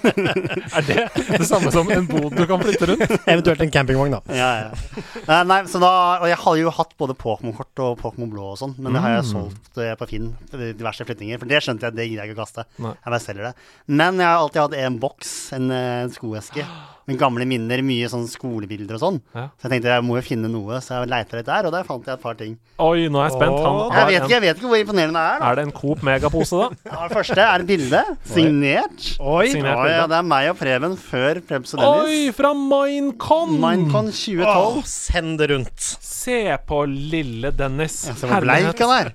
Er 0.78 0.86
det 0.86 0.98
det 1.40 1.46
samme 1.48 1.72
som 1.74 1.88
en 1.90 2.06
bod 2.06 2.36
du 2.38 2.44
kan 2.46 2.62
flytte 2.62 2.86
rundt? 2.92 3.14
Eventuelt 3.32 3.64
en 3.64 3.72
campingvogn, 3.74 4.14
da. 4.14 4.20
Ja, 4.38 4.50
ja. 4.62 5.40
Nei, 5.48 5.58
så 5.70 5.80
da, 5.82 5.90
og 6.22 6.28
jeg 6.30 6.38
har 6.44 6.60
jo 6.60 6.74
hatt 6.78 6.94
både 7.00 7.16
Pokémon-kort 7.18 7.82
og 7.82 7.98
Pokémon 8.00 8.30
Blå 8.30 8.52
og 8.52 8.60
sånn, 8.60 8.76
men 8.78 8.94
det 8.94 9.02
har 9.02 9.16
jeg 9.16 9.26
solgt 9.32 9.82
eh, 9.82 9.96
på 9.98 10.08
Finn. 10.12 10.30
Diverse 10.54 11.06
flyttinger. 11.08 11.42
For 11.42 11.50
det 11.50 11.62
skjønte 11.66 11.88
jeg, 11.90 11.98
det 11.98 12.06
gidder 12.06 12.22
jeg 12.22 12.32
ikke 12.32 12.38
å 12.38 12.44
kaste. 12.44 12.66
Jeg 12.78 13.10
bare 13.10 13.22
selger 13.26 13.50
det. 13.50 13.52
Men 13.90 14.22
jeg 14.22 14.30
har 14.30 14.44
alltid 14.44 14.62
hatt 14.62 14.78
en 14.84 15.00
boks, 15.02 15.34
en 15.58 15.74
eh, 15.74 16.06
skoeske, 16.14 16.66
med 17.10 17.18
gamle 17.20 17.46
minner, 17.50 17.82
mye 17.84 18.08
sånn 18.12 18.26
skolebilder 18.30 18.96
og 18.96 19.02
sånn. 19.02 19.18
Ja. 19.34 19.48
Så 19.58 19.66
jeg 19.66 19.74
tenkte 19.74 19.92
jeg 19.96 20.06
må 20.06 20.16
jo 20.20 20.24
finne 20.26 20.50
noe, 20.52 20.78
så 20.84 21.00
jeg 21.00 21.10
leita 21.10 21.38
litt 21.40 21.48
der, 21.50 21.68
og 21.68 21.74
der 21.74 21.86
fant 21.88 22.06
jeg 22.06 22.16
et 22.16 22.22
par 22.22 22.38
ting. 22.38 22.54
Oi, 22.80 23.08
nå 23.12 23.20
er 23.20 23.28
jeg 23.28 23.36
spent. 23.36 23.58
Han 23.60 23.80
Jeg 23.90 24.06
vet 24.10 24.16
en, 24.16 24.24
ikke, 24.24 24.34
jeg 24.36 24.44
vet 24.46 24.60
ikke 24.62 24.70
hvor 24.72 24.82
imponerende 24.84 25.20
det 25.20 25.26
er. 25.34 25.42
da. 25.42 25.50
er 25.50 25.60
det 25.60 25.66
en 25.68 25.74
Coop 25.76 26.06
Megapose, 26.06 26.56
da? 26.62 26.68
Ja, 26.90 27.02
det 27.10 27.16
første 27.18 27.44
er 27.44 27.64
et 27.64 27.68
bilde, 27.68 28.02
signert. 28.30 29.06
Oi! 29.20 29.46
Signert 29.52 29.82
Oi 29.84 29.90
ja, 29.92 30.06
det 30.10 30.18
er 30.20 30.26
meg 30.30 30.48
og 30.52 30.58
Preben 30.60 30.96
før 31.00 31.40
Prebz 31.50 31.74
og 31.76 31.82
Dennis. 31.82 32.10
Oi, 32.10 32.34
fra 32.36 32.54
Minecon! 32.56 33.54
Minecon 33.60 34.10
2012. 34.14 34.50
Åh, 34.50 34.82
send 34.90 35.38
det 35.40 35.50
rundt. 35.52 35.90
Se 36.10 36.40
på 36.68 36.82
lille 36.90 37.52
Dennis. 37.56 38.00
Se 38.08 38.26
hvor 38.26 38.44
bleik 38.44 38.80
han 38.84 38.92
er. 39.00 39.12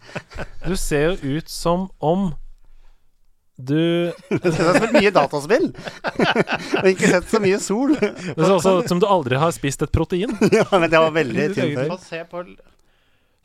Du 0.66 0.76
ser 0.80 1.12
jo 1.14 1.38
ut 1.38 1.50
som 1.52 1.88
om 2.04 2.32
du 3.58 4.12
ut 4.36 4.46
har 4.52 4.76
spilt 4.80 4.96
mye 4.98 5.12
dataspill. 5.16 5.70
og 6.82 6.90
ikke 6.92 7.12
sett 7.14 7.30
så 7.32 7.40
mye 7.44 7.60
sol. 7.64 7.96
Det 7.96 8.36
ser 8.36 8.52
også 8.58 8.74
ut 8.82 8.92
som 8.92 9.00
du 9.00 9.08
aldri 9.08 9.40
har 9.40 9.54
spist 9.56 9.86
et 9.86 9.94
protein. 9.96 10.34
ja, 10.60 10.68
men 10.76 10.90
det 10.92 11.00
var 11.00 11.16
veldig 11.16 11.50
tynt 11.56 11.80
før. 11.80 11.98
Se 12.04 12.22
på 12.32 12.46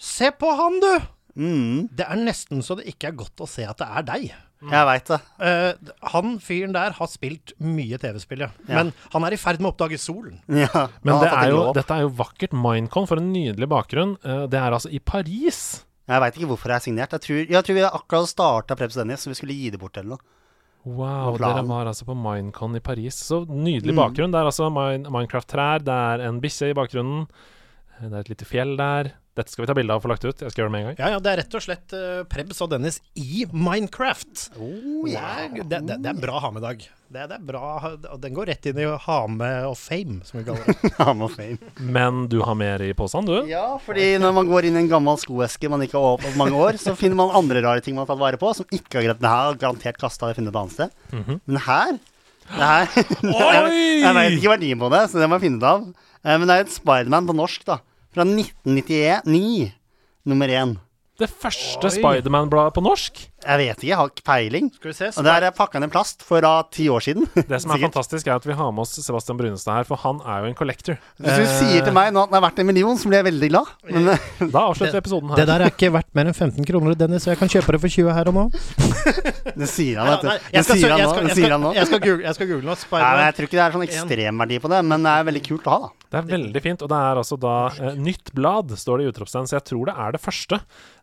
Se 0.00 0.30
på 0.32 0.50
han, 0.56 0.78
du! 0.80 0.92
Mm, 1.40 1.88
Det 1.94 2.06
er 2.08 2.18
nesten 2.18 2.62
så 2.64 2.74
det 2.78 2.88
ikke 2.90 3.10
er 3.12 3.18
godt 3.20 3.42
å 3.44 3.46
se 3.48 3.62
at 3.68 3.78
det 3.78 3.86
er 3.86 4.06
deg. 4.08 4.24
jeg 4.72 4.86
veit 4.88 5.10
det. 5.12 5.18
Uh, 5.38 5.92
han 6.14 6.32
fyren 6.42 6.72
der 6.74 6.96
har 6.96 7.08
spilt 7.12 7.52
mye 7.62 8.00
TV-spill, 8.00 8.46
ja. 8.46 8.48
Ja. 8.66 8.80
Men 8.80 8.90
han 9.12 9.26
er 9.28 9.36
i 9.36 9.38
ferd 9.40 9.60
med 9.60 9.70
å 9.70 9.74
oppdage 9.74 10.00
solen. 10.00 10.40
Ja, 10.48 10.88
Men 11.06 11.20
det 11.22 11.30
er 11.30 11.52
jo, 11.52 11.60
dette 11.76 11.96
er 12.00 12.06
jo 12.08 12.10
vakkert. 12.18 12.56
Minecon, 12.56 13.06
for 13.08 13.20
en 13.22 13.30
nydelig 13.32 13.68
bakgrunn. 13.70 14.16
Uh, 14.24 14.48
Det 14.50 14.58
er 14.58 14.74
altså 14.74 14.90
i 14.90 14.98
Paris. 14.98 15.84
Jeg 16.10 16.20
veit 16.24 16.36
ikke 16.40 16.48
hvorfor 16.50 16.72
jeg 16.72 16.80
er 16.80 16.84
signert. 16.88 17.12
Jeg 17.14 17.22
tror, 17.26 17.40
jeg 17.54 17.64
tror 17.66 17.76
vi 17.78 17.82
akkurat 17.86 18.28
starta 18.30 18.76
Prebz 18.76 18.96
Dennis, 18.98 19.22
så 19.22 19.30
vi 19.30 19.38
skulle 19.38 19.54
gi 19.54 19.70
det 19.70 19.78
bort 19.80 19.96
eller 20.00 20.16
noe. 20.16 20.36
Wow, 20.80 21.36
dere 21.36 21.62
var 21.68 21.86
altså 21.90 22.06
på 22.08 22.14
Minecon 22.16 22.74
i 22.78 22.80
Paris. 22.80 23.14
Så 23.28 23.42
nydelig 23.46 23.92
Mm. 23.94 24.00
bakgrunn. 24.00 24.32
Det 24.32 24.40
er 24.40 24.48
altså 24.48 24.70
Minecraft-trær, 24.72 25.84
det 25.84 25.92
er 25.94 26.24
en 26.26 26.40
bikkje 26.40 26.70
i 26.70 26.74
bakgrunnen. 26.74 27.26
Det 28.00 28.12
er 28.12 28.20
et 28.24 28.30
lite 28.32 28.46
fjell 28.48 28.76
der. 28.80 29.12
Dette 29.40 29.54
skal 29.54 29.64
vi 29.64 29.70
ta 29.70 29.76
bilde 29.78 29.94
av 29.96 30.02
og 30.02 30.04
få 30.04 30.12
lagt 30.12 30.24
ut. 30.28 30.44
Jeg 30.44 30.52
skal 30.52 30.62
gjøre 30.62 30.70
det 30.70 30.74
med 30.76 30.82
en 30.84 30.88
gang. 30.90 30.96
Ja, 31.00 31.10
ja, 31.16 31.20
det 31.24 31.32
er 31.32 31.40
rett 31.40 31.54
og 31.56 31.64
slett 31.64 31.94
uh, 31.96 32.22
Prebz 32.28 32.60
og 32.60 32.70
Dennis 32.74 33.00
i 33.16 33.46
Minecraft. 33.50 34.50
Oh, 34.60 35.06
det, 35.08 35.16
er, 35.16 35.54
det, 35.56 35.80
det, 35.88 35.96
det 36.04 36.10
er 36.12 36.20
bra 36.20 36.42
ha 36.44 36.50
med-dag. 36.54 36.84
Det, 37.10 37.24
det 37.26 37.38
er 37.40 37.42
bra, 37.42 37.90
Den 38.22 38.36
går 38.36 38.52
rett 38.52 38.68
inn 38.70 38.78
i 38.78 38.84
ha 38.86 39.16
med 39.32 39.64
og 39.66 39.74
fame, 39.80 40.20
som 40.28 40.38
vi 40.38 40.44
kaller 40.46 40.68
det. 40.68 40.92
Ham 41.00 41.24
og 41.26 41.32
fame. 41.34 41.72
Men 41.82 42.26
du 42.30 42.38
har 42.46 42.54
mer 42.58 42.84
i 42.86 42.92
posen, 42.94 43.26
du? 43.26 43.48
Ja, 43.50 43.64
fordi 43.82 44.12
når 44.22 44.36
man 44.36 44.52
går 44.52 44.68
inn 44.68 44.78
i 44.78 44.84
en 44.84 44.92
gammel 44.92 45.18
skoeske 45.18 45.72
man 45.72 45.82
ikke 45.86 45.98
har 45.98 46.18
åpnet 46.18 46.36
på 46.36 46.42
mange 46.44 46.60
år, 46.60 46.78
så 46.78 46.94
finner 46.98 47.18
man 47.18 47.34
andre 47.40 47.64
rare 47.66 47.82
ting 47.82 47.96
man 47.96 48.04
har 48.04 48.12
tatt 48.12 48.22
vare 48.22 48.38
på, 48.38 48.52
som 48.60 48.68
ikke 48.76 49.02
har 49.02 49.58
garantert 49.58 49.98
kasta 49.98 50.28
eller 50.28 50.38
funnet 50.38 50.54
et 50.54 50.60
annet 50.62 50.76
sted. 50.76 50.96
Mhm. 51.16 51.42
Men 51.50 51.62
her 51.66 51.98
det 52.50 52.66
her 52.66 52.88
jeg, 53.30 53.82
jeg 54.02 54.14
veit 54.16 54.36
ikke 54.38 54.54
verdien 54.56 54.80
på 54.80 54.88
det, 54.90 55.04
så 55.10 55.20
det 55.20 55.28
må 55.30 55.38
jeg 55.38 55.44
finne 55.48 55.60
ut 55.60 55.68
av. 55.70 55.84
Eh, 56.24 56.34
Men 56.36 56.48
det 56.48 56.56
er 56.56 56.64
et 56.66 56.72
Spiderman 56.74 57.28
på 57.28 57.36
norsk, 57.38 57.62
da. 57.68 57.76
Fra 58.10 58.24
1999. 58.26 59.72
Nummer 60.26 60.48
én. 60.48 60.76
Det 61.18 61.30
første. 61.30 61.90
Spiderman-bladet 61.90 62.74
på 62.74 62.82
norsk. 62.84 63.29
Jeg 63.40 63.60
vet 63.60 63.78
ikke, 63.78 63.88
jeg 63.88 63.98
har 63.98 64.10
ikke 64.10 64.24
peiling. 64.26 64.66
Skal 64.76 64.90
vi 64.90 64.94
se. 64.96 65.08
Og 65.16 65.24
der 65.24 65.36
her 65.38 65.46
er 65.48 65.54
pakka 65.56 65.80
ned 65.80 65.90
plast 65.92 66.24
for 66.26 66.44
da 66.44 66.52
ti 66.72 66.88
år 66.92 67.04
siden. 67.04 67.24
Det 67.34 67.60
som 67.62 67.72
er 67.72 67.78
Sikkert. 67.78 67.86
fantastisk, 67.88 68.28
er 68.28 68.36
at 68.36 68.46
vi 68.46 68.56
har 68.58 68.72
med 68.74 68.84
oss 68.84 68.92
Sebastian 69.00 69.38
Brunestad 69.40 69.80
her, 69.80 69.88
for 69.88 70.00
han 70.02 70.20
er 70.28 70.44
jo 70.44 70.50
en 70.50 70.56
collector. 70.58 70.98
Hvis 71.20 71.40
du 71.40 71.46
sier 71.58 71.86
til 71.86 71.96
meg 71.96 72.12
nå 72.14 72.26
at 72.26 72.32
den 72.32 72.38
er 72.40 72.44
verdt 72.44 72.60
en 72.62 72.68
million, 72.68 72.98
så 73.00 73.10
blir 73.10 73.20
jeg 73.22 73.28
veldig 73.30 73.50
glad. 73.52 73.72
Men 73.88 74.12
eh, 74.14 74.26
Da 74.52 74.66
avslutter 74.66 74.98
vi 74.98 75.02
episoden 75.04 75.34
Det 75.38 75.46
der 75.48 75.64
er 75.64 75.72
ikke 75.72 75.92
verdt 75.94 76.10
mer 76.18 76.30
enn 76.30 76.36
15 76.36 76.68
kroner, 76.68 76.98
Dennis, 77.00 77.24
så 77.24 77.32
jeg 77.32 77.40
kan 77.40 77.52
kjøpe 77.52 77.76
det 77.76 77.82
for 77.86 77.96
20 77.96 78.12
her 78.18 78.32
og 78.32 78.36
nå. 78.36 78.44
det 79.60 79.70
sier 79.70 80.02
han, 80.02 80.12
vet 80.12 80.26
du. 80.26 80.28
Det 80.30 80.58
jeg, 80.58 80.68
skal, 80.68 80.82
sier 80.82 80.94
han 80.94 81.00
nå. 81.00 81.14
Det 81.16 81.32
jeg, 81.32 81.38
skal, 81.40 81.56
nå. 81.64 81.72
jeg, 81.78 81.90
skal 81.90 82.04
google, 82.04 82.26
jeg 82.28 82.38
skal 82.38 82.52
google 82.52 82.70
nå. 82.70 82.78
Nei. 82.92 83.24
Jeg 83.24 83.38
tror 83.38 83.48
ikke 83.48 83.58
det 83.58 83.64
er 83.64 83.78
sånn 83.78 83.88
ekstremverdi 83.88 84.60
på 84.60 84.72
det, 84.74 84.84
men 84.92 85.08
det 85.08 85.16
er 85.16 85.28
veldig 85.30 85.44
kult 85.48 85.66
å 85.70 85.74
ha, 85.76 85.80
da. 85.88 85.96
Det 86.10 86.18
er 86.18 86.26
veldig 86.26 86.60
fint, 86.64 86.80
og 86.82 86.90
det 86.90 86.98
er 86.98 87.18
altså 87.20 87.36
da 87.38 87.56
eh, 87.70 87.98
Nytt 88.00 88.32
blad, 88.34 88.72
står 88.78 88.98
det 88.98 89.04
i 89.04 89.10
utropstegn, 89.12 89.46
så 89.46 89.60
jeg 89.60 89.66
tror 89.70 89.90
det 89.90 89.94
er 89.94 90.16
det 90.16 90.22
første. 90.22 90.58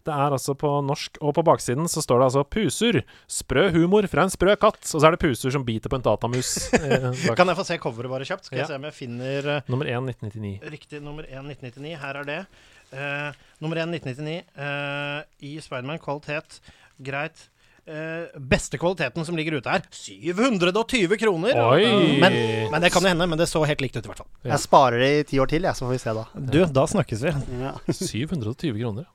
Det 0.07 0.15
er 0.15 0.35
altså 0.35 0.55
på 0.59 0.71
norsk, 0.88 1.19
og 1.23 1.33
på 1.38 1.43
baksiden 1.47 1.88
så 1.91 2.03
står 2.03 2.19
det 2.21 2.26
altså 2.28 2.43
'Puser'. 2.45 3.01
Sprø 3.28 3.67
humor 3.75 4.07
fra 4.11 4.23
en 4.28 4.34
sprø 4.34 4.55
katt. 4.59 4.84
Og 4.93 5.01
så 5.01 5.07
er 5.07 5.15
det 5.17 5.21
puser 5.23 5.51
som 5.55 5.65
biter 5.67 5.89
på 5.89 5.99
en 5.99 6.05
datamus. 6.05 6.53
eh. 6.78 7.09
Kan 7.36 7.47
jeg 7.51 7.57
få 7.59 7.65
se 7.67 7.78
coveret 7.82 8.11
bare 8.11 8.28
kjapt? 8.30 8.45
Skal 8.47 8.59
Ja. 8.59 8.63
jeg 8.65 8.71
se 8.75 8.80
om 8.80 8.88
jeg 8.89 8.93
finner 8.97 9.51
eh, 9.57 9.61
Nummer 9.71 9.86
1 9.89 10.11
1999. 10.13 10.71
Riktig. 10.71 11.01
Nummer 11.03 11.23
1 11.28 11.47
1999. 11.57 11.97
Her 12.03 12.21
er 12.21 12.28
det. 12.28 12.41
Uh, 12.88 13.34
nummer 13.59 13.75
1 13.82 13.89
1999 13.97 14.43
uh, 14.55 15.21
i 15.43 15.57
Spiderman. 15.59 15.99
Kvalitet 15.99 16.61
greit. 17.03 17.49
Uh, 17.88 18.28
beste 18.36 18.75
kvaliteten 18.80 19.23
som 19.23 19.36
ligger 19.39 19.61
ute 19.61 19.71
her, 19.71 19.84
720 19.95 21.13
kroner! 21.21 21.55
Oi! 21.71 21.86
Men, 22.19 22.34
men 22.73 22.84
det 22.84 22.89
kan 22.91 22.99
jo 23.05 23.11
hende. 23.13 23.28
Men 23.32 23.39
det 23.39 23.47
så 23.47 23.61
helt 23.63 23.80
likt 23.84 23.95
ut, 23.95 24.03
i 24.03 24.09
hvert 24.11 24.19
fall. 24.23 24.32
Ja. 24.43 24.53
Jeg 24.57 24.63
sparer 24.65 24.99
det 24.99 25.11
i 25.19 25.21
ti 25.30 25.39
år 25.39 25.47
til, 25.51 25.63
jeg, 25.63 25.75
så 25.75 25.86
får 25.88 25.93
vi 25.95 26.01
se 26.03 26.15
da. 26.17 26.25
Du, 26.36 26.59
da 26.75 26.84
snakkes 26.91 27.23
vi. 27.23 27.32
Ja. 27.61 27.71
720 27.95 28.75
kroner. 28.82 29.07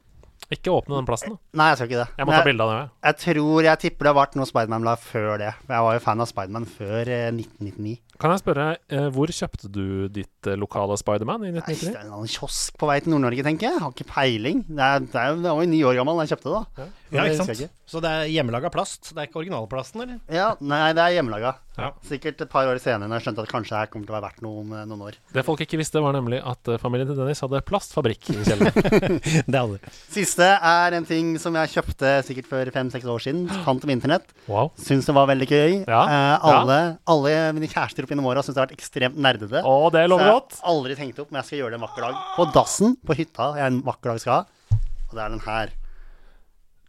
Ikke 0.52 0.72
åpne 0.74 0.98
den 0.98 1.06
plassen, 1.08 1.32
da. 1.32 1.40
Nei, 1.56 1.66
jeg 1.70 1.78
skal 1.78 1.88
ikke 1.88 2.00
det. 2.02 2.08
Jeg 2.20 2.28
må 2.28 2.34
ta 2.36 2.42
bilde 2.44 2.64
av 2.66 2.72
det. 2.74 2.80
Jeg 3.08 3.18
tror 3.22 3.66
jeg 3.68 3.80
tipper 3.86 4.04
det 4.04 4.10
har 4.12 4.18
vært 4.18 4.34
noe 4.36 4.48
Spiderman-blad 4.50 5.00
før 5.06 5.30
det. 5.40 5.52
Jeg 5.70 5.86
var 5.86 5.96
jo 5.96 6.02
fan 6.04 6.24
av 6.24 6.28
Spiderman 6.28 6.66
før 6.68 7.08
eh, 7.08 7.28
1999. 7.32 7.94
Kan 8.22 8.30
jeg 8.36 8.42
spørre, 8.44 8.66
eh, 8.94 9.08
hvor 9.14 9.32
kjøpte 9.34 9.68
du 9.74 10.06
ditt 10.14 10.46
eh, 10.46 10.54
lokale 10.60 10.94
Spiderman 11.00 11.42
i 11.42 11.50
Nei, 11.50 11.58
det 11.58 11.74
1999? 11.74 12.06
er 12.06 12.22
en 12.22 12.30
kiosk 12.30 12.78
på 12.78 12.86
vei 12.90 13.00
til 13.02 13.10
Nord-Norge, 13.16 13.42
tenker 13.48 13.68
jeg. 13.68 13.82
Har 13.82 13.90
ikke 13.96 14.06
peiling. 14.12 14.62
Det 14.70 14.78
er, 14.88 15.02
det 15.02 15.18
er, 15.18 15.34
jeg 15.42 15.42
var 15.58 15.64
jo 15.66 15.70
ni 15.74 15.82
år 15.90 15.98
gammel 15.98 16.20
da 16.22 16.26
jeg 16.28 16.36
kjøpte 16.36 16.52
det. 16.54 16.62
da. 16.78 16.88
Ja, 17.12 17.26
ikke 17.28 17.44
sant? 17.44 17.78
Så 17.92 18.00
det 18.00 18.08
er 18.08 18.30
hjemmelaga 18.32 18.70
plast? 18.72 19.10
Det 19.12 19.20
er 19.20 19.26
ikke 19.28 19.42
originalplasten, 19.42 20.00
eller? 20.06 20.20
Ja, 20.32 20.52
Nei, 20.64 20.94
det 20.96 21.02
er 21.04 21.18
hjemmelaga. 21.18 21.50
Ja. 21.76 21.88
Sikkert 22.04 22.40
et 22.44 22.50
par 22.52 22.68
år 22.68 22.76
senere 22.80 23.08
når 23.08 23.18
jeg 23.18 23.24
skjønte 23.26 23.44
at 23.46 23.50
kanskje 23.52 23.72
det 23.72 23.78
her 23.80 23.90
kommer 23.92 24.06
til 24.08 24.12
å 24.12 24.16
være 24.18 24.24
verdt 24.26 24.42
noe 24.44 24.60
om 24.62 24.72
eh, 24.76 24.84
noen 24.88 25.02
år. 25.08 25.16
Det 25.32 25.44
folk 25.44 25.60
ikke 25.64 25.78
visste, 25.80 26.00
var 26.04 26.14
nemlig 26.16 26.38
at 26.44 26.68
eh, 26.72 26.78
familien 26.80 27.08
til 27.08 27.16
Dennis 27.20 27.40
hadde 27.44 27.60
plastfabrikk 27.68 28.28
i 28.32 28.36
kjelleren. 28.44 29.18
Det 29.52 29.56
hadde 29.56 29.78
det. 29.80 29.92
Siste 30.12 30.48
er 30.56 30.96
en 30.98 31.08
ting 31.08 31.34
som 31.40 31.56
jeg 31.58 31.72
kjøpte 31.74 32.12
sikkert 32.28 32.48
for 32.52 32.72
fem-seks 32.76 33.08
år 33.08 33.24
siden. 33.24 33.44
Fant 33.66 33.84
om 33.88 33.92
internett. 33.92 34.28
Wow. 34.48 34.70
Syns 34.80 35.08
det 35.08 35.16
var 35.16 35.28
veldig 35.32 35.48
gøy. 35.52 35.78
Ja, 35.88 36.02
Eh, 36.12 36.48
alle, 36.52 36.78
alle 37.08 37.32
mine 37.56 37.68
kjærester 37.72 38.04
opp 38.04 38.11
gjennom 38.12 38.28
åra 38.30 38.44
syns 38.44 38.56
det 38.56 38.62
har 38.62 38.68
vært 38.68 38.78
ekstremt 38.78 39.18
nerdete. 39.18 39.62
Å, 39.64 39.76
det 39.92 40.06
Så 40.06 40.18
jeg 40.20 40.30
har 40.30 40.72
aldri 40.72 40.96
tenkt 40.98 41.22
opp, 41.22 41.30
men 41.32 41.40
jeg 41.42 41.50
skal 41.50 41.62
gjøre 41.62 41.74
det 41.74 41.80
en 41.80 41.86
vakker 41.88 42.06
dag. 42.08 42.24
På 42.38 42.48
dassen 42.54 42.98
på 43.02 43.16
hytta 43.18 43.52
jeg 43.58 43.72
en 43.72 43.80
vakker 43.86 44.12
dag 44.12 44.22
skal 44.22 44.34
ha. 44.38 44.80
Og 45.08 45.16
det 45.16 45.24
er 45.24 45.32
den 45.34 45.46
her. 45.46 45.72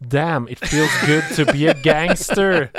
Damn, 0.08 0.48
it 0.52 0.58
feels 0.60 0.92
good 1.06 1.24
to 1.36 1.44
be 1.52 1.66
a 1.70 1.74
gangster. 1.82 2.70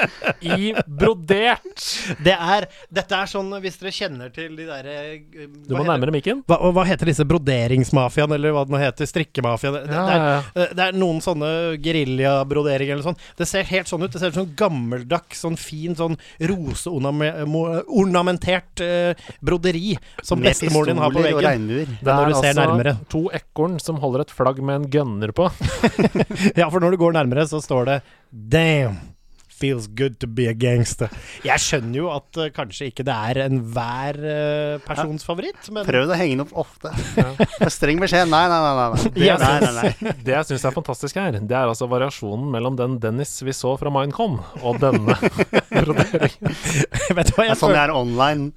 I 0.41 0.73
brodert. 0.87 1.81
Det 2.23 2.33
er, 2.35 2.65
dette 2.93 3.15
er 3.17 3.25
sånn, 3.31 3.51
hvis 3.63 3.77
dere 3.81 3.91
kjenner 3.95 4.29
til 4.35 4.55
de 4.57 4.65
derre 4.67 4.95
eh, 5.15 5.21
Du 5.67 5.73
må 5.77 5.83
nærmere 5.87 6.11
mikken. 6.13 6.43
Hva, 6.49 6.57
hva 6.75 6.83
heter 6.87 7.05
disse 7.09 7.25
broderingsmafiaene, 7.27 8.33
eller 8.37 8.49
hva 8.55 8.63
det 8.67 8.73
nå 8.75 8.79
heter? 8.81 9.05
Strikkemafiaen? 9.09 9.73
Det, 9.75 9.81
Ja, 9.95 10.01
det, 10.05 10.15
ja, 10.15 10.19
er, 10.25 10.31
eh, 10.65 10.71
det 10.77 10.83
er 10.87 10.91
noen 10.99 11.19
sånne 11.25 11.49
geriljabroderinger 11.83 12.93
eller 12.97 13.07
sånn. 13.09 13.19
Det 13.39 13.47
ser 13.49 13.63
helt 13.69 13.87
sånn 13.91 14.03
ut. 14.05 14.11
Det 14.13 14.19
ser 14.21 14.29
ut 14.33 14.39
som 14.41 14.53
gammeldags, 14.59 15.37
sånn 15.45 15.57
fin, 15.59 15.93
sånn 15.97 16.15
roseornamentert 16.45 18.75
eh, 18.85 19.11
broderi 19.41 19.95
som 20.23 20.39
Med 20.39 20.47
bestemoren 20.51 20.87
din 20.93 20.97
har 21.01 21.09
på 21.11 21.17
pistoler 21.21 21.35
og 21.35 21.39
veggen. 21.41 21.51
regnbuer. 21.51 21.87
Det 22.01 22.11
er 22.11 22.15
når 22.15 22.25
du 22.31 22.35
ser 22.41 22.53
nærmere. 22.59 22.93
to 23.11 23.21
ekorn 23.35 23.75
som 23.81 23.95
holder 24.03 24.19
et 24.25 24.31
flagg 24.33 24.57
med 24.61 24.75
en 24.81 24.87
gunner 24.91 25.31
på. 25.35 25.45
Ja, 26.55 26.69
for 26.71 26.79
når 26.83 26.91
du 26.95 26.99
går 27.01 27.13
nærmere, 27.15 27.47
så 27.49 27.63
står 27.63 27.91
det 27.91 27.99
Damn. 28.31 29.03
Feels 29.55 29.87
good 29.87 30.17
to 30.19 30.27
be 30.27 30.49
a 30.49 30.53
gangster. 30.53 31.07
Jeg 31.47 31.61
skjønner 31.63 31.95
jo 31.95 32.09
at 32.11 32.39
uh, 32.41 32.49
kanskje 32.51 32.89
ikke 32.89 33.05
det 33.07 33.13
er 33.15 33.37
enhver 33.45 34.17
uh, 34.19 34.81
persons 34.83 35.23
favoritt, 35.23 35.69
men 35.71 35.87
Prøv 35.87 36.11
å 36.11 36.17
henge 36.19 36.33
den 36.35 36.43
opp 36.43 36.51
ofte. 36.65 36.91
Med 37.15 37.71
streng 37.77 38.01
beskjed. 38.03 38.27
Nei, 38.33 38.41
nei, 38.51 38.57
nei. 38.65 38.73
nei. 38.75 39.13
Det 39.15 39.23
jeg 39.29 39.39
nei, 39.39 39.53
nei, 39.63 39.71
nei. 39.79 40.15
Det 40.27 40.35
jeg 40.35 40.49
syns 40.49 40.67
er 40.67 40.75
fantastisk 40.75 41.21
her, 41.21 41.39
det 41.39 41.55
er 41.55 41.71
altså 41.71 41.87
variasjonen 41.87 42.51
mellom 42.51 42.75
den 42.81 42.99
Dennis 42.99 43.31
vi 43.47 43.55
så 43.55 43.77
fra 43.79 43.93
Minecom, 43.95 44.41
og 44.59 44.81
denne 44.83 45.15
broderingen. 45.71 46.59
vet 47.15 47.31
du 47.31 47.39
hva 47.39 47.47
Det 47.47 47.53
er 47.55 47.61
sånn 47.63 47.77
jeg 47.77 47.83
er 47.85 47.95
online. 47.95 48.51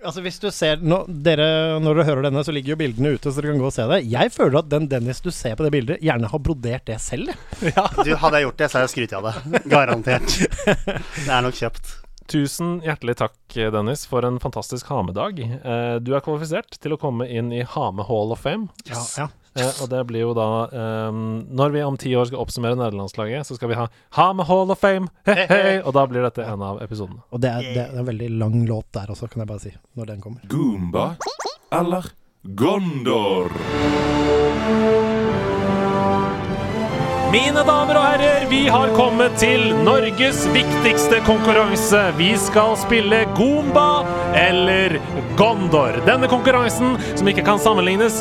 Altså 0.00 0.22
hvis 0.24 0.38
du 0.40 0.48
ser 0.54 0.80
nå, 0.80 1.02
dere, 1.08 1.78
Når 1.82 1.98
dere 1.98 2.06
hører 2.08 2.26
denne, 2.28 2.44
så 2.46 2.54
ligger 2.56 2.74
jo 2.74 2.80
bildene 2.80 3.14
ute, 3.16 3.28
så 3.28 3.40
dere 3.42 3.52
kan 3.52 3.60
gå 3.60 3.68
og 3.68 3.74
se 3.74 3.86
det. 3.90 4.00
Jeg 4.08 4.32
føler 4.32 4.60
at 4.62 4.70
den 4.72 4.88
Dennis 4.90 5.20
du 5.24 5.30
ser 5.34 5.56
på 5.58 5.66
det 5.66 5.72
bildet, 5.74 6.04
gjerne 6.04 6.30
har 6.32 6.44
brodert 6.44 6.86
det 6.88 7.00
selv. 7.04 7.32
Ja. 7.70 7.84
Du, 7.92 8.14
hadde 8.16 8.38
jeg 8.40 8.46
gjort 8.48 8.60
det, 8.62 8.68
så 8.70 8.78
hadde 8.78 8.86
jeg 8.88 8.92
skrytt 8.94 9.12
av 9.18 9.26
det. 9.28 9.60
Garantert. 9.70 10.32
Det 11.26 11.28
er 11.28 11.44
nok 11.44 11.58
kjøpt. 11.58 11.90
Tusen 12.30 12.78
hjertelig 12.84 13.16
takk, 13.20 13.36
Dennis, 13.74 14.04
for 14.08 14.24
en 14.26 14.38
fantastisk 14.42 14.88
Hame-dag. 14.90 15.40
Eh, 15.42 15.96
du 16.02 16.12
er 16.14 16.22
kvalifisert 16.24 16.78
til 16.78 16.94
å 16.94 16.98
komme 17.00 17.26
inn 17.26 17.50
i 17.54 17.64
Hame 17.66 18.06
Hall 18.06 18.34
of 18.34 18.42
Fame. 18.46 18.70
Ja, 18.88 19.02
ja. 19.18 19.26
Eh, 19.58 19.82
og 19.82 19.88
det 19.90 20.04
blir 20.06 20.22
jo 20.22 20.34
da 20.36 20.68
um, 21.10 21.40
Når 21.50 21.72
vi 21.74 21.82
om 21.82 21.96
ti 21.98 22.12
år 22.14 22.28
skal 22.28 22.38
oppsummere 22.38 22.78
nederlandslaget, 22.78 23.48
så 23.48 23.56
skal 23.58 23.72
vi 23.72 23.78
ha 23.80 24.28
med 24.32 24.46
Hall 24.46 24.70
of 24.70 24.78
Fame! 24.78 25.10
Hei, 25.26 25.46
hei! 25.50 25.72
Og 25.82 25.94
da 25.96 26.06
blir 26.06 26.22
dette 26.22 26.46
en 26.46 26.62
av 26.62 26.78
episodene. 26.84 27.24
Og 27.34 27.42
det 27.42 27.50
er, 27.50 27.66
det 27.74 27.82
er 27.88 27.98
en 27.98 28.06
veldig 28.06 28.30
lang 28.38 28.60
låt 28.68 28.86
der 28.94 29.10
også, 29.10 29.30
kan 29.32 29.42
jeg 29.42 29.50
bare 29.50 29.64
si, 29.66 29.74
når 29.98 30.12
den 30.14 30.22
kommer. 30.22 30.46
Goomba 30.50 31.14
eller 31.74 32.12
Gondor? 32.42 33.50
Mine 37.30 37.62
damer 37.62 37.94
og 37.94 38.02
herrer, 38.02 38.44
vi 38.50 38.64
har 38.66 38.90
kommet 38.96 39.36
til 39.38 39.68
Norges 39.86 40.40
viktigste 40.50 41.20
konkurranse. 41.28 42.00
Vi 42.18 42.32
skal 42.42 42.74
spille 42.80 43.20
Goomba 43.38 44.02
eller 44.34 44.96
Gondor. 45.38 46.00
Denne 46.08 46.26
konkurransen 46.32 46.96
som 47.12 47.30
ikke 47.30 47.44
kan 47.46 47.62
sammenlignes 47.62 48.18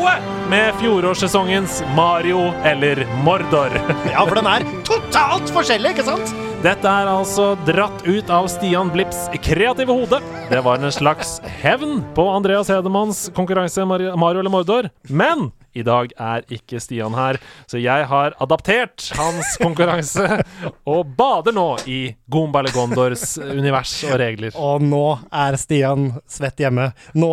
noe 0.00 0.48
med 0.50 0.74
fjorårssesongens 0.80 1.82
Mario 1.96 2.52
eller 2.64 3.06
Mordor. 3.24 3.70
Ja, 4.12 4.24
for 4.26 4.38
den 4.38 4.48
er 4.48 4.64
totalt 4.86 5.50
forskjellig, 5.54 5.92
ikke 5.94 6.06
sant? 6.06 6.32
Dette 6.64 6.88
er 6.88 7.08
altså 7.08 7.52
dratt 7.66 8.02
ut 8.06 8.32
av 8.32 8.48
Stian 8.52 8.90
Blipps 8.92 9.28
kreative 9.44 9.94
hode. 9.96 10.20
Det 10.50 10.60
var 10.64 10.80
en 10.80 10.92
slags 10.92 11.38
hevn 11.62 12.00
på 12.16 12.26
Andreas 12.32 12.68
Hedemanns 12.72 13.28
konkurranse 13.36 13.84
Mario 13.88 14.16
Mario 14.20 14.42
eller 14.42 14.52
Mordor. 14.52 14.90
Men 15.08 15.50
i 15.76 15.84
dag 15.86 16.12
er 16.18 16.46
ikke 16.52 16.80
Stian 16.82 17.14
her, 17.14 17.38
så 17.70 17.80
jeg 17.80 18.06
har 18.10 18.34
adaptert 18.42 19.10
hans 19.18 19.54
konkurranse 19.60 20.26
og 20.88 21.12
bader 21.18 21.54
nå 21.56 21.66
i 21.90 22.00
Goomba 22.30 22.62
Gondors 22.74 23.36
univers 23.38 23.94
og 24.08 24.16
regler. 24.20 24.54
Og 24.58 24.82
nå 24.84 25.04
er 25.30 25.58
Stian 25.60 26.10
svett 26.30 26.60
hjemme. 26.62 26.90
Nå, 27.14 27.30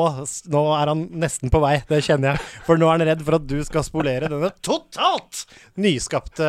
nå 0.54 0.64
er 0.78 0.92
han 0.94 1.04
nesten 1.20 1.52
på 1.54 1.62
vei, 1.64 1.78
det 1.90 2.04
kjenner 2.06 2.34
jeg. 2.36 2.46
For 2.68 2.80
nå 2.80 2.90
er 2.90 2.98
han 2.98 3.08
redd 3.12 3.26
for 3.26 3.38
at 3.40 3.48
du 3.50 3.58
skal 3.68 3.86
spolere 3.86 4.30
denne 4.32 4.52
totalt 4.66 5.44
nyskapte, 5.82 6.48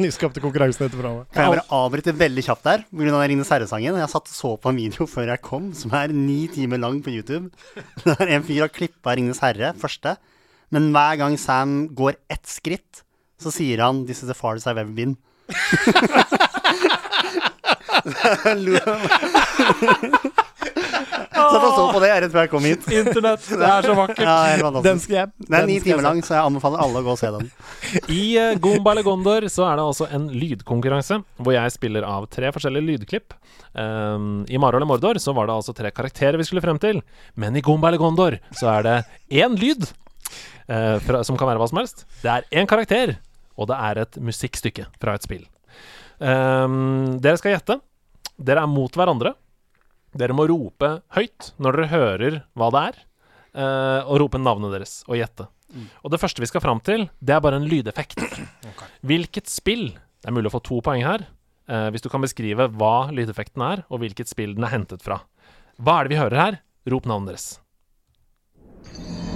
nyskapte 0.00 0.42
konkurransen 0.44 0.86
etter 0.86 0.96
programmet. 0.96 1.28
Kan 1.34 1.48
jeg 1.48 1.56
bare 1.56 1.80
avbryte 1.80 2.16
veldig 2.16 2.46
kjapt 2.46 2.66
der 2.68 2.86
pga. 2.90 3.24
Ringenes 3.26 3.50
herre-sangen? 3.50 3.98
Jeg 4.00 4.12
satt 4.12 4.30
og 4.30 4.36
så 4.36 4.54
på 4.60 4.70
en 4.70 4.80
video 4.80 5.06
før 5.10 5.32
jeg 5.32 5.42
kom, 5.44 5.70
som 5.76 5.94
er 5.96 6.14
ni 6.14 6.44
timer 6.52 6.80
lang 6.82 7.00
på 7.02 7.12
YouTube. 7.14 7.50
Der 8.06 8.32
en 8.36 8.44
fyr 8.46 8.66
har 8.66 8.72
klippa 8.72 9.16
Ringenes 9.16 9.42
herre, 9.42 9.72
første. 9.80 10.16
Men 10.74 10.90
hver 10.94 11.16
gang 11.20 11.38
Sam 11.38 11.88
går 11.94 12.16
ett 12.32 12.46
skritt, 12.50 13.02
så 13.40 13.52
sier 13.54 13.82
han 13.84 14.06
'This 14.06 14.22
is 14.22 14.28
the 14.28 14.34
farthest 14.34 14.66
I've 14.66 14.78
ever 14.78 14.92
been'. 14.92 15.16
så 21.36 21.60
jeg 21.60 21.72
så 21.76 21.84
på 21.92 22.00
det 22.02 22.10
rett 22.10 22.32
før 22.32 22.44
jeg 22.44 22.50
kom 22.52 22.66
hit. 22.66 22.86
Internett, 22.92 23.44
det 23.46 23.68
er 23.68 23.86
så 23.86 23.96
vakkert. 23.96 24.22
Ja. 24.26 24.70
Den 24.84 25.00
skal 25.02 25.16
jeg 25.18 25.32
Den 25.46 25.58
er 25.58 25.68
ni 25.68 25.78
timer 25.84 26.04
lang, 26.06 26.22
så 26.24 26.36
jeg 26.36 26.48
anbefaler 26.48 26.82
alle 26.82 27.02
å 27.02 27.06
gå 27.06 27.14
og 27.14 27.20
se 27.20 27.30
den. 27.34 27.50
I 28.12 28.22
uh, 28.40 28.52
Goomba 28.62 28.94
eller 28.94 29.06
Gondor 29.06 29.46
så 29.52 29.66
er 29.68 29.78
det 29.78 29.86
altså 29.86 30.08
en 30.16 30.28
lydkonkurranse 30.32 31.20
hvor 31.36 31.56
jeg 31.56 31.74
spiller 31.74 32.06
av 32.08 32.26
tre 32.32 32.50
forskjellige 32.54 32.88
lydklipp. 32.90 33.36
Um, 33.76 34.44
I 34.48 34.58
Mario 34.62 34.80
eller 34.80 34.90
Mordor 34.90 35.20
så 35.22 35.34
var 35.36 35.48
det 35.48 35.58
altså 35.58 35.76
tre 35.76 35.92
karakterer 35.94 36.40
vi 36.40 36.48
skulle 36.48 36.64
frem 36.64 36.80
til, 36.82 37.02
men 37.36 37.56
i 37.56 37.64
Goomba 37.64 37.92
eller 37.92 38.02
Gondor 38.02 38.40
så 38.56 38.72
er 38.78 38.86
det 38.86 38.98
én 39.44 39.56
lyd 39.60 39.88
eh, 40.68 40.96
fra, 41.04 41.22
som 41.26 41.38
kan 41.38 41.48
være 41.50 41.60
hva 41.62 41.68
som 41.70 41.80
helst. 41.80 42.04
Det 42.22 42.32
er 42.32 42.46
én 42.60 42.68
karakter, 42.70 43.16
og 43.56 43.70
det 43.70 43.78
er 43.88 44.02
et 44.04 44.20
musikkstykke 44.22 44.88
fra 45.02 45.16
et 45.16 45.26
spill. 45.26 45.44
Um, 46.18 47.18
dere 47.20 47.38
skal 47.40 47.56
gjette. 47.56 47.80
Dere 48.36 48.64
er 48.64 48.70
mot 48.70 48.92
hverandre. 48.96 49.34
Dere 50.16 50.36
må 50.36 50.46
rope 50.48 50.94
høyt 51.16 51.52
når 51.60 51.76
dere 51.76 51.92
hører 51.92 52.38
hva 52.56 52.70
det 52.72 52.82
er, 52.90 52.98
uh, 53.60 54.00
og 54.08 54.20
rope 54.22 54.40
navnet 54.40 54.72
deres 54.72 55.02
og 55.08 55.18
gjette. 55.20 55.48
Og 56.06 56.12
det 56.12 56.20
første 56.22 56.40
vi 56.40 56.48
skal 56.48 56.62
fram 56.64 56.78
til, 56.80 57.08
det 57.20 57.34
er 57.34 57.42
bare 57.44 57.58
en 57.60 57.66
lydeffekt. 57.68 58.22
Hvilket 59.04 59.50
spill 59.50 59.90
Det 59.92 60.30
er 60.30 60.34
mulig 60.34 60.48
å 60.48 60.54
få 60.56 60.62
to 60.64 60.78
poeng 60.80 61.04
her. 61.04 61.26
uh, 61.68 61.90
hvis 61.92 62.02
du 62.02 62.08
kan 62.08 62.22
beskrive 62.24 62.70
hva 62.78 63.10
lydeffekten 63.12 63.62
er, 63.62 63.84
og 63.90 64.00
hvilket 64.00 64.30
spill 64.30 64.54
den 64.56 64.64
er 64.64 64.72
hentet 64.72 65.04
fra. 65.04 65.20
Hva 65.76 66.00
er 66.00 66.06
det 66.06 66.14
vi 66.14 66.22
hører 66.22 66.40
her? 66.40 66.60
Rop 66.88 67.04
navnet 67.10 67.34
deres. 67.34 69.35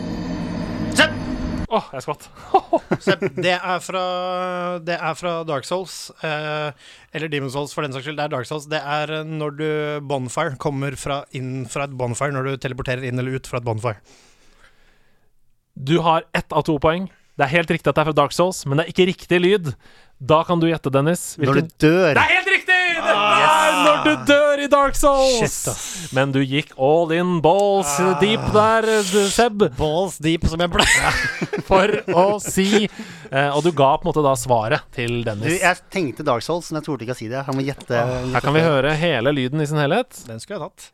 Åh, 1.71 1.85
jeg 1.95 2.03
skvatt. 2.03 2.25
Sepp, 3.05 3.21
det 3.39 3.53
er 3.55 3.83
fra 3.85 4.01
Det 4.83 4.97
er 4.97 5.15
fra 5.19 5.35
Dark 5.47 5.69
Souls. 5.69 6.11
Eh, 6.27 6.73
eller 7.15 7.31
Demon 7.31 7.53
Souls, 7.55 7.75
for 7.77 7.87
den 7.87 7.95
saks 7.95 8.09
skyld. 8.09 8.19
Det 8.19 8.27
er 8.27 8.33
Dark 8.33 8.49
Souls. 8.49 8.67
Det 8.71 8.81
er 8.81 9.13
eh, 9.21 9.29
når 9.29 9.55
du 9.61 9.69
Bonfire 10.11 10.59
kommer 10.61 10.99
fra, 10.99 11.21
inn 11.37 11.69
fra 11.71 11.87
et 11.87 11.95
bonfire, 11.95 12.35
når 12.35 12.49
du 12.49 12.65
teleporterer 12.67 13.07
inn 13.07 13.23
eller 13.23 13.39
ut 13.39 13.47
fra 13.51 13.63
et 13.63 13.69
bonfire. 13.69 14.03
Du 15.79 16.01
har 16.03 16.27
ett 16.37 16.51
av 16.51 16.67
to 16.67 16.75
poeng. 16.83 17.07
Det 17.39 17.47
er 17.47 17.55
helt 17.55 17.71
riktig 17.73 17.89
at 17.89 17.97
det 17.97 18.03
er 18.03 18.11
fra 18.11 18.19
Dark 18.19 18.35
Souls, 18.37 18.65
men 18.67 18.81
det 18.81 18.89
er 18.89 18.93
ikke 18.93 19.07
riktig 19.13 19.39
lyd. 19.41 19.71
Da 20.21 20.43
kan 20.45 20.61
du 20.61 20.67
gjette, 20.69 20.91
Dennis. 20.93 21.37
Når 21.41 21.63
du 21.63 21.71
dør. 21.87 22.11
Det 22.19 22.25
er 22.27 22.35
helt 22.35 22.50
er 23.15 23.79
når 23.85 23.99
du 24.07 24.25
dør 24.31 24.63
i 24.65 24.69
Dark 24.73 24.97
Souls! 24.99 25.39
Shit, 25.41 25.73
ass. 25.73 25.87
Men 26.17 26.33
du 26.35 26.41
gikk 26.43 26.73
all 26.81 27.13
in 27.15 27.37
balls 27.45 27.91
deep 28.21 28.43
der, 28.55 28.87
eh, 28.99 29.11
Seb, 29.33 29.65
Balls 29.79 30.19
deep, 30.23 30.47
som 30.51 30.61
jeg 30.63 30.73
pleier. 30.75 31.21
for 31.71 31.93
å 32.15 32.27
si 32.43 32.87
eh, 32.87 33.51
Og 33.55 33.63
du 33.67 33.71
ga 33.77 33.93
på 33.99 34.07
en 34.07 34.11
måte 34.11 34.25
da 34.27 34.35
svaret 34.39 34.87
til 34.97 35.21
Du, 35.21 35.29
Dennis. 35.31 35.61
jeg 35.63 35.77
tenkte 35.93 36.27
Dark 36.27 36.43
Souls, 36.47 36.71
men 36.73 36.81
jeg 36.81 36.89
torde 36.89 37.07
ikke 37.07 37.17
å 37.17 37.21
si 37.21 37.29
det. 37.31 37.45
Han 37.47 37.59
må 37.59 37.67
gjette. 37.67 37.95
Her 38.35 38.45
kan 38.45 38.57
vi 38.57 38.65
høre 38.65 38.95
hele 38.99 39.33
lyden 39.37 39.63
i 39.63 39.69
sin 39.71 39.79
helhet. 39.81 40.11
Den 40.29 40.41
skulle 40.43 40.59
jeg 40.61 40.67
tatt. 40.71 40.91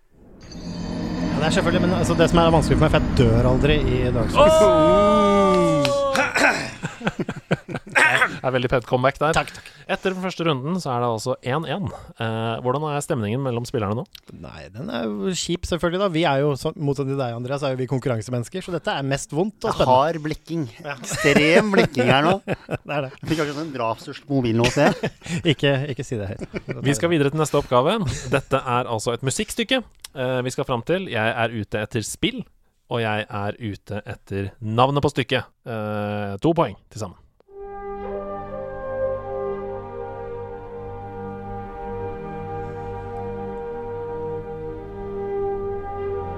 Ja, 1.37 1.41
det 1.43 1.47
er 1.51 1.55
selvfølgelig, 1.59 1.83
men 1.85 1.93
altså, 1.99 2.15
det 2.17 2.31
som 2.33 2.39
er 2.41 2.53
vanskelig 2.55 2.79
for 2.79 2.85
meg, 2.87 2.93
for 2.95 3.01
jeg 3.01 3.07
dør 3.21 3.51
aldri 3.51 3.77
i 3.93 3.99
Dark 4.15 4.31
Souls. 4.33 5.91
Det 7.07 8.43
er 8.43 8.55
veldig 8.55 8.69
pent 8.71 8.87
comeback 8.87 9.19
der. 9.21 9.35
Takk, 9.37 9.51
takk. 9.55 9.71
Etter 9.87 10.13
den 10.15 10.23
første 10.23 10.45
runden 10.47 10.79
så 10.83 10.91
er 10.93 11.03
det 11.03 11.09
altså 11.09 11.35
1-1. 11.47 11.89
Eh, 12.23 12.57
hvordan 12.65 12.87
er 12.91 13.05
stemningen 13.05 13.43
mellom 13.43 13.67
spillerne 13.69 13.97
nå? 14.01 14.05
Nei, 14.43 14.67
den 14.75 14.91
er 14.93 15.07
jo 15.07 15.33
kjip, 15.37 15.67
selvfølgelig. 15.69 16.01
da 16.03 16.09
Vi 16.15 16.25
er 16.29 16.43
jo, 16.43 16.53
motsatt 16.77 17.09
til 17.09 17.19
deg, 17.19 17.37
Andreas, 17.37 17.65
er 17.67 17.75
jo 17.75 17.81
vi 17.81 17.89
konkurransemennesker, 17.91 18.65
så 18.67 18.75
dette 18.75 18.95
er 18.95 19.07
mest 19.07 19.35
vondt 19.35 19.67
og 19.67 19.75
spennende. 19.75 19.93
har 19.93 20.21
blikking. 20.27 20.67
Ekstrem 20.97 21.73
blikking 21.75 22.11
her 22.13 22.27
nå. 22.27 22.37
Det 22.87 22.95
er 22.95 23.07
det. 23.09 23.13
Jeg 23.21 23.31
fikk 23.31 23.43
akkurat 23.45 23.63
en 23.63 23.73
drapstrusel 23.75 24.27
på 24.27 24.39
mobilen 24.39 24.63
nå, 24.63 24.69
ser 24.75 24.91
jeg. 24.91 25.13
Ikke, 25.57 25.73
ikke 25.93 26.05
si 26.07 26.19
det 26.19 26.29
høyt. 26.33 26.59
Vi 26.87 26.95
skal 26.97 27.11
videre 27.13 27.33
til 27.33 27.41
neste 27.41 27.59
oppgave. 27.59 27.99
Dette 28.33 28.61
er 28.61 28.91
altså 28.91 29.15
et 29.17 29.25
musikkstykke 29.27 29.81
eh, 29.81 30.39
vi 30.47 30.53
skal 30.55 30.67
fram 30.69 30.83
til. 30.87 31.09
Jeg 31.13 31.33
er 31.45 31.55
ute 31.55 31.83
etter 31.83 32.05
spill, 32.07 32.43
og 32.87 33.03
jeg 33.03 33.27
er 33.29 33.57
ute 33.59 34.03
etter 34.07 34.51
navnet 34.61 35.03
på 35.03 35.11
stykket. 35.11 35.49
Eh, 35.67 36.37
to 36.43 36.53
poeng 36.55 36.77
til 36.91 37.03
sammen. 37.03 37.23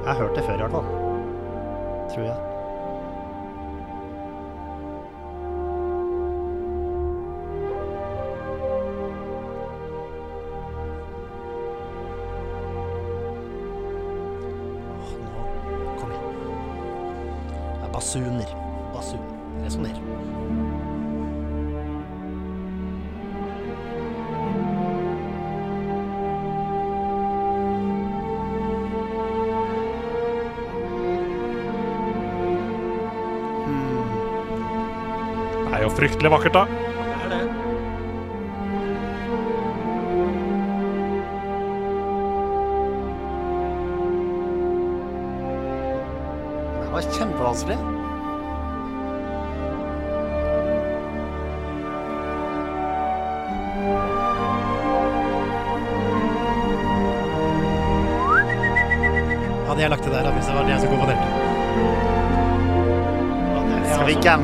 Jeg 0.09 0.15
har 0.17 0.23
hørt 0.23 0.37
det 0.37 0.45
før, 0.45 0.55
i 0.55 0.63
hvert 0.63 0.73
fall. 0.73 0.87
Tror 2.15 2.25
jeg. 2.25 2.58
Basuner. 17.99 18.47
Basuner. 18.95 19.27
Resonner. 19.65 19.95
Det 35.67 35.75
er 35.75 35.83
jo 35.83 35.91
fryktelig 35.91 36.31
vakkert, 36.31 36.55
da. 36.55 36.98
Å, 64.29 64.35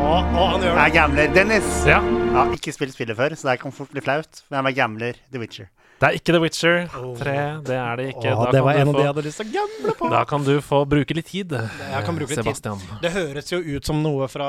å, 0.00 0.44
han 0.48 0.62
gjør 0.64 0.78
det. 0.78 0.84
Jeg 0.86 0.92
gambler. 0.94 1.32
Dennis! 1.36 1.66
Ja. 1.84 1.98
Jeg 2.00 2.32
har 2.38 2.52
ikke 2.56 2.72
spilt 2.72 2.94
spillet 2.94 3.18
før, 3.18 3.34
så 3.36 3.50
det 3.50 3.58
kan 3.60 3.74
fort 3.76 3.90
bli 3.92 4.00
flaut. 4.00 4.40
Men 4.48 4.56
jeg 4.56 4.64
bare 4.64 4.76
gambler 4.78 5.18
The 5.28 5.42
Witcher. 5.42 5.66
Det 6.00 6.08
er 6.08 6.16
ikke 6.16 6.32
The 6.32 6.40
Witcher 6.40 6.78
3. 6.88 7.34
Det 7.68 7.76
er 7.76 8.00
det 8.00 8.06
ikke. 8.14 8.32
Åh, 8.32 8.40
Da 8.46 8.54
det 8.56 8.62
var 8.64 8.80
en 8.80 8.88
av 8.88 8.96
de 8.96 9.04
jeg 9.04 9.10
hadde 9.10 9.26
lyst 9.26 9.42
til 9.42 9.50
å 9.50 9.54
gamble 9.58 9.96
på. 10.00 10.10
Da 10.14 10.24
kan 10.30 10.48
du 10.48 10.54
få 10.64 10.80
bruke 10.88 11.18
litt 11.20 11.28
tid, 11.28 11.52
Jeg 11.52 12.08
kan 12.08 12.16
bruke 12.16 12.32
litt 12.32 12.40
tid. 12.40 12.48
Sebastian. 12.48 12.80
Det 13.04 13.12
høres 13.12 13.52
jo 13.52 13.60
ut 13.60 13.92
som 13.92 14.00
noe 14.00 14.30
fra 14.32 14.48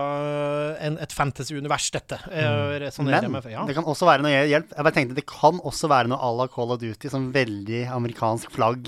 en, 0.87 1.01
et 1.03 1.19
fantasy-univers, 1.19 1.91
dette. 1.91 2.23
Mm. 2.31 3.11
Men 3.11 3.31
med, 3.35 3.51
ja. 3.51 3.67
det 3.67 3.75
kan 3.75 3.91
også 3.91 4.07
være 4.07 4.23
noe 4.23 4.37
hjelp. 4.39 4.71
Jeg 4.71 4.87
bare 4.87 4.95
tenkte 5.01 5.19
Det 5.19 5.27
kan 5.35 5.59
også 5.67 5.91
være 5.91 6.15
noe 6.15 6.23
à 6.23 6.31
la 6.31 6.47
Call 6.55 6.71
of 6.71 6.79
Duty, 6.79 7.11
som 7.11 7.27
veldig 7.35 7.89
amerikansk 7.99 8.55
flagg. 8.55 8.87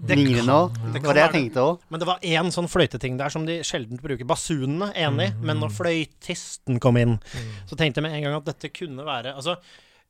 Det 0.00 0.16
nå? 0.46 0.58
det 0.94 1.02
var 1.04 1.14
det 1.14 1.22
jeg 1.26 1.32
tenkte 1.34 1.60
òg. 1.60 1.80
Men 1.92 2.00
det 2.00 2.06
var 2.08 2.18
én 2.24 2.50
sånn 2.54 2.68
fløyteting 2.72 3.18
der 3.20 3.28
som 3.32 3.44
de 3.46 3.58
sjelden 3.66 4.00
bruker. 4.00 4.24
Basunene, 4.24 4.92
enig, 4.96 5.34
men 5.40 5.56
Mm. 5.56 5.60
når 5.66 5.74
fløytisten 5.76 6.80
kom 6.80 6.96
inn, 6.96 7.18
så 7.68 7.76
tenkte 7.76 8.00
jeg 8.00 8.06
med 8.08 8.14
en 8.16 8.22
gang 8.24 8.34
at 8.40 8.44
dette 8.48 8.72
kunne 8.72 9.04
være 9.04 9.34
Altså, 9.36 9.56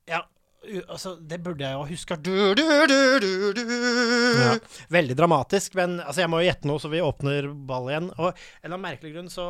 ja 0.09 0.23
Altså, 0.61 1.15
det 1.17 1.39
burde 1.41 1.65
jeg 1.65 1.73
jo 1.73 1.85
huske. 1.89 2.17
Du, 2.21 2.35
du, 2.53 2.63
du, 2.91 2.97
du, 3.23 3.53
du. 3.57 3.63
Ja. 4.37 4.51
Veldig 4.93 5.17
dramatisk, 5.17 5.73
men 5.79 5.97
altså, 6.05 6.21
jeg 6.21 6.31
må 6.31 6.43
jo 6.43 6.49
gjette 6.51 6.69
noe, 6.69 6.83
så 6.83 6.91
vi 6.93 7.01
åpner 7.01 7.49
ball 7.69 7.89
igjen. 7.89 8.11
Og 8.19 8.29
en 8.29 8.35
eller 8.37 8.75
annen 8.75 8.85
merkelig 8.85 9.15
grunn 9.15 9.31
så 9.33 9.47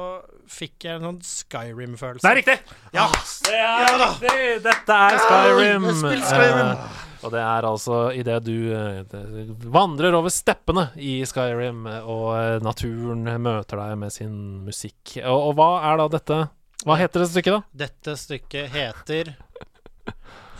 fikk 0.50 0.86
jeg 0.86 1.00
en 1.00 1.08
sånn 1.08 1.18
Skyrim-følelse. 1.26 2.22
Det 2.22 2.30
er 2.30 2.38
riktig! 2.38 2.56
Ja. 2.94 3.08
Det 3.48 3.58
er 3.58 3.98
riktig! 4.04 4.36
Dette 4.68 5.00
er 5.08 5.18
Skyrim. 5.24 5.88
Ja, 5.90 5.96
Skyrim. 6.30 6.62
Eh, 6.62 7.02
og 7.20 7.34
det 7.34 7.42
er 7.42 7.66
altså 7.68 7.98
idet 8.16 8.38
du 8.46 8.54
eh, 8.72 9.58
vandrer 9.74 10.14
over 10.16 10.32
steppene 10.32 10.86
i 10.94 11.18
Skyrim, 11.28 11.84
eh, 11.90 12.06
og 12.06 12.62
naturen 12.64 13.26
møter 13.42 13.82
deg 13.82 13.98
med 14.06 14.14
sin 14.14 14.40
musikk. 14.64 15.18
Og, 15.24 15.50
og 15.50 15.58
hva 15.58 15.70
er 15.90 16.00
da 16.04 16.08
dette 16.14 16.42
Hva 16.86 16.96
heter 17.02 17.26
det 17.26 17.32
stykket, 17.34 17.58
da? 17.58 17.84
Dette 17.88 18.16
stykket 18.16 18.72
heter 18.78 19.34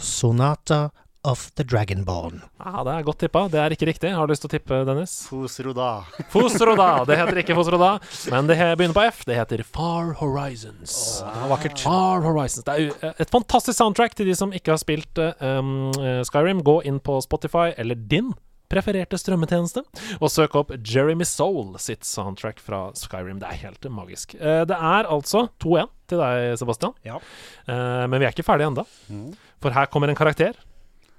Sonata 0.01 0.91
of 1.23 1.51
the 1.55 1.65
Dragonborn. 1.65 2.41
Ah, 2.59 2.81
Det 2.85 2.93
er 2.95 3.03
godt 3.05 3.19
tippa. 3.21 3.43
Det 3.53 3.61
er 3.61 3.75
ikke 3.75 3.87
riktig. 3.91 4.13
Har 4.17 4.27
du 4.27 4.33
lyst 4.33 4.41
til 4.47 4.49
å 4.49 4.55
tippe, 4.55 4.79
Dennis? 4.89 5.15
Fosroda. 5.29 5.89
Fosroda. 6.33 6.89
Det 7.09 7.19
heter 7.21 7.41
ikke 7.43 7.57
Fosroda, 7.59 7.91
men 8.33 8.49
det 8.49 8.57
begynner 8.81 8.97
på 8.97 9.05
F. 9.11 9.23
Det 9.29 9.37
heter 9.37 9.63
Far 9.67 10.15
Horizons. 10.21 11.21
Oh, 11.27 11.49
vakkert. 11.53 11.83
Far 11.85 12.25
Horizons. 12.25 12.65
Det 12.65 12.77
er 12.77 13.11
eh, 13.11 13.25
et 13.27 13.33
fantastisk 13.33 13.77
soundtrack 13.77 14.17
til 14.17 14.31
de 14.31 14.37
som 14.39 14.55
ikke 14.57 14.73
har 14.73 14.81
spilt 14.81 15.21
um, 15.45 15.91
Skyrim. 16.25 16.65
Gå 16.65 16.81
inn 16.89 17.03
på 17.05 17.21
Spotify 17.25 17.71
eller 17.77 18.01
din 18.01 18.33
prefererte 18.71 19.19
strømmetjeneste 19.19 19.83
og 20.21 20.31
søk 20.31 20.55
opp 20.61 20.73
Jeremy 20.79 21.27
Soul 21.27 21.75
sitt 21.83 22.07
soundtrack 22.07 22.61
fra 22.63 22.87
Skyrim. 22.99 23.41
Det 23.43 23.49
er 23.51 23.63
helt 23.67 23.89
magisk. 23.93 24.37
Eh, 24.39 24.63
det 24.69 24.77
er 24.77 25.09
altså 25.11 25.49
2-1 25.63 25.91
til 26.11 26.23
deg, 26.23 26.59
Sebastian. 26.61 26.95
Ja. 27.07 27.19
Eh, 27.67 28.05
men 28.07 28.19
vi 28.21 28.29
er 28.29 28.35
ikke 28.35 28.47
ferdige 28.47 28.71
ennå. 28.71 28.87
For 29.63 29.75
her 29.75 29.91
kommer 29.93 30.11
en 30.11 30.19
karakter. 30.19 30.55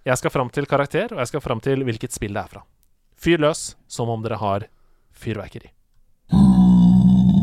Jeg 0.07 0.17
skal 0.17 0.33
fram 0.33 0.49
til 0.49 0.65
karakter, 0.65 1.11
og 1.13 1.19
jeg 1.21 1.29
skal 1.29 1.43
fram 1.45 1.59
til 1.61 1.83
hvilket 1.85 2.15
spill 2.15 2.33
det 2.33 2.41
er 2.45 2.55
fra. 2.55 2.63
Fyr 3.21 3.41
løs 3.43 3.75
som 3.91 4.09
om 4.09 4.23
dere 4.25 4.39
har 4.41 4.65
fyrverkeri. 5.21 5.69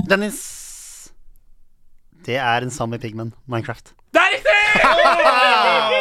Dennis. 0.09 0.41
Det 2.27 2.41
er 2.41 2.65
en 2.65 2.73
Sammy 2.75 2.99
Pigman, 2.99 3.33
Minecraft. 3.47 3.95
Det 4.13 4.25
er 4.25 4.31
riktig! 4.35 5.95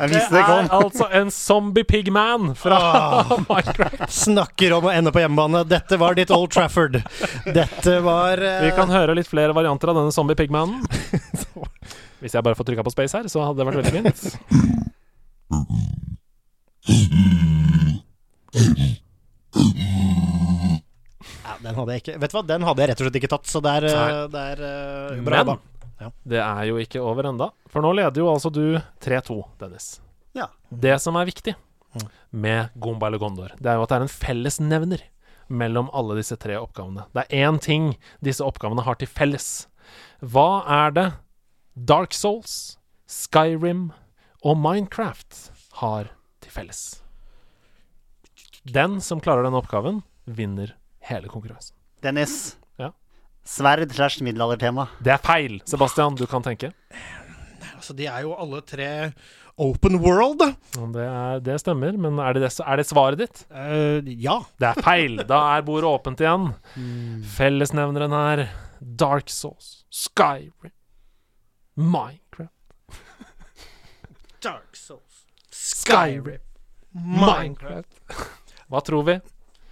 Jeg 0.00 0.12
Det 0.12 0.20
kom. 0.30 0.32
det 0.32 0.40
er 0.40 0.70
altså 0.78 1.06
en 1.12 1.30
zombie 1.30 1.84
pigman 1.84 2.54
fra 2.56 2.78
Minecraft. 3.48 4.06
Snakker 4.08 4.72
om 4.78 4.88
å 4.88 4.92
ende 4.94 5.12
på 5.12 5.20
hjemmebane. 5.20 5.60
Dette 5.68 5.98
var 6.00 6.16
ditt 6.16 6.32
Old 6.32 6.52
Trafford. 6.54 7.02
Dette 7.44 7.98
var 8.04 8.40
uh... 8.40 8.62
Vi 8.64 8.70
kan 8.78 8.92
høre 8.92 9.16
litt 9.18 9.28
flere 9.28 9.52
varianter 9.56 9.92
av 9.92 10.00
denne 10.00 10.14
zombie 10.14 10.38
pigmanen. 10.38 10.80
Hvis 12.20 12.36
jeg 12.36 12.44
bare 12.44 12.56
får 12.56 12.70
trykka 12.70 12.84
på 12.86 12.94
space 12.94 13.16
her, 13.18 13.28
så 13.32 13.44
hadde 13.44 13.60
det 13.60 13.68
vært 13.68 13.80
veldig 13.80 13.94
fint. 13.98 14.20
ja, 21.44 21.56
Den 21.60 21.74
hadde 21.76 21.92
jeg 21.92 22.02
ikke 22.04 22.16
Vet 22.22 22.32
du 22.32 22.36
hva, 22.38 22.44
den 22.46 22.64
hadde 22.68 22.82
jeg 22.82 22.90
rett 22.92 23.02
og 23.02 23.08
slett 23.08 23.18
ikke 23.20 23.32
tatt, 23.34 23.50
så 23.50 23.60
det 23.64 23.72
er, 23.80 23.88
eh, 23.90 24.22
det 24.32 24.44
er 24.54 24.64
uh, 24.64 25.20
bra 25.26 25.44
Men 25.44 25.58
jobba. 26.06 26.16
det 26.32 26.40
er 26.42 26.64
jo 26.70 26.78
ikke 26.80 27.02
over 27.04 27.28
enda. 27.30 27.50
For 27.70 27.84
nå 27.84 27.92
leder 27.98 28.22
jo 28.22 28.30
altså 28.32 28.50
du 28.52 28.78
3-2, 29.04 29.38
Dennis. 29.60 30.00
Ja. 30.36 30.48
Det 30.70 30.96
som 31.02 31.18
er 31.18 31.28
viktig 31.28 31.56
med 32.30 32.70
Gomba 32.78 33.08
eller 33.08 33.18
Gondor, 33.18 33.54
det 33.58 33.66
er 33.66 33.78
jo 33.78 33.86
at 33.86 33.90
det 33.90 33.98
er 33.98 34.06
en 34.06 34.12
fellesnevner 34.12 35.02
mellom 35.50 35.90
alle 35.96 36.14
disse 36.20 36.36
tre 36.38 36.54
oppgavene. 36.60 37.08
Det 37.14 37.24
er 37.26 37.48
én 37.48 37.58
ting 37.62 37.90
disse 38.22 38.44
oppgavene 38.46 38.84
har 38.86 39.00
til 39.00 39.10
felles. 39.10 39.66
Hva 40.22 40.62
er 40.70 40.94
det 40.94 41.06
Dark 41.74 42.14
Souls, 42.14 42.78
Skyrim 43.10 43.90
og 44.46 44.56
Minecraft 44.62 45.50
har 45.82 46.12
til 46.44 46.54
felles? 46.54 47.02
Den 48.62 49.00
som 49.02 49.20
klarer 49.24 49.42
den 49.42 49.56
oppgaven, 49.58 50.02
vinner 50.30 50.76
hele 51.08 51.30
konkurransen. 51.32 51.74
Dennis. 52.04 52.59
Sverd 53.50 53.90
slash 53.94 54.22
middelaldertema. 54.22 54.86
Det 55.02 55.10
er 55.16 55.22
feil, 55.24 55.58
Sebastian. 55.66 56.14
Du 56.14 56.26
kan 56.30 56.44
tenke. 56.44 56.70
Altså, 57.74 57.96
de 57.98 58.06
er 58.06 58.22
jo 58.22 58.36
alle 58.38 58.60
tre 58.62 58.90
open 59.60 59.98
world. 60.00 60.44
Det, 60.94 61.02
er, 61.02 61.40
det 61.44 61.56
stemmer, 61.60 61.96
men 61.98 62.20
er 62.22 62.36
det, 62.36 62.44
det, 62.46 62.52
er 62.62 62.80
det 62.80 62.86
svaret 62.86 63.18
ditt? 63.20 63.42
Uh, 63.50 63.98
ja. 64.06 64.38
Det 64.60 64.70
er 64.70 64.82
feil. 64.86 65.18
Da 65.26 65.40
er 65.56 65.66
bordet 65.66 65.90
åpent 65.90 66.22
igjen. 66.22 66.52
Fellesnevneren 67.34 68.14
er 68.20 68.44
Dark 68.78 69.28
Souls, 69.32 69.82
Skyrim, 69.90 70.72
Minecraft, 71.74 72.54
Dark 74.40 74.78
Souls. 74.78 75.26
Skyrim, 75.50 76.40
Minecraft. 76.94 77.98
Hva 78.70 78.86
tror 78.86 79.04
vi? 79.10 79.18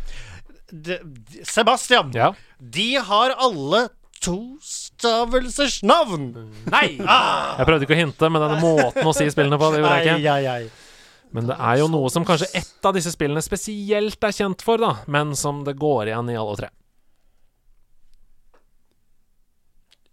De, 0.73 0.99
Sebastian, 1.47 2.13
Ja. 2.15 2.33
de 2.59 2.95
har 2.97 3.35
alle 3.39 3.89
tostavelsers 4.21 5.81
navn! 5.83 6.27
Nei! 6.71 6.99
Jeg 7.01 7.67
prøvde 7.67 7.87
ikke 7.87 7.97
å 7.97 8.01
hinte, 8.03 8.29
men 8.31 8.43
denne 8.45 8.59
måten 8.61 9.09
å 9.09 9.15
si 9.17 9.25
spillene 9.33 9.57
på, 9.61 9.71
det 9.73 9.81
gjorde 9.81 9.97
jeg 9.97 10.07
ikke. 10.21 10.35
Ai, 10.35 10.45
ai, 10.45 10.67
ai. 10.69 10.91
Men 11.33 11.47
det 11.47 11.57
er 11.63 11.79
jo 11.81 11.87
noe 11.89 12.11
som 12.13 12.25
kanskje 12.27 12.49
ett 12.59 12.85
av 12.89 12.93
disse 12.97 13.13
spillene 13.15 13.41
spesielt 13.45 14.25
er 14.27 14.35
kjent 14.35 14.65
for, 14.67 14.83
da, 14.83 14.97
men 15.09 15.33
som 15.39 15.63
det 15.65 15.77
går 15.81 16.11
igjen 16.11 16.31
i 16.35 16.37
alle 16.41 16.57
tre. 16.59 16.71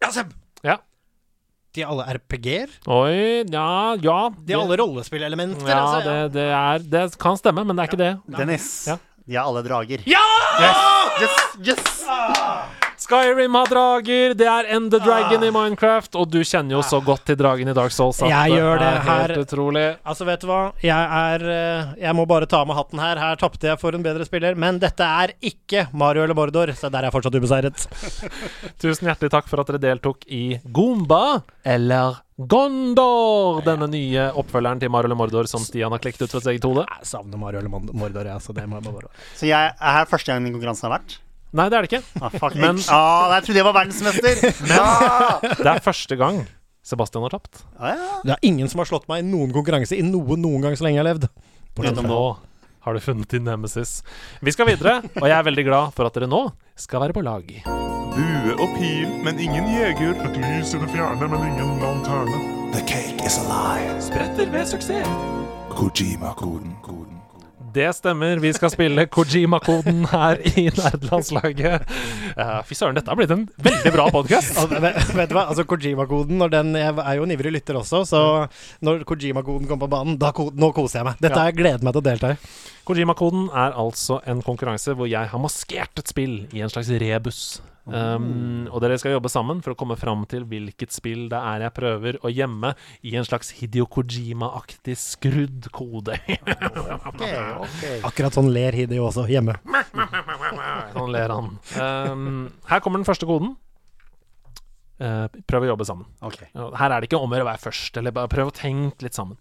Ja, 0.02 0.12
Seb! 0.14 0.32
Ja. 0.66 0.78
De 1.76 1.84
er 1.84 1.90
alle 1.92 2.06
RPG-er. 2.18 2.72
Oi, 2.90 3.44
ja, 3.52 3.68
ja. 4.02 4.20
De 4.40 4.54
er 4.56 4.62
alle 4.62 4.78
rollespillelementer. 4.80 5.68
Ja, 5.68 5.82
altså, 5.84 6.00
det, 6.08 6.16
det, 6.38 6.46
er, 6.54 6.86
det 6.94 7.04
kan 7.22 7.38
stemme, 7.38 7.66
men 7.68 7.76
det 7.78 7.84
er 7.84 7.92
ikke 7.92 8.02
det. 8.02 8.14
Dennis. 8.38 8.70
Ja. 8.90 8.98
De 9.28 9.36
er 9.36 9.44
alle 9.44 9.62
drager. 9.64 10.00
Ja! 10.08 10.24
Yes! 11.20 11.36
Yes! 11.60 12.77
Skyrim 13.08 13.54
har 13.56 13.70
drager, 13.72 14.34
det 14.36 14.48
er 14.52 14.68
End 14.76 14.90
the 14.92 15.00
Dragon 15.00 15.40
i 15.48 15.50
Minecraft, 15.56 16.18
og 16.20 16.26
du 16.28 16.42
kjenner 16.44 16.76
jo 16.76 16.82
så 16.84 16.98
godt 17.00 17.22
til 17.30 17.38
dragen 17.40 17.70
i 17.72 17.76
Dark 17.76 17.94
Souls 17.96 18.18
at 18.20 18.28
Jeg 18.28 18.58
gjør 18.58 18.82
det 18.82 18.88
er 18.90 18.98
helt 19.06 19.32
her. 19.32 19.44
utrolig. 19.46 19.84
Altså, 20.04 20.26
vet 20.28 20.42
du 20.44 20.48
hva? 20.50 20.58
Jeg 20.84 21.06
er 21.20 21.46
eh, 21.54 21.94
Jeg 22.04 22.18
må 22.18 22.26
bare 22.28 22.50
ta 22.52 22.66
med 22.68 22.76
hatten 22.76 23.00
her. 23.00 23.16
Her 23.22 23.38
tapte 23.40 23.70
jeg 23.70 23.80
for 23.80 23.96
en 23.96 24.04
bedre 24.04 24.28
spiller. 24.28 24.58
Men 24.60 24.82
dette 24.84 25.08
er 25.08 25.32
ikke 25.40 25.86
Mario 25.96 26.26
eller 26.26 26.36
Mordor, 26.36 26.74
så 26.76 26.92
der 26.92 27.06
er 27.06 27.08
jeg 27.08 27.16
fortsatt 27.16 27.38
ubeseiret. 27.40 27.86
Tusen 28.84 29.08
hjertelig 29.08 29.32
takk 29.38 29.48
for 29.48 29.64
at 29.64 29.72
dere 29.72 29.80
deltok 29.86 30.28
i 30.28 30.58
Goomba, 30.68 31.46
eller 31.64 32.20
Gondor, 32.38 33.64
denne 33.66 33.88
nye 33.90 34.26
oppfølgeren 34.38 34.84
til 34.84 34.92
Mario 34.94 35.08
eller 35.10 35.18
Mordor 35.18 35.48
som 35.50 35.64
Stian 35.64 35.96
har 35.96 36.04
klekt 36.04 36.20
ut 36.22 36.28
fra 36.30 36.44
sitt 36.44 36.52
eget 36.58 36.68
hode. 36.68 36.84
Jeg 36.92 37.08
savner 37.08 37.40
Mario 37.40 37.64
eller 37.64 37.72
Mordor, 37.72 38.28
jeg, 38.34 38.44
så 38.44 38.54
det 38.54 38.68
må 38.68 38.82
jeg 38.82 38.92
bare 39.00 39.10
Så 39.40 39.48
jeg 39.48 39.72
er 39.72 39.96
her 40.02 40.12
første 40.12 40.30
gang 40.36 40.44
min 40.44 40.54
konkurransen 40.60 40.90
har 40.92 41.00
vært? 41.00 41.18
Nei, 41.56 41.70
det 41.72 41.78
er 41.78 41.86
det 41.86 41.92
ikke. 41.92 42.04
Ah, 42.22 42.30
fuck. 42.34 42.56
Men- 42.60 42.82
ah, 42.92 43.32
jeg 43.38 43.46
trodde 43.48 43.62
jeg 43.62 43.68
var 43.68 43.76
verdensmester! 43.78 44.42
Men 44.68 45.56
Det 45.64 45.72
er 45.72 45.80
første 45.86 46.18
gang 46.20 46.42
Sebastian 46.88 47.24
har 47.28 47.34
tapt. 47.36 47.64
Ah, 47.80 47.94
ja. 47.96 48.10
Det 48.24 48.34
er 48.38 48.44
ingen 48.48 48.68
som 48.72 48.80
har 48.80 48.88
slått 48.88 49.08
meg 49.12 49.24
i 49.24 49.28
noen 49.28 49.52
konkurranse 49.56 49.96
i 49.98 50.04
noen 50.08 50.40
noen 50.44 50.62
gang 50.64 50.76
så 50.80 50.86
lenge 50.88 51.00
jeg 51.00 51.04
har 51.06 51.10
levd. 51.14 51.28
Men 51.80 51.98
nå 52.08 52.22
har 52.88 52.96
du 52.96 53.00
funnet 53.04 53.28
din 53.34 53.44
nemesis. 53.44 53.98
Vi 54.40 54.54
skal 54.56 54.70
videre, 54.70 55.02
og 55.20 55.26
jeg 55.28 55.36
er 55.36 55.44
veldig 55.44 55.66
glad 55.68 55.92
for 55.98 56.08
at 56.08 56.16
dere 56.16 56.30
nå 56.32 56.46
skal 56.80 57.04
være 57.04 57.16
på 57.18 57.24
lag. 57.28 57.44
Bue 58.16 58.54
og 58.56 58.78
pil, 58.78 59.10
men 59.26 59.38
ingen 59.44 59.68
jeger. 59.68 60.16
Et 60.30 60.38
lys 60.40 60.72
i 60.74 60.80
det 60.80 60.88
fjerne, 60.96 61.28
men 61.28 61.44
ingen 61.52 61.76
lanterne. 61.84 62.40
The 62.74 62.82
cake 62.88 63.20
is 63.28 63.36
alive. 63.44 64.00
Spretter 64.08 64.48
ved 64.56 64.66
suksess. 64.72 65.12
Kojima-koden. 65.76 66.74
Det 67.74 67.88
stemmer. 67.96 68.40
Vi 68.40 68.52
skal 68.56 68.72
spille 68.72 69.06
Kojima-koden 69.12 70.06
her 70.12 70.40
i 70.54 70.68
Nerdelandslaget. 70.70 71.84
Uh, 72.38 72.62
Fy 72.68 72.78
søren, 72.78 72.96
dette 72.98 73.12
har 73.12 73.20
blitt 73.20 73.34
en 73.34 73.44
veldig 73.66 73.94
bra 73.96 74.08
podkast. 74.14 74.56
Altså, 74.62 74.80
vet, 74.82 75.30
du 75.30 75.36
hva? 75.36 75.48
Altså, 75.52 75.66
Kojima-koden 75.68 76.42
Jeg 76.78 76.96
er 76.96 77.20
jo 77.20 77.28
en 77.28 77.36
ivrig 77.36 77.52
lytter 77.58 77.78
også, 77.82 78.04
så 78.08 78.22
når 78.86 79.04
Kojima-koden 79.10 79.68
kommer 79.68 79.86
på 79.88 79.94
banen, 79.98 80.18
da 80.22 80.32
nå 80.34 80.72
koser 80.76 81.02
jeg 81.02 81.10
meg. 81.12 81.22
Dette 81.22 81.38
Ja. 81.38 81.50
jeg 81.50 81.60
gledet 81.60 81.84
meg 81.86 81.94
til 81.96 82.02
å 82.04 82.08
delta 82.08 82.34
i. 82.34 82.40
Kojima-koden 82.88 83.50
er 83.52 83.76
altså 83.76 84.22
en 84.30 84.40
konkurranse 84.46 84.94
hvor 84.96 85.10
jeg 85.12 85.28
har 85.28 85.42
maskert 85.44 86.00
et 86.00 86.12
spill 86.14 86.46
i 86.56 86.62
en 86.64 86.72
slags 86.72 86.92
rebus. 87.04 87.60
Um, 87.88 88.68
og 88.68 88.82
dere 88.84 88.98
skal 89.00 89.14
jobbe 89.14 89.30
sammen 89.32 89.62
for 89.64 89.72
å 89.72 89.78
komme 89.80 89.96
fram 90.00 90.26
til 90.28 90.44
hvilket 90.48 90.92
spill 90.92 91.30
det 91.32 91.40
er 91.40 91.64
jeg 91.64 91.76
prøver 91.76 92.18
å 92.20 92.32
gjemme 92.32 92.74
i 93.08 93.14
en 93.16 93.28
slags 93.28 93.54
Hidio 93.56 93.86
Kojima-aktig 93.92 94.98
skrudd 95.00 95.70
kode. 95.76 96.18
Akkurat 98.08 98.36
sånn 98.36 98.52
ler 98.52 98.76
Hidio 98.76 99.08
også, 99.08 99.24
hjemme. 99.32 99.56
Sånn 100.96 101.16
ler 101.16 101.32
han. 101.32 101.54
Um, 101.80 102.42
her 102.68 102.84
kommer 102.84 103.00
den 103.00 103.08
første 103.08 103.30
koden. 103.30 103.56
Uh, 105.00 105.28
prøv 105.48 105.68
å 105.68 105.72
jobbe 105.72 105.88
sammen. 105.88 106.10
Okay. 106.28 106.50
Her 106.56 106.92
er 106.92 107.00
det 107.00 107.08
ikke 107.08 107.22
om 107.22 107.32
å 107.32 107.40
gjøre 107.40 107.48
å 107.48 107.52
være 107.54 107.66
først, 107.70 108.00
eller 108.02 108.16
bare 108.16 108.32
prøv 108.32 108.52
å 108.52 108.58
tenke 108.58 109.08
litt 109.08 109.16
sammen. 109.16 109.40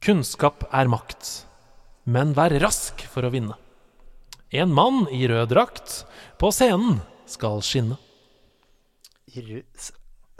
Kunnskap 0.00 0.64
er 0.74 0.90
makt, 0.90 1.49
men 2.10 2.34
vær 2.36 2.54
rask 2.62 3.04
for 3.12 3.26
å 3.28 3.32
vinne. 3.32 3.56
En 4.50 4.72
mann 4.74 5.04
i 5.14 5.22
rød 5.30 5.52
drakt 5.52 6.00
på 6.40 6.50
scenen 6.54 6.98
skal 7.30 7.60
skinne. 7.62 7.98
I 9.30 9.44
ru- 9.46 9.64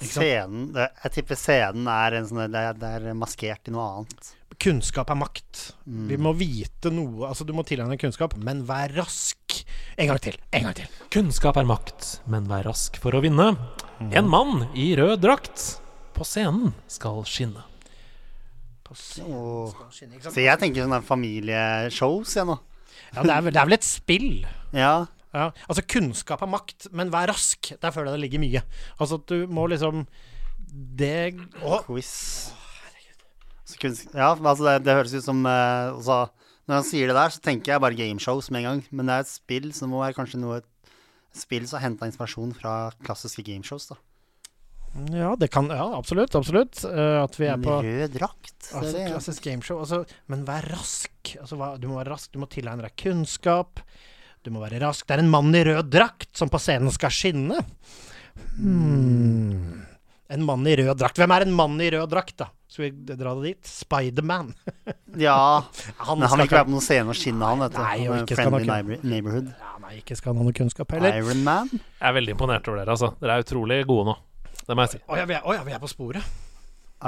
Scenen 0.01 0.71
Jeg 0.73 1.11
tipper 1.13 1.37
scenen 1.37 1.85
er, 1.93 2.15
en 2.17 2.25
sånn, 2.27 2.47
det, 2.51 2.61
er, 2.71 2.77
det 2.81 2.91
er 2.97 3.17
maskert 3.19 3.69
i 3.69 3.75
noe 3.75 3.85
annet. 4.01 4.31
Kunnskap 4.61 5.11
er 5.13 5.19
makt. 5.21 5.61
Mm. 5.85 6.07
Vi 6.09 6.17
må 6.25 6.33
vite 6.37 6.91
noe. 6.93 7.29
Altså, 7.29 7.45
du 7.49 7.53
må 7.57 7.63
tilegne 7.69 7.99
kunnskap, 8.01 8.33
men 8.41 8.63
vær 8.69 8.93
rask. 8.97 9.61
En 10.01 10.09
gang 10.11 10.21
til. 10.25 10.39
En 10.57 10.65
gang 10.67 10.77
til. 10.81 10.89
Kunnskap 11.13 11.61
er 11.61 11.69
makt, 11.69 12.09
men 12.33 12.49
vær 12.49 12.65
rask 12.71 12.97
for 13.01 13.17
å 13.17 13.21
vinne. 13.25 13.51
En 14.11 14.29
mann 14.33 14.67
i 14.73 14.91
rød 14.97 15.21
drakt 15.21 15.67
på 16.17 16.25
scenen 16.29 16.73
skal 16.91 17.21
skinne. 17.29 17.63
Så 18.97 20.43
jeg 20.43 20.59
tenker 20.61 20.85
sånne 20.85 21.01
familieshows, 21.07 22.35
jeg 22.37 22.49
nå. 22.49 22.57
Ja, 23.15 23.23
det 23.23 23.33
er, 23.35 23.45
vel, 23.45 23.55
det 23.55 23.61
er 23.61 23.69
vel 23.69 23.77
et 23.79 23.87
spill. 23.87 24.31
Ja. 24.75 24.95
Ja, 25.31 25.53
altså 25.71 25.85
Kunnskap 25.87 26.43
er 26.43 26.51
makt, 26.51 26.89
men 26.97 27.13
vær 27.13 27.31
rask. 27.31 27.71
Der 27.79 27.95
føler 27.95 28.11
jeg 28.11 28.19
det 28.19 28.25
ligger 28.25 28.43
mye. 28.43 28.63
Altså 28.99 29.21
at 29.21 29.31
du 29.31 29.47
må 29.51 29.69
liksom 29.71 30.03
Det 30.99 31.37
Å, 31.63 31.81
Quiz. 31.87 32.11
Å, 32.51 32.59
Ja, 34.19 34.33
altså 34.35 34.67
det, 34.67 34.75
det 34.89 34.97
høres 34.99 35.15
ut 35.15 35.23
som 35.23 35.45
eh, 35.47 35.93
altså, 35.95 36.25
Når 36.67 36.81
han 36.81 36.89
sier 36.89 37.11
det 37.11 37.15
der, 37.15 37.31
så 37.31 37.43
tenker 37.45 37.77
jeg 37.77 37.83
bare 37.87 37.99
gameshows 37.99 38.51
med 38.51 38.65
en 38.65 38.69
gang. 38.69 38.85
Men 38.91 39.07
det 39.07 39.17
er 39.17 39.27
et 39.27 39.31
spill, 39.31 39.71
så 39.71 39.87
det 39.87 39.93
må 39.95 40.03
være 40.03 40.19
kanskje 40.19 40.43
noe 40.43 40.59
et 40.65 40.69
spill 41.39 41.69
som 41.71 41.79
har 41.79 41.87
henta 41.87 42.11
inspirasjon 42.11 42.55
fra 42.59 42.75
klassiske 43.07 43.47
gameshows. 43.47 43.93
da 43.93 44.01
Ja, 45.15 45.37
det 45.39 45.49
kan 45.55 45.69
Ja, 45.71 45.85
absolutt. 45.97 46.35
Absolutt. 46.35 46.81
Uh, 46.85 47.23
at 47.23 47.37
vi 47.39 47.47
er 47.47 47.61
på 47.63 47.77
rød 47.85 48.15
drakt. 48.17 48.57
det 48.59 48.73
er 48.73 48.79
Altså, 48.81 48.97
det. 48.97 49.05
klassisk 49.13 49.45
gameshow. 49.47 49.79
Altså, 49.85 50.01
men 50.29 50.45
vær 50.49 50.67
rask. 50.73 51.37
Altså, 51.41 51.57
hva, 51.61 51.73
du 51.81 51.87
må 51.89 52.01
være 52.01 52.11
rask. 52.15 52.31
Du 52.35 52.41
må 52.43 52.49
tilegne 52.51 52.83
deg 52.87 52.97
kunnskap. 52.99 53.81
Du 54.43 54.51
må 54.51 54.63
være 54.65 54.81
rask. 54.83 55.07
Det 55.07 55.15
er 55.19 55.23
en 55.23 55.31
mann 55.31 55.55
i 55.55 55.63
rød 55.69 55.91
drakt 55.93 56.33
som 56.37 56.49
på 56.51 56.59
scenen 56.63 56.91
skal 56.95 57.11
skinne. 57.15 57.61
Hmm. 58.57 59.85
En 60.31 60.45
mann 60.47 60.67
i 60.67 60.77
rød 60.79 60.95
drakt. 60.99 61.19
Hvem 61.19 61.33
er 61.35 61.43
en 61.47 61.55
mann 61.59 61.81
i 61.83 61.91
rød 61.91 62.11
drakt, 62.13 62.37
da? 62.39 62.47
Skal 62.71 62.85
vi 62.85 63.15
dra 63.19 63.33
det 63.35 63.49
dit? 63.55 63.67
Spiderman. 63.71 64.53
Ja, 65.19 65.65
Han 66.07 66.21
han 66.23 66.29
skal 66.29 66.39
vil 66.39 66.47
ikke 66.47 66.55
være 66.55 66.67
på 66.69 66.71
noen 66.77 66.85
scene 66.87 67.11
og 67.11 67.17
skinne, 67.19 67.43
han. 67.43 67.59
vet. 67.65 67.75
Nei, 67.75 67.95
er 68.07 68.21
ikke 68.23 68.37
skal 68.39 68.53
han 68.55 68.69
ha 68.71 68.77
neighborhood. 69.11 69.49
Ja, 69.59 69.73
nei, 69.83 69.97
ikke 69.99 70.15
skal 70.21 70.31
han 70.31 70.39
ha 70.39 70.45
noe 70.47 70.55
kunnskap 70.55 70.93
heller. 70.95 71.17
Iron 71.19 71.41
Man. 71.43 71.73
Jeg 71.75 72.07
er 72.07 72.15
veldig 72.15 72.35
imponert 72.37 72.69
over 72.71 72.79
dere. 72.79 72.95
altså 72.95 73.09
Dere 73.19 73.35
er 73.41 73.43
utrolig 73.43 73.81
gode 73.91 74.05
nå. 74.13 74.15
Det 74.71 74.77
må 74.79 74.85
jeg 74.87 74.93
si. 74.95 75.01
Å 75.11 75.17
ja, 75.19 75.25
vi 75.27 75.35
er, 75.35 75.43
å 75.43 75.55
ja, 75.57 75.63
vi 75.67 75.73
er 75.75 75.81
på 75.83 75.89
sporet. 75.91 76.23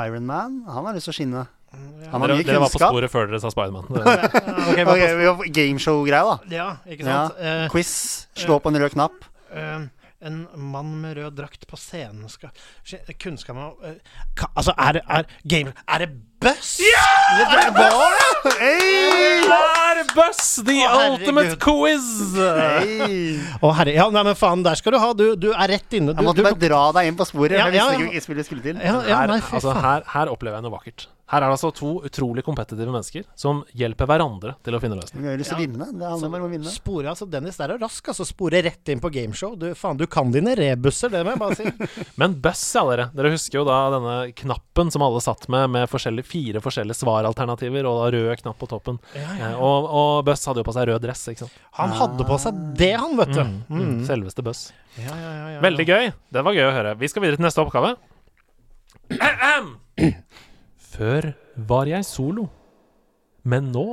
Iron 0.03 0.25
Man, 0.27 0.63
han 0.67 0.87
har 0.89 0.95
lyst 0.97 1.07
til 1.07 1.13
å 1.15 1.17
skinne. 1.21 1.43
Han 1.73 2.21
har 2.21 2.29
Dere, 2.29 2.37
mye 2.41 2.45
dere 2.49 2.61
var 2.61 2.69
på 2.69 2.77
kunnskap. 2.77 2.91
sporet 2.93 3.13
før 3.13 3.29
dere 3.31 3.39
sa 3.41 3.49
Spiderman. 3.53 3.87
Det- 3.93 4.03
Ok, 4.03 4.77
vi 4.77 4.83
er 4.83 4.91
Ok, 4.93 5.03
vi 5.21 5.29
var 5.31 5.47
gameshow-greia, 5.57 6.25
da. 6.29 6.37
Ja, 6.53 6.67
ikke 6.85 7.07
Ja. 7.07 7.15
sant? 7.29 7.39
Eh, 7.41 7.69
Quiz. 7.73 7.93
Slå 8.37 8.59
på 8.61 8.73
en 8.73 8.81
rød 8.83 8.93
knapp. 8.97 9.25
eh, 9.53 9.87
en 10.23 10.45
mann 10.73 10.93
med 11.03 11.17
rød 11.19 11.37
drakt 11.39 11.67
på 11.71 11.79
scenen 11.81 12.29
skal 12.31 12.53
Kunnskap 13.23 13.57
om 13.57 13.73
uh, 13.83 13.97
ka, 14.39 14.49
Altså, 14.55 14.75
er 14.79 14.99
det 14.99 15.03
er, 15.09 15.27
game, 15.45 15.73
er 15.89 16.05
det 16.05 16.11
Buss? 16.43 16.77
Det 16.79 17.47
var 17.77 18.17
det! 18.19 18.53
Hey! 18.59 19.43
Det 19.47 19.59
er 19.59 20.01
Buss, 20.17 20.49
the 20.67 20.79
Å, 20.87 20.97
ultimate 21.13 21.57
quiz! 21.63 22.09
Hey! 22.35 23.37
Å, 23.63 23.71
herre 23.79 23.95
Ja, 23.95 24.09
nei, 24.15 24.25
men 24.27 24.39
faen, 24.39 24.65
der 24.67 24.79
skal 24.81 24.97
du 24.97 25.01
ha. 25.03 25.13
Du, 25.15 25.25
du 25.39 25.51
er 25.53 25.71
rett 25.77 25.99
inne. 25.99 26.15
Du, 26.15 26.19
Jeg 26.23 26.27
måtte 26.27 26.43
du, 26.43 26.47
bare 26.49 26.59
dra 26.63 26.83
deg 26.99 27.11
inn 27.13 27.19
på 27.19 27.27
sporet. 27.29 27.55
Ja, 27.59 27.69
Jeg 27.71 27.77
visste 27.77 27.85
ja, 27.85 27.91
ja. 27.93 27.99
ikke 27.99 28.09
hvilket 28.09 28.27
spill 28.27 28.43
jeg 28.43 28.49
skulle 28.51 28.67
til. 28.67 28.81
ja, 28.83 28.97
ja, 29.07 29.21
Her, 29.23 29.31
nei, 29.37 29.41
altså, 29.53 29.75
her, 29.79 30.07
her 30.17 30.33
opplever 30.35 30.59
jeg 30.59 30.67
noe 30.67 30.75
vakkert. 30.75 31.07
Her 31.33 31.41
er 31.41 31.49
det 31.49 31.55
altså 31.57 31.71
to 31.73 31.91
utrolig 32.05 32.43
kompetitive 32.45 32.93
mennesker 32.93 33.25
som 33.41 33.63
hjelper 33.79 34.09
hverandre 34.11 34.53
til 34.67 34.77
å 34.77 34.81
finne 34.83 34.99
løsninger. 34.99 35.25
Vi 35.25 35.31
har 35.33 35.39
lyst 35.41 35.53
til 35.55 35.57
å 35.57 35.63
vinne. 35.63 35.87
Det 35.97 36.11
handler 36.11 36.33
bare 36.35 36.45
om 36.45 36.51
å 36.51 36.53
vinne. 36.53 36.73
Spore, 36.75 37.09
altså 37.09 37.25
Dennis 37.33 37.57
der 37.57 37.73
er 37.73 37.81
rask, 37.81 38.11
altså. 38.13 38.27
Spore 38.29 38.61
rett 38.67 38.93
inn 38.93 39.01
på 39.01 39.09
gameshow. 39.15 39.55
Du, 39.57 39.71
faen, 39.79 39.97
du 39.97 40.05
kan 40.13 40.29
dine 40.35 40.53
rebusser, 40.59 41.09
det 41.13 41.23
må 41.25 41.33
jeg 41.33 41.41
bare 41.41 41.57
si. 41.57 42.05
Men 42.21 42.37
Buss, 42.45 42.67
ja 42.77 42.83
dere. 42.91 43.07
Dere 43.17 43.33
husker 43.33 43.63
jo 43.63 43.65
da 43.69 43.79
denne 43.97 44.17
knappen 44.43 44.93
som 44.93 45.07
alle 45.09 45.23
satt 45.25 45.49
med, 45.53 45.71
med 45.73 45.89
forskjellige, 45.91 46.29
fire 46.29 46.63
forskjellige 46.65 47.01
svaralternativer, 47.01 47.89
og 47.89 48.03
da 48.03 48.11
rød 48.19 48.43
knapp 48.45 48.61
på 48.61 48.69
toppen. 48.75 49.01
Eh, 49.17 49.43
og, 49.57 49.89
og 49.89 50.13
Buss 50.29 50.45
hadde 50.51 50.61
jo 50.61 50.69
på 50.69 50.77
seg 50.77 50.91
rød 50.93 51.01
dress, 51.07 51.25
ikke 51.33 51.47
sant. 51.47 51.57
Han 51.81 51.97
hadde 51.97 52.29
på 52.29 52.37
seg 52.45 52.61
det, 52.77 52.93
han, 53.01 53.17
vet 53.19 53.33
du. 53.33 53.41
Mm, 53.43 53.59
mm, 53.69 53.81
Mm. 53.83 53.99
Selveste 54.07 54.45
Buss. 54.45 54.67
Ja, 55.01 55.13
ja, 55.17 55.31
ja, 55.33 55.47
ja. 55.57 55.61
Veldig 55.65 55.85
gøy. 55.89 56.11
Det 56.37 56.43
var 56.45 56.55
gøy 56.57 56.67
å 56.69 56.75
høre. 56.77 56.93
Vi 57.01 57.09
skal 57.09 57.25
videre 57.25 57.41
til 57.41 57.47
neste 57.49 57.65
oppgave. 57.65 57.95
Før 60.93 61.31
var 61.57 61.89
jeg 61.89 62.05
solo, 62.05 62.49
men 63.49 63.71
nå 63.73 63.87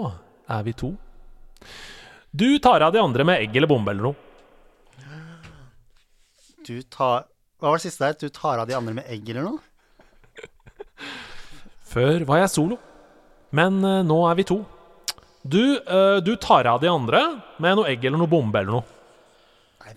er 0.51 0.65
vi 0.67 0.73
to. 0.75 0.91
Du 2.31 2.59
tar 2.61 2.83
av 2.83 2.91
de 2.93 2.99
andre 3.01 3.25
med 3.25 3.45
egg 3.45 3.55
eller 3.55 3.71
bombe 3.71 3.93
eller 3.93 4.09
noe. 4.09 4.17
Du 6.67 6.81
tar 6.83 7.25
Hva 7.59 7.71
var 7.71 7.79
det 7.79 7.87
siste 7.87 8.05
der? 8.05 8.19
Du 8.19 8.29
tar 8.31 8.59
av 8.61 8.67
de 8.69 8.75
andre 8.77 8.93
med 8.99 9.07
egg 9.11 9.31
eller 9.31 9.47
noe? 9.47 9.59
Før 11.93 12.23
var 12.29 12.43
jeg 12.43 12.51
solo, 12.53 12.77
men 13.55 13.81
eh, 13.83 14.03
nå 14.05 14.19
er 14.29 14.37
vi 14.39 14.45
to. 14.47 14.61
Du, 15.43 15.79
eh, 15.79 16.19
du 16.23 16.35
tar 16.39 16.67
av 16.71 16.79
de 16.83 16.91
andre 16.91 17.23
med 17.63 17.79
noe 17.79 17.89
egg 17.89 18.05
eller 18.05 18.21
noe 18.21 18.31
bombe 18.31 18.61
eller 18.61 18.79
noe. 18.79 18.95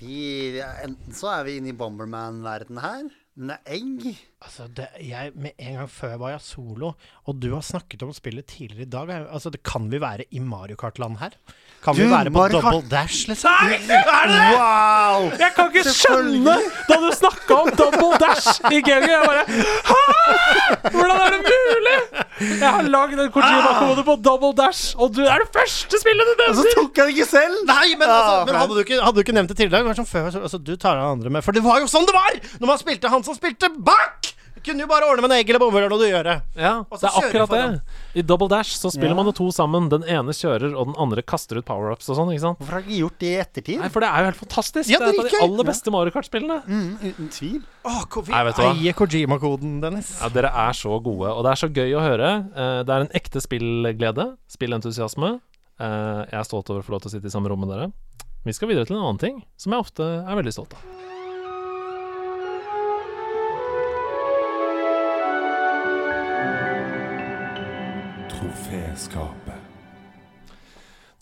Vi, 0.00 0.58
enten 0.58 1.14
så 1.14 1.28
er 1.34 1.44
vi 1.46 1.58
inne 1.60 1.70
i 1.70 1.76
Bomberman-verdenen 1.76 2.80
her, 2.82 3.02
er 3.40 3.56
egg. 3.66 4.02
Altså, 4.44 4.66
det, 4.76 4.86
jeg, 5.00 5.30
Med 5.34 5.50
en 5.58 5.74
gang 5.78 5.88
før 5.90 6.16
var 6.20 6.30
jeg 6.34 6.40
solo, 6.44 6.92
og 7.24 7.38
du 7.42 7.54
har 7.54 7.62
snakket 7.64 8.02
om 8.02 8.12
spillet 8.12 8.44
tidligere 8.46 8.82
i 8.86 8.90
dag. 8.90 9.08
Altså, 9.32 9.50
det 9.50 9.62
Kan 9.62 9.90
vi 9.92 10.00
være 10.00 10.24
i 10.30 10.38
Mario 10.38 10.76
Kart-land 10.76 11.16
her? 11.18 11.30
Kan 11.84 11.96
vi 11.96 12.04
være 12.10 12.30
på 12.30 12.38
Mario 12.38 12.60
Kart- 12.60 12.72
double 12.76 12.90
dash, 12.90 13.28
liksom? 13.28 13.50
Er 13.50 13.78
det 13.78 14.40
Wow! 14.52 15.30
Jeg 15.40 15.50
kan 15.56 15.70
ikke 15.72 15.84
skjønne 15.90 16.56
Da 16.88 16.98
du 17.02 17.08
snakka 17.16 17.54
om 17.62 17.70
double 17.80 18.18
dash 18.20 18.60
i 18.70 18.80
gamet! 18.84 19.10
jeg 19.10 19.22
bare 19.26 19.44
Hæ?! 19.88 20.02
Hvordan 20.90 21.16
er 21.24 21.30
det 21.36 21.42
mulig?! 21.48 22.21
Jeg 22.42 22.72
har 22.76 22.88
lagd 22.90 23.20
en 23.20 23.30
Kojima-kode 23.34 24.04
på 24.06 24.16
double 24.24 24.52
dash, 24.58 24.92
og 24.98 25.14
du 25.16 25.22
er 25.24 25.44
det 25.44 25.48
første 25.54 26.00
spillet 26.02 26.28
du 26.28 26.32
nevner! 26.34 26.52
Og 26.52 26.60
så 26.60 26.74
tok 26.76 27.00
jeg 27.00 27.08
det 27.08 27.16
ikke 27.16 27.28
selv! 27.30 27.56
Nei, 27.68 27.94
men, 27.94 28.08
altså, 28.08 28.36
men 28.48 28.60
hadde, 28.60 28.76
du 28.76 28.82
ikke, 28.84 29.00
hadde 29.02 29.16
du 29.16 29.24
ikke 29.24 29.36
nevnt 29.36 29.52
det 29.54 29.58
tidligere? 29.60 29.82
Det 29.84 29.92
var 29.92 30.00
som 30.02 30.08
før, 30.08 30.30
altså, 30.42 30.60
du 30.60 30.74
tar 30.76 31.00
av 31.00 31.14
andre 31.16 31.32
med 31.32 31.46
For 31.46 31.56
det 31.56 31.64
var 31.64 31.82
jo 31.82 31.90
sånn 31.90 32.08
det 32.08 32.16
var! 32.16 32.38
Når 32.60 32.72
man 32.74 32.80
spilte 32.80 33.12
han 33.12 33.26
som 33.26 33.38
spilte 33.38 33.70
bak! 33.78 34.32
Du 34.62 34.70
kunne 34.70 34.84
jo 34.84 34.86
bare 34.86 35.06
ordne 35.10 35.22
med 35.24 35.32
en 35.32 35.38
egg 35.40 35.48
eller 35.50 35.58
bombe 35.58 35.78
eller 35.80 35.90
noe 35.90 35.98
du 35.98 36.06
gjør 36.06 36.22
det. 36.28 36.34
Ja, 36.54 36.72
det 36.86 37.02
er 37.08 37.16
akkurat 37.18 37.50
det. 37.50 37.80
I 38.14 38.22
double 38.22 38.46
dash 38.48 38.76
så 38.78 38.92
spiller 38.94 39.10
Ja. 39.10 39.18
man 39.18 39.26
jo 39.26 39.32
to 39.32 39.48
sammen. 39.50 39.88
Den 39.90 40.04
ene 40.06 40.30
kjører, 40.30 40.76
og 40.78 40.86
den 40.86 40.94
andre 41.02 41.22
kaster 41.22 41.58
ut 41.58 41.64
power-ups 41.66 42.08
og 42.08 42.16
sånn. 42.16 42.30
ikke 42.30 42.40
sant? 42.44 42.58
Hvorfor 42.60 42.72
har 42.78 42.82
de 42.82 42.88
ikke 42.92 43.00
gjort 43.02 43.18
det 43.18 43.26
i 43.32 43.40
ettertid? 43.42 43.78
Nei, 43.80 43.88
For 43.88 44.00
det 44.00 44.08
er 44.08 44.18
jo 44.22 44.24
helt 44.30 44.40
fantastisk. 44.42 44.88
Ja, 44.90 44.98
det 45.00 45.08
er 45.08 45.12
et 45.12 45.18
av 45.18 45.30
de 45.30 45.42
aller 45.48 45.64
beste 45.64 45.90
Mario 45.90 46.10
Kart-spillene. 46.14 46.62
Mm, 46.66 46.98
uten 47.02 47.28
tvil. 47.28 47.62
Åh, 47.84 48.04
hvor 48.06 48.22
vi 48.22 48.32
eier 48.32 48.92
Kojima-koden, 48.94 49.80
Dennis. 49.82 50.12
Ja, 50.22 50.28
Dere 50.28 50.52
er 50.54 50.72
så 50.72 51.02
gode, 51.02 51.26
og 51.34 51.42
det 51.42 51.50
er 51.52 51.58
så 51.66 51.68
gøy 51.72 51.92
å 51.98 52.00
høre. 52.06 52.30
Eh, 52.54 52.82
Det 52.84 52.90
er 52.94 53.00
en 53.00 53.12
ekte 53.18 53.40
spillglede, 53.42 54.36
spillentusiasme. 54.48 55.40
Eh, 55.80 56.26
Jeg 56.30 56.38
er 56.38 56.44
stolt 56.44 56.70
over 56.70 56.82
å 56.82 56.84
få 56.86 56.90
lov 56.94 57.02
til 57.02 57.10
å 57.10 57.14
sitte 57.18 57.26
i 57.26 57.34
samme 57.34 57.48
rom 57.50 57.60
med 57.66 57.68
dere. 57.70 57.92
Vi 58.44 58.52
skal 58.52 58.68
videre 58.68 58.86
til 58.86 58.96
en 58.96 59.02
annen 59.02 59.18
ting 59.18 59.42
som 59.56 59.72
jeg 59.72 59.80
ofte 59.80 60.02
er 60.02 60.34
veldig 60.36 60.52
stolt 60.52 60.74
av. 60.74 60.80
Troféskapet. 68.92 69.68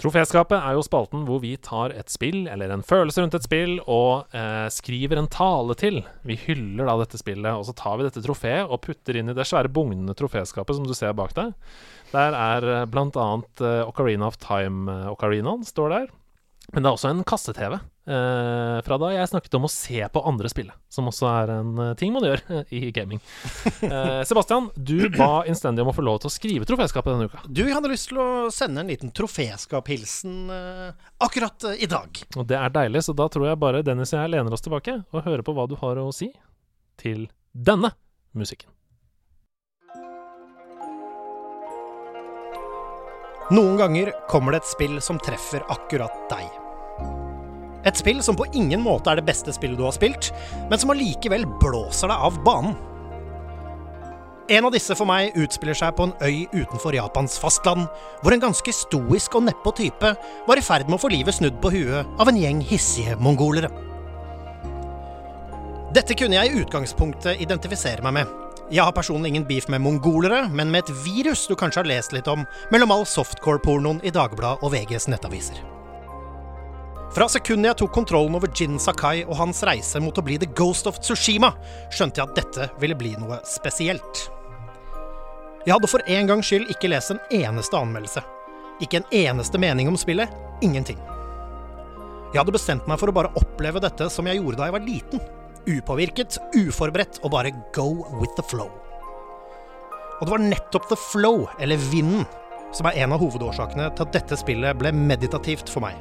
Troféskapet 0.00 0.56
er 0.58 0.74
jo 0.74 0.82
spalten 0.82 1.20
hvor 1.28 1.38
vi 1.38 1.52
tar 1.62 1.92
et 1.94 2.10
spill, 2.10 2.48
eller 2.50 2.72
en 2.74 2.82
følelse 2.82 3.22
rundt 3.22 3.36
et 3.38 3.46
spill, 3.46 3.76
og 3.86 4.32
eh, 4.34 4.66
skriver 4.74 5.20
en 5.20 5.28
tale 5.30 5.76
til. 5.78 6.00
Vi 6.26 6.34
hyller 6.48 6.88
da 6.88 6.96
dette 6.98 7.20
spillet, 7.20 7.52
og 7.54 7.68
så 7.68 7.74
tar 7.78 8.00
vi 8.00 8.08
dette 8.08 8.24
trofeet 8.24 8.66
og 8.66 8.80
putter 8.88 9.20
inn 9.20 9.30
i 9.30 9.36
det 9.38 9.46
svære 9.46 9.70
bugnende 9.70 10.16
troféskapet 10.18 10.80
som 10.80 10.88
du 10.88 10.96
ser 10.98 11.14
bak 11.14 11.36
deg. 11.38 11.54
Der 12.10 12.34
er 12.34 12.66
eh, 12.72 12.88
blant 12.90 13.14
annet 13.22 13.62
eh, 13.62 13.86
Ocarina 13.86 14.26
of 14.32 14.40
Time-ocarinaen 14.42 15.62
står 15.68 15.94
der. 15.94 16.10
Men 16.72 16.82
det 16.82 16.90
er 16.90 16.98
også 16.98 17.14
en 17.14 17.22
kasse-TV 17.22 17.78
eh, 18.06 18.78
fra 18.86 18.98
da 19.00 19.10
jeg 19.12 19.30
snakket 19.30 19.56
om 19.58 19.66
å 19.66 19.70
se 19.72 20.00
på 20.12 20.22
andre 20.28 20.50
spille, 20.52 20.74
som 20.92 21.08
også 21.10 21.28
er 21.30 21.52
en 21.58 21.72
uh, 21.78 21.92
ting 21.98 22.14
man 22.14 22.24
gjør 22.26 22.42
eh, 22.56 22.72
i 22.76 22.90
gaming. 22.94 23.20
Sebastian, 24.28 24.70
du 24.76 25.08
ba 25.16 25.44
innstendig 25.48 25.84
om 25.84 25.92
å 25.92 25.96
få 25.96 26.04
lov 26.06 26.20
til 26.22 26.30
å 26.30 26.34
skrive 26.34 26.68
troféskapet 26.68 27.12
denne 27.12 27.28
uka. 27.30 27.44
Du 27.48 27.62
hadde 27.68 27.92
lyst 27.92 28.10
til 28.12 28.22
å 28.22 28.30
sende 28.54 28.84
en 28.84 28.90
liten 28.92 29.12
troféskap-hilsen 29.16 30.50
akkurat 31.20 31.70
i 31.76 31.88
dag. 31.90 32.24
Og 32.36 32.48
det 32.48 32.58
er 32.58 32.74
deilig, 32.74 33.04
så 33.06 33.16
da 33.16 33.28
tror 33.32 33.50
jeg 33.50 33.60
bare 33.60 33.84
Dennis 33.86 34.14
og 34.14 34.22
jeg 34.22 34.34
lener 34.36 34.56
oss 34.56 34.64
tilbake 34.64 35.00
og 35.10 35.24
hører 35.26 35.46
på 35.46 35.56
hva 35.56 35.68
du 35.70 35.76
har 35.80 36.00
å 36.00 36.10
si 36.14 36.32
til 37.00 37.28
denne 37.52 37.92
musikken. 38.36 38.70
Noen 43.50 43.74
ganger 43.80 44.12
kommer 44.30 44.54
det 44.54 44.60
et 44.62 44.68
spill 44.70 45.00
som 45.02 45.18
treffer 45.18 45.64
akkurat 45.74 46.14
deg. 46.30 46.59
Et 47.86 47.96
spill 47.96 48.20
som 48.24 48.36
på 48.36 48.48
ingen 48.52 48.82
måte 48.84 49.12
er 49.12 49.20
det 49.20 49.28
beste 49.28 49.54
spillet 49.56 49.78
du 49.78 49.86
har 49.86 49.96
spilt, 49.96 50.32
men 50.68 50.80
som 50.80 50.92
allikevel 50.92 51.46
blåser 51.62 52.12
deg 52.12 52.28
av 52.28 52.40
banen. 52.44 52.76
En 54.50 54.66
av 54.66 54.72
disse 54.74 54.96
for 54.98 55.06
meg 55.06 55.36
utspiller 55.38 55.78
seg 55.78 55.94
på 55.94 56.08
en 56.08 56.14
øy 56.26 56.48
utenfor 56.50 56.96
Japans 56.96 57.36
fastland, 57.38 57.84
hvor 58.18 58.34
en 58.34 58.42
ganske 58.42 58.74
stoisk 58.74 59.36
og 59.38 59.46
nedpå 59.46 59.72
type 59.78 60.10
var 60.48 60.58
i 60.58 60.64
ferd 60.66 60.88
med 60.88 60.98
å 60.98 61.02
få 61.04 61.12
livet 61.12 61.38
snudd 61.38 61.60
på 61.62 61.70
huet 61.70 62.18
av 62.18 62.28
en 62.32 62.40
gjeng 62.40 62.64
hissige 62.66 63.14
mongolere. 63.22 63.70
Dette 65.94 66.18
kunne 66.18 66.36
jeg 66.38 66.50
i 66.50 66.64
utgangspunktet 66.64 67.40
identifisere 67.46 68.02
meg 68.02 68.20
med. 68.20 68.36
Jeg 68.70 68.86
har 68.86 68.94
personlig 68.94 69.32
ingen 69.32 69.46
beef 69.46 69.70
med 69.70 69.82
mongolere, 69.82 70.44
men 70.50 70.70
med 70.70 70.84
et 70.84 70.94
virus 71.06 71.46
du 71.50 71.56
kanskje 71.58 71.84
har 71.84 71.90
lest 71.90 72.14
litt 72.14 72.30
om 72.30 72.42
mellom 72.74 72.94
all 72.94 73.06
softcore-pornoen 73.06 74.02
i 74.06 74.14
Dagbladet 74.14 74.66
og 74.66 74.74
VGs 74.74 75.08
nettaviser. 75.10 75.62
Fra 77.10 77.26
sekundet 77.26 77.72
jeg 77.72 77.78
tok 77.80 77.90
kontrollen 77.94 78.36
over 78.38 78.50
Jin 78.54 78.76
Sakai 78.78 79.24
og 79.24 79.34
hans 79.40 79.64
reise 79.66 79.98
mot 80.02 80.14
å 80.14 80.22
bli 80.22 80.36
The 80.38 80.46
Ghost 80.54 80.86
of 80.86 81.00
Tsushima, 81.02 81.48
skjønte 81.90 82.20
jeg 82.20 82.28
at 82.28 82.36
dette 82.38 82.68
ville 82.78 82.94
bli 82.98 83.16
noe 83.18 83.40
spesielt. 83.50 84.28
Jeg 85.66 85.74
hadde 85.74 85.90
for 85.90 86.06
en 86.06 86.30
gangs 86.30 86.46
skyld 86.46 86.70
ikke 86.70 86.92
lest 86.92 87.10
en 87.10 87.18
eneste 87.34 87.74
anmeldelse. 87.74 88.22
Ikke 88.80 89.00
en 89.00 89.08
eneste 89.10 89.58
mening 89.60 89.90
om 89.90 89.98
spillet. 89.98 90.30
Ingenting. 90.62 91.00
Jeg 92.30 92.38
hadde 92.38 92.54
bestemt 92.54 92.86
meg 92.86 93.00
for 93.00 93.10
å 93.10 93.16
bare 93.16 93.32
oppleve 93.42 93.82
dette 93.82 94.06
som 94.14 94.30
jeg 94.30 94.38
gjorde 94.38 94.60
da 94.60 94.70
jeg 94.70 94.76
var 94.76 94.86
liten. 94.86 95.24
Upåvirket, 95.66 96.38
uforberedt 96.54 97.18
og 97.24 97.34
bare 97.34 97.52
go 97.74 97.88
with 98.20 98.38
the 98.38 98.46
flow. 98.46 98.70
Og 100.20 100.28
det 100.28 100.36
var 100.36 100.46
nettopp 100.46 100.86
the 100.92 101.00
flow, 101.10 101.48
eller 101.58 101.80
vinden, 101.90 102.22
som 102.76 102.86
er 102.86 103.02
en 103.02 103.16
av 103.16 103.20
hovedårsakene 103.24 103.90
til 103.96 104.06
at 104.06 104.14
dette 104.14 104.38
spillet 104.38 104.78
ble 104.78 104.94
meditativt 104.94 105.72
for 105.72 105.82
meg. 105.82 105.98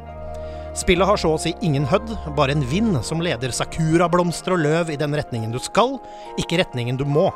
Spillet 0.79 1.07
har 1.07 1.19
så 1.19 1.33
å 1.35 1.39
si 1.41 1.51
ingen 1.65 1.83
hødd, 1.89 2.11
bare 2.37 2.53
en 2.55 2.63
vind 2.69 2.95
som 3.03 3.19
leder 3.23 3.51
sakurablomster 3.51 4.53
og 4.55 4.61
løv 4.63 4.91
i 4.93 4.99
den 4.99 5.15
retningen 5.17 5.51
du 5.51 5.59
skal, 5.59 5.97
ikke 6.39 6.61
retningen 6.61 6.99
du 6.99 7.03
må. 7.09 7.27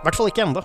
I 0.00 0.02
hvert 0.06 0.18
fall 0.18 0.32
ikke 0.32 0.42
enda. 0.48 0.64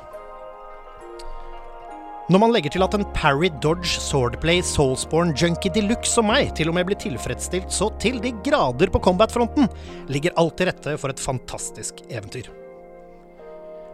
Når 2.31 2.39
man 2.39 2.53
legger 2.55 2.73
til 2.73 2.85
at 2.85 2.93
en 2.95 3.05
Parry 3.13 3.51
Dodge 3.61 3.99
Swordplay 3.99 4.63
Soulsborne 4.65 5.35
junkie 5.37 5.73
de 5.73 5.83
luxe 5.83 6.13
som 6.15 6.29
meg 6.31 6.53
til 6.57 6.71
og 6.71 6.77
med 6.77 6.87
blir 6.87 6.97
tilfredsstilt 7.01 7.73
så 7.75 7.89
til 8.01 8.21
de 8.23 8.31
grader 8.45 8.89
på 8.93 9.01
combat-fronten, 9.03 9.67
ligger 10.09 10.37
alt 10.39 10.55
til 10.57 10.71
rette 10.71 10.97
for 11.01 11.13
et 11.13 11.21
fantastisk 11.21 12.01
eventyr. 12.07 12.47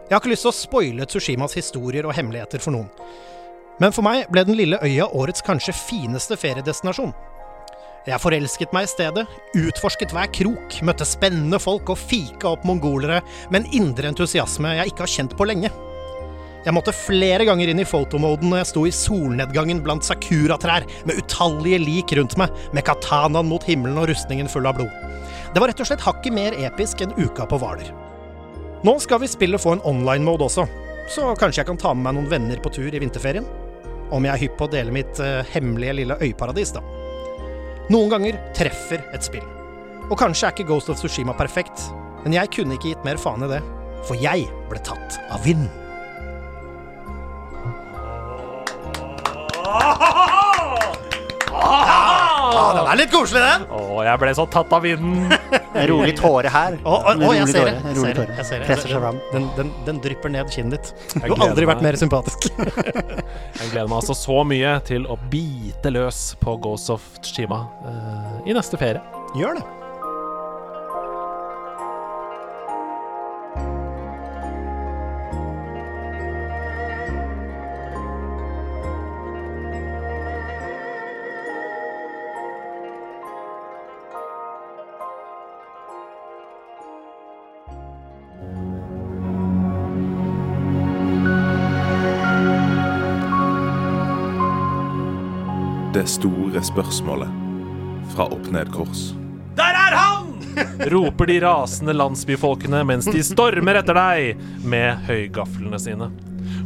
Jeg 0.08 0.14
har 0.14 0.22
ikke 0.22 0.32
lyst 0.32 0.46
til 0.46 0.54
å 0.54 0.56
spoile 0.56 1.08
Tsushimas 1.08 1.56
historier 1.58 2.06
og 2.08 2.14
hemmeligheter 2.16 2.62
for 2.62 2.72
noen, 2.72 2.88
men 3.82 3.92
for 3.92 4.06
meg 4.06 4.30
ble 4.32 4.46
den 4.46 4.56
lille 4.56 4.78
øya 4.86 5.10
årets 5.12 5.44
kanskje 5.44 5.76
fineste 5.76 6.38
feriedestinasjon. 6.38 7.12
Jeg 8.08 8.22
forelsket 8.22 8.70
meg 8.72 8.86
i 8.86 8.88
stedet, 8.88 9.26
utforsket 9.58 10.14
hver 10.16 10.30
krok, 10.32 10.78
møtte 10.86 11.04
spennende 11.04 11.58
folk 11.60 11.90
og 11.92 11.98
fika 12.00 12.54
opp 12.54 12.62
mongolere 12.64 13.18
med 13.52 13.60
en 13.60 13.74
indre 13.82 14.08
entusiasme 14.08 14.70
jeg 14.78 14.92
ikke 14.92 15.04
har 15.04 15.12
kjent 15.12 15.34
på 15.36 15.44
lenge. 15.50 15.68
Jeg 16.64 16.74
måtte 16.74 16.94
flere 16.96 17.44
ganger 17.44 17.68
inn 17.68 17.82
i 17.82 17.86
fotomoden 17.86 18.48
når 18.48 18.62
jeg 18.62 18.68
sto 18.70 18.86
i 18.88 18.94
solnedgangen 18.96 19.82
blant 19.84 20.08
sakuratrær 20.08 20.86
med 21.08 21.20
utallige 21.20 21.82
lik 21.82 22.14
rundt 22.16 22.38
meg, 22.40 22.54
med 22.72 22.86
katanaen 22.88 23.48
mot 23.50 23.64
himmelen 23.68 24.00
og 24.00 24.08
rustningen 24.08 24.48
full 24.48 24.68
av 24.68 24.80
blod. 24.80 24.92
Det 25.52 25.60
var 25.60 25.68
rett 25.68 25.84
og 25.84 25.90
slett 25.90 26.04
hakket 26.04 26.34
mer 26.34 26.56
episk 26.64 27.04
enn 27.04 27.12
uka 27.20 27.44
på 27.48 27.60
Hvaler. 27.60 27.92
Nå 28.88 28.94
skal 29.04 29.20
vi 29.20 29.28
spillet 29.28 29.60
få 29.60 29.76
en 29.76 29.84
online-mode 29.84 30.48
også, 30.48 30.64
så 31.12 31.32
kanskje 31.36 31.60
jeg 31.60 31.70
kan 31.74 31.80
ta 31.84 31.92
med 31.92 32.08
meg 32.08 32.16
noen 32.16 32.32
venner 32.32 32.64
på 32.64 32.72
tur 32.72 32.88
i 32.88 33.02
vinterferien? 33.04 33.44
Om 34.08 34.24
jeg 34.24 34.32
er 34.32 34.42
hypp 34.46 34.56
på 34.56 34.68
å 34.68 34.72
dele 34.72 34.96
mitt 34.96 35.20
uh, 35.20 35.44
hemmelige 35.52 36.00
lille 36.00 36.16
øyparadis, 36.24 36.72
da. 36.72 36.80
Noen 37.88 38.10
ganger 38.12 38.36
treffer 38.52 39.00
et 39.16 39.24
spill. 39.24 39.44
Og 40.08 40.16
kanskje 40.20 40.44
er 40.48 40.52
ikke 40.52 40.66
Ghost 40.68 40.90
of 40.92 40.98
Tsushima 41.00 41.32
perfekt, 41.36 41.86
men 42.20 42.36
jeg 42.36 42.50
kunne 42.52 42.76
ikke 42.76 42.90
gitt 42.92 43.04
mer 43.06 43.20
faen 43.20 43.44
i 43.46 43.48
det, 43.48 43.62
for 44.04 44.20
jeg 44.20 44.44
ble 44.68 44.82
tatt 44.84 45.16
av 45.32 45.40
vinden. 45.44 45.72
Ja, 52.54 52.64
den 52.78 52.88
er 52.92 52.98
litt 53.00 53.12
koselig, 53.12 53.42
den. 53.44 53.64
Å, 53.74 54.02
jeg 54.06 54.20
ble 54.22 54.32
så 54.38 54.46
tatt 54.52 54.72
av 54.76 54.82
vinden. 54.86 55.32
En 55.78 55.86
rolig 55.90 56.14
tåre 56.18 56.50
her. 56.52 56.78
Å, 56.82 56.94
å, 56.96 57.12
En 57.12 57.22
å, 57.22 57.32
jeg 57.36 57.44
rolig 57.44 57.52
ser 57.54 57.68
det. 57.68 57.74
tåre, 57.74 57.78
en 57.78 57.88
Jeg 57.88 57.96
rolig 57.98 58.04
ser 58.04 58.14
det. 58.14 58.24
tåre. 58.24 58.36
Jeg 58.38 58.48
ser 58.50 58.58
det. 58.62 58.66
Presser 58.70 58.92
seg 58.94 59.02
fram. 59.04 59.20
Den, 59.32 59.48
den, 59.58 59.72
den 59.86 60.00
drypper 60.04 60.32
ned 60.34 60.50
kinnet 60.54 60.78
ditt. 60.78 60.92
Du 61.14 61.20
gleder 61.20 61.36
har 61.42 61.48
aldri 61.52 61.68
vært 61.70 61.82
meg. 61.82 61.88
mer 61.92 62.00
sympatisk. 62.00 62.48
Jeg 63.58 63.72
gleder 63.72 63.88
meg 63.90 63.98
altså 64.00 64.16
så 64.18 64.38
mye 64.48 64.74
til 64.88 65.06
å 65.10 65.18
bite 65.32 65.92
løs 65.94 66.22
på 66.42 66.56
Ghost 66.64 66.90
of 66.94 67.04
Tsushima 67.22 67.62
eh, 67.88 68.50
i 68.50 68.56
neste 68.56 68.80
ferie. 68.80 69.02
Gjør 69.38 69.58
det. 69.60 69.66
Det 95.88 96.02
store 96.04 96.60
spørsmålet 96.60 97.28
fra 98.12 98.26
Opp 98.28 98.50
Ned 98.52 98.68
Kors. 98.74 99.14
Der 99.56 99.72
er 99.72 99.94
han! 99.96 100.26
roper 100.92 101.30
de 101.30 101.38
rasende 101.40 101.94
landsbyfolkene 101.96 102.82
mens 102.84 103.06
de 103.08 103.22
stormer 103.24 103.78
etter 103.80 103.96
deg 103.96 104.42
med 104.68 105.06
høygaflene 105.06 105.78
sine. 105.80 106.10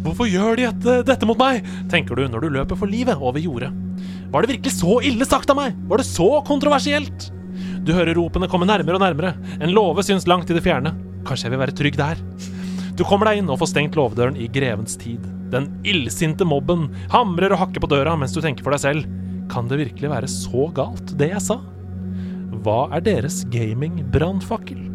Hvorfor 0.03 0.27
gjør 0.27 0.59
de 0.59 0.65
dette, 0.67 0.97
dette 1.07 1.29
mot 1.29 1.39
meg? 1.39 1.63
tenker 1.93 2.19
du 2.19 2.25
når 2.27 2.43
du 2.43 2.49
løper 2.57 2.81
for 2.81 2.91
livet 2.91 3.23
over 3.23 3.39
jordet. 3.39 3.71
Var 4.33 4.43
det 4.43 4.57
virkelig 4.57 4.75
så 4.81 4.97
ille 5.07 5.29
sagt 5.29 5.55
av 5.55 5.61
meg? 5.61 5.77
Var 5.87 6.03
det 6.03 6.09
så 6.09 6.29
kontroversielt? 6.49 7.29
Du 7.87 7.93
hører 7.95 8.19
ropene 8.19 8.51
komme 8.51 8.67
nærmere 8.67 8.99
og 8.99 9.05
nærmere. 9.05 9.37
En 9.63 9.71
låve 9.77 10.03
syns 10.03 10.27
langt 10.27 10.51
i 10.51 10.57
det 10.59 10.65
fjerne. 10.67 10.97
Kanskje 11.29 11.47
jeg 11.47 11.55
vil 11.55 11.63
være 11.63 11.79
trygg 11.79 12.01
der. 12.01 12.27
Du 12.99 13.07
kommer 13.07 13.31
deg 13.31 13.45
inn 13.45 13.55
og 13.55 13.63
får 13.63 13.71
stengt 13.71 13.95
låvedøren 13.99 14.35
i 14.35 14.51
grevens 14.51 14.99
tid. 14.99 15.23
Den 15.53 15.69
illsinte 15.85 16.47
mobben 16.49 16.87
hamrer 17.13 17.53
og 17.53 17.61
hakker 17.67 17.85
på 17.85 17.91
døra 17.93 18.17
mens 18.17 18.33
du 18.33 18.41
tenker 18.41 18.65
for 18.65 18.73
deg 18.75 18.83
selv. 18.87 19.09
Kan 19.53 19.69
det 19.69 19.83
virkelig 19.83 20.09
være 20.13 20.31
så 20.31 20.69
galt, 20.73 21.13
det 21.21 21.29
jeg 21.35 21.45
sa? 21.45 21.59
Hva 22.63 22.87
er 22.97 23.05
deres 23.05 23.43
gaming-brannfakkel? 23.53 24.89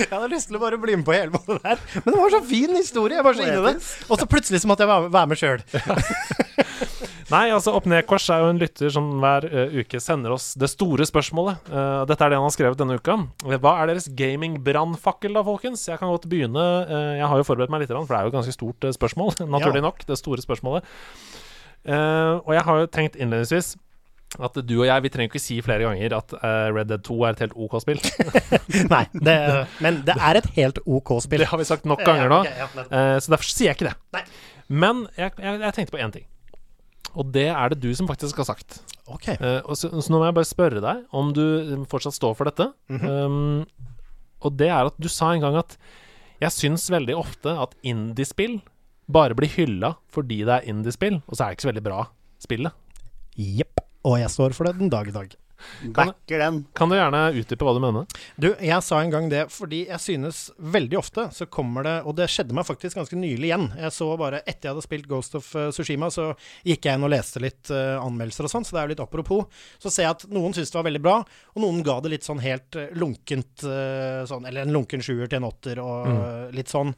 Jeg 0.00 0.08
hadde 0.14 0.30
lyst 0.32 0.48
til 0.48 0.56
å 0.56 0.62
bare 0.62 0.78
bli 0.80 0.94
med 0.96 1.04
på 1.04 1.12
hele 1.12 1.36
det 1.36 1.58
der, 1.60 1.80
men 2.04 2.14
det 2.14 2.20
var 2.22 2.32
så 2.32 2.40
fin 2.46 2.72
historie. 2.72 3.18
Jeg 3.18 3.26
var 3.26 3.36
så 3.36 3.44
inni 3.44 3.64
det. 3.66 3.74
Og 4.08 4.22
så 4.22 4.28
plutselig 4.30 4.62
så 4.62 4.70
måtte 4.70 4.86
jeg 4.86 5.10
være 5.12 5.30
med 5.30 5.40
sjøl. 5.40 5.64
Nei, 7.30 7.44
altså 7.54 7.72
Opp 7.78 7.86
ned 7.90 8.06
kors 8.10 8.24
er 8.32 8.42
jo 8.42 8.48
en 8.50 8.58
lytter 8.58 8.90
som 8.90 9.06
hver 9.22 9.46
uh, 9.46 9.76
uke 9.80 10.00
sender 10.02 10.34
oss 10.34 10.48
det 10.58 10.70
store 10.72 11.06
spørsmålet. 11.06 11.60
Uh, 11.70 12.02
dette 12.10 12.24
er 12.26 12.32
det 12.32 12.40
han 12.40 12.46
har 12.48 12.54
skrevet 12.56 12.80
denne 12.80 12.96
uka. 12.98 13.16
Hva 13.46 13.74
er 13.82 13.92
deres 13.92 14.08
gaming-brannfakkel, 14.18 15.36
da, 15.38 15.44
folkens? 15.46 15.86
Jeg 15.88 16.00
kan 16.02 16.10
godt 16.10 16.26
begynne. 16.30 16.64
Uh, 16.90 17.12
jeg 17.20 17.28
har 17.30 17.38
jo 17.42 17.46
forberedt 17.46 17.70
meg 17.70 17.84
litt, 17.84 17.92
for 17.94 18.10
det 18.10 18.18
er 18.18 18.26
jo 18.26 18.32
et 18.34 18.38
ganske 18.40 18.56
stort 18.56 18.88
eh, 18.88 18.96
spørsmål. 18.96 19.36
Naturlig 19.54 19.82
Ja. 19.82 19.86
nok. 19.90 20.02
Det 20.10 20.18
store 20.18 20.42
spørsmålet. 20.42 20.90
Eh, 21.86 22.34
og 22.44 22.50
jeg 22.52 22.66
har 22.66 22.82
jo 22.82 22.88
tenkt 22.92 23.16
innledningsvis 23.16 23.76
at 24.38 24.58
du 24.62 24.74
og 24.76 24.84
jeg 24.86 25.02
vi 25.02 25.10
trenger 25.10 25.30
ikke 25.32 25.40
si 25.42 25.56
flere 25.64 25.86
ganger 25.88 26.12
at 26.14 26.34
eh, 26.38 26.66
Red 26.76 26.90
Dead 26.92 27.02
2 27.06 27.16
er 27.26 27.34
et 27.34 27.40
helt 27.46 27.56
OK 27.56 27.78
spill. 27.82 27.98
Nei, 28.92 29.04
det, 29.26 29.36
men 29.82 30.02
det 30.06 30.14
er 30.14 30.38
et 30.38 30.50
helt 30.58 30.78
OK 30.86 31.16
spill. 31.24 31.42
Det 31.42 31.48
har 31.50 31.58
vi 31.58 31.66
sagt 31.66 31.88
nok 31.88 32.04
ganger 32.06 32.30
nå. 32.30 32.42
Ja, 32.46 32.68
okay, 32.68 32.84
ja. 32.84 33.00
Eh, 33.00 33.16
så 33.24 33.32
derfor 33.34 33.48
sier 33.50 33.70
jeg 33.72 33.78
ikke 33.80 33.88
det. 33.88 33.96
Nei. 34.18 34.22
Men 34.70 35.06
jeg, 35.18 35.34
jeg, 35.40 35.62
jeg 35.64 35.76
tenkte 35.80 35.96
på 35.96 36.02
én 36.04 36.14
ting. 36.14 36.28
Og 37.18 37.30
det 37.34 37.48
er 37.50 37.72
det 37.72 37.80
du 37.82 37.90
som 37.96 38.08
faktisk 38.10 38.38
har 38.42 38.48
sagt. 38.52 38.80
Ok. 39.10 39.32
Uh, 39.40 39.60
og 39.64 39.74
så, 39.78 39.90
så 39.90 40.12
nå 40.12 40.20
må 40.20 40.28
jeg 40.28 40.36
bare 40.38 40.50
spørre 40.50 40.82
deg 40.84 41.02
om 41.16 41.32
du 41.34 41.42
eh, 41.42 41.86
fortsatt 41.90 42.16
står 42.16 42.36
for 42.38 42.50
dette. 42.50 42.70
Mhm. 42.92 43.08
um, 43.08 43.88
og 44.40 44.54
det 44.56 44.70
er 44.72 44.88
at 44.88 44.96
du 44.96 45.04
sa 45.12 45.34
en 45.34 45.42
gang 45.42 45.58
at 45.60 45.74
jeg 46.40 46.54
syns 46.56 46.86
veldig 46.88 47.12
ofte 47.18 47.52
at 47.52 47.74
indiespill 47.84 48.54
bare 49.12 49.36
blir 49.36 49.50
hylla 49.52 49.90
fordi 50.14 50.38
det 50.48 50.54
er 50.54 50.70
indiespill, 50.70 51.18
og 51.26 51.34
så 51.34 51.44
er 51.44 51.50
det 51.50 51.58
ikke 51.58 51.66
så 51.66 51.70
veldig 51.74 51.84
bra 51.84 51.98
spillet. 52.40 53.04
Jepp. 53.36 53.82
Og 54.08 54.16
jeg 54.22 54.32
står 54.32 54.56
for 54.56 54.64
det 54.64 54.78
den 54.78 54.88
dag 54.92 55.10
i 55.10 55.12
dag. 55.12 55.34
Backer 55.96 56.38
den. 56.42 56.60
Kan 56.74 56.88
du 56.92 56.96
gjerne 56.96 57.22
utdype 57.40 57.66
hva 57.66 57.74
du 57.76 57.80
mener? 57.82 58.06
Du, 58.40 58.48
jeg 58.60 58.82
sa 58.86 59.00
en 59.02 59.10
gang 59.12 59.28
det 59.32 59.44
fordi 59.52 59.82
jeg 59.88 60.00
synes 60.00 60.40
veldig 60.58 60.98
ofte 60.98 61.26
så 61.36 61.46
kommer 61.50 61.84
det 61.86 61.94
Og 62.08 62.16
det 62.18 62.28
skjedde 62.32 62.54
meg 62.56 62.66
faktisk 62.68 62.96
ganske 62.96 63.16
nylig 63.18 63.50
igjen. 63.50 63.68
Jeg 63.78 63.92
så 63.96 64.08
bare 64.20 64.40
Etter 64.46 64.68
jeg 64.68 64.74
hadde 64.74 64.86
spilt 64.86 65.08
Ghost 65.10 65.34
of 65.38 65.44
Sushima, 65.50 65.70
Tsushima, 65.80 66.10
så 66.12 66.26
gikk 66.66 66.84
jeg 66.86 66.98
inn 66.98 67.04
og 67.06 67.10
leste 67.10 67.40
litt 67.42 67.70
uh, 67.72 67.98
anmeldelser 68.04 68.46
og 68.46 68.50
sånn, 68.52 68.64
så 68.68 68.76
det 68.76 68.80
er 68.80 68.88
jo 68.88 68.92
litt 68.94 69.02
apropos. 69.04 69.46
Så 69.82 69.90
ser 69.90 70.04
jeg 70.06 70.14
at 70.16 70.24
noen 70.30 70.52
syntes 70.54 70.70
det 70.70 70.78
var 70.78 70.86
veldig 70.86 71.02
bra, 71.02 71.14
og 71.54 71.62
noen 71.64 71.80
ga 71.86 71.96
det 72.04 72.12
litt 72.12 72.26
sånn 72.26 72.42
helt 72.44 72.76
eh, 72.78 72.90
lunkent 72.94 73.64
uh, 73.66 74.22
sånn 74.28 74.46
Eller 74.46 74.62
en 74.66 74.74
lunken 74.76 75.02
sjuer 75.02 75.26
til 75.30 75.40
en 75.40 75.48
åtter 75.50 75.80
og 75.82 76.06
Mm. 76.10 76.18
eh, 76.20 76.52
litt 76.56 76.70
sånn. 76.72 76.94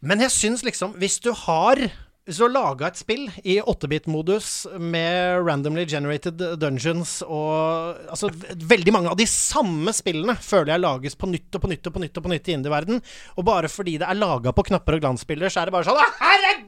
Men 0.00 0.20
jeg 0.22 0.30
syns 0.30 0.62
liksom 0.64 0.94
Hvis 1.00 1.18
du 1.24 1.32
har 1.34 1.80
Hvis 2.28 2.36
du 2.36 2.42
har 2.44 2.50
laga 2.52 2.90
et 2.90 2.98
spill 3.00 3.22
i 3.40 3.54
8-bit-modus 3.56 4.66
med 4.76 5.38
randomly 5.46 5.86
generated 5.88 6.42
dungeons 6.60 7.22
og 7.24 8.02
Altså, 8.12 8.28
veldig 8.68 8.92
mange 8.92 9.14
av 9.14 9.16
de 9.16 9.24
samme 9.24 9.94
spillene 9.96 10.34
føler 10.36 10.74
jeg 10.74 10.82
lages 10.82 11.16
på 11.16 11.30
nytt 11.32 11.56
og 11.56 11.64
på 11.64 11.70
nytt 11.72 11.88
og 11.88 11.94
på 11.94 12.02
nytt 12.02 12.20
og 12.20 12.26
på 12.26 12.32
nytt 12.34 12.50
i 12.50 12.56
indie-verden. 12.58 13.00
Og 13.40 13.48
bare 13.48 13.70
fordi 13.72 13.96
det 14.02 14.10
er 14.10 14.20
laga 14.20 14.52
på 14.52 14.66
knapper 14.68 14.98
og 14.98 15.06
glansbilder, 15.06 15.48
så 15.48 15.62
er 15.62 15.70
det 15.70 15.76
bare 15.78 15.88
sånn 15.88 16.02
Herregud, 16.20 16.67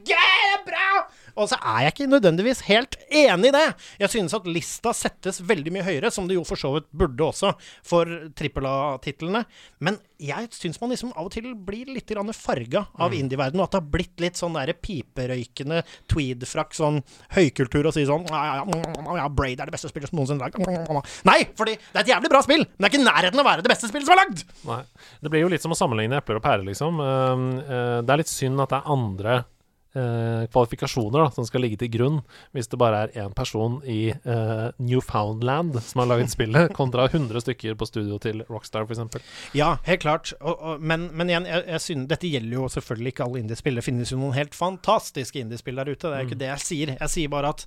Og 1.35 1.49
så 1.51 1.59
er 1.59 1.85
jeg 1.85 1.95
ikke 1.95 2.09
nødvendigvis 2.11 2.63
helt 2.67 2.97
enig 3.07 3.51
i 3.51 3.55
det. 3.55 3.65
Jeg 4.01 4.13
synes 4.15 4.35
at 4.37 4.47
lista 4.49 4.93
settes 4.95 5.41
veldig 5.47 5.73
mye 5.75 5.85
høyere, 5.87 6.11
som 6.13 6.27
det 6.29 6.37
jo 6.37 6.45
for 6.47 6.59
så 6.59 6.73
vidt 6.75 6.89
burde 6.95 7.27
også, 7.27 7.53
for 7.87 8.09
trippel 8.37 8.67
A-titlene. 8.69 9.43
Men 9.83 9.99
jeg 10.21 10.51
syns 10.53 10.77
man 10.81 10.91
liksom 10.93 11.13
av 11.15 11.27
og 11.27 11.33
til 11.33 11.49
blir 11.57 11.89
litt 11.89 12.11
farga 12.37 12.83
av 13.01 13.13
indie-verden, 13.15 13.59
og 13.59 13.65
at 13.65 13.73
det 13.73 13.79
har 13.79 13.91
blitt 13.93 14.21
litt 14.21 14.39
sånn 14.39 14.55
derre 14.57 14.75
piperøykende 14.77 15.81
tweed-frakk, 16.11 16.75
sånn 16.77 16.99
høykultur, 17.35 17.87
og 17.89 17.95
si 17.95 18.05
sånn 18.05 18.27
ja, 18.29 18.61
ja, 18.61 19.15
ja, 19.17 19.29
Braid 19.31 19.59
er 19.59 19.69
det 19.69 19.75
beste 19.75 19.89
spillet 19.91 20.11
som 20.11 20.19
noensinne 20.19 20.45
er 20.45 20.51
lagd. 20.51 21.15
Nei, 21.27 21.39
fordi 21.57 21.77
det 21.79 21.95
er 21.95 22.03
et 22.03 22.13
jævlig 22.13 22.33
bra 22.33 22.43
spill, 22.45 22.65
men 22.67 22.77
det 22.77 22.89
er 22.89 22.93
ikke 22.93 23.01
i 23.01 23.07
nærheten 23.07 23.41
av 23.41 23.45
å 23.45 23.49
være 23.49 23.65
det 23.65 23.73
beste 23.73 23.89
spillet 23.89 24.09
som 24.09 24.15
er 24.15 24.21
lagd! 24.23 24.45
Nei. 24.67 24.81
Det 25.21 25.31
blir 25.33 25.45
jo 25.45 25.49
litt 25.51 25.63
som 25.63 25.73
å 25.73 25.79
sammenligne 25.79 26.21
epler 26.21 26.37
og 26.39 26.45
pærer, 26.45 26.65
liksom. 26.67 27.01
Um, 27.01 27.47
eh, 27.61 27.97
det 28.05 28.13
er 28.13 28.21
litt 28.21 28.31
synd 28.31 28.61
at 28.61 28.73
det 28.73 28.81
er 28.81 28.93
andre 28.93 29.41
eh, 29.93 30.47
kvalifikasjoner 30.49 31.25
da, 31.25 31.29
som 31.35 31.45
skal 31.45 31.65
ligge 31.65 31.77
til 31.83 31.91
grunn, 31.93 32.19
hvis 32.55 32.71
det 32.71 32.81
bare 32.81 33.03
er 33.05 33.27
én 33.27 33.35
person 33.37 33.77
i 33.85 33.99
eh, 34.09 34.67
Newfoundland 34.81 35.77
som 35.85 36.03
har 36.03 36.11
laget 36.15 36.33
spillet, 36.33 36.73
kontra 36.79 37.05
100 37.11 37.45
stykker 37.45 37.77
på 37.77 37.89
studio 37.89 38.17
til 38.21 38.41
Rockstar, 38.49 38.89
f.eks. 38.89 39.21
Ja, 39.57 39.75
helt 39.85 40.01
klart. 40.01 40.33
Og, 40.41 40.57
og, 40.57 40.81
men, 40.81 41.09
men 41.13 41.29
igjen, 41.29 41.49
jeg, 41.49 41.67
jeg 41.69 41.85
synes, 41.85 42.09
dette 42.09 42.33
gjelder 42.33 42.57
jo 42.57 42.67
selvfølgelig 42.79 43.13
ikke 43.13 43.29
alle 43.29 43.45
indiespill. 43.45 43.77
Det 43.77 43.85
finnes 43.85 44.11
jo 44.13 44.19
noen 44.19 44.37
helt 44.37 44.57
fantastiske 44.57 45.41
indiespill 45.41 45.77
der 45.77 45.93
ute. 45.93 46.07
Det 46.07 46.15
er 46.17 46.25
ikke 46.25 46.31
ikke 46.31 46.41
det 46.41 46.51
jeg 46.51 46.65
sier. 46.65 46.93
Jeg 46.97 47.11
sier 47.11 47.31
bare 47.31 47.53
at 47.55 47.65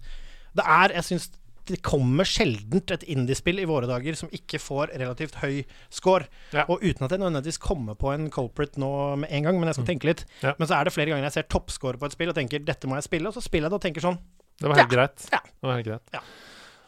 det 0.55 0.65
er 0.65 0.95
Jeg 0.95 1.05
syns 1.09 1.31
det 1.71 1.81
kommer 1.87 2.25
sjeldent 2.29 2.91
et 2.95 3.05
indiespill 3.09 3.59
i 3.63 3.67
våre 3.69 3.89
dager 3.89 4.17
som 4.19 4.29
ikke 4.35 4.61
får 4.61 4.93
relativt 5.01 5.39
høy 5.43 5.63
score. 5.93 6.27
Ja. 6.53 6.67
Og 6.69 6.83
uten 6.85 7.07
at 7.07 7.15
jeg 7.15 7.23
nødvendigvis 7.23 7.61
kommer 7.63 7.97
på 7.99 8.13
en 8.15 8.29
culprit 8.35 8.77
nå 8.81 8.91
med 9.25 9.31
en 9.33 9.43
gang, 9.49 9.59
men 9.61 9.71
jeg 9.71 9.79
skal 9.81 9.89
tenke 9.93 10.11
litt. 10.11 10.25
Ja. 10.45 10.53
Men 10.59 10.69
så 10.69 10.77
er 10.79 10.85
det 10.89 10.95
flere 10.97 11.13
ganger 11.15 11.29
jeg 11.31 11.39
ser 11.39 11.49
toppscore 11.55 12.01
på 12.01 12.07
et 12.11 12.13
spill 12.17 12.29
og 12.33 12.37
tenker 12.37 12.61
'dette 12.65 12.87
må 12.91 12.97
jeg 13.01 13.09
spille', 13.09 13.29
og 13.29 13.35
så 13.37 13.41
spiller 13.45 13.67
jeg 13.69 13.73
det 13.73 13.81
og 13.81 13.87
tenker 13.89 14.05
sånn 14.05 14.19
Det 14.61 14.69
var 14.69 14.77
helt 14.77 14.93
Ja. 14.93 14.97
greit. 14.97 15.29
Ja. 15.33 15.41
Det 15.43 15.67
var 15.67 15.75
helt 15.81 15.87
greit. 15.87 16.09
Ja. 16.13 16.21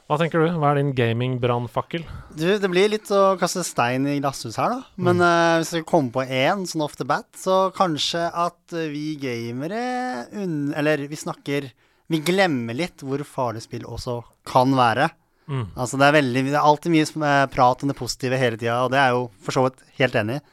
Hva 0.07 0.19
tenker 0.21 0.39
du? 0.39 0.53
Hva 0.55 0.69
er 0.71 0.77
din 0.79 0.93
gaming-brannfakkel? 0.95 2.05
Du, 2.37 2.45
det 2.63 2.69
blir 2.71 2.89
litt 2.93 3.09
å 3.11 3.37
kaste 3.41 3.65
stein 3.67 4.07
i 4.07 4.21
glasshus 4.21 4.55
her, 4.57 4.69
da. 4.71 4.85
Men 5.03 5.19
eh, 5.21 5.57
hvis 5.59 5.73
vi 5.75 5.83
kommer 5.83 6.13
på 6.15 6.23
én 6.31 6.63
sånn 6.65 6.85
off 6.85 6.95
the 6.95 7.05
bat, 7.05 7.27
så 7.35 7.73
kanskje 7.75 8.31
at 8.33 8.71
vi 8.93 9.17
gamere 9.19 10.29
unn... 10.33 10.73
Eller 10.79 11.09
vi 11.11 11.17
snakker 11.19 11.73
Vi 12.13 12.21
glemmer 12.23 12.77
litt 12.77 13.03
hvor 13.03 13.23
farlig 13.27 13.65
spill 13.65 13.87
også 13.89 14.21
kan 14.47 14.75
være. 14.79 15.09
Mm. 15.47 15.67
Altså 15.79 15.99
det 15.99 16.07
er 16.09 16.15
veldig 16.17 16.41
Det 16.49 16.57
er 16.59 16.69
alltid 16.69 16.91
mye 16.91 17.27
er 17.29 17.51
prat 17.51 17.83
om 17.83 17.91
det 17.91 17.99
positive 17.99 18.39
hele 18.39 18.59
tida, 18.59 18.81
og 18.85 18.93
det 18.95 18.99
er 19.03 19.15
jo 19.15 19.27
for 19.43 19.55
så 19.55 19.67
vidt 19.67 19.83
helt 19.99 20.19
enig 20.19 20.39
i. 20.39 20.45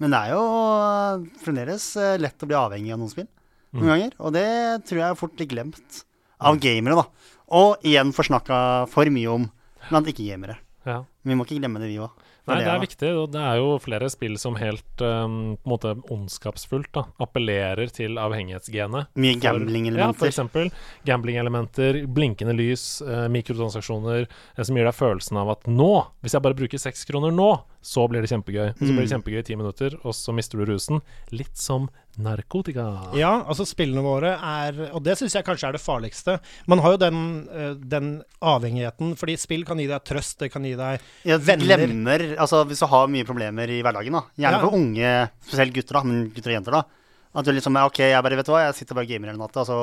Men 0.00 0.14
det 0.14 0.20
er 0.20 0.32
jo 0.32 0.44
eh, 0.80 1.28
fremdeles 1.42 1.90
eh, 2.00 2.16
lett 2.22 2.42
å 2.42 2.48
bli 2.48 2.58
avhengig 2.58 2.94
av 2.94 3.02
noen 3.02 3.12
spill 3.12 3.28
noen 3.76 3.92
ganger. 3.92 4.16
Og 4.18 4.34
det 4.34 4.48
tror 4.88 5.02
jeg 5.02 5.18
fort 5.20 5.36
blir 5.38 5.50
glemt 5.50 6.02
av 6.40 6.58
gamere, 6.62 7.02
da. 7.02 7.36
Og 7.60 7.86
igjen 7.86 8.12
forsnakka 8.16 8.58
for 8.90 9.10
mye 9.12 9.30
om 9.30 9.46
blant 9.88 10.08
ikke-gamere. 10.10 10.56
Ja. 10.88 11.02
Vi 11.26 11.36
må 11.36 11.46
ikke 11.46 11.60
glemme 11.60 11.82
det, 11.82 11.90
vi 11.92 12.00
òg. 12.02 12.29
Nei, 12.48 12.58
det 12.64 12.70
er 12.72 12.82
viktig, 12.82 13.10
og 13.20 13.30
det 13.34 13.42
er 13.44 13.58
jo 13.60 13.74
flere 13.82 14.08
spill 14.12 14.36
som 14.40 14.56
helt 14.60 15.04
um, 15.04 15.56
på 15.60 15.68
en 15.68 15.72
måte 15.72 15.92
ondskapsfullt 16.12 16.90
da, 16.96 17.04
appellerer 17.22 17.92
til 17.94 18.18
avhengighetsgenet. 18.20 19.12
Mye 19.20 19.38
gambling-elementer. 19.42 20.26
Ja, 20.26 20.30
eksempel. 20.30 20.72
Gambling-elementer, 21.08 22.02
blinkende 22.10 22.56
lys, 22.56 22.86
eh, 23.04 23.26
mikrotransaksjoner 23.32 24.24
eh, 24.24 24.62
som 24.64 24.78
gir 24.78 24.88
deg 24.88 24.96
følelsen 24.96 25.40
av 25.40 25.54
at 25.56 25.68
nå, 25.70 25.92
hvis 26.24 26.36
jeg 26.36 26.44
bare 26.46 26.58
bruker 26.58 26.82
seks 26.82 27.06
kroner 27.08 27.34
nå, 27.34 27.52
så 27.84 28.04
blir 28.10 28.24
det 28.24 28.32
kjempegøy. 28.32 28.74
Så 28.76 28.90
blir 28.90 29.04
det 29.04 29.12
kjempegøy 29.14 29.40
i 29.40 29.46
ti 29.46 29.56
minutter, 29.56 29.96
og 30.04 30.16
så 30.16 30.34
mister 30.36 30.60
du 30.60 30.68
rusen. 30.68 31.00
Litt 31.32 31.56
som 31.56 31.88
narkotika. 32.22 32.84
Ja, 33.18 33.32
altså 33.48 33.66
spillene 33.68 34.02
våre 34.04 34.34
er 34.36 34.78
Og 34.94 35.02
det 35.04 35.16
syns 35.18 35.34
jeg 35.36 35.44
kanskje 35.46 35.68
er 35.68 35.76
det 35.76 35.82
farligste. 35.82 36.38
Man 36.70 36.78
har 36.84 36.94
jo 36.94 37.00
den, 37.02 37.48
eh, 37.50 37.74
den 37.74 38.22
avhengigheten, 38.40 39.16
fordi 39.16 39.36
spill 39.40 39.64
kan 39.64 39.78
gi 39.78 39.86
deg 39.90 40.04
trøst, 40.04 40.38
det 40.38 40.50
kan 40.52 40.64
gi 40.64 40.74
deg 40.78 41.00
ja, 41.24 41.36
venner. 41.38 41.76
glemmer 41.76 42.26
Altså 42.38 42.64
hvis 42.68 42.80
du 42.80 42.86
har 42.86 43.08
mye 43.08 43.24
problemer 43.28 43.68
i 43.68 43.82
hverdagen, 43.82 44.12
da. 44.12 44.22
Gjerne 44.38 44.58
Ja. 44.58 44.64
for 44.64 44.76
unge, 44.76 45.30
spesielt 45.46 45.74
gutter, 45.74 45.92
da, 45.98 46.02
men 46.04 46.30
gutter 46.30 46.50
og 46.52 46.56
jenter, 46.58 46.72
da. 46.72 46.82
At 47.30 47.46
du 47.46 47.52
liksom 47.54 47.76
er 47.78 47.86
OK, 47.86 48.00
jeg 48.02 48.22
bare 48.26 48.38
vet 48.40 48.48
du 48.48 48.50
hva, 48.50 48.64
jeg 48.64 48.80
sitter 48.80 48.96
bare 48.98 49.06
og 49.06 49.12
gamer 49.12 49.30
hele 49.30 49.38
natta, 49.38 49.62
og 49.62 49.68
så 49.68 49.76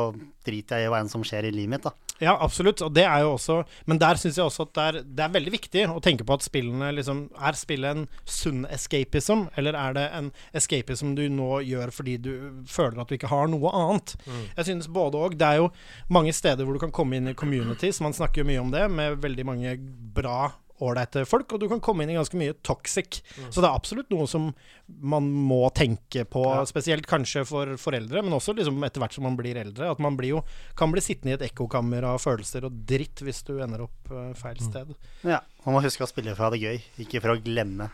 driter 0.48 0.82
jeg 0.82 0.90
i 0.90 0.92
hva 0.92 1.00
enn 1.00 1.12
som 1.12 1.24
skjer 1.24 1.48
i 1.48 1.52
livet 1.56 1.72
mitt, 1.78 1.86
da. 1.86 1.94
Ja, 2.20 2.34
absolutt. 2.44 2.82
Og 2.84 2.92
det 2.98 3.06
er 3.06 3.22
jo 3.22 3.36
også 3.36 3.60
Men 3.86 4.00
der 4.02 4.18
syns 4.18 4.40
jeg 4.40 4.48
også 4.48 4.66
at 4.66 4.74
det 4.74 4.86
er, 4.88 4.96
det 5.06 5.24
er 5.24 5.34
veldig 5.36 5.54
viktig 5.54 5.84
å 5.94 6.00
tenke 6.04 6.26
på 6.26 6.34
at 6.34 6.42
spillene 6.42 6.90
liksom 6.98 7.28
Er 7.38 7.58
spillet 7.60 7.94
en 7.94 8.08
sunn 8.26 8.66
escapism, 8.74 9.46
eller 9.56 9.78
er 9.78 9.94
det 9.94 10.06
en 10.18 10.32
escapism 10.58 11.14
du 11.18 11.28
nå 11.30 11.62
gjør 11.68 11.94
fordi 11.94 12.18
du 12.26 12.32
føler 12.68 13.02
at 13.02 13.12
du 13.12 13.18
ikke 13.20 13.32
har 13.32 13.48
noe 13.52 13.70
annet? 13.70 14.16
Jeg 14.58 14.70
synes 14.72 14.90
både 14.92 15.22
og. 15.22 15.38
Det 15.38 15.48
er 15.48 15.62
jo 15.62 15.70
mange 16.14 16.34
steder 16.34 16.66
hvor 16.66 16.78
du 16.78 16.82
kan 16.82 16.96
komme 16.96 17.20
inn 17.20 17.30
i 17.30 17.38
communities, 17.38 18.02
man 18.02 18.18
snakker 18.18 18.42
jo 18.42 18.50
mye 18.50 18.64
om 18.66 18.74
det, 18.74 18.88
med 18.92 19.22
veldig 19.24 19.46
mange 19.48 19.78
bra 20.18 20.50
ålreite 20.84 21.24
folk, 21.28 21.52
og 21.54 21.62
du 21.62 21.68
kan 21.72 21.82
komme 21.84 22.06
inn 22.06 22.14
i 22.14 22.18
ganske 22.18 22.38
mye 22.40 22.56
toxic. 22.66 23.22
Så 23.50 23.62
det 23.62 23.68
er 23.68 23.74
absolutt 23.74 24.12
noe 24.14 24.28
som 24.30 24.50
man 24.88 25.30
må 25.32 25.62
tenke 25.76 26.26
på, 26.30 26.44
spesielt 26.70 27.08
kanskje 27.10 27.44
for 27.48 27.76
foreldre, 27.82 28.24
men 28.26 28.36
også 28.38 28.56
liksom 28.58 28.82
etter 28.88 29.04
hvert 29.04 29.18
som 29.18 29.28
man 29.28 29.38
blir 29.40 29.60
eldre. 29.60 29.92
At 29.94 30.02
man 30.04 30.18
blir 30.20 30.38
jo, 30.38 30.44
kan 30.78 30.94
bli 30.94 31.04
sittende 31.04 31.36
i 31.36 31.38
et 31.40 31.48
ekkokammer 31.50 32.08
av 32.14 32.22
følelser 32.24 32.68
og 32.68 32.84
dritt 32.90 33.24
hvis 33.26 33.44
du 33.48 33.56
ender 33.58 33.86
opp 33.88 34.12
eh, 34.14 34.34
feil 34.38 34.60
sted. 34.64 34.94
Ja. 35.28 35.42
Man 35.66 35.78
må 35.78 35.86
huske 35.86 36.06
å 36.06 36.10
spille 36.10 36.36
for 36.36 36.46
å 36.46 36.52
ha 36.52 36.56
det 36.56 36.64
gøy, 36.64 36.84
ikke 37.04 37.24
for 37.24 37.36
å 37.36 37.42
glemme 37.44 37.90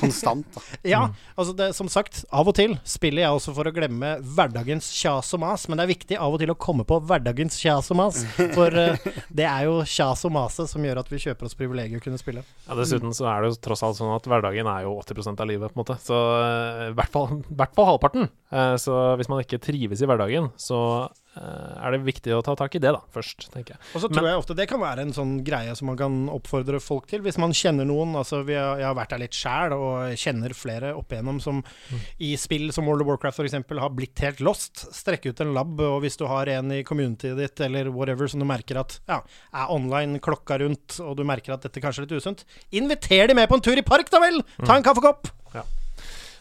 konstant. 0.00 0.46
da. 0.54 0.62
Ja, 0.90 1.00
altså 1.36 1.54
det, 1.56 1.70
som 1.76 1.88
sagt, 1.92 2.22
av 2.32 2.48
og 2.50 2.56
til 2.56 2.74
spiller 2.88 3.24
jeg 3.24 3.36
også 3.36 3.52
for 3.56 3.68
å 3.68 3.72
glemme 3.74 4.16
hverdagens 4.36 4.88
kjas 4.96 5.30
og 5.36 5.42
mas, 5.44 5.66
men 5.68 5.78
det 5.78 5.84
er 5.86 5.92
viktig 5.92 6.18
av 6.18 6.34
og 6.34 6.42
til 6.42 6.52
å 6.52 6.56
komme 6.58 6.86
på 6.88 6.98
hverdagens 7.06 7.58
kjas 7.60 7.90
og 7.94 8.00
mas, 8.00 8.22
for 8.56 8.74
uh, 8.74 9.08
det 9.30 9.46
er 9.46 9.68
jo 9.68 9.80
kjas 9.86 10.24
og 10.26 10.34
maset 10.34 10.70
som 10.70 10.84
gjør 10.84 11.02
at 11.02 11.12
vi 11.12 11.20
kjøper 11.22 11.48
oss 11.48 11.56
privilegiet 11.58 12.00
å 12.00 12.04
kunne 12.04 12.20
spille. 12.20 12.44
Ja, 12.66 12.76
dessuten 12.78 13.14
så 13.16 13.28
er 13.30 13.44
det 13.44 13.52
jo 13.52 13.60
tross 13.68 13.84
alt 13.86 14.00
sånn 14.00 14.14
at 14.14 14.26
hverdagen 14.30 14.70
er 14.70 14.86
jo 14.88 14.96
80% 15.02 15.44
av 15.44 15.50
livet, 15.50 15.72
på 15.72 15.78
en 15.78 15.82
måte. 15.84 15.98
Så 16.02 16.18
eh, 16.40 16.84
i 16.90 16.96
hvert 16.98 17.14
fall, 17.14 17.40
hvert 17.48 17.76
fall 17.76 17.90
halvparten. 17.92 18.30
Uh, 18.50 18.74
Så 18.80 18.94
hvis 19.20 19.30
man 19.30 19.42
ikke 19.44 19.60
trives 19.62 20.02
i 20.02 20.08
hverdagen, 20.08 20.50
så 20.60 20.80
er 21.38 21.94
det 21.94 22.00
viktig 22.02 22.32
å 22.34 22.40
ta 22.44 22.56
tak 22.58 22.74
i 22.74 22.80
det, 22.82 22.90
da, 22.94 23.00
først, 23.14 23.46
tenker 23.54 23.76
jeg. 23.76 23.82
Og 23.94 24.02
så 24.02 24.10
tror 24.10 24.26
jeg 24.26 24.40
ofte 24.40 24.56
det 24.58 24.66
kan 24.70 24.80
være 24.82 25.04
en 25.06 25.14
sånn 25.14 25.36
greie 25.46 25.74
som 25.78 25.90
man 25.90 25.98
kan 26.00 26.16
oppfordre 26.32 26.80
folk 26.82 27.06
til, 27.10 27.22
hvis 27.24 27.38
man 27.40 27.54
kjenner 27.56 27.86
noen. 27.88 28.16
Altså 28.18 28.42
vi 28.46 28.56
har, 28.58 28.80
jeg 28.80 28.88
har 28.88 28.96
vært 28.98 29.14
der 29.14 29.22
litt 29.22 29.38
sjæl 29.38 29.74
og 29.76 30.18
kjenner 30.20 30.54
flere 30.56 30.92
opp 30.98 31.14
igjennom 31.14 31.40
som 31.42 31.62
i 32.18 32.32
spill 32.40 32.68
som 32.74 32.88
World 32.90 33.06
of 33.06 33.12
Warcraft 33.12 33.44
f.eks. 33.44 33.58
har 33.84 33.96
blitt 33.96 34.24
helt 34.26 34.42
lost. 34.44 34.86
Strekke 34.96 35.30
ut 35.30 35.42
en 35.44 35.54
lab, 35.56 35.78
og 35.78 36.00
hvis 36.04 36.18
du 36.20 36.26
har 36.30 36.50
en 36.50 36.74
i 36.74 36.82
communityet 36.86 37.38
ditt 37.38 37.66
eller 37.66 37.92
whatever 37.94 38.30
som 38.30 38.42
du 38.42 38.48
merker 38.50 38.82
at 38.82 38.98
ja, 39.10 39.20
er 39.54 39.74
online 39.74 40.20
klokka 40.24 40.58
rundt, 40.64 40.98
og 41.04 41.14
du 41.20 41.26
merker 41.28 41.54
at 41.54 41.66
dette 41.66 41.82
kanskje 41.82 42.04
er 42.04 42.08
litt 42.08 42.24
usunt, 42.24 42.46
inviter 42.74 43.30
de 43.30 43.38
med 43.38 43.50
på 43.50 43.58
en 43.58 43.68
tur 43.70 43.78
i 43.78 43.86
park, 43.86 44.10
da 44.10 44.22
vel! 44.22 44.42
Ta 44.64 44.76
en 44.76 44.86
kaffekopp! 44.86 45.30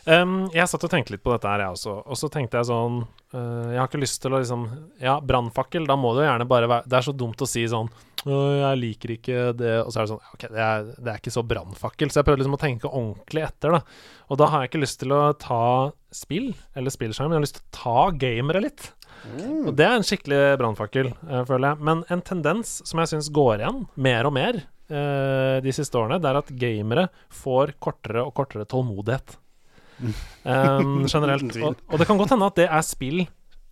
Um, 0.05 0.35
jeg 0.55 0.69
satt 0.71 0.83
og 0.87 0.91
tenkte 0.91 1.13
litt 1.13 1.23
på 1.25 1.33
dette 1.33 1.49
her, 1.49 1.65
jeg 1.65 1.75
også. 1.75 1.95
Og 2.07 2.17
så 2.17 2.29
tenkte 2.31 2.59
jeg 2.59 2.69
sånn 2.69 3.01
uh, 3.03 3.67
Jeg 3.69 3.79
har 3.81 3.89
ikke 3.89 3.99
lyst 4.01 4.21
til 4.23 4.33
å 4.33 4.39
liksom 4.39 4.67
Ja, 5.03 5.17
brannfakkel, 5.19 5.83
da 5.89 5.97
må 5.99 6.13
det 6.15 6.23
jo 6.23 6.29
gjerne 6.29 6.47
bare 6.49 6.69
være 6.71 6.87
Det 6.87 6.97
er 6.99 7.07
så 7.09 7.13
dumt 7.19 7.43
å 7.43 7.49
si 7.49 7.65
sånn 7.69 7.91
jeg 8.27 8.79
liker 8.79 9.13
ikke 9.13 9.43
det 9.55 9.75
Og 9.83 9.93
så 9.93 10.01
er 10.01 10.05
det 10.05 10.11
sånn 10.11 10.31
OK, 10.33 10.45
det 10.51 10.63
er, 10.63 10.87
det 10.97 11.11
er 11.11 11.21
ikke 11.21 11.31
så 11.31 11.43
brannfakkel. 11.47 12.11
Så 12.11 12.19
jeg 12.19 12.27
prøvde 12.27 12.43
liksom 12.43 12.57
å 12.57 12.61
tenke 12.61 12.91
ordentlig 12.91 13.45
etter, 13.45 13.77
da. 13.77 13.81
Og 14.29 14.39
da 14.41 14.49
har 14.51 14.63
jeg 14.63 14.71
ikke 14.71 14.81
lyst 14.83 14.99
til 15.03 15.13
å 15.15 15.21
ta 15.39 15.61
spill, 16.11 16.49
eller 16.75 16.93
spillskjerm, 16.93 17.29
men 17.29 17.37
jeg 17.37 17.39
har 17.39 17.47
lyst 17.47 17.59
til 17.59 17.63
å 17.63 17.77
ta 17.79 18.03
gamere 18.19 18.63
litt. 18.65 18.89
Og 19.69 19.71
det 19.77 19.85
er 19.85 19.97
en 19.97 20.05
skikkelig 20.05 20.41
brannfakkel, 20.61 21.13
uh, 21.27 21.43
føler 21.47 21.71
jeg. 21.71 21.85
Men 21.89 22.03
en 22.11 22.23
tendens 22.25 22.79
som 22.87 23.01
jeg 23.01 23.13
syns 23.13 23.31
går 23.35 23.61
igjen 23.61 23.83
mer 23.99 24.29
og 24.29 24.35
mer 24.35 24.61
uh, 24.91 25.59
de 25.63 25.75
siste 25.75 25.99
årene, 25.99 26.19
det 26.21 26.31
er 26.31 26.41
at 26.41 26.55
gamere 26.59 27.07
får 27.41 27.77
kortere 27.83 28.25
og 28.25 28.35
kortere 28.37 28.67
tålmodighet. 28.69 29.39
Um, 29.99 31.03
generelt. 31.13 31.59
Og, 31.59 31.83
og 31.89 32.01
det 32.01 32.07
kan 32.09 32.19
godt 32.19 32.33
hende 32.35 32.49
at 32.49 32.57
det 32.59 32.69
er 32.69 32.85
spill 32.85 33.25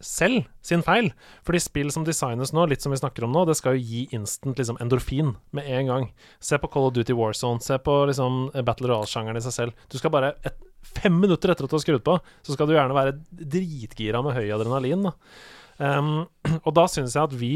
selv 0.04 0.46
sin 0.66 0.84
feil. 0.86 1.10
Fordi 1.48 1.62
spill 1.62 1.90
som 1.94 2.06
designes 2.08 2.54
nå, 2.56 2.68
litt 2.70 2.84
som 2.84 2.94
vi 2.94 3.00
snakker 3.00 3.26
om 3.26 3.34
nå, 3.34 3.46
det 3.50 3.58
skal 3.58 3.78
jo 3.78 3.86
gi 3.86 4.06
instant 4.16 4.60
liksom, 4.60 4.80
endorfin 4.84 5.34
med 5.58 5.70
en 5.80 5.92
gang. 5.92 6.08
Se 6.44 6.60
på 6.62 6.70
Call 6.74 6.90
of 6.90 6.96
Duty 6.98 7.16
Warzone, 7.18 7.64
se 7.64 7.80
på 7.82 7.98
liksom, 8.10 8.48
Battle 8.62 8.92
Royale-sjangeren 8.92 9.40
i 9.40 9.46
seg 9.46 9.56
selv. 9.56 9.86
Du 9.92 10.00
skal 10.02 10.14
bare 10.14 10.36
et, 10.46 10.64
Fem 10.88 11.12
minutter 11.20 11.52
etter 11.52 11.66
at 11.66 11.72
du 11.72 11.76
har 11.76 11.82
skrudd 11.84 12.04
på, 12.06 12.14
så 12.46 12.54
skal 12.54 12.70
du 12.70 12.72
gjerne 12.72 12.96
være 12.96 13.18
dritgira 13.28 14.22
med 14.24 14.38
høy 14.38 14.54
adrenalin. 14.56 15.10
Da. 15.10 15.12
Um, 15.84 16.12
og 16.66 16.70
da 16.78 16.86
syns 16.90 17.18
jeg 17.18 17.28
at 17.28 17.34
vi 17.36 17.50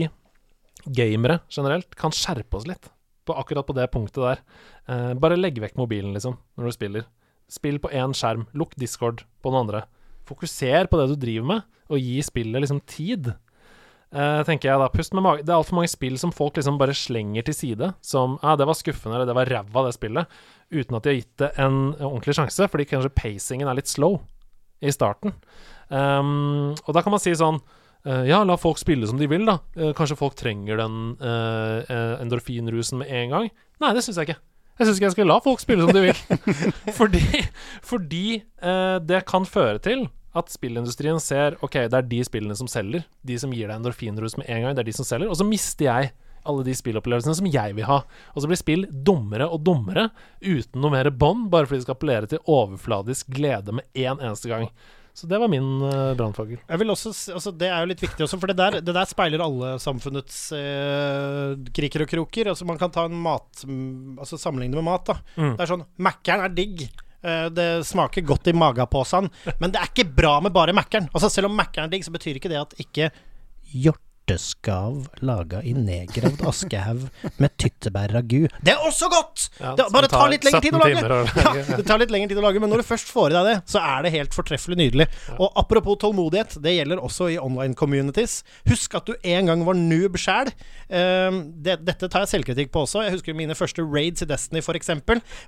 gamere 0.83 1.39
generelt 1.47 1.95
kan 1.95 2.11
skjerpe 2.11 2.59
oss 2.59 2.67
litt 2.67 2.89
på 3.23 3.37
akkurat 3.37 3.65
på 3.67 3.75
det 3.77 3.87
punktet 3.93 4.19
der. 4.25 4.43
Uh, 4.89 5.13
bare 5.21 5.39
legg 5.39 5.61
vekk 5.63 5.79
mobilen, 5.79 6.11
liksom, 6.17 6.35
når 6.59 6.67
du 6.67 6.75
spiller. 6.75 7.07
Spill 7.51 7.81
på 7.83 7.91
én 7.91 8.15
skjerm. 8.15 8.47
Lukk 8.55 8.77
Discord 8.79 9.25
på 9.43 9.51
den 9.51 9.65
andre. 9.65 9.85
Fokuser 10.27 10.87
på 10.87 10.99
det 10.99 11.11
du 11.11 11.17
driver 11.19 11.47
med, 11.49 11.65
og 11.91 11.99
gi 11.99 12.21
spillet 12.23 12.63
liksom 12.63 12.79
tid. 12.87 13.33
Uh, 14.11 14.41
tenker 14.43 14.67
jeg 14.67 14.79
da. 14.79 14.89
Pust 14.91 15.13
med 15.15 15.23
mage. 15.23 15.43
Det 15.47 15.53
er 15.53 15.57
altfor 15.57 15.77
mange 15.79 15.91
spill 15.91 16.17
som 16.19 16.33
folk 16.35 16.57
liksom 16.59 16.79
bare 16.79 16.95
slenger 16.95 17.47
til 17.47 17.55
side. 17.55 17.93
Som 18.03 18.37
ah, 18.43 18.55
'det 18.55 18.67
var 18.67 18.75
skuffende', 18.75 19.15
eller 19.15 19.25
'det 19.25 19.35
var 19.35 19.51
ræva', 19.51 19.85
det 19.85 19.93
spillet. 19.95 20.27
Uten 20.71 20.95
at 20.95 21.03
de 21.03 21.09
har 21.09 21.19
gitt 21.19 21.37
det 21.37 21.51
en 21.59 21.95
ordentlig 21.95 22.35
sjanse, 22.35 22.67
fordi 22.67 22.85
kanskje 22.85 23.15
pacingen 23.15 23.67
er 23.67 23.75
litt 23.75 23.87
slow 23.87 24.21
i 24.81 24.91
starten. 24.91 25.33
Um, 25.89 26.71
og 26.87 26.93
da 26.93 27.01
kan 27.01 27.11
man 27.11 27.19
si 27.19 27.31
sånn 27.35 27.59
uh, 28.07 28.23
ja, 28.23 28.43
la 28.43 28.55
folk 28.55 28.79
spille 28.79 29.07
som 29.07 29.17
de 29.17 29.27
vil, 29.27 29.45
da. 29.45 29.59
Uh, 29.75 29.91
kanskje 29.93 30.17
folk 30.17 30.35
trenger 30.35 30.77
den 30.77 31.15
endorfinrusen 32.19 32.99
med 32.99 33.07
en 33.07 33.29
gang. 33.29 33.51
Nei, 33.79 33.93
det 33.93 34.03
syns 34.03 34.17
jeg 34.17 34.29
ikke. 34.29 34.39
Jeg 34.81 34.87
syns 34.87 34.97
ikke 34.97 35.05
jeg 35.11 35.13
skal 35.13 35.29
la 35.29 35.37
folk 35.45 35.61
spille 35.61 35.85
som 35.85 35.93
de 35.93 36.01
vil. 36.07 36.21
fordi 36.99 37.21
fordi 37.85 38.25
eh, 38.41 38.97
det 39.05 39.21
kan 39.29 39.45
føre 39.45 39.77
til 39.83 40.07
at 40.33 40.49
spillindustrien 40.49 41.19
ser 41.21 41.57
Ok, 41.61 41.75
det 41.91 41.97
er 41.97 42.07
de 42.07 42.21
spillene 42.25 42.55
som 42.57 42.69
selger. 42.71 43.05
De 43.21 43.37
som 43.37 43.53
gir 43.53 43.69
deg 43.69 43.77
endorfinrus 43.77 44.39
med 44.39 44.49
en 44.49 44.65
gang, 44.65 44.73
det 44.73 44.81
er 44.81 44.89
de 44.89 44.95
som 44.97 45.05
selger. 45.05 45.29
Og 45.29 45.37
så 45.37 45.45
mister 45.45 45.85
jeg 45.85 46.13
alle 46.49 46.65
de 46.65 46.73
spillopplevelsene 46.73 47.37
som 47.37 47.49
jeg 47.53 47.75
vil 47.77 47.85
ha. 47.85 47.99
Og 48.33 48.41
så 48.41 48.49
blir 48.49 48.57
spill 48.57 48.87
dummere 48.89 49.45
og 49.45 49.61
dummere 49.67 50.07
uten 50.41 50.81
noe 50.81 50.95
mer 50.95 51.11
bånd, 51.13 51.51
bare 51.53 51.69
fordi 51.69 51.83
de 51.83 51.85
skal 51.85 51.99
appellere 51.99 52.31
til 52.31 52.41
overfladisk 52.49 53.29
glede 53.35 53.77
med 53.77 53.85
én 53.93 54.17
eneste 54.17 54.49
gang. 54.49 54.71
Så 55.13 55.27
det 55.27 55.37
var 55.41 55.49
min 55.51 55.65
uh, 55.83 56.15
også, 56.15 57.11
s- 57.13 57.29
altså 57.29 57.51
Det 57.57 57.67
er 57.67 57.81
jo 57.83 57.89
litt 57.91 57.99
viktig 58.01 58.23
også, 58.23 58.39
for 58.39 58.47
det 58.47 58.55
der, 58.57 58.77
det 58.81 58.93
der 58.95 59.05
speiler 59.09 59.43
alle 59.43 59.73
samfunnets 59.83 60.37
eh, 60.55 61.55
kriker 61.75 62.05
og 62.05 62.09
kroker. 62.13 62.47
Altså 62.53 62.65
Man 62.65 62.79
kan 62.79 62.91
ta 62.95 63.03
en 63.09 63.17
mat 63.21 63.63
Altså 64.21 64.39
sammenligne 64.39 64.75
med 64.79 64.87
mat. 64.87 65.05
da 65.11 65.17
Mm. 65.37 65.55
Det 65.57 65.65
er 65.65 65.71
sånn 65.73 65.85
Mækkern 65.99 66.45
er 66.45 66.55
digg. 66.55 66.85
Eh, 67.23 67.49
det 67.53 67.67
smaker 67.85 68.23
godt 68.25 68.47
i 68.49 68.53
magaposen, 68.57 69.27
men 69.59 69.69
det 69.71 69.77
er 69.81 69.91
ikke 69.91 70.07
bra 70.15 70.39
med 70.41 70.53
bare 70.55 70.73
Mækkern. 70.73 71.09
Altså 71.13 71.29
Selv 71.29 71.51
om 71.51 71.57
Mækkern 71.59 71.85
er 71.85 71.91
digg, 71.93 72.03
så 72.07 72.11
betyr 72.15 72.39
ikke 72.39 72.49
det 72.49 72.57
at 72.63 72.73
ikke 72.81 73.11
hjorteskav 74.31 75.07
laga 75.21 75.61
i 75.63 75.73
nedgravd 75.75 76.41
askehaug 76.47 77.07
med 77.41 77.53
tyttebærragu 77.59 78.47
Det 78.63 78.73
er 78.73 78.79
også 78.85 79.09
godt! 79.11 79.49
Ja, 79.59 79.73
det 79.75 79.87
bare 79.93 80.07
tar 80.11 80.29
litt 80.31 80.45
lengre 80.45 80.61
tid 80.63 80.75
å 80.77 80.81
lage. 80.81 81.01
Ja, 81.41 81.77
det 81.77 81.85
tar 81.87 81.99
litt 82.01 82.11
lengre 82.13 82.31
tid 82.31 82.39
å 82.39 82.45
lage, 82.45 82.61
men 82.63 82.71
når 82.71 82.83
du 82.83 82.87
først 82.87 83.11
får 83.11 83.31
i 83.31 83.37
deg 83.37 83.49
det, 83.49 83.55
så 83.71 83.81
er 83.83 84.05
det 84.05 84.13
helt 84.15 84.35
fortreffelig 84.35 84.77
nydelig. 84.79 85.07
Og 85.37 85.51
apropos 85.59 85.99
tålmodighet, 86.01 86.57
det 86.63 86.75
gjelder 86.77 87.01
også 87.03 87.29
i 87.33 87.39
online 87.41 87.75
communities. 87.77 88.41
Husk 88.69 88.95
at 88.99 89.09
du 89.09 89.15
en 89.35 89.51
gang 89.51 89.65
var 89.67 89.77
noob 89.77 90.17
sjæl. 90.21 90.51
dette 90.91 92.07
tar 92.07 92.25
jeg 92.25 92.31
selvkritikk 92.35 92.71
på 92.73 92.85
også. 92.85 93.03
Jeg 93.05 93.17
husker 93.17 93.37
mine 93.37 93.57
første 93.57 93.83
raids 93.85 94.23
i 94.23 94.29
Destiny, 94.29 94.63
f.eks. 94.63 94.93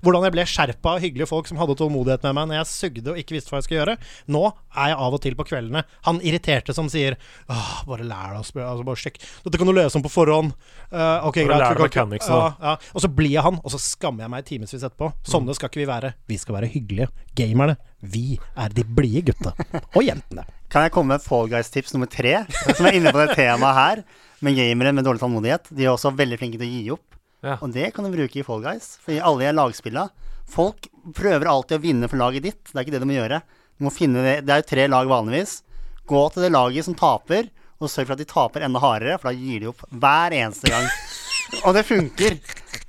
Hvordan 0.03 0.27
jeg 0.27 0.35
ble 0.35 0.47
skjerpa 0.49 0.97
av 0.97 1.03
hyggelige 1.03 1.29
folk 1.29 1.49
som 1.49 1.61
hadde 1.61 1.77
tålmodighet 1.79 2.25
med 2.27 2.37
meg 2.39 2.51
når 2.51 2.61
jeg 2.61 2.71
sugde 2.73 3.13
og 3.13 3.21
ikke 3.21 3.37
visste 3.37 3.53
hva 3.53 3.61
jeg 3.61 3.69
skulle 3.69 3.81
gjøre. 3.81 3.97
Nå 4.33 4.43
er 4.49 4.93
jeg 4.93 4.99
av 5.07 5.17
og 5.17 5.23
til 5.23 5.37
på 5.39 5.47
kveldene 5.47 5.83
han 6.07 6.19
irriterte 6.25 6.73
som 6.75 6.89
sier 6.91 7.15
Åh, 7.51 7.83
bare 7.87 8.05
lær 8.07 8.33
deg 8.33 8.41
å 8.41 8.47
altså 8.73 8.87
bare 8.87 8.99
sjekk. 8.99 9.19
Dette 9.45 9.59
kan 9.61 9.69
du 9.69 9.73
løse 9.75 9.99
om 9.99 10.03
på 10.05 10.11
forhånd. 10.11 10.51
Uh, 10.89 11.27
ok, 11.29 11.39
greit. 11.43 11.61
lær 11.61 11.77
kan 11.77 11.87
mechanics 11.87 12.29
ja, 12.29 12.41
ja. 12.61 12.73
Og 12.93 13.05
så 13.05 13.09
blir 13.11 13.31
jeg 13.35 13.45
han, 13.45 13.59
og 13.63 13.73
så 13.73 13.79
skammer 13.81 14.25
jeg 14.25 14.33
meg 14.33 14.47
timevis 14.49 14.75
etterpå. 14.79 15.11
Sånne 15.29 15.55
skal 15.57 15.71
ikke 15.71 15.83
vi 15.83 15.87
være. 15.89 16.13
Vi 16.29 16.39
skal 16.41 16.57
være 16.59 16.71
hyggelige. 16.73 17.09
Gamerne. 17.37 17.77
Vi 18.03 18.25
er 18.59 18.75
de 18.75 18.83
blide 18.83 19.23
gutta. 19.31 19.55
Og 19.93 20.03
jentene. 20.03 20.45
Kan 20.73 20.87
jeg 20.87 20.93
komme 20.95 21.15
med 21.15 21.23
Fall 21.23 21.49
Guys-tips 21.51 21.93
nummer 21.95 22.09
tre? 22.09 22.43
Som 22.73 22.89
er 22.89 22.97
inne 22.97 23.13
på 23.13 23.21
det 23.21 23.37
temaet 23.37 23.77
her, 23.77 24.03
med 24.43 24.57
gamere 24.57 24.91
med 24.97 25.05
dårlig 25.05 25.21
tålmodighet. 25.21 25.69
De 25.71 25.85
er 25.85 25.93
også 25.93 26.11
veldig 26.17 26.39
flinke 26.41 26.59
til 26.59 26.67
å 26.67 26.73
gi 26.73 26.93
opp. 26.97 27.19
Ja. 27.43 27.57
Og 27.59 27.73
det 27.75 27.91
kan 27.93 28.07
du 28.07 28.11
bruke 28.13 28.39
i 28.39 28.45
Fall 28.47 28.63
Guys. 28.63 28.95
For 29.03 29.15
i 29.15 29.21
alle 29.23 29.51
lagspilla 29.53 30.07
Folk 30.49 30.87
prøver 31.15 31.49
alltid 31.49 31.77
å 31.77 31.83
vinne 31.83 32.09
for 32.11 32.19
laget 32.19 32.45
ditt. 32.45 32.63
Det 32.69 32.75
er 32.75 32.85
ikke 32.85 32.95
det 32.95 33.03
du 33.03 33.09
må 33.09 33.15
gjøre. 33.15 33.39
Du 33.79 33.87
må 33.87 33.93
finne 33.93 34.23
det. 34.25 34.35
det 34.47 34.53
er 34.53 34.61
jo 34.61 34.69
tre 34.69 34.87
lag 34.91 35.09
vanligvis. 35.09 35.61
Gå 36.09 36.23
til 36.33 36.45
det 36.45 36.51
laget 36.53 36.87
som 36.87 36.97
taper, 36.99 37.47
og 37.87 37.91
sørg 37.91 38.09
for 38.09 38.17
at 38.17 38.23
de 38.23 38.29
taper 38.29 38.65
enda 38.65 38.81
hardere, 38.83 39.19
for 39.21 39.31
da 39.31 39.37
gir 39.37 39.63
de 39.63 39.71
opp 39.73 39.85
hver 39.91 40.35
eneste 40.39 40.71
gang. 40.71 40.89
Og 41.63 41.75
det 41.77 41.83
funker. 41.85 42.37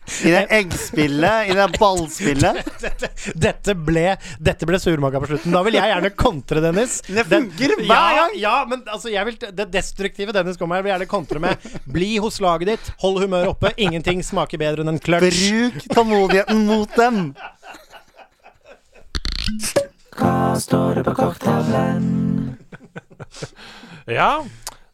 I 0.05 0.31
det 0.35 0.41
eggspillet, 0.53 1.49
i 1.49 1.55
det 1.57 1.65
ballspillet. 1.81 2.59
Dette 3.47 3.75
ble, 3.75 4.03
dette 4.37 4.69
ble 4.69 4.79
surmaga 4.81 5.21
på 5.23 5.31
slutten. 5.31 5.55
Da 5.55 5.63
vil 5.65 5.79
jeg 5.79 5.91
gjerne 5.91 6.11
kontre, 6.13 6.61
Dennis. 6.61 6.99
Det 7.09 7.25
funker 7.29 7.73
hver 7.81 8.19
gang. 8.19 8.35
Ja, 8.37 8.55
men 8.69 8.83
altså, 8.85 9.09
jeg 9.13 9.25
vil, 9.31 9.39
det 9.57 9.67
destruktive 9.73 10.35
Dennis 10.37 10.61
kommer 10.61 10.77
her, 10.77 10.85
vil 10.85 10.93
gjerne 10.93 11.09
kontre 11.09 11.41
med 11.43 11.65
Bli 11.89 12.19
hos 12.21 12.37
laget 12.45 12.75
ditt, 12.75 12.91
hold 13.01 13.23
humøret 13.25 13.55
oppe. 13.55 13.73
Ingenting 13.81 14.21
smaker 14.25 14.61
bedre 14.61 14.85
enn 14.85 14.93
en 14.93 15.01
clutch. 15.03 15.41
Bruk 15.49 15.89
tålmodigheten 15.97 16.67
mot 16.69 17.01
dem. 17.01 17.33
Hva 20.15 20.55
står 20.61 21.01
det 21.01 21.09
på 21.09 21.17
kokktavlen? 21.17 22.05
Ja, 24.13 24.45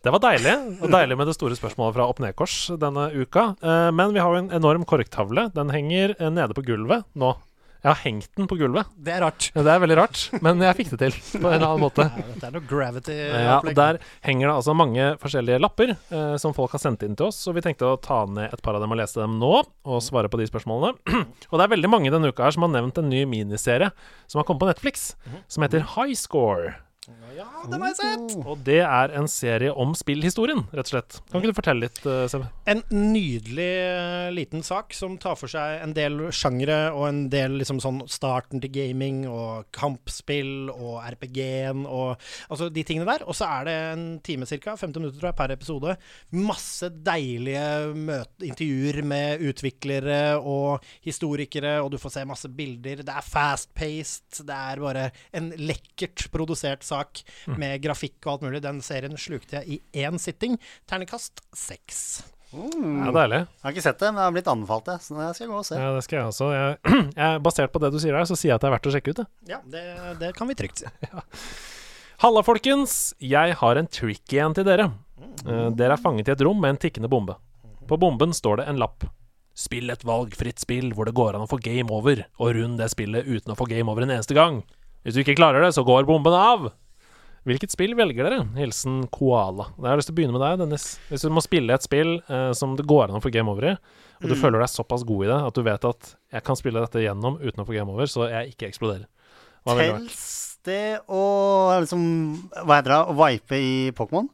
det 0.01 0.13
var 0.15 0.23
deilig. 0.25 0.55
Og 0.81 0.89
deilig 0.93 1.17
med 1.21 1.29
det 1.29 1.37
store 1.37 1.57
spørsmålet 1.59 1.99
fra 1.99 2.09
Opp 2.09 2.23
ned-kors 2.25 2.57
denne 2.81 3.11
uka. 3.13 3.51
Eh, 3.61 3.91
men 3.93 4.15
vi 4.17 4.23
har 4.23 4.33
jo 4.33 4.41
en 4.41 4.53
enorm 4.57 4.87
korktavle. 4.89 5.51
Den 5.53 5.73
henger 5.75 6.15
eh, 6.17 6.33
nede 6.33 6.57
på 6.57 6.65
gulvet 6.65 7.05
nå. 7.21 7.35
Jeg 7.81 7.89
har 7.89 8.01
hengt 8.03 8.29
den 8.37 8.49
på 8.49 8.59
gulvet. 8.61 8.89
Det 9.01 9.13
er 9.15 9.23
rart. 9.25 9.47
Det 9.55 9.71
er 9.73 9.81
veldig 9.81 9.97
rart, 9.97 10.23
men 10.45 10.61
jeg 10.61 10.77
fikk 10.77 10.91
det 10.93 10.99
til 11.01 11.15
på 11.41 11.49
en 11.49 11.55
eller 11.55 11.65
annen 11.65 11.81
måte. 11.81 12.05
Ja, 12.05 12.25
dette 12.27 12.49
er 12.51 12.53
noe 12.53 12.67
gravity. 12.69 13.15
Ja, 13.17 13.55
og 13.57 13.71
Der 13.79 14.01
henger 14.27 14.51
det 14.51 14.57
altså 14.59 14.75
mange 14.77 15.07
forskjellige 15.23 15.63
lapper 15.65 15.95
eh, 15.95 16.35
som 16.43 16.53
folk 16.57 16.75
har 16.77 16.83
sendt 16.83 17.07
inn 17.07 17.17
til 17.17 17.31
oss. 17.31 17.41
Så 17.41 17.55
vi 17.57 17.65
tenkte 17.65 17.89
å 17.89 17.97
ta 18.01 18.27
ned 18.29 18.53
et 18.53 18.65
par 18.65 18.77
av 18.77 18.85
dem 18.85 18.93
og 18.93 19.01
lese 19.01 19.23
dem 19.23 19.39
nå, 19.41 19.55
og 19.65 20.05
svare 20.05 20.29
på 20.29 20.43
de 20.43 20.51
spørsmålene. 20.51 20.93
og 21.51 21.57
det 21.57 21.65
er 21.65 21.73
veldig 21.77 21.93
mange 21.93 22.13
denne 22.13 22.33
uka 22.33 22.49
her 22.49 22.57
som 22.57 22.69
har 22.69 22.75
nevnt 22.77 23.01
en 23.01 23.09
ny 23.13 23.25
miniserie 23.29 23.89
som 24.29 24.43
har 24.43 24.49
kommet 24.49 24.65
på 24.65 24.73
Netflix, 24.75 25.11
som 25.49 25.65
heter 25.65 25.89
High 25.97 26.17
Score. 26.21 26.77
Ja, 27.09 27.47
den 27.65 27.81
har 27.81 27.95
jeg 27.95 27.97
sett! 27.97 28.33
Og 28.45 28.59
det 28.67 28.83
er 28.85 29.13
en 29.17 29.25
serie 29.31 29.73
om 29.73 29.95
spillhistorien, 29.97 30.67
rett 30.69 30.91
og 30.91 30.93
slett. 30.93 31.15
Kan 31.31 31.41
ikke 31.41 31.55
du 31.55 31.57
fortelle 31.57 31.87
litt, 31.87 32.01
Seb? 32.29 32.43
En 32.69 32.83
nydelig 32.93 33.69
eh, 33.87 34.27
liten 34.37 34.61
sak 34.67 34.93
som 34.93 35.15
tar 35.21 35.39
for 35.41 35.49
seg 35.49 35.81
en 35.81 35.95
del 35.97 36.27
sjangre 36.37 36.91
og 36.93 37.07
en 37.09 37.23
del 37.33 37.57
liksom 37.63 37.81
sånn 37.81 38.03
starten 38.05 38.61
til 38.61 38.73
gaming 38.75 39.23
og 39.31 39.71
kampspill 39.73 40.69
og 40.75 40.99
RPG-en 41.15 41.87
og 41.89 42.21
altså 42.53 42.69
de 42.69 42.85
tingene 42.85 43.09
der. 43.09 43.25
Og 43.25 43.39
så 43.39 43.49
er 43.49 43.71
det 43.71 43.79
en 43.95 44.05
time 44.27 44.51
ca., 44.51 44.77
50 44.77 45.01
minutter 45.01 45.17
tror 45.23 45.31
jeg, 45.31 45.39
per 45.41 45.57
episode. 45.57 45.97
Masse 46.37 46.93
deilige 47.09 47.65
møte, 47.97 48.45
intervjuer 48.51 49.01
med 49.09 49.47
utviklere 49.49 50.21
og 50.37 50.85
historikere, 51.09 51.79
og 51.81 51.95
du 51.95 51.99
får 52.03 52.19
se 52.19 52.29
masse 52.29 52.53
bilder. 52.61 53.01
Det 53.09 53.17
er 53.17 53.33
fast-paced. 53.33 54.45
Det 54.45 54.61
er 54.69 54.85
bare 54.85 55.09
en 55.33 55.49
lekkert 55.57 56.29
produsert 56.37 56.85
sak 56.91 57.23
med 57.57 57.79
grafikk 57.85 58.19
og 58.27 58.35
alt 58.35 58.45
mulig. 58.49 58.65
Den 58.67 58.83
serien 58.85 59.17
slukte 59.21 59.61
jeg 59.61 59.79
i 59.81 60.05
én 60.05 60.21
sitting. 60.21 60.59
Ternekast 60.91 61.43
seks. 61.57 62.05
Ja, 62.51 63.11
deilig. 63.15 63.45
Jeg 63.47 63.63
har 63.63 63.75
ikke 63.75 63.85
sett 63.85 64.01
det, 64.01 64.09
men 64.11 64.19
jeg 64.19 64.27
har 64.27 64.35
blitt 64.35 64.49
anbefalt 64.51 64.89
det. 64.89 64.97
Så 65.05 65.15
det 65.15 65.29
skal 65.37 65.45
jeg 65.45 65.53
gå 65.53 65.59
og 65.61 65.67
se. 65.69 65.77
Ja, 65.79 65.91
det 65.95 66.07
skal 66.07 66.19
jeg 66.19 66.31
også. 66.33 66.49
Jeg, 66.55 66.79
jeg, 67.23 67.43
basert 67.47 67.75
på 67.75 67.83
det 67.83 67.93
du 67.95 68.01
sier 68.03 68.19
her, 68.19 68.27
så 68.27 68.39
sier 68.39 68.53
jeg 68.53 68.59
at 68.59 68.65
det 68.65 68.71
er 68.71 68.75
verdt 68.75 68.89
å 68.91 68.95
sjekke 68.97 69.15
ut 69.15 69.21
det. 69.23 69.27
Ja, 69.53 69.61
det, 69.71 69.85
det 70.23 70.33
kan 70.39 70.51
vi 70.51 70.59
trygt 70.59 70.83
si. 70.83 70.91
Halla, 72.25 72.43
folkens! 72.45 73.15
Jeg 73.23 73.55
har 73.63 73.81
en 73.81 73.89
trick 73.89 74.35
igjen 74.35 74.57
til 74.57 74.67
dere. 74.67 74.91
Uh, 75.47 75.71
dere 75.73 75.95
er 75.95 76.03
fanget 76.03 76.29
i 76.29 76.35
et 76.35 76.43
rom 76.45 76.59
med 76.61 76.75
en 76.75 76.83
tikkende 76.83 77.09
bombe. 77.13 77.39
På 77.89 77.97
bomben 78.01 78.35
står 78.37 78.61
det 78.61 78.67
en 78.69 78.83
lapp. 78.83 79.07
Spill 79.57 79.93
et 79.93 80.05
valgfritt 80.07 80.61
spill 80.63 80.91
hvor 80.97 81.09
det 81.09 81.15
går 81.17 81.39
an 81.39 81.47
å 81.47 81.49
få 81.51 81.59
game 81.63 81.91
over, 81.95 82.27
og 82.43 82.53
rund 82.59 82.83
det 82.83 82.91
spillet 82.93 83.31
uten 83.31 83.55
å 83.55 83.59
få 83.59 83.69
game 83.71 83.91
over 83.93 84.05
en 84.05 84.13
eneste 84.19 84.37
gang. 84.37 84.61
Hvis 85.05 85.17
du 85.17 85.23
ikke 85.23 85.39
klarer 85.39 85.65
det, 85.65 85.73
så 85.77 85.85
går 85.87 86.09
bomben 86.09 86.35
av. 86.37 86.73
Hvilket 87.49 87.73
spill 87.73 87.95
velger 87.97 88.27
dere? 88.29 88.43
Hilsen 88.59 89.07
Koala. 89.15 89.71
Jeg 89.79 89.89
har 89.89 89.97
lyst 90.01 90.11
til 90.11 90.15
å 90.15 90.19
begynne 90.19 90.35
med 90.37 90.43
deg, 90.45 90.59
Dennis. 90.61 90.85
Hvis 91.09 91.23
du 91.25 91.31
må 91.33 91.41
spille 91.45 91.73
et 91.73 91.83
spill 91.87 92.19
eh, 92.29 92.51
som 92.59 92.75
det 92.77 92.85
går 92.91 93.09
an 93.09 93.17
å 93.17 93.23
få 93.25 93.33
game 93.33 93.49
over 93.49 93.65
i, 93.71 93.77
og 94.21 94.27
du 94.29 94.35
Mm. 94.35 94.41
føler 94.43 94.61
deg 94.61 94.69
såpass 94.69 95.05
god 95.09 95.25
i 95.25 95.29
det 95.31 95.39
at 95.47 95.55
du 95.57 95.63
vet 95.65 95.85
at 95.89 96.11
jeg 96.35 96.45
kan 96.45 96.57
spille 96.61 96.83
dette 96.85 97.01
gjennom 97.01 97.39
uten 97.41 97.63
å 97.63 97.67
få 97.67 97.73
game 97.73 97.89
over, 97.91 98.05
så 98.05 98.29
jeg 98.29 98.53
ikke 98.53 98.69
eksploderer. 98.69 99.07
Hva? 99.65 99.77
Tels 99.81 100.59
det 100.65 101.01
å 101.09 101.25
liksom 101.81 102.05
Hva 102.67 102.77
heter 102.77 102.93
det? 102.93 103.01
Å 103.09 103.17
vipe 103.17 103.57
i 103.57 103.73
Pokémon? 103.97 104.29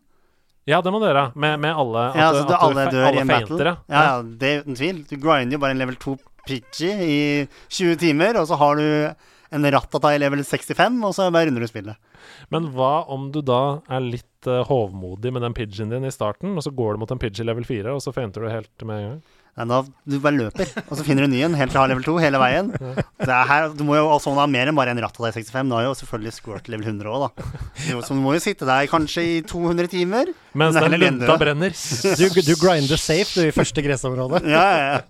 Ja, 0.66 0.80
det 0.82 0.90
må 0.90 0.98
du 0.98 1.06
gjøre. 1.06 1.28
Med, 1.38 1.60
med 1.62 1.76
alle 1.78 2.08
at, 2.10 2.16
Ja, 2.18 2.28
altså 2.32 2.42
at 2.42 2.48
du, 2.48 2.54
du 2.54 2.58
alle 2.58 2.86
fe- 2.86 2.90
dør 2.90 3.14
i 3.14 3.20
en 3.22 3.28
battle. 3.30 3.64
ja. 3.64 3.76
Ja, 3.88 4.02
ja, 4.02 4.22
det 4.22 4.48
er 4.50 4.62
uten 4.66 4.74
tvil. 4.74 5.04
Du 5.06 5.16
grinder 5.22 5.54
jo 5.54 5.62
bare 5.62 5.70
en 5.76 5.78
level 5.78 5.94
2 6.02 6.16
Pidgey 6.46 7.06
i 7.06 7.48
20 7.70 7.96
timer, 8.02 8.36
og 8.42 8.48
så 8.50 8.58
har 8.58 8.74
du 8.82 9.14
en 9.54 9.70
Rattata 9.70 10.12
i 10.14 10.20
level 10.20 10.42
65, 10.44 10.98
og 11.06 11.14
så 11.16 11.28
bare 11.34 11.48
runder 11.48 11.64
du 11.64 11.70
spillet. 11.70 12.22
Men 12.54 12.70
hva 12.74 13.06
om 13.12 13.30
du 13.34 13.40
da 13.44 13.80
er 13.92 14.04
litt 14.04 14.50
uh, 14.50 14.62
hovmodig 14.66 15.32
med 15.34 15.44
den 15.46 15.56
pidgen 15.56 15.92
din 15.92 16.06
i 16.06 16.14
starten, 16.14 16.56
og 16.56 16.66
så 16.66 16.72
går 16.74 16.94
du 16.94 17.04
mot 17.04 17.14
en 17.14 17.22
i 17.26 17.46
level 17.46 17.66
4, 17.66 17.94
og 17.94 18.02
så 18.04 18.14
fainter 18.14 18.44
du 18.44 18.50
helt 18.52 18.86
med 18.86 18.96
en 19.02 19.08
gang? 19.10 19.20
Nei, 19.56 19.64
da, 19.70 19.78
du 20.04 20.18
bare 20.20 20.36
løper, 20.36 20.68
og 20.84 20.98
så 20.98 21.04
finner 21.06 21.24
du 21.24 21.32
ny 21.32 21.38
en 21.46 21.54
helt 21.56 21.70
til 21.72 21.78
du 21.78 21.80
har 21.80 21.88
level 21.88 22.04
2 22.04 22.16
hele 22.20 22.40
veien. 22.42 22.66
Det 22.76 23.32
er 23.32 23.46
her, 23.48 23.70
du 23.72 23.84
må 23.88 23.96
jo 23.96 24.04
også 24.12 24.34
ha 24.36 24.44
mer 24.52 24.68
enn 24.68 24.76
bare 24.76 24.92
en 24.92 25.00
ratt 25.00 25.16
av 25.16 25.30
i 25.30 25.32
65. 25.32 25.70
Du 25.70 25.74
har 25.78 25.86
jo 25.86 25.94
selvfølgelig 25.96 26.34
Squirt 26.36 26.68
level 26.68 26.90
100 26.92 27.08
òg, 27.08 27.24
da. 27.24 27.62
Så 28.04 28.12
du 28.12 28.20
må 28.20 28.34
jo 28.36 28.42
sitte 28.44 28.68
der 28.68 28.84
kanskje 28.92 29.24
i 29.24 29.38
200 29.48 29.88
timer. 29.94 30.28
Mens 30.56 30.76
er 30.76 30.88
den 30.92 31.00
lunta 31.00 31.38
brenner. 31.40 31.72
Du, 31.72 32.26
du 32.36 32.52
grinder 32.60 33.00
safe 33.00 33.32
du, 33.32 33.48
i 33.48 33.54
første 33.56 33.84
gressområde. 33.84 34.42
Ja, 34.44 34.66
ja, 34.76 34.84
ja. 34.92 35.00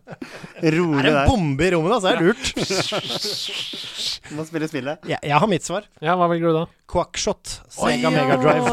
Rolig 0.77 1.03
Er 1.03 1.07
det 1.07 1.11
en 1.11 1.19
der. 1.19 1.27
bombe 1.31 1.67
i 1.67 1.73
rommet, 1.75 1.91
da, 1.97 1.99
så 2.03 2.07
er 2.11 2.23
det 2.23 2.31
lurt. 2.31 3.57
Må 4.37 4.47
spille 4.47 4.67
spillet. 4.71 5.07
Jeg, 5.11 5.19
jeg 5.23 5.39
har 5.43 5.51
mitt 5.51 5.67
svar. 5.67 5.87
Ja, 6.03 6.15
hva 6.19 6.27
velger 6.31 6.51
du 6.51 6.59
da? 6.61 6.65
Quackshot. 6.91 7.57
Sega 7.75 8.11
Mega 8.15 8.37
Drive. 8.39 8.71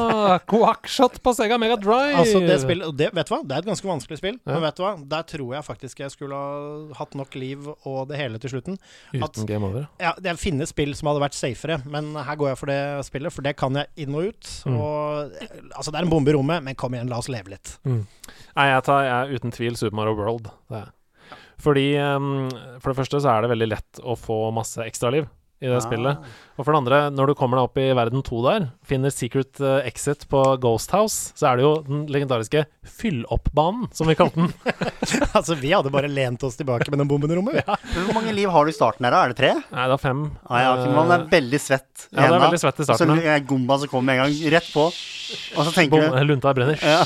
Quackshot 0.49 1.17
på 1.25 1.33
Sega 1.37 1.57
Mega 1.61 1.77
Drive. 1.81 2.13
Altså 2.21 2.41
det 2.45 2.59
spillet, 2.61 2.93
det, 2.99 3.09
vet 3.17 3.29
du 3.29 3.33
hva? 3.35 3.41
Det 3.43 3.57
er 3.57 3.63
et 3.65 3.69
ganske 3.71 3.89
vanskelig 3.89 4.19
spill. 4.21 4.37
Ja. 4.43 4.53
Men 4.55 4.65
vet 4.67 4.77
du 4.77 4.83
hva? 4.85 4.93
Der 5.13 5.25
tror 5.33 5.55
jeg 5.57 5.62
faktisk 5.65 6.03
jeg 6.03 6.13
skulle 6.13 6.37
ha 6.37 6.97
hatt 6.99 7.15
nok 7.17 7.35
liv 7.39 7.67
og 7.71 8.07
det 8.09 8.19
hele 8.19 8.41
til 8.41 8.55
slutten. 8.55 8.79
At, 9.15 9.33
Uten 9.33 9.49
game 9.49 9.67
over. 9.67 9.87
ja, 10.01 10.13
det 10.21 10.35
finnes 10.41 10.73
spill 10.73 10.93
som 10.97 11.11
hadde 11.11 11.23
vært 11.23 11.37
safere, 11.37 11.79
men 11.89 12.13
her 12.15 12.39
går 12.39 12.53
jeg 12.53 12.61
for 12.61 12.71
det 12.73 12.79
spillet, 13.09 13.35
for 13.35 13.45
det 13.45 13.55
kan 13.59 13.79
jeg 13.79 14.05
inn 14.05 14.17
og 14.17 14.31
ut. 14.31 14.51
Mm. 14.67 14.79
Og, 14.79 15.37
altså 15.73 15.93
Det 15.93 16.01
er 16.01 16.07
en 16.07 16.13
bombe 16.13 16.33
i 16.33 16.35
rommet, 16.37 16.65
men 16.65 16.79
kom 16.79 16.95
igjen, 16.95 17.11
la 17.11 17.21
oss 17.21 17.31
leve 17.31 17.55
litt. 17.55 17.77
Nei, 17.87 18.67
jeg 18.69 18.83
tar 18.89 19.07
jeg 19.07 19.39
uten 19.39 19.55
tvil 19.55 19.79
Super 19.79 19.97
Mario 20.01 20.17
World. 20.19 20.51
Det 20.71 20.83
er. 20.83 20.91
Fordi 21.63 21.85
um, 22.01 22.49
For 22.81 22.91
det 22.91 22.97
første 22.97 23.21
så 23.23 23.29
er 23.31 23.45
det 23.45 23.53
veldig 23.53 23.69
lett 23.71 24.01
å 24.03 24.17
få 24.19 24.45
masse 24.55 24.83
ekstraliv 24.83 25.29
i 25.63 25.69
det 25.71 25.77
Ah. 25.79 25.85
spillet. 25.85 26.17
Og 26.53 26.65
for 26.67 26.75
det 26.75 26.81
andre, 26.83 26.97
når 27.09 27.31
du 27.31 27.33
kommer 27.39 27.57
deg 27.57 27.65
opp 27.65 27.77
i 27.81 27.87
verden 27.97 28.21
2 28.21 28.41
der, 28.45 28.65
finner 28.85 29.09
Secret 29.09 29.57
eh, 29.63 29.87
Exit 29.89 30.27
på 30.29 30.41
Ghost 30.61 30.91
House, 30.93 31.31
så 31.39 31.47
er 31.49 31.57
det 31.57 31.63
jo 31.65 31.71
den 31.87 32.03
legendariske 32.13 32.65
fyll-opp-banen, 32.85 33.87
som 33.95 34.05
vi 34.07 34.15
kalte 34.19 34.35
den. 34.43 34.51
altså 35.37 35.55
Vi 35.57 35.71
hadde 35.73 35.89
bare 35.93 36.09
lent 36.11 36.43
oss 36.45 36.57
tilbake 36.59 36.89
med 36.91 36.99
den 37.01 37.09
bomben 37.09 37.31
i 37.33 37.37
rommet. 37.39 37.57
Ja. 37.63 37.77
Hvor 38.05 38.13
mange 38.19 38.35
liv 38.37 38.51
har 38.53 38.65
du 38.67 38.69
i 38.73 38.75
starten 38.75 39.07
her, 39.07 39.15
da? 39.15 39.23
Er 39.25 39.33
det 39.33 39.39
tre? 39.39 39.51
Nei, 39.71 39.87
det 39.89 39.97
er 39.97 40.03
fem. 40.03 40.23
Ah, 40.45 40.61
ja, 40.61 40.91
Man 40.93 41.11
er 41.15 41.25
veldig 41.31 41.61
svett 41.63 42.05
i 42.11 42.17
Ja, 42.19 42.27
det 42.27 42.37
er 42.37 42.45
veldig 42.45 42.61
svett 42.61 42.83
i 42.83 42.87
starten, 42.87 43.15
Og 43.15 43.23
så 43.23 43.33
er 43.33 43.47
gomba 43.49 43.79
som 43.81 43.89
kommer 43.91 44.11
med 44.11 44.19
en 44.19 44.23
gang, 44.27 44.53
rett 44.57 44.69
på. 44.73 44.85
Og 45.57 45.65
så 45.65 45.71
tenker 45.73 46.03
Bom, 46.03 46.19
du 46.19 46.29
lunta 46.33 46.53
brenner. 46.53 46.77
ja. 46.83 47.01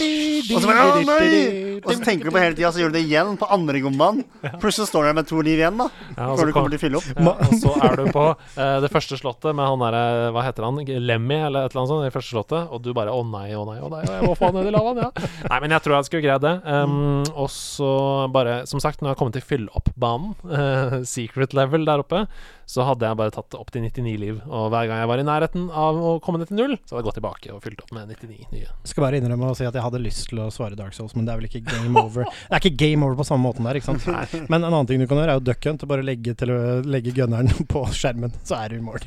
Og 0.47 0.61
så 0.63 0.67
bare, 0.67 0.83
«Å, 0.91 1.01
nei!» 1.07 1.77
Og 1.77 1.91
så 1.93 2.01
tenker 2.03 2.27
du 2.27 2.31
på 2.33 2.39
hele 2.41 2.55
tida, 2.57 2.71
så 2.73 2.81
gjør 2.81 2.91
du 2.91 2.97
det 2.97 3.03
igjen 3.05 3.35
på 3.39 3.47
andre 3.53 3.79
gombaen. 3.83 4.23
Plutselig 4.59 4.87
står 4.89 5.05
du 5.05 5.07
der 5.11 5.17
med 5.19 5.27
to 5.29 5.41
liv 5.45 5.59
igjen, 5.61 5.77
da. 5.79 5.87
Ja, 6.17 6.29
og 6.31 6.39
så 6.39 6.41
Før 6.41 6.47
du 6.49 6.51
kom- 6.51 6.65
kommer 6.65 6.73
til 6.73 6.81
fylle 6.81 6.97
opp. 6.99 7.07
Og 7.47 7.53
så 7.61 7.73
er 7.85 7.95
du 7.99 8.05
på 8.11 8.25
eh, 8.55 8.77
det 8.83 8.91
første 8.93 9.19
slottet 9.19 9.55
med 9.57 9.67
han 9.67 9.81
derre 9.81 10.31
Hva 10.35 10.43
heter 10.45 10.67
han? 10.67 10.79
Lemmy, 10.81 11.39
eller 11.47 11.67
et 11.67 11.73
eller 11.73 11.83
annet 11.83 11.91
sånt? 11.93 12.05
Det 12.07 12.15
første 12.15 12.35
slottet. 12.35 12.73
Og 12.73 12.83
du 12.85 12.91
bare 12.97 13.13
Å 13.13 13.23
nei, 13.27 13.49
å 13.57 13.63
nei, 13.67 13.77
å 13.83 13.91
nei, 13.91 14.03
jeg 14.07 14.27
må 14.27 14.35
få 14.37 14.51
han 14.51 14.59
ned 14.59 14.69
i 14.71 14.75
lavaen, 14.75 15.01
ja. 15.05 15.11
Nei, 15.51 15.61
men 15.63 15.75
jeg 15.75 15.85
tror 15.85 15.97
jeg 15.97 16.09
skulle 16.09 16.25
greid 16.25 16.45
det. 16.45 16.55
Um, 16.65 17.23
og 17.33 17.49
så 17.53 17.91
bare 18.33 18.61
Som 18.69 18.83
sagt, 18.83 19.01
når 19.01 19.11
jeg 19.11 19.15
har 19.15 19.21
kommet 19.21 19.39
til 19.39 19.47
fyll-opp-banen, 19.47 20.37
uh, 20.51 20.99
secret 21.17 21.55
level 21.57 21.87
der 21.87 22.03
oppe, 22.03 22.25
så 22.67 22.83
hadde 22.83 23.07
jeg 23.07 23.15
bare 23.15 23.31
tatt 23.31 23.55
opp 23.55 23.69
til 23.71 23.85
99 23.85 24.15
liv. 24.19 24.39
Og 24.43 24.67
hver 24.73 24.89
gang 24.89 24.99
jeg 24.99 25.09
var 25.09 25.21
i 25.21 25.25
nærheten 25.27 25.69
av 25.71 25.99
å 26.03 26.17
komme 26.23 26.41
ned 26.41 26.49
til 26.51 26.59
null, 26.59 26.75
så 26.83 26.97
hadde 26.97 27.03
jeg 27.03 27.07
gått 27.07 27.19
tilbake 27.21 27.53
og 27.55 27.61
fylt 27.63 27.83
opp 27.85 27.93
med 27.95 28.11
99 28.11 28.49
nye. 28.51 28.65
Jeg 28.67 28.91
skal 28.91 29.05
bare 29.05 29.21
innrømme 29.21 29.53
å 29.53 29.55
si 29.57 29.67
at 29.67 29.77
jeg 29.77 29.85
hadde 29.85 30.01
lyst 30.03 30.27
til 30.31 30.41
å 30.43 30.49
svare 30.51 30.75
Dark 30.75 30.97
Souls, 30.97 31.15
men 31.15 31.27
det 31.27 31.33
er 31.33 31.39
vel 31.39 31.47
ikke 31.47 31.63
game 31.63 32.03
over. 32.03 32.27
Det 32.27 32.57
er 32.57 32.63
ikke 32.63 32.81
game 32.83 33.07
over 33.07 33.15
på 33.21 33.27
samme 33.29 33.47
måten 33.47 33.67
der, 33.67 33.79
ikke 33.79 33.93
sant. 33.93 34.03
Men 34.51 34.59
en 34.59 34.69
annen 34.69 34.89
ting 34.89 34.99
du 34.99 35.07
kan 35.07 35.21
gjøre, 35.21 35.37
er 35.37 35.39
jo 35.39 35.45
duck 35.47 35.69
hunt. 35.69 35.83
og 35.83 35.91
Bare 35.91 36.05
legge, 36.05 36.35
til 36.37 36.51
å, 36.51 36.59
legge 36.83 37.15
gunneren 37.15 37.67
på 37.71 37.85
skjermen, 37.95 38.35
så 38.47 38.59
er 38.63 38.73
du 38.73 38.79
i 38.79 38.83
mål. 38.85 39.01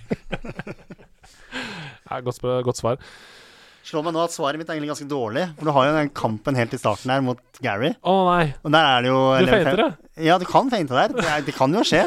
Ja, 2.11 2.21
godt, 2.25 2.43
godt 2.67 2.81
svar. 2.81 2.99
Slår 3.91 4.05
meg 4.05 4.13
nå 4.13 4.21
at 4.23 4.35
svaret 4.35 4.61
mitt 4.61 4.69
er 4.69 4.77
egentlig 4.77 4.91
ganske 4.93 5.07
dårlig. 5.09 5.47
For 5.57 5.67
du 5.67 5.73
har 5.75 5.87
jo 5.89 5.95
den 5.97 6.11
kampen 6.15 6.59
helt 6.59 6.75
i 6.77 6.79
starten 6.79 7.11
her 7.11 7.23
mot 7.25 7.41
Gary. 7.65 7.95
Å 8.05 8.15
nei. 8.29 8.43
Og 8.61 8.75
der 8.75 8.89
er 8.91 9.03
det 9.03 9.11
jo 9.11 9.21
Du 9.41 9.51
feinter 9.51 9.81
det? 9.81 9.89
Ja, 10.27 10.37
du 10.39 10.45
kan 10.47 10.69
feinte 10.71 10.95
der. 10.99 11.15
Det, 11.17 11.25
er, 11.25 11.47
det 11.47 11.55
kan 11.57 11.75
jo 11.75 11.83
skje. 11.89 12.03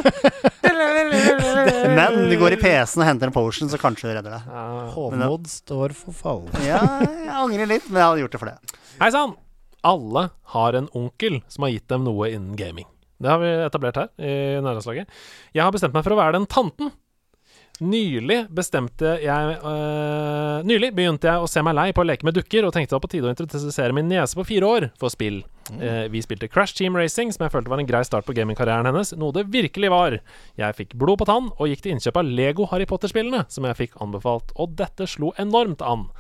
Men 1.98 2.20
du 2.30 2.36
går 2.40 2.56
i 2.56 2.60
PC-en 2.62 3.02
og 3.02 3.08
henter 3.10 3.30
en 3.32 3.36
potion, 3.36 3.72
så 3.74 3.80
kanskje 3.82 4.12
du 4.12 4.14
redder 4.20 4.38
deg. 4.38 4.48
Hovmod 4.94 5.50
står 5.50 5.96
for 5.98 6.16
fall. 6.16 6.46
Ja, 6.64 6.80
jeg 7.02 7.34
angrer 7.34 7.70
litt, 7.70 7.90
men 7.90 8.00
jeg 8.00 8.06
hadde 8.10 8.24
gjort 8.24 8.36
det 8.36 8.42
for 8.44 8.52
det. 8.52 8.80
Hei 9.02 9.10
sann! 9.16 9.36
Alle 9.84 10.28
har 10.54 10.78
en 10.80 10.88
onkel 10.96 11.42
som 11.52 11.66
har 11.66 11.74
gitt 11.74 11.90
dem 11.92 12.06
noe 12.08 12.30
innen 12.32 12.56
gaming. 12.60 12.88
Det 13.24 13.32
har 13.32 13.40
vi 13.42 13.50
etablert 13.66 13.98
her 14.00 14.10
i 14.20 14.34
nærlandslaget. 14.64 15.10
Jeg 15.56 15.64
har 15.64 15.74
bestemt 15.76 15.96
meg 15.96 16.06
for 16.06 16.16
å 16.16 16.20
være 16.22 16.38
den 16.38 16.48
tanten. 16.52 16.94
Nylig 17.82 18.44
bestemte 18.54 19.16
jeg 19.24 19.56
øh, 19.66 20.60
Nylig 20.62 20.92
begynte 20.94 21.26
jeg 21.26 21.42
å 21.42 21.48
se 21.50 21.64
meg 21.66 21.74
lei 21.74 21.88
på 21.96 22.04
å 22.04 22.06
leke 22.06 22.28
med 22.28 22.36
dukker, 22.38 22.68
og 22.68 22.74
tenkte 22.76 22.94
det 22.94 23.00
var 23.00 23.04
på 23.08 23.10
tide 23.16 23.26
å 23.26 23.34
introdusere 23.34 23.96
min 23.98 24.06
niese 24.12 24.38
på 24.38 24.46
fire 24.46 24.70
år 24.70 24.86
for 25.02 25.10
spill. 25.10 25.42
Eh, 25.74 26.06
vi 26.14 26.22
spilte 26.22 26.52
Crash 26.54 26.78
Team 26.78 26.94
Racing, 27.00 27.34
som 27.34 27.48
jeg 27.48 27.56
følte 27.56 27.74
var 27.74 27.82
en 27.82 27.90
grei 27.90 28.04
start 28.06 28.28
på 28.28 28.36
gamingkarrieren 28.38 28.86
hennes, 28.92 29.16
noe 29.18 29.34
det 29.34 29.48
virkelig 29.50 29.90
var. 29.90 30.20
Jeg 30.60 30.78
fikk 30.78 30.94
blod 31.02 31.24
på 31.24 31.30
tann, 31.32 31.50
og 31.58 31.72
gikk 31.72 31.82
til 31.82 31.96
innkjøp 31.96 32.22
av 32.22 32.30
Lego 32.30 32.70
Harry 32.70 32.86
Potter-spillene, 32.90 33.48
som 33.50 33.66
jeg 33.66 33.80
fikk 33.82 33.98
anbefalt, 34.06 34.54
og 34.54 34.78
dette 34.78 35.10
slo 35.10 35.34
enormt 35.42 35.82
an. 35.82 36.12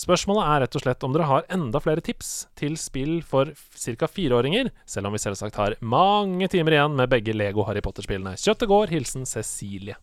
Spørsmålet 0.00 0.46
er 0.48 0.62
rett 0.64 0.76
og 0.78 0.84
slett 0.84 1.04
om 1.04 1.12
dere 1.12 1.26
har 1.28 1.48
enda 1.52 1.80
flere 1.82 2.00
tips 2.04 2.28
til 2.56 2.76
spill 2.80 3.18
for 3.24 3.50
ca. 3.56 4.08
fireåringer, 4.08 4.70
selv 4.88 5.08
om 5.08 5.16
vi 5.16 5.20
selvsagt 5.20 5.58
har 5.60 5.76
mange 5.80 6.48
timer 6.52 6.76
igjen 6.76 6.96
med 6.96 7.10
begge 7.12 7.34
Lego 7.36 7.66
Harry 7.68 7.82
Potter-spillene. 7.84 8.36
Kjøttet 8.40 8.70
går, 8.70 8.94
hilsen 8.94 9.28
Cecilie. 9.28 9.96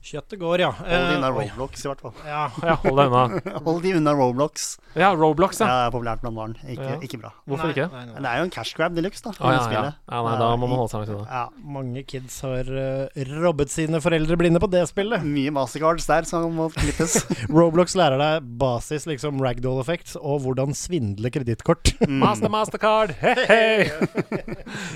Kjøttet 0.00 0.38
går, 0.40 0.62
ja. 0.62 0.70
Hold 0.72 0.88
de 1.10 1.16
unna 1.18 1.28
Eh. 1.28 1.34
Roblox, 1.36 1.82
i 1.84 1.88
hvert 1.90 2.00
fall. 2.00 2.14
Ja, 2.24 2.46
Ja, 2.64 2.74
hold 2.80 2.96
deg 2.96 3.12
unna. 3.12 3.40
Hold 3.66 3.82
de 3.84 3.90
unna 3.98 4.14
Roblox. 4.16 4.78
Ja, 4.96 5.10
Roblox, 5.14 5.60
Ja, 5.60 5.66
ja. 5.68 5.74
det 5.76 5.88
er 5.90 5.92
populært 5.98 6.22
blant 6.22 6.36
barn. 6.38 6.54
Ikke, 6.64 6.86
Ja. 6.88 6.96
ikke 7.04 7.18
bra. 7.20 7.30
Hvorfor 7.46 7.68
Nei, 7.68 7.74
ikke? 7.74 7.86
nei, 7.92 8.04
nei. 8.08 8.14
Men 8.14 8.22
det 8.24 8.30
er 8.30 8.38
jo 8.40 8.46
en 8.48 8.52
cash 8.54 8.72
grab 8.78 8.94
de 8.96 9.04
luxe, 9.04 9.20
da. 9.26 9.34
Ah, 9.38 9.52
ja, 9.52 9.66
ja. 9.70 9.82
ja, 9.92 10.22
nei, 10.24 10.32
da 10.40 10.48
må 10.56 10.70
man 10.70 10.80
holde 10.80 10.90
seg 10.94 11.02
langt 11.04 11.12
unna. 11.18 11.26
Ja, 11.28 11.42
Mange 11.76 12.04
kids 12.08 12.38
har 12.46 12.70
uh, 12.72 13.26
robbet 13.44 13.70
sine 13.74 14.00
foreldre 14.00 14.38
blinde 14.40 14.62
på 14.64 14.70
det 14.72 14.86
spillet. 14.88 15.22
mye 15.22 15.52
mastercards 15.52 16.08
der 16.08 16.24
som 16.30 16.48
må 16.56 16.70
klippes. 16.72 17.18
Roblox 17.52 17.94
lærer 18.00 18.16
deg 18.24 18.48
basis, 18.64 19.04
liksom 19.10 19.38
ragdoll 19.44 19.82
effects, 19.84 20.16
og 20.16 20.40
hvordan 20.46 20.72
svindle 20.74 21.28
kredittkort. 21.30 21.92
Master, 22.24 22.48
mastercard, 22.48 23.12
hei, 23.20 23.36
hei! 23.52 23.90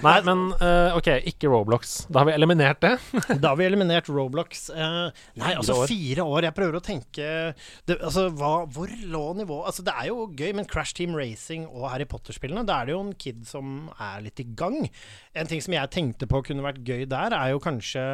Nei, 0.04 0.16
men 0.26 0.46
uh, 0.56 0.96
OK, 0.96 1.12
ikke 1.28 1.52
Roblox. 1.52 2.06
Da 2.08 2.22
har 2.24 2.30
vi 2.32 2.36
eliminert 2.40 2.80
det. 2.80 2.96
Da 3.36 3.52
har 3.52 3.60
vi 3.60 3.68
eliminert 3.68 4.08
Roblox. 4.08 4.53
Eh, 4.74 5.22
nei, 5.40 5.52
altså 5.54 5.76
fire 5.88 6.26
år. 6.26 6.48
Jeg 6.48 6.56
prøver 6.56 6.78
å 6.78 6.82
tenke 6.84 7.28
det, 7.88 7.96
altså, 7.98 8.28
hva, 8.34 8.52
Hvor 8.70 8.90
lå 8.90 9.24
nivået? 9.40 9.68
Altså, 9.70 9.84
det 9.86 9.94
er 9.94 10.10
jo 10.10 10.28
gøy, 10.30 10.52
men 10.58 10.68
Crash 10.70 10.96
Team 10.96 11.16
Racing 11.18 11.66
og 11.70 11.88
Harry 11.92 12.06
Potter-spillene, 12.10 12.66
da 12.68 12.80
er 12.80 12.90
det 12.90 12.96
jo 12.96 13.02
en 13.04 13.14
kid 13.26 13.42
som 13.48 13.74
er 13.98 14.24
litt 14.24 14.42
i 14.42 14.48
gang. 14.58 14.78
En 15.34 15.50
ting 15.50 15.62
som 15.64 15.76
jeg 15.76 15.92
tenkte 15.94 16.28
på 16.30 16.42
kunne 16.46 16.66
vært 16.66 16.84
gøy 16.86 17.06
der, 17.10 17.36
er 17.36 17.54
jo 17.54 17.62
kanskje 17.64 18.04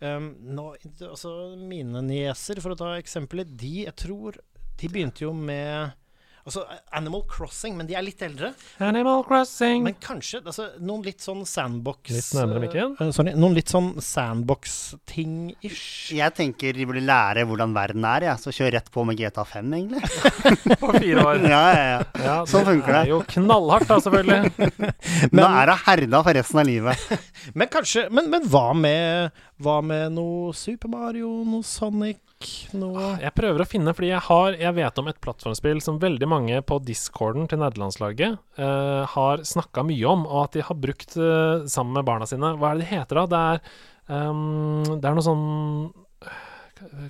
um, 0.00 0.32
nå, 0.56 0.70
altså, 1.10 1.36
Mine 1.60 2.04
nieser, 2.06 2.62
for 2.64 2.74
å 2.74 2.80
ta 2.80 2.94
eksempelet, 3.00 3.54
de 3.58 3.86
jeg 3.86 3.96
tror 3.98 4.40
De 4.76 4.90
begynte 4.92 5.24
jo 5.24 5.32
med 5.32 5.94
Altså 6.46 6.62
Animal 6.94 7.24
Crossing, 7.26 7.74
men 7.74 7.88
de 7.88 7.96
er 7.98 8.04
litt 8.06 8.20
eldre. 8.22 8.52
Animal 8.78 9.24
Crossing. 9.26 9.82
Men 9.82 9.96
kanskje 9.98 10.38
altså, 10.44 10.68
noen 10.78 11.02
litt 11.02 11.18
sånn 11.24 11.40
sandbox 11.48 12.12
Litt 12.14 12.28
nærmere 12.38 12.60
mikken. 12.62 12.92
Uh, 13.00 13.10
sorry, 13.14 13.32
noen 13.34 13.54
litt 13.56 13.70
sånn 13.72 13.88
sandbox-ting-ish. 14.02 16.12
Jeg 16.16 16.30
tenker 16.38 16.72
de 16.76 16.86
burde 16.86 17.02
lære 17.06 17.44
hvordan 17.48 17.74
verden 17.76 18.04
er, 18.08 18.20
ja. 18.30 18.34
Så 18.38 18.50
kjør 18.54 18.70
rett 18.76 18.90
på 18.94 19.00
med 19.08 19.14
GTA 19.18 19.44
5, 19.48 19.74
egentlig. 19.74 20.02
På 20.82 20.88
fire 20.94 21.20
år. 21.24 21.36
Ja, 21.50 21.64
ja, 21.74 21.84
ja. 21.90 22.00
Ja, 22.26 22.36
Sånn 22.48 22.64
funker 22.66 22.92
Det 22.92 22.94
det. 22.94 23.02
er 23.02 23.08
jo 23.14 23.20
knallhardt, 23.34 23.88
da, 23.90 23.96
selvfølgelig. 24.06 24.42
Men 25.32 25.40
da 25.42 25.48
er 25.62 25.66
det 25.72 25.78
herda 25.86 26.18
for 26.28 26.34
resten 26.40 26.58
av 26.62 26.66
livet. 26.70 26.96
Men 27.58 27.66
kanskje 27.70 28.00
Men, 28.10 28.24
men 28.32 28.42
hva 28.50 28.66
med 28.74 29.30
Hva 29.62 29.78
med 29.80 30.12
noe 30.18 30.52
Super 30.56 30.90
Mario, 30.92 31.30
noe 31.48 31.64
Sonic, 31.64 32.20
noe 32.76 33.14
Jeg 33.22 33.32
prøver 33.36 33.64
å 33.64 33.68
finne, 33.68 33.94
fordi 33.96 34.10
jeg 34.10 34.24
har 34.26 34.56
Jeg 34.60 34.76
vet 34.76 35.00
om 35.00 35.08
et 35.08 35.20
plattformspill 35.24 35.80
som 35.84 36.00
veldig 36.02 36.28
mange 36.28 36.60
på 36.66 36.76
discorden 36.84 37.48
til 37.48 37.62
nederlandslaget 37.62 38.36
uh, 38.60 39.08
har 39.14 39.44
snakka 39.48 39.86
mye 39.88 40.10
om, 40.12 40.26
og 40.28 40.42
at 40.44 40.58
de 40.58 40.66
har 40.68 40.80
brukt 40.80 41.16
uh, 41.16 41.64
sammen 41.64 41.96
med 41.96 42.08
barna 42.08 42.28
sine. 42.28 42.52
Hva 42.60 42.74
er 42.74 42.80
det 42.80 42.84
de 42.84 42.90
heter, 42.92 43.22
da? 43.22 43.26
Det 43.32 43.44
er 44.12 44.28
um, 44.28 44.84
Det 44.92 45.08
er 45.08 45.16
noe 45.16 45.24
sånn 45.24 45.46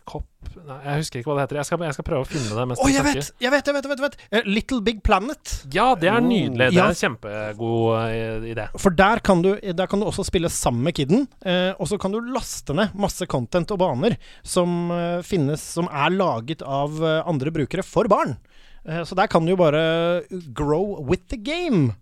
Kopp 0.06 0.26
Nei, 0.66 0.76
jeg 0.84 1.02
husker 1.02 1.20
ikke 1.20 1.30
hva 1.30 1.36
det 1.36 1.44
heter. 1.46 1.58
Jeg 1.60 1.68
skal, 1.68 1.82
jeg 1.84 1.96
skal 1.96 2.06
prøve 2.06 2.24
å 2.24 2.28
finne 2.28 2.54
det 2.56 2.64
mens 2.70 2.80
oh, 2.82 2.88
jeg 2.90 3.04
vet! 3.04 3.30
Jeg 3.42 3.52
vet, 3.52 3.66
jeg 3.68 3.74
vet, 3.76 3.86
jeg 3.86 3.90
vet, 3.90 4.00
jeg 4.00 4.04
vet. 4.06 4.16
Eh, 4.30 4.48
Little 4.48 4.78
Big 4.86 5.02
Planet. 5.04 5.52
Ja, 5.74 5.88
det 5.98 6.10
er 6.10 6.22
nydelig. 6.24 6.70
Det 6.72 6.80
er 6.80 6.92
en 6.94 7.00
kjempegod 7.00 7.90
eh, 8.00 8.46
idé. 8.52 8.66
For 8.80 8.94
der 8.96 9.22
kan, 9.26 9.42
du, 9.44 9.50
der 9.58 9.90
kan 9.90 10.02
du 10.02 10.06
også 10.08 10.24
spille 10.26 10.50
sammen 10.52 10.86
med 10.86 10.96
kiden, 10.96 11.26
eh, 11.44 11.72
og 11.76 11.90
så 11.90 11.98
kan 12.00 12.14
du 12.14 12.20
laste 12.34 12.76
ned 12.76 12.94
masse 12.98 13.26
content 13.30 13.74
og 13.74 13.82
baner 13.82 14.16
som 14.46 14.88
finnes, 15.26 15.62
som 15.76 15.90
er 15.90 16.14
laget 16.14 16.62
av 16.62 16.96
andre 17.02 17.52
brukere 17.54 17.84
for 17.86 18.08
barn. 18.10 18.36
Så 18.86 19.18
der 19.18 19.28
kan 19.30 19.44
du 19.44 19.52
jo 19.52 19.58
bare 19.58 20.22
grow 20.54 21.00
with 21.02 21.26
the 21.32 21.38
game. 21.42 21.96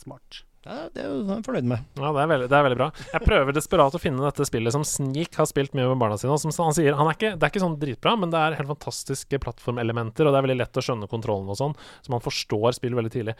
Smart. 0.00 0.44
Det 0.60 1.00
er 1.00 1.06
jeg 1.06 1.44
fornøyd 1.46 1.68
med. 1.70 1.84
Ja, 1.96 2.10
det 2.12 2.20
er, 2.20 2.28
veldig, 2.28 2.46
det 2.52 2.56
er 2.58 2.64
veldig 2.66 2.76
bra. 2.76 2.88
Jeg 3.14 3.24
prøver 3.24 3.54
desperat 3.56 3.94
å 3.96 4.00
finne 4.02 4.20
dette 4.26 4.44
spillet 4.44 4.74
som 4.74 4.82
Sneak 4.84 5.38
har 5.40 5.48
spilt 5.48 5.72
mye 5.72 5.86
med 5.88 6.00
barna 6.02 6.18
sine. 6.20 6.34
Og 6.34 6.42
som 6.42 6.52
han 6.66 6.76
sier, 6.76 6.92
han 6.98 7.08
er 7.08 7.16
ikke, 7.16 7.30
det 7.32 7.46
er 7.46 7.52
ikke 7.54 7.62
sånn 7.64 7.78
dritbra, 7.80 8.12
men 8.20 8.34
det 8.34 8.42
er 8.44 8.58
helt 8.58 8.68
fantastiske 8.74 9.40
plattformelementer, 9.40 10.28
og 10.28 10.36
det 10.36 10.42
er 10.42 10.46
veldig 10.50 10.58
lett 10.60 10.76
å 10.76 10.84
skjønne 10.84 11.08
kontrollen 11.08 11.48
og 11.48 11.56
sånn, 11.62 11.76
så 12.04 12.12
man 12.12 12.24
forstår 12.24 12.76
spill 12.76 12.98
veldig 12.98 13.12
tidlig. 13.14 13.36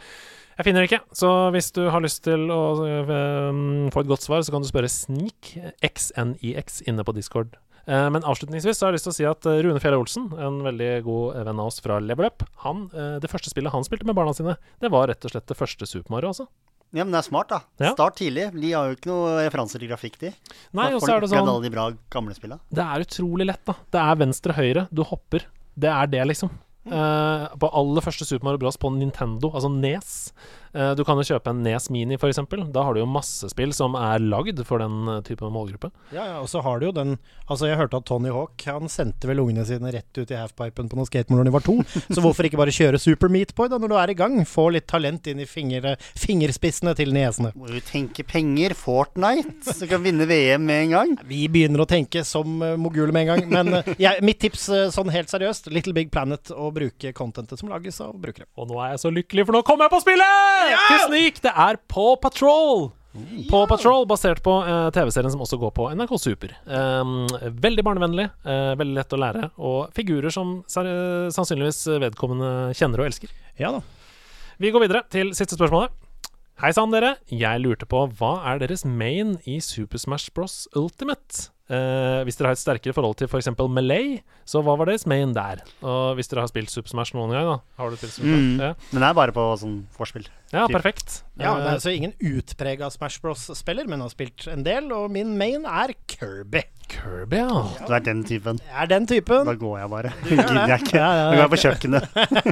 Jeg 0.57 0.65
finner 0.65 0.81
det 0.81 0.89
ikke, 0.89 1.03
så 1.21 1.29
hvis 1.53 1.69
du 1.77 1.83
har 1.93 2.01
lyst 2.01 2.23
til 2.25 2.47
å 2.53 2.61
øh, 2.89 3.61
få 3.93 4.01
et 4.01 4.09
godt 4.15 4.25
svar, 4.25 4.41
så 4.41 4.55
kan 4.55 4.65
du 4.65 4.69
spørre 4.71 4.89
Sneak, 4.89 5.53
XNIX, 5.85 6.81
inne 6.89 7.05
på 7.05 7.15
Discord. 7.19 7.53
Eh, 7.85 8.07
Men 8.13 8.25
avslutningsvis 8.25 8.77
så 8.81 8.87
har 8.87 8.95
jeg 8.95 8.97
lyst 8.97 9.09
til 9.11 9.13
å 9.13 9.19
si 9.19 9.29
at 9.29 9.45
eh, 9.49 9.61
Rune 9.65 9.81
Fjell 9.81 9.97
Olsen, 9.97 10.27
en 10.41 10.61
veldig 10.65 10.89
god 11.05 11.39
venn 11.45 11.61
av 11.61 11.69
oss 11.69 11.81
fra 11.85 12.01
Level 12.01 12.29
Up, 12.29 12.45
han, 12.65 12.87
eh, 12.97 13.15
det 13.21 13.29
første 13.29 13.53
spillet 13.53 13.73
han 13.73 13.85
spilte 13.85 14.09
med 14.09 14.17
barna 14.17 14.33
sine, 14.37 14.57
det 14.81 14.89
var 14.93 15.09
rett 15.13 15.25
og 15.29 15.33
slett 15.33 15.49
det 15.53 15.57
første 15.61 15.85
Super 15.89 16.17
Mario, 16.17 16.33
altså. 16.33 16.49
Ja, 16.91 17.05
men 17.05 17.13
det 17.15 17.21
er 17.21 17.27
smart, 17.27 17.51
da. 17.51 17.61
Ja. 17.79 17.93
Start 17.95 18.17
tidlig. 18.19 18.49
De 18.51 18.71
har 18.75 18.89
jo 18.89 18.97
ikke 18.97 19.11
noe 19.11 19.35
referanser 19.45 19.79
til 19.79 19.91
grafikk, 19.91 20.17
de. 20.19 20.33
Nei, 20.75 20.89
og 20.91 20.99
så 21.03 21.13
er 21.15 21.23
det 21.23 21.29
sånn 21.31 21.47
alle 21.47 21.63
de 21.63 21.71
bra 21.71 21.85
gamle. 22.11 22.35
Det 22.35 22.83
er 22.83 23.05
utrolig 23.05 23.47
lett, 23.47 23.63
da. 23.69 23.77
Det 23.95 24.01
er 24.03 24.19
venstre-høyre. 24.19 24.83
Du 24.91 25.05
hopper. 25.07 25.47
Det 25.79 25.87
er 25.91 26.11
det, 26.11 26.25
liksom. 26.33 26.51
Eh, 26.91 27.45
på 27.61 27.69
aller 27.77 28.03
første 28.03 28.25
Super 28.27 28.49
Mario 28.49 28.59
Bros. 28.63 28.79
på 28.81 28.91
Nintendo, 28.95 29.53
altså 29.53 29.69
Nes. 29.71 30.33
Eh, 30.73 30.91
du 30.95 31.03
kan 31.07 31.19
jo 31.19 31.25
kjøpe 31.27 31.51
en 31.51 31.61
Nes 31.65 31.89
Mini, 31.91 32.15
f.eks. 32.15 32.39
Da 32.71 32.85
har 32.85 32.95
du 32.95 33.01
jo 33.01 33.09
masse 33.09 33.49
spill 33.51 33.73
som 33.75 33.97
er 33.99 34.23
lagd 34.23 34.61
for 34.67 34.83
den 34.83 35.09
eh, 35.11 35.21
type 35.27 35.47
målgruppe. 35.51 35.91
Ja, 36.15 36.27
ja, 36.29 36.37
og 36.39 36.47
så 36.51 36.63
har 36.63 36.79
du 36.79 36.89
jo 36.89 36.95
den 36.95 37.17
Altså, 37.51 37.67
jeg 37.67 37.75
hørte 37.75 37.99
at 37.99 38.05
Tony 38.07 38.29
Hawk 38.31 38.63
Han 38.69 38.87
sendte 38.91 39.27
vel 39.27 39.41
ungene 39.43 39.65
sine 39.67 39.89
rett 39.91 40.15
ut 40.15 40.29
i 40.31 40.37
halfpipen 40.37 40.87
på 40.87 40.95
noen 40.95 41.07
skateboard 41.09 41.41
når 41.41 41.49
de 41.49 41.53
var 41.57 41.65
to. 41.65 41.75
Så 42.15 42.23
hvorfor 42.23 42.47
ikke 42.47 42.59
bare 42.61 42.75
kjøre 42.75 43.01
Super 43.01 43.31
Meatboy 43.33 43.67
da 43.71 43.79
når 43.81 43.91
du 43.91 43.97
er 43.99 44.13
i 44.13 44.17
gang? 44.17 44.37
Få 44.47 44.69
litt 44.71 44.87
talent 44.91 45.27
inn 45.27 45.41
i 45.43 45.49
fingre, 45.49 45.97
fingerspissene 46.19 46.93
til 46.95 47.11
nesene. 47.15 47.51
Må 47.59 47.67
jo 47.71 47.83
tenke 47.83 48.23
penger. 48.27 48.75
Fortnite. 48.77 49.65
Så 49.67 49.83
du 49.83 49.91
kan 49.91 50.03
vinne 50.05 50.27
VM 50.29 50.63
med 50.63 50.85
en 50.85 50.95
gang. 50.95 51.13
Vi 51.27 51.43
begynner 51.51 51.83
å 51.83 51.89
tenke 51.89 52.23
som 52.27 52.47
mogule 52.61 53.01
moguler 53.01 53.11
med 53.11 53.21
en 53.21 53.27
gang. 53.27 53.49
Men 53.51 53.97
ja, 54.01 54.13
mitt 54.23 54.41
tips 54.43 54.67
sånn 54.95 55.11
helt 55.13 55.31
seriøst, 55.31 55.71
Little 55.73 55.95
Big 55.97 56.11
Planet, 56.13 56.51
å 56.53 56.71
bruke 56.75 57.13
contentet 57.17 57.59
som 57.59 57.71
lages 57.71 58.01
av 58.03 58.15
brukere. 58.21 58.47
Og 58.57 58.69
nå 58.69 58.79
er 58.83 58.95
jeg 58.95 59.03
så 59.05 59.13
lykkelig, 59.13 59.47
for 59.47 59.57
nå 59.57 59.63
kommer 59.67 59.87
jeg 59.87 59.95
på 59.95 60.03
spillet! 60.05 60.60
Til 60.69 60.99
Sneak! 61.07 61.39
Det 61.43 61.51
er 61.53 61.79
Paw 61.91 62.15
Patrol. 62.21 62.89
Paw 63.49 63.65
Patrol, 63.67 64.05
basert 64.07 64.39
på 64.45 64.53
uh, 64.63 64.87
TV-serien 64.95 65.33
som 65.33 65.41
også 65.43 65.57
går 65.59 65.73
på 65.75 65.87
NRK 65.99 66.13
Super. 66.21 66.53
Um, 66.63 67.25
veldig 67.63 67.83
barnevennlig, 67.83 68.29
uh, 68.47 68.71
veldig 68.79 68.95
lett 68.99 69.15
å 69.17 69.19
lære, 69.19 69.49
og 69.59 69.91
figurer 69.97 70.31
som 70.31 70.61
sar- 70.71 70.87
sannsynligvis 71.35 71.83
vedkommende 72.05 72.71
kjenner 72.79 73.03
og 73.03 73.09
elsker. 73.11 73.33
Ja 73.59 73.73
da. 73.75 73.81
Vi 74.61 74.71
går 74.71 74.85
videre 74.85 75.03
til 75.11 75.33
siste 75.35 75.57
spørsmålet. 75.59 75.91
Hei 76.61 76.69
sann, 76.77 76.93
dere. 76.93 77.15
Jeg 77.33 77.63
lurte 77.63 77.87
på 77.89 78.05
hva 78.19 78.35
er 78.53 78.61
deres 78.61 78.85
main 78.85 79.35
i 79.49 79.57
Super 79.65 79.99
Smash 79.99 80.29
Bros. 80.35 80.67
Ultimate? 80.77 81.49
Eh, 81.71 82.21
hvis 82.27 82.35
dere 82.35 82.49
har 82.51 82.57
et 82.57 82.59
sterkere 82.59 82.91
forhold 82.97 83.15
til 83.21 83.29
f.eks. 83.31 83.47
Melee, 83.71 84.17
så 84.43 84.59
hva 84.65 84.73
var 84.75 84.89
deres 84.91 85.05
main 85.07 85.31
der? 85.35 85.61
Og 85.79 86.17
hvis 86.17 86.27
dere 86.27 86.43
har 86.43 86.51
spilt 86.51 86.71
Super 86.73 86.91
Smash 86.91 87.15
noen 87.15 87.31
gang, 87.31 87.47
da 87.47 87.57
Har 87.79 87.89
du 87.93 87.95
spilt 87.95 88.17
Super 88.17 88.27
Smash? 88.27 88.49
Mm. 88.51 88.59
Ja. 88.59 88.73
Men 88.91 89.05
det 89.05 89.09
er 89.11 89.17
bare 89.21 89.35
på 89.37 89.45
sånn 89.61 89.77
vorspiel. 89.95 90.27
ja, 90.51 90.65
Typ. 90.67 90.75
perfekt. 90.75 91.21
Ja, 91.39 91.53
Eh, 91.55 91.61
det 91.63 91.69
er 91.69 91.77
altså 91.79 91.93
ingen 91.95 92.13
utprega 92.19 92.89
Smash 92.91 93.21
Bros-spiller, 93.23 93.87
men 93.87 94.01
har 94.03 94.11
spilt 94.11 94.47
en 94.51 94.63
del. 94.67 94.91
Og 94.91 95.09
min 95.15 95.37
main 95.39 95.63
er 95.65 95.93
Kirby. 96.11 96.65
Kirby, 96.91 97.37
ja. 97.39 97.59
Du 97.87 97.93
er 97.95 98.03
den 98.03 98.23
typen. 98.27 98.57
Jeg 98.67 98.77
er 98.83 98.89
den 98.91 99.05
typen. 99.07 99.45
Da 99.47 99.53
går 99.59 99.77
jeg 99.79 99.89
bare. 99.93 100.11
Gidder 100.27 100.59
jeg 100.67 100.81
ikke. 100.83 100.97
Da 100.99 101.29
går 101.31 101.41
jeg 101.41 101.51
på 101.53 101.59
kjøkkenet. 101.63 102.03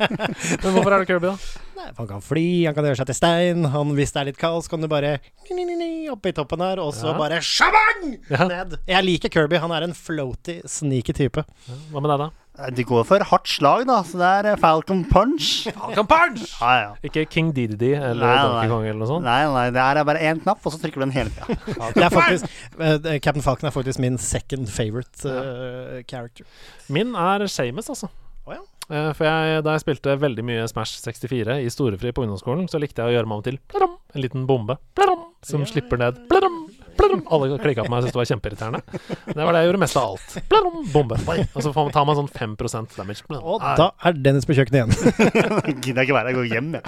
Men 0.63 0.75
hvorfor 0.77 0.95
er 0.95 1.03
det 1.03 1.09
Kirby, 1.09 1.27
da? 1.33 1.35
Nei, 1.79 1.87
Han 1.97 2.07
kan 2.09 2.23
fly, 2.23 2.45
han 2.67 2.75
kan 2.75 2.87
gjøre 2.89 2.99
seg 3.01 3.09
til 3.11 3.17
stein. 3.19 3.67
Han, 3.75 3.93
hvis 3.97 4.11
det 4.15 4.21
er 4.23 4.29
litt 4.31 4.39
kaos, 4.41 4.67
kan 4.71 4.83
du 4.83 4.87
bare 4.91 5.17
ni, 5.47 5.55
ni, 5.55 5.63
ni, 5.69 5.75
ni, 5.79 5.89
opp 6.11 6.25
i 6.27 6.33
toppen 6.35 6.63
her, 6.63 6.81
og 6.83 6.91
så 6.97 7.11
Ja. 7.13 7.17
bare 7.19 7.39
shabang! 7.43 8.17
Ja. 8.31 8.47
Ned. 8.49 8.77
Jeg 8.89 9.07
liker 9.07 9.31
Kirby. 9.35 9.59
Han 9.63 9.71
er 9.75 9.87
en 9.87 9.95
floaty, 9.95 10.59
sneaky 10.67 11.15
type. 11.15 11.43
Hva 11.91 12.01
med 12.03 12.11
deg, 12.11 12.25
da? 12.25 12.29
De 12.75 12.83
går 12.83 13.05
for 13.07 13.23
hardt 13.29 13.47
slag, 13.47 13.85
da. 13.87 13.99
Så 14.03 14.19
det 14.19 14.29
er 14.39 14.47
eh, 14.51 14.57
Falcon 14.59 15.03
Punch. 15.07 15.49
Falcon 15.71 16.07
Punch! 16.09 16.43
Ja, 16.59 16.71
ja. 16.81 16.89
Ikke 17.07 17.23
King 17.31 17.53
Didi 17.55 17.93
eller 17.95 18.19
Nei, 18.19 18.33
nei. 18.35 18.45
Donkey 18.47 18.71
Kong 18.73 18.87
eller 18.89 18.99
noe 18.99 19.09
sånt? 19.11 19.25
Nei, 19.27 19.41
nei, 19.53 19.67
det 19.75 19.83
er 19.85 20.01
bare 20.09 20.23
én 20.31 20.41
knapp, 20.43 20.59
og 20.65 20.73
så 20.75 20.79
trykker 20.81 20.99
du 20.99 21.05
den 21.07 21.15
hele 21.15 21.31
tida. 21.35 22.09
Faktisk, 22.19 22.49
eh, 22.79 23.19
Captain 23.23 23.45
Falcon 23.45 23.69
er 23.69 23.75
faktisk 23.75 24.01
min 24.03 24.17
second 24.19 24.67
favorite 24.73 25.23
eh, 25.29 26.01
character. 26.09 26.47
Min 26.91 27.15
er 27.15 27.47
Shames, 27.47 27.89
altså. 27.91 28.11
Oh, 28.49 28.53
ja. 28.55 28.61
uh, 28.89 29.11
For 29.13 29.27
jeg, 29.27 29.63
da 29.65 29.75
jeg 29.77 29.83
spilte 29.85 30.15
veldig 30.19 30.45
mye 30.47 30.67
Smash 30.71 30.99
64 31.05 31.59
i 31.63 31.69
storefri 31.73 32.11
på 32.15 32.23
ungdomsskolen, 32.25 32.67
så 32.71 32.81
likte 32.81 33.03
jeg 33.05 33.13
å 33.13 33.17
gjøre 33.19 33.29
meg 33.29 33.41
om 33.41 33.45
til 33.45 33.59
pladum, 33.69 33.95
en 34.15 34.23
liten 34.25 34.47
bombe 34.49 34.79
pladum, 34.97 35.27
som 35.45 35.63
slipper 35.69 36.01
ned. 36.01 36.17
Pladum, 36.31 36.63
pladum. 36.99 37.21
Alle 37.31 37.57
klikka 37.63 37.85
på 37.87 37.91
meg 37.93 38.01
og 38.01 38.05
syntes 38.07 38.15
det 38.15 38.21
var 38.21 38.29
kjempeirriterende. 38.33 38.81
Det 39.29 39.39
var 39.39 39.55
det 39.55 39.61
jeg 39.63 39.69
gjorde 39.71 39.81
mest 39.85 39.99
av 39.99 40.09
alt. 40.13 40.37
Pladum, 40.51 40.79
bombe. 40.93 41.19
Og 41.55 41.61
så 41.63 41.71
får 41.73 41.87
man- 41.89 41.93
tar 41.95 42.05
man 42.09 42.19
sånn 42.19 42.31
5% 42.35 42.97
damage. 42.99 43.23
Pladum. 43.27 43.45
Og 43.55 43.63
da 43.79 43.89
er 44.05 44.19
Dennis 44.29 44.45
på 44.49 44.57
kjøkkenet 44.57 44.79
igjen. 44.81 44.91
Gidder 45.83 46.03
jeg 46.03 46.09
ikke 46.09 46.19
være. 46.19 46.33
Jeg 46.33 46.39
går 46.39 46.51
hjem, 46.53 46.73
jeg. 46.77 46.83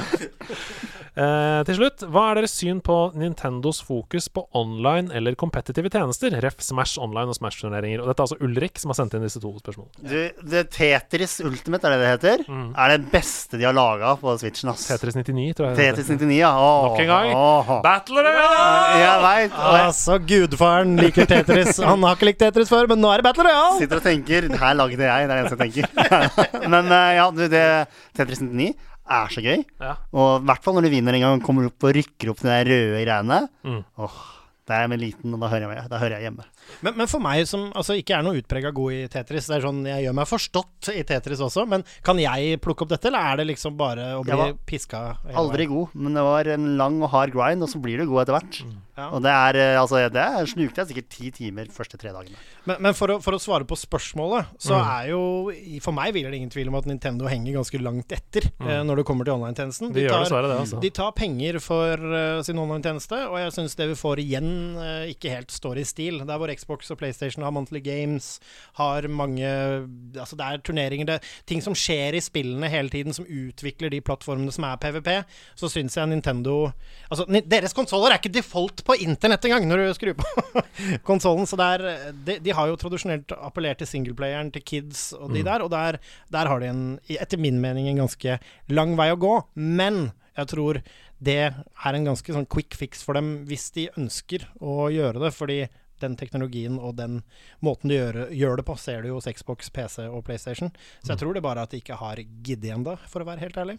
Eh, 1.12 1.62
til 1.68 1.76
slutt, 1.76 2.06
hva 2.08 2.30
er 2.32 2.38
deres 2.40 2.54
syn 2.56 2.78
på 2.80 2.96
Nintendos 3.20 3.82
fokus 3.84 4.30
på 4.32 4.46
online 4.56 5.12
eller 5.12 5.36
kompetitive 5.36 5.90
tjenester? 5.92 6.32
Ref. 6.40 6.62
Smash 6.64 7.02
Online 7.04 7.34
og 7.34 7.36
Smash-turneringer. 7.36 8.00
Og 8.04 8.08
dette 8.08 8.22
er 8.22 8.28
altså 8.30 8.38
Ulrik 8.46 8.80
som 8.80 8.94
har 8.94 9.00
sendt 9.02 9.16
inn 9.18 9.26
disse 9.26 9.42
to 9.44 9.52
spørsmålene. 9.60 10.06
Du, 10.08 10.46
det 10.54 10.62
Tetris 10.72 11.40
Ultimate, 11.44 11.90
er 11.90 11.96
det 11.98 12.06
det 12.06 12.12
heter? 12.14 12.44
Er 12.52 12.94
det 12.94 13.10
beste 13.12 13.60
de 13.60 13.68
har 13.68 13.76
laga 13.76 14.14
på 14.22 14.36
Switchen, 14.40 14.72
ass. 14.72 14.86
Tetris 14.88 15.18
99, 15.20 15.56
tror 15.58 15.72
jeg. 15.72 15.80
Tetris 15.82 16.12
99, 16.14 16.38
ja. 16.38 16.52
Åh, 16.56 16.86
Nok 16.88 17.02
en 17.04 17.12
gang. 17.12 17.34
åh. 17.36 17.74
Battle 17.84 18.24
Royale! 18.28 19.02
Jeg 19.02 19.26
veit. 19.26 19.58
Altså, 19.72 20.20
gudfaren 20.32 20.96
liker 21.02 21.28
Tetris. 21.34 21.82
Han 21.84 22.08
har 22.08 22.16
ikke 22.16 22.30
likt 22.32 22.40
Tetris 22.46 22.72
før, 22.72 22.88
men 22.94 23.04
nå 23.04 23.12
er 23.12 23.20
det 23.20 23.28
Battle 23.28 23.50
Royale! 23.50 23.82
Sitter 23.82 24.00
og 24.00 24.06
tenker 24.08 24.48
Her 24.62 24.80
lagde 24.80 24.96
jeg, 24.96 25.02
det 25.02 25.12
er 25.12 25.28
det 25.28 25.42
eneste 25.42 25.58
jeg 25.58 25.76
tenker. 25.76 25.90
Men 26.72 26.88
eh, 26.94 27.12
ja, 27.18 27.28
du, 27.34 27.44
det 27.52 27.66
Tetris 28.18 28.42
99 28.44 28.72
er 29.10 29.34
så 29.34 29.44
gøy. 29.44 29.64
Ja. 29.82 29.96
Og 30.14 30.42
i 30.42 30.46
hvert 30.50 30.64
fall 30.66 30.78
når 30.78 30.88
du 30.88 30.94
vinner 30.94 31.18
en 31.18 31.26
gang 31.26 31.40
og 31.40 31.46
kommer 31.46 31.68
opp 31.70 31.88
og 31.88 31.96
rykker 31.98 32.32
opp 32.32 32.44
de 32.44 32.52
der 32.52 32.70
røde 32.70 33.02
greiene. 33.06 33.40
Mm. 33.68 33.82
Åh, 34.06 34.20
det 34.68 34.76
er 34.76 34.86
jeg 34.86 34.92
med 34.94 35.02
liten, 35.02 35.34
og 35.36 35.42
da 35.42 35.50
hører 35.52 35.76
jeg, 35.76 35.90
da 35.92 36.02
hører 36.02 36.18
jeg 36.18 36.28
hjemme. 36.30 36.46
Men, 36.86 36.98
men 37.02 37.10
for 37.12 37.24
meg 37.24 37.44
som 37.50 37.68
altså, 37.78 37.98
ikke 38.00 38.18
er 38.18 38.26
noe 38.26 38.40
utprega 38.42 38.72
god 38.76 38.98
i 38.98 39.02
Tetris, 39.12 39.50
det 39.52 39.58
er 39.58 39.66
sånn 39.66 39.82
jeg 39.88 40.06
gjør 40.08 40.18
meg 40.22 40.30
forstått 40.30 40.92
i 40.96 41.04
Tetris 41.08 41.44
også, 41.44 41.66
men 41.70 41.86
kan 42.06 42.20
jeg 42.22 42.62
plukke 42.64 42.86
opp 42.86 42.94
dette, 42.94 43.12
eller 43.12 43.32
er 43.32 43.42
det 43.42 43.50
liksom 43.52 43.76
bare 43.80 44.14
å 44.20 44.24
bli 44.26 44.52
piska? 44.70 45.04
Aldri 45.34 45.66
veien? 45.66 45.76
god, 45.76 45.98
men 46.06 46.18
det 46.18 46.26
var 46.28 46.54
en 46.56 46.72
lang 46.80 47.02
og 47.02 47.12
hard 47.14 47.36
grind, 47.36 47.66
og 47.66 47.72
så 47.72 47.82
blir 47.84 48.02
du 48.02 48.08
god 48.10 48.24
etter 48.26 48.40
hvert. 48.40 48.64
Ja. 49.02 49.08
Og 49.16 49.22
det 49.24 49.32
er 49.32 49.58
eh, 49.58 49.80
altså 49.80 50.02
Det 50.12 50.26
snukte 50.52 50.82
jeg 50.82 50.90
sikkert 50.92 51.10
ti 51.14 51.30
timer 51.34 51.70
første 51.74 51.98
tre 52.00 52.12
dagene. 52.14 52.38
Men, 52.68 52.82
men 52.86 52.98
for, 52.98 53.14
å, 53.16 53.18
for 53.24 53.38
å 53.38 53.40
svare 53.42 53.66
på 53.68 53.78
spørsmålet, 53.80 54.52
så 54.62 54.78
Mm. 54.82 54.88
er 54.92 55.08
jo 55.12 55.22
For 55.84 55.94
meg 55.94 56.14
hviler 56.16 56.32
det 56.32 56.40
ingen 56.40 56.52
tvil 56.52 56.70
om 56.72 56.78
at 56.80 56.88
Nintendo 56.90 57.28
henger 57.30 57.58
ganske 57.58 57.80
langt 57.82 58.14
etter 58.16 58.48
eh, 58.50 58.82
når 58.86 59.02
det 59.02 59.06
kommer 59.08 59.28
til 59.28 59.36
online-tjenesten. 59.36 59.92
De 59.94 60.06
det, 60.06 60.58
altså. 60.58 60.80
de 60.82 60.92
tar 60.96 61.12
penger 61.18 61.60
for 61.64 62.02
uh, 62.02 62.42
sin 62.46 62.60
online-tjeneste, 62.62 63.20
og 63.30 63.38
jeg 63.42 63.54
syns 63.56 63.78
det 63.80 63.90
vi 63.92 63.98
får 64.00 64.22
igjen, 64.24 64.50
uh, 64.78 65.06
ikke 65.12 65.34
helt 65.34 65.54
står 65.54 65.82
i 65.82 65.86
stil. 65.88 66.22
Der 66.28 66.42
hvor 66.42 66.52
Xbox 66.62 66.92
og 66.94 67.00
PlayStation 67.02 67.46
har 67.46 67.54
monthly 67.56 67.82
games, 67.84 68.36
har 68.80 69.08
mange 69.10 69.48
Altså 70.22 70.38
det 70.38 70.46
er 70.46 70.62
turneringer, 70.62 71.08
det 71.08 71.20
ting 71.50 71.62
som 71.64 71.76
skjer 71.78 72.16
i 72.18 72.24
spillene 72.24 72.70
hele 72.72 72.92
tiden, 72.94 73.16
som 73.16 73.26
utvikler 73.26 73.92
de 73.92 74.02
plattformene 74.06 74.54
som 74.54 74.68
er 74.68 74.80
PVP, 74.82 75.10
så 75.60 75.70
syns 75.72 75.98
jeg 75.98 76.12
Nintendo 76.12 76.72
Altså, 77.12 77.26
deres 77.50 77.76
konsoller 77.76 78.14
er 78.14 78.22
ikke 78.22 78.34
default 78.34 78.84
på 78.88 78.96
internett 79.04 79.46
engang 79.48 79.68
når 79.68 79.84
du 79.84 79.94
skrur 79.98 80.18
på 80.22 80.64
konsollen, 81.10 81.48
så 81.50 81.60
det 81.60 81.68
er 81.76 82.14
de, 82.28 82.38
de 82.46 82.56
har 82.56 82.70
jo 82.70 82.80
tradisjonelt 82.80 83.34
appellert 83.38 83.82
til 83.82 83.90
singleplayeren, 83.90 84.52
til 84.56 84.64
kids 84.64 85.12
og 85.18 85.34
de 85.36 85.44
der, 85.46 85.64
og 85.66 85.72
der, 85.74 86.00
der 86.32 86.50
har 86.50 86.62
de 86.62 86.72
en, 86.72 86.84
etter 87.12 87.42
min 87.42 87.60
mening, 87.64 87.90
en 87.90 88.04
ganske 88.04 88.38
lang 88.72 88.96
vei 89.00 89.12
å 89.14 89.20
gå. 89.20 89.36
Men 89.56 90.12
jeg 90.38 90.52
tror 90.54 90.82
det 91.22 91.40
er 91.52 91.96
en 91.96 92.08
ganske 92.08 92.34
sånn 92.34 92.50
quick 92.50 92.76
fix 92.78 93.04
for 93.06 93.18
dem 93.18 93.44
hvis 93.50 93.70
de 93.76 93.90
ønsker 93.94 94.48
å 94.58 94.90
gjøre 94.94 95.22
det, 95.26 95.34
fordi 95.36 95.60
den 96.04 96.18
teknologien 96.20 96.80
og 96.80 96.98
den 97.00 97.22
måten 97.64 97.92
du 97.92 97.96
gjør, 97.96 98.24
gjør 98.36 98.62
det 98.62 98.68
på, 98.68 98.78
ser 98.82 99.02
du 99.02 99.12
jo 99.12 99.20
hos 99.20 99.30
Xbox, 99.30 99.72
PC 99.74 100.08
og 100.08 100.24
PlayStation. 100.28 100.74
Så 101.02 101.14
jeg 101.14 101.22
tror 101.22 101.38
det 101.38 101.46
bare 101.46 101.66
at 101.66 101.74
de 101.74 101.82
ikke 101.82 102.00
har 102.00 102.22
giddet 102.22 102.76
ennå, 102.76 102.98
for 103.10 103.24
å 103.24 103.30
være 103.30 103.46
helt 103.46 103.58
ærlig. 103.62 103.78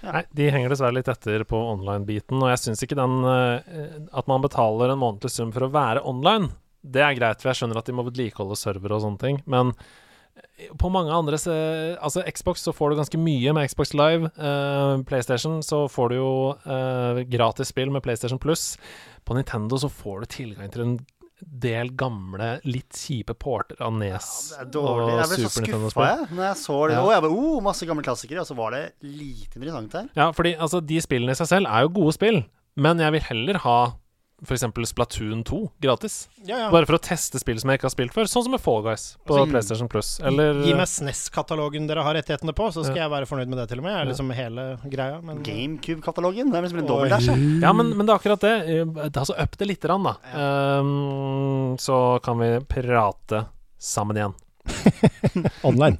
Nei, 0.00 0.24
de 0.36 0.48
henger 0.52 0.72
dessverre 0.72 0.96
litt 0.96 1.10
etter 1.12 1.44
på 1.48 1.58
online-biten, 1.74 2.40
og 2.40 2.52
jeg 2.52 2.62
syns 2.62 2.84
ikke 2.86 2.96
den 2.96 3.18
eh, 3.28 3.96
At 4.16 4.30
man 4.30 4.40
betaler 4.40 4.94
en 4.94 5.02
månedlig 5.02 5.32
sum 5.34 5.52
for 5.52 5.66
å 5.66 5.72
være 5.74 6.04
online, 6.08 6.48
det 6.80 7.02
er 7.04 7.18
greit, 7.18 7.42
for 7.42 7.50
jeg 7.50 7.60
skjønner 7.60 7.80
at 7.80 7.88
de 7.88 7.96
må 7.96 8.06
vedlikeholde 8.06 8.56
server 8.56 8.94
og 8.96 9.02
sånne 9.04 9.20
ting, 9.20 9.42
men 9.50 9.74
eh, 10.56 10.72
på 10.80 10.88
mange 10.92 11.12
andre 11.12 11.36
Altså 12.00 12.24
Xbox 12.24 12.64
så 12.64 12.72
får 12.76 12.90
du 12.90 13.00
ganske 13.00 13.20
mye 13.20 13.52
med 13.56 13.68
Xbox 13.68 13.92
Live. 13.96 14.30
Uh, 14.40 15.02
PlayStation 15.08 15.60
så 15.64 15.84
får 15.88 16.12
du 16.12 16.16
jo 16.16 16.32
uh, 16.64 17.20
gratis 17.28 17.72
spill 17.74 17.92
med 17.92 18.04
PlayStation 18.04 18.40
Plus. 18.40 18.74
På 19.24 19.36
Nintendo 19.36 19.78
så 19.80 19.92
får 19.92 20.20
du 20.20 20.32
tilgang 20.38 20.72
til 20.72 20.86
en 20.86 20.94
del 21.40 21.92
gamle, 21.98 22.50
litt 22.68 22.96
kjipe 22.96 23.34
porter 23.38 23.80
av 23.84 23.94
Nes 23.96 24.28
Det 24.52 24.60
er 24.64 24.70
dårlig. 24.74 25.14
Jeg 25.16 25.30
ble 25.30 25.38
så 25.38 25.50
Super 25.50 25.66
Nintendo-spill. 25.66 26.10
skuffa 26.10 26.36
når 26.36 26.46
jeg 26.46 26.58
så 26.62 26.78
det. 26.80 26.94
Ja. 26.96 27.02
Å, 27.02 27.12
jeg 27.14 27.24
bare, 27.26 27.38
oh, 27.44 27.60
masse 27.64 27.88
gamle 27.88 28.06
klassikere, 28.06 28.44
og 28.44 28.48
så 28.50 28.56
var 28.58 28.76
det 28.76 28.82
lite 29.06 29.60
interessant 29.60 29.96
her. 29.98 30.10
Ja, 30.18 30.30
fordi 30.36 30.54
altså, 30.56 30.82
de 30.84 31.00
spillene 31.04 31.36
i 31.36 31.40
seg 31.40 31.50
selv 31.50 31.70
er 31.70 31.86
jo 31.86 31.94
gode 32.00 32.16
spill, 32.16 32.42
men 32.80 33.02
jeg 33.02 33.16
vil 33.16 33.26
heller 33.30 33.60
ha 33.64 33.78
f.eks. 34.42 34.64
Splatoon 34.90 35.42
2 35.44 35.58
gratis. 35.82 36.28
Ja, 36.44 36.58
ja. 36.64 36.70
Bare 36.72 36.86
for 36.88 36.96
å 36.96 37.00
teste 37.02 37.38
spill 37.42 37.58
som 37.60 37.70
jeg 37.70 37.80
ikke 37.80 37.88
har 37.88 37.94
spilt 37.94 38.14
før, 38.16 38.28
sånn 38.30 38.46
som 38.46 38.54
med 38.54 38.62
Fall 38.64 38.82
Guys 38.86 39.04
på 39.28 39.36
Altså, 39.36 39.50
PlayStation 39.52 39.90
Plus. 39.92 40.12
Eller 40.24 40.62
Gi 40.64 40.74
meg 40.78 40.88
SNES-katalogen 40.88 41.86
dere 41.90 42.04
har 42.06 42.16
rettighetene 42.16 42.54
på, 42.56 42.70
så 42.72 42.84
skal 42.84 42.96
Ja. 42.96 43.02
jeg 43.08 43.14
være 43.14 43.28
fornøyd 43.30 43.48
med 43.52 43.58
det, 43.62 43.68
til 43.68 43.78
og 43.78 43.84
med. 43.84 43.96
Er 44.00 44.10
liksom 44.10 44.30
hele 44.34 44.66
greia. 44.90 45.20
Men 45.22 45.42
GameCube-katalogen. 45.46 46.50
Det 46.50 46.58
er 46.58 46.62
liksom 46.68 46.78
en 46.84 47.10
dash. 47.10 47.30
Ja, 47.62 47.72
men, 47.72 47.96
men 47.96 48.06
det 48.06 48.14
er 48.14 48.18
akkurat 48.18 48.40
det. 48.40 48.54
det 49.12 49.16
Altså, 49.16 49.34
up 49.38 49.56
det 49.58 49.68
lite 49.68 49.88
grann, 49.88 50.04
da. 50.04 50.16
Um, 50.80 51.76
så 51.78 52.20
kan 52.22 52.38
vi 52.38 52.58
prate 52.68 53.46
sammen 53.78 54.16
igjen. 54.16 54.34
Online. 55.68 55.96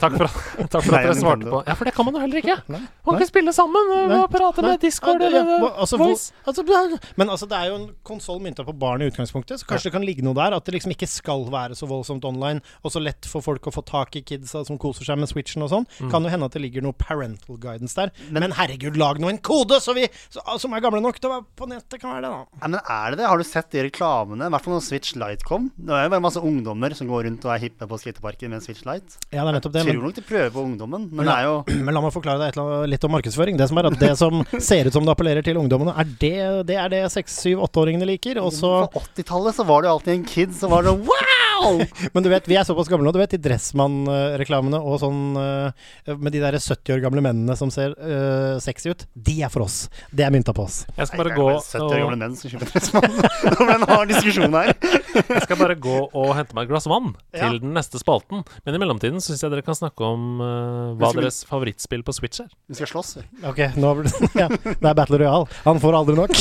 Takk 0.00 0.16
for, 0.16 0.26
at- 0.26 0.70
takk 0.70 0.84
for 0.84 0.92
Nei, 0.94 1.00
at 1.02 1.08
dere 1.10 1.16
svarte 1.18 1.48
på. 1.50 1.60
Ja, 1.66 1.74
for 1.78 1.88
det 1.88 1.94
kan 1.96 2.06
man 2.08 2.16
jo 2.16 2.22
heller 2.22 2.40
ikke. 2.42 2.56
Nei. 2.70 2.80
Man 2.80 3.14
kan 3.14 3.20
ikke 3.20 3.30
spille 3.30 3.54
sammen 3.56 3.92
og 4.16 4.26
prate 4.32 4.64
med 4.64 4.80
Discord 4.82 5.20
Ja, 5.20 5.28
det- 5.28 5.30
eller 5.40 5.50
ja, 5.64 5.70
altså, 5.84 5.98
hvor- 6.00 6.12
Voice. 6.12 6.32
altså, 6.46 6.98
men 7.16 7.28
altså, 7.30 7.48
det 7.48 7.56
er 7.58 7.66
jo 7.70 7.74
en 7.80 7.88
konsoll 8.04 8.40
mynta 8.40 8.64
på 8.66 8.74
barn 8.78 9.02
i 9.02 9.08
utgangspunktet, 9.10 9.60
så 9.60 9.66
kanskje 9.66 9.90
det 9.90 9.92
kan 9.96 10.04
ligge 10.06 10.22
noe 10.26 10.34
der. 10.34 10.54
At 10.56 10.64
det 10.64 10.74
liksom 10.74 10.92
ikke 10.94 11.08
skal 11.08 11.46
være 11.50 11.74
så 11.78 11.88
voldsomt 11.90 12.24
online, 12.24 12.60
og 12.84 12.92
så 12.92 13.02
lett 13.02 13.26
for 13.26 13.40
folk 13.44 13.62
å 13.70 13.74
få 13.74 13.84
tak 13.86 14.16
i 14.16 14.22
kidsa 14.22 14.64
som 14.66 14.78
koser 14.78 15.04
seg 15.04 15.18
med 15.18 15.28
Switchen 15.30 15.62
og 15.66 15.70
sånn. 15.70 15.86
Mm. 16.00 16.10
Kan 16.10 16.22
jo 16.24 16.28
hende 16.34 16.44
at 16.50 16.52
det 16.52 16.62
ligger 16.62 16.82
noe 16.82 16.92
parental 16.92 17.56
guidance 17.56 17.94
der. 17.94 18.10
Men, 18.30 18.50
herregud, 18.52 18.96
lag 18.96 19.18
nå 19.20 19.28
en 19.30 19.38
kode, 19.38 19.80
så 19.80 19.94
vi 19.94 20.08
så, 20.28 20.40
som 20.58 20.72
er 20.74 20.80
gamle 20.84 21.00
nok 21.02 21.18
til 21.20 21.30
å 21.30 21.34
være 21.38 21.46
på 21.56 21.68
nettet, 21.70 22.00
kan 22.00 22.12
være 22.14 22.22
det, 22.26 22.30
da. 22.30 22.60
Ja, 22.60 22.68
men 22.68 22.80
er 22.80 23.10
det 23.10 23.18
det? 23.20 23.26
Har 23.30 23.38
du 23.38 23.44
sett 23.44 23.70
de 23.70 23.84
reklamene? 23.88 24.46
I 24.46 24.50
hvert 24.54 24.64
fall 24.66 24.74
når 24.74 24.84
Switch 24.86 25.14
Lite 25.16 25.46
kom. 25.46 25.70
Det 25.78 25.94
er 25.94 26.04
jo 26.08 26.12
bare 26.16 26.24
masse 26.24 26.40
ungdommer 26.42 26.94
som 26.96 27.06
går 27.10 27.24
rundt 27.28 27.44
og 27.46 27.54
er 27.54 27.62
hippe 27.66 27.86
på 27.90 27.99
skateparken 28.00 28.50
med 28.50 28.58
en 28.60 28.64
Switch 28.64 28.84
Light. 28.88 29.16
Ja, 29.30 29.44
det 29.44 29.50
er 29.52 29.56
nettopp 29.58 29.74
det. 29.76 29.84
Jeg 29.86 29.94
tror 29.96 30.06
nok 30.08 30.16
de 30.18 30.24
prøver 30.26 30.50
på 30.56 30.64
ungdommen, 30.66 31.08
men 31.12 31.26
Ja. 31.26 31.30
det 31.30 31.36
er 31.38 31.48
jo 31.50 31.56
men 31.86 31.94
la 31.96 32.02
meg 32.04 32.14
forklare 32.16 32.42
deg 32.46 32.58
annet, 32.60 32.88
litt 32.94 33.04
om 33.08 33.14
markedsføring. 33.16 33.60
Det 33.60 33.68
som 33.70 33.80
er 33.82 33.90
at 33.92 33.98
det 34.02 34.12
som 34.20 34.42
ser 34.70 34.90
ut 34.90 34.96
som 34.96 35.06
det 35.06 35.14
appellerer 35.14 35.46
til 35.46 35.60
ungdommene, 35.60 35.94
er 36.00 36.10
det 36.20 36.34
det 36.70 36.76
er 36.80 36.88
det 36.92 37.04
6-7-8-åringene 37.14 38.08
liker. 38.14 38.40
Og 38.42 38.52
så 38.56 38.72
På 38.92 39.04
80-tallet 39.14 39.56
så 39.60 39.66
var 39.68 39.82
det 39.84 39.90
jo 39.92 39.96
alltid 39.98 40.14
en 40.18 40.26
kid 40.28 40.56
som 40.56 40.74
var 40.74 40.88
sånn 40.88 41.04
wow! 41.06 41.39
Men 42.14 42.24
du 42.24 42.28
vet, 42.32 42.46
vi 42.50 42.56
er 42.58 42.64
såpass 42.66 42.88
gamle 42.90 43.06
nå. 43.06 43.12
Du 43.14 43.18
vet 43.20 43.32
de 43.34 43.40
Dressmann-reklamene 43.44 44.78
og 44.80 44.98
sånn 45.02 45.20
eh, 45.40 46.14
med 46.16 46.34
de 46.34 46.40
der 46.42 46.56
70 46.60 46.94
år 46.96 47.02
gamle 47.04 47.22
mennene 47.24 47.56
som 47.58 47.70
ser 47.72 47.94
uh, 47.98 48.56
sexy 48.62 48.92
ut. 48.94 49.04
De 49.14 49.36
er 49.44 49.52
for 49.52 49.64
oss. 49.66 49.82
Det 50.14 50.24
er 50.26 50.32
mynta 50.34 50.54
på 50.56 50.64
oss. 50.66 50.82
Jeg 50.96 51.10
skal 51.10 51.22
bare 51.22 51.32
er 51.34 51.38
gå 51.38 51.46
og 51.52 51.60
70 51.62 51.84
år 51.86 52.02
gamle 52.04 52.18
menn 52.22 52.36
som 52.38 52.52
kjøper 52.52 52.72
dressmann. 52.72 53.18
Nå 53.46 53.56
ble 53.58 53.68
det 53.70 53.76
en 53.76 53.86
hard 53.90 54.12
diskusjon 54.14 54.56
her. 54.58 54.72
jeg 55.34 55.44
skal 55.46 55.60
bare 55.60 55.76
gå 55.80 55.96
og 56.08 56.30
hente 56.38 56.56
meg 56.56 56.68
et 56.68 56.72
glass 56.74 56.88
vann 56.90 57.12
Ja. 57.36 57.48
til 57.50 57.60
den 57.62 57.74
neste 57.76 58.00
spalten. 58.02 58.44
Men 58.66 58.76
i 58.78 58.82
mellomtiden 58.82 59.22
syns 59.24 59.42
jeg 59.44 59.52
dere 59.54 59.64
kan 59.66 59.78
snakke 59.78 60.06
om 60.06 60.40
uh, 60.42 60.94
hva 61.00 61.12
deres 61.16 61.42
vi- 61.44 61.50
favorittspill 61.52 62.04
på 62.06 62.14
Switch 62.16 62.42
er. 62.44 62.50
Vi 62.70 62.78
skal 62.80 62.90
slåss. 62.94 63.16
vi. 63.20 63.26
Ok, 63.50 63.62
nå 63.80 63.94
blir 64.00 64.10
det, 64.10 64.30
ja, 64.38 64.48
det 64.50 64.78
er 64.80 64.96
Battle 64.98 65.20
Royale. 65.22 65.50
Han 65.66 65.80
får 65.82 65.98
aldri 66.00 66.16
nok. 66.18 66.34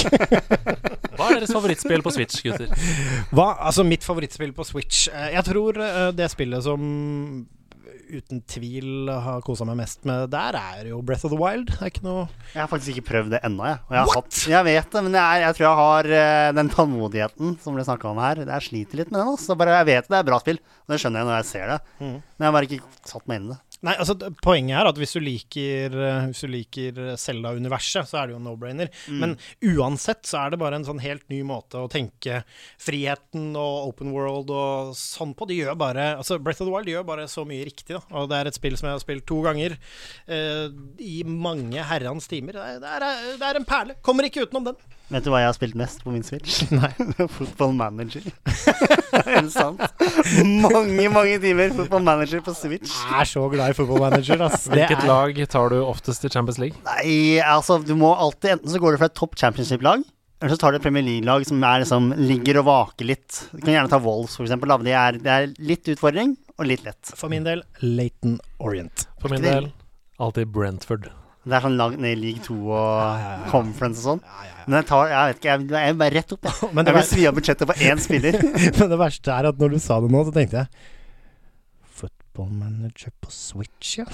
Hva 1.20 1.28
er 1.34 1.42
deres 1.42 1.52
favorittspill 1.52 2.04
på 2.06 2.14
Switch, 2.16 2.40
gutter? 2.46 2.70
Hva, 3.36 3.50
altså 3.68 3.84
Mitt 3.88 4.06
favorittspill 4.08 4.54
på 4.56 4.64
Switch 4.68 5.09
Jeg 5.10 5.46
tror 5.48 5.80
eh, 5.84 6.10
det 6.16 6.30
spillet 6.34 6.66
som 6.66 6.84
uten 8.10 8.42
tvil 8.50 9.10
har 9.10 9.44
kosa 9.46 9.66
meg 9.70 9.78
mest 9.80 10.06
med 10.08 10.32
der, 10.34 10.58
er 10.58 10.90
jo 10.90 11.02
Breath 11.06 11.28
of 11.28 11.34
the 11.34 11.40
Wild. 11.40 11.70
Det 11.70 11.82
er 11.84 11.92
ikke 11.92 12.06
noe 12.08 12.24
Jeg 12.54 12.62
har 12.62 12.70
faktisk 12.72 12.96
ikke 12.96 13.08
prøvd 13.12 13.36
det 13.36 13.42
ennå, 13.46 13.66
jeg. 13.70 13.80
Jeg, 13.86 14.00
har 14.00 14.14
hatt, 14.16 14.40
jeg 14.54 14.68
vet 14.70 14.96
det, 14.96 15.04
men 15.06 15.18
jeg, 15.20 15.44
jeg 15.46 15.58
tror 15.58 15.68
jeg 15.68 15.80
har 15.82 16.12
eh, 16.20 16.50
den 16.58 16.72
tålmodigheten 16.74 17.56
som 17.64 17.78
ble 17.78 17.86
snakka 17.86 18.10
om 18.12 18.22
her. 18.24 18.44
Jeg 18.46 18.68
sliter 18.70 19.04
litt 19.04 19.14
med 19.14 19.22
den. 19.22 19.34
Altså. 19.36 19.58
Bare, 19.60 19.78
jeg 19.82 19.90
vet 19.92 20.10
det 20.10 20.20
er 20.20 20.30
bra 20.32 20.42
spill, 20.42 20.62
og 20.86 20.94
det 20.94 21.02
skjønner 21.04 21.22
jeg 21.22 21.30
når 21.30 21.38
jeg 21.38 21.50
ser 21.52 21.74
det. 21.76 21.80
Mm. 22.00 22.16
Men 22.18 22.46
jeg 22.46 22.50
har 22.50 22.58
bare 22.58 22.70
ikke 22.70 23.12
satt 23.14 23.30
meg 23.30 23.42
inn 23.42 23.50
i 23.50 23.54
det. 23.54 23.60
Nei, 23.86 23.94
altså 23.96 24.16
Poenget 24.44 24.76
er 24.76 24.90
at 24.90 24.98
hvis 25.00 25.14
du 25.16 25.22
liker 25.24 25.94
eh, 25.96 26.26
Hvis 26.32 26.42
du 26.44 26.50
liker 26.52 26.98
Selda-universet, 27.20 28.10
så 28.10 28.20
er 28.20 28.28
det 28.30 28.36
jo 28.36 28.42
no-brainer. 28.44 28.92
Men 29.22 29.38
uansett 29.64 30.28
så 30.28 30.42
er 30.42 30.54
det 30.54 30.60
bare 30.62 30.80
en 30.80 30.88
sånn 30.88 31.00
helt 31.04 31.24
ny 31.32 31.40
måte 31.48 31.80
å 31.80 31.90
tenke 31.92 32.42
friheten 32.82 33.54
og 33.56 33.94
open 33.94 34.12
world 34.16 34.52
og 34.52 34.94
sånn 35.00 35.32
på. 35.38 35.48
De 35.50 35.62
gjør 35.62 35.80
bare 35.80 36.10
Altså 36.18 36.40
Breath 36.44 36.64
of 36.64 36.68
the 36.70 36.76
Wild 36.76 36.92
gjør 36.92 37.08
bare 37.08 37.28
så 37.32 37.46
mye 37.48 37.68
riktig, 37.70 37.96
da. 37.96 38.04
Og 38.20 38.30
det 38.32 38.40
er 38.42 38.52
et 38.52 38.60
spill 38.60 38.76
som 38.80 38.90
jeg 38.90 38.98
har 38.98 39.04
spilt 39.06 39.28
to 39.30 39.40
ganger 39.46 39.78
eh, 40.28 40.68
i 41.00 41.22
mange 41.24 41.84
herrens 41.92 42.28
timer. 42.32 42.60
Det 42.60 42.68
er, 42.68 42.80
det, 42.84 42.96
er, 43.00 43.36
det 43.40 43.52
er 43.52 43.62
en 43.62 43.70
perle. 43.70 44.00
Kommer 44.06 44.28
ikke 44.28 44.44
utenom 44.48 44.72
den. 44.72 44.99
Vet 45.10 45.26
du 45.26 45.32
hva 45.34 45.40
jeg 45.42 45.50
har 45.50 45.56
spilt 45.58 45.78
mest 45.80 46.04
på 46.06 46.12
min 46.14 46.26
Switch? 46.26 46.60
Nei. 46.76 46.92
Football 47.38 47.74
Manager. 47.78 48.28
det 49.26 49.42
sant. 49.54 49.82
Mange, 50.46 51.08
mange 51.10 51.40
timer 51.42 51.74
Football 51.74 52.06
Manager 52.06 52.44
på 52.46 52.54
Switch. 52.58 52.94
Jeg 53.10 53.24
er 53.24 53.30
så 53.32 53.48
glad 53.50 53.74
i 53.74 53.78
football 53.78 54.04
manager, 54.06 54.44
ass. 54.46 54.68
Hvilket 54.70 55.02
er, 55.02 55.10
lag 55.10 55.42
tar 55.50 55.74
du 55.74 55.80
oftest 55.82 56.28
i 56.28 56.32
Champions 56.32 56.62
League? 56.62 56.78
Nei, 56.86 57.42
altså, 57.42 57.80
du 57.82 57.96
må 57.98 58.14
alltid 58.14 58.58
Enten 58.58 58.72
så 58.74 58.82
går 58.82 58.96
du 58.96 59.02
for 59.02 59.10
et 59.10 59.18
topp 59.18 59.36
championship-lag, 59.38 60.06
eller 60.40 60.54
så 60.54 60.60
tar 60.62 60.74
du 60.74 60.80
et 60.80 60.86
Premier 60.86 61.06
League-lag 61.06 61.46
som 61.50 61.62
er, 61.62 61.84
liksom, 61.84 62.12
ligger 62.18 62.62
og 62.62 62.70
vaker 62.70 63.10
litt. 63.10 63.42
Du 63.52 63.60
kan 63.64 63.76
gjerne 63.76 63.92
ta 63.92 64.00
Wolves, 64.04 64.38
for 64.38 64.46
eksempel. 64.46 64.74
Det 64.86 64.96
er, 64.98 65.20
det 65.22 65.36
er 65.36 65.50
litt 65.72 65.90
utfordring 65.94 66.38
og 66.58 66.70
litt 66.70 66.86
lett. 66.86 67.14
for 67.16 67.32
min 67.34 67.48
del 67.48 67.66
Laton 67.82 68.38
Orient. 68.62 69.08
For 69.22 69.34
min 69.34 69.46
del 69.46 69.72
alltid 70.20 70.54
Brentford. 70.54 71.10
Det 71.48 71.56
er 71.56 71.64
sånn 71.64 71.78
langt 71.80 72.02
ned 72.04 72.18
i 72.18 72.20
league 72.20 72.44
2 72.46 72.56
og 72.60 72.76
ja, 72.76 73.10
ja. 73.24 73.50
conference 73.50 74.02
og 74.04 74.08
sånn. 74.10 74.24
Men 74.70 74.82
jeg 74.82 74.88
tar 74.92 75.08
Jeg 75.10 75.30
vet 75.32 75.38
ikke, 75.40 75.50
jeg, 75.56 75.68
jeg 75.72 75.94
er 75.94 76.00
bare 76.04 76.16
rett 76.20 76.34
opp, 76.36 76.46
jeg. 76.50 76.70
Men 76.76 76.86
det 76.86 76.92
Jeg 76.94 77.00
vil 77.00 77.08
svi 77.14 77.28
av 77.30 77.36
budsjettet 77.40 77.70
på 77.72 77.78
én 77.90 78.02
spiller. 78.04 78.40
Men 78.80 78.92
det 78.92 79.00
verste 79.00 79.36
er 79.38 79.48
at 79.54 79.62
når 79.64 79.76
du 79.78 79.80
sa 79.82 80.00
det 80.04 80.12
nå, 80.14 80.24
så 80.28 80.34
tenkte 80.36 80.64
jeg 80.66 80.68
Football 82.00 82.52
manager 82.56 83.12
på 83.20 83.32
Switch, 83.34 83.98
ja. 84.00 84.06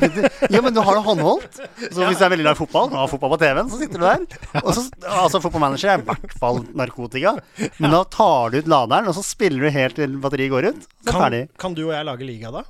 Jo, 0.54 0.62
men 0.64 0.72
du 0.72 0.78
har 0.80 0.96
det 0.96 1.02
håndholdt. 1.04 1.58
Så 1.92 2.06
hvis 2.06 2.16
du 2.16 2.24
er 2.24 2.30
veldig 2.32 2.46
glad 2.46 2.56
i 2.56 2.60
fotball, 2.62 2.86
og 2.88 3.00
har 3.02 3.10
fotball 3.10 3.34
på 3.34 3.38
TV-en, 3.42 3.68
så 3.68 3.80
sitter 3.82 4.00
du 4.00 4.06
der. 4.06 4.62
Og 4.62 4.70
så, 4.72 4.84
altså 5.10 5.40
Football 5.44 5.64
manager 5.66 5.92
er 5.92 6.00
i 6.00 6.06
hvert 6.06 6.36
fall 6.40 6.62
narkotika. 6.78 7.34
Men 7.82 7.92
da 7.92 8.00
tar 8.08 8.54
du 8.54 8.60
ut 8.62 8.70
laderen, 8.72 9.10
og 9.10 9.18
så 9.18 9.26
spiller 9.26 9.66
du 9.66 9.74
helt 9.74 9.98
til 9.98 10.16
batteriet 10.22 10.54
går 10.54 10.70
ut. 10.70 10.86
Så 10.86 10.88
er 10.88 11.04
det 11.04 11.12
Kan, 11.12 11.20
ferdig. 11.26 11.42
kan 11.66 11.76
du 11.76 11.82
og 11.90 11.92
jeg 11.98 12.08
lage 12.08 12.30
liga 12.30 12.54
da? 12.54 12.64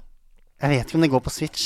Jeg 0.56 0.72
vet 0.72 0.88
ikke 0.88 0.96
om 0.96 1.02
det 1.04 1.08
går 1.12 1.20
på 1.20 1.30
Switch. 1.34 1.64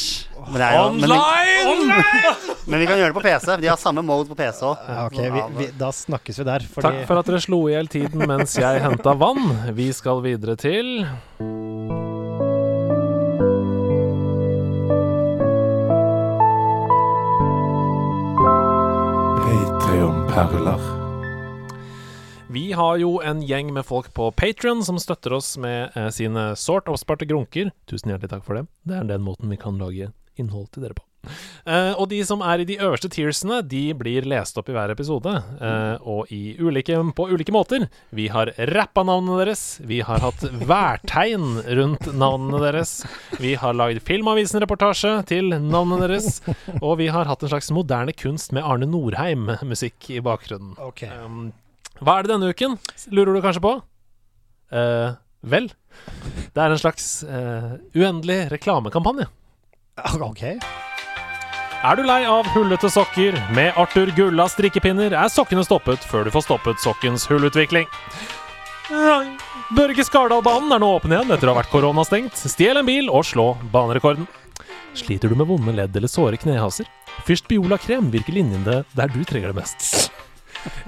Men, 0.49 0.57
det 0.59 0.67
er 0.67 0.75
jo, 0.75 0.87
men, 0.99 1.13
vi, 1.15 2.07
men 2.73 2.81
vi 2.83 2.89
kan 2.91 2.99
gjøre 2.99 3.13
det 3.13 3.15
på 3.15 3.23
PC. 3.23 3.47
De 3.63 3.69
har 3.71 3.79
samme 3.79 4.03
mode 4.03 4.27
på 4.27 4.35
PC 4.35 4.65
òg. 4.67 4.83
Ja, 4.91 5.05
ok, 5.07 5.21
vi, 5.31 5.45
vi, 5.61 5.69
da 5.79 5.93
snakkes 5.95 6.41
vi 6.43 6.47
der. 6.49 6.67
Takk 6.75 6.99
for 7.07 7.23
at 7.23 7.31
dere 7.31 7.43
slo 7.45 7.63
i 7.71 7.77
hjel 7.77 7.91
tiden 7.93 8.27
mens 8.27 8.59
jeg 8.59 8.83
henta 8.83 9.15
vann. 9.15 9.47
Vi 9.79 9.93
skal 9.95 10.25
videre 10.27 10.59
til 10.59 11.07
Patreon-perler. 19.39 21.00
Vi 22.51 22.73
har 22.73 22.97
jo 22.99 23.21
en 23.23 23.45
gjeng 23.47 23.69
med 23.71 23.87
folk 23.87 24.09
på 24.15 24.25
Patrion 24.35 24.81
som 24.83 24.97
støtter 24.99 25.37
oss 25.37 25.53
med 25.63 25.95
eh, 25.95 26.09
sine 26.11 26.49
sårt 26.59 26.89
oppsparte 26.91 27.29
grunker. 27.31 27.71
Tusen 27.87 28.11
hjertelig 28.11 28.33
takk 28.33 28.43
for 28.43 28.59
det. 28.59 28.65
Det 28.91 28.97
er 28.97 29.07
den 29.07 29.23
måten 29.23 29.53
vi 29.53 29.59
kan 29.61 29.79
lage 29.79 30.09
innhold 30.35 30.67
til 30.75 30.83
dere 30.83 30.97
på. 30.99 31.05
Eh, 31.69 31.93
og 31.95 32.09
de 32.11 32.19
som 32.27 32.43
er 32.43 32.65
i 32.65 32.67
de 32.67 32.81
øverste 32.83 33.13
tearsene, 33.13 33.61
de 33.63 33.85
blir 33.95 34.27
lest 34.27 34.59
opp 34.59 34.67
i 34.67 34.75
hver 34.75 34.91
episode. 34.91 35.37
Eh, 35.63 36.03
og 36.03 36.35
i 36.35 36.57
ulike, 36.59 36.99
på 37.15 37.29
ulike 37.31 37.55
måter. 37.55 37.87
Vi 38.11 38.27
har 38.35 38.51
rappa 38.73 39.07
navnene 39.07 39.39
deres. 39.45 39.65
Vi 39.87 40.03
har 40.11 40.27
hatt 40.27 40.43
værtegn 40.67 41.63
rundt 41.79 42.11
navnene 42.11 42.67
deres. 42.67 42.99
Vi 43.39 43.55
har 43.63 43.79
lagd 43.79 44.03
Filmavisen-reportasje 44.11 45.21
til 45.31 45.55
navnene 45.55 46.11
deres. 46.11 46.43
Og 46.81 46.99
vi 46.99 47.13
har 47.15 47.31
hatt 47.31 47.47
en 47.47 47.55
slags 47.55 47.71
moderne 47.71 48.17
kunst 48.17 48.51
med 48.57 48.67
Arne 48.67 48.91
Norheim-musikk 48.91 50.11
i 50.17 50.23
bakgrunnen. 50.25 50.75
Ok. 50.83 51.07
Um, 51.15 51.53
hva 52.01 52.17
er 52.17 52.27
det 52.27 52.33
denne 52.33 52.51
uken, 52.53 52.77
lurer 53.13 53.37
du 53.37 53.43
kanskje 53.45 53.63
på? 53.65 53.75
Eh, 54.73 55.11
vel, 55.53 55.71
det 56.55 56.63
er 56.63 56.73
en 56.73 56.81
slags 56.81 57.23
eh, 57.25 57.75
uendelig 57.97 58.47
reklamekampanje. 58.55 59.29
ok. 60.31 60.45
Er 61.81 61.97
du 61.97 62.05
lei 62.05 62.23
av 62.29 62.49
hullete 62.53 62.91
sokker? 62.93 63.37
Med 63.57 63.77
Arthur 63.81 64.13
Gulla 64.17 64.45
strikkepinner 64.53 65.15
er 65.17 65.33
sokkene 65.33 65.65
stoppet 65.65 66.05
før 66.05 66.27
du 66.27 66.35
får 66.35 66.45
stoppet 66.45 66.83
sokkens 66.83 67.25
hullutvikling. 67.31 67.89
Børge 69.71 70.05
Skardalbanen 70.05 70.75
er 70.75 70.83
nå 70.83 70.91
åpen 70.97 71.15
igjen 71.15 71.31
etter 71.33 71.49
å 71.49 71.55
ha 71.55 71.61
vært 71.63 71.73
koronastengt. 71.73 72.37
Stjel 72.37 72.83
en 72.83 72.89
bil 72.89 73.09
og 73.09 73.25
slå 73.29 73.53
banerekorden. 73.73 74.29
Sliter 74.99 75.31
du 75.31 75.39
med 75.39 75.49
vonde 75.49 75.73
ledd 75.77 75.97
eller 75.97 76.11
såre 76.11 76.41
knehaser? 76.41 76.89
Fyrst 77.25 77.47
Biola 77.49 77.79
krem 77.81 78.11
virker 78.13 78.35
linjene 78.35 78.83
der 78.97 79.15
du 79.15 79.23
trenger 79.25 79.53
det 79.55 79.61
mest. 79.63 80.11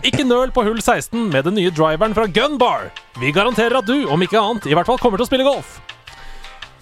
Ikke 0.06 0.24
nøl 0.26 0.50
på 0.54 0.64
hull 0.66 0.80
16 0.82 1.28
med 1.32 1.44
den 1.46 1.54
nye 1.58 1.70
driveren 1.74 2.14
fra 2.16 2.26
Gunbar. 2.26 2.90
Vi 3.20 3.32
garanterer 3.32 3.78
at 3.78 3.86
du, 3.88 4.08
om 4.10 4.22
ikke 4.22 4.40
annet, 4.40 4.66
i 4.68 4.74
hvert 4.76 4.88
fall 4.88 4.98
kommer 5.00 5.18
til 5.20 5.26
å 5.26 5.30
spille 5.30 5.46
golf. 5.46 5.78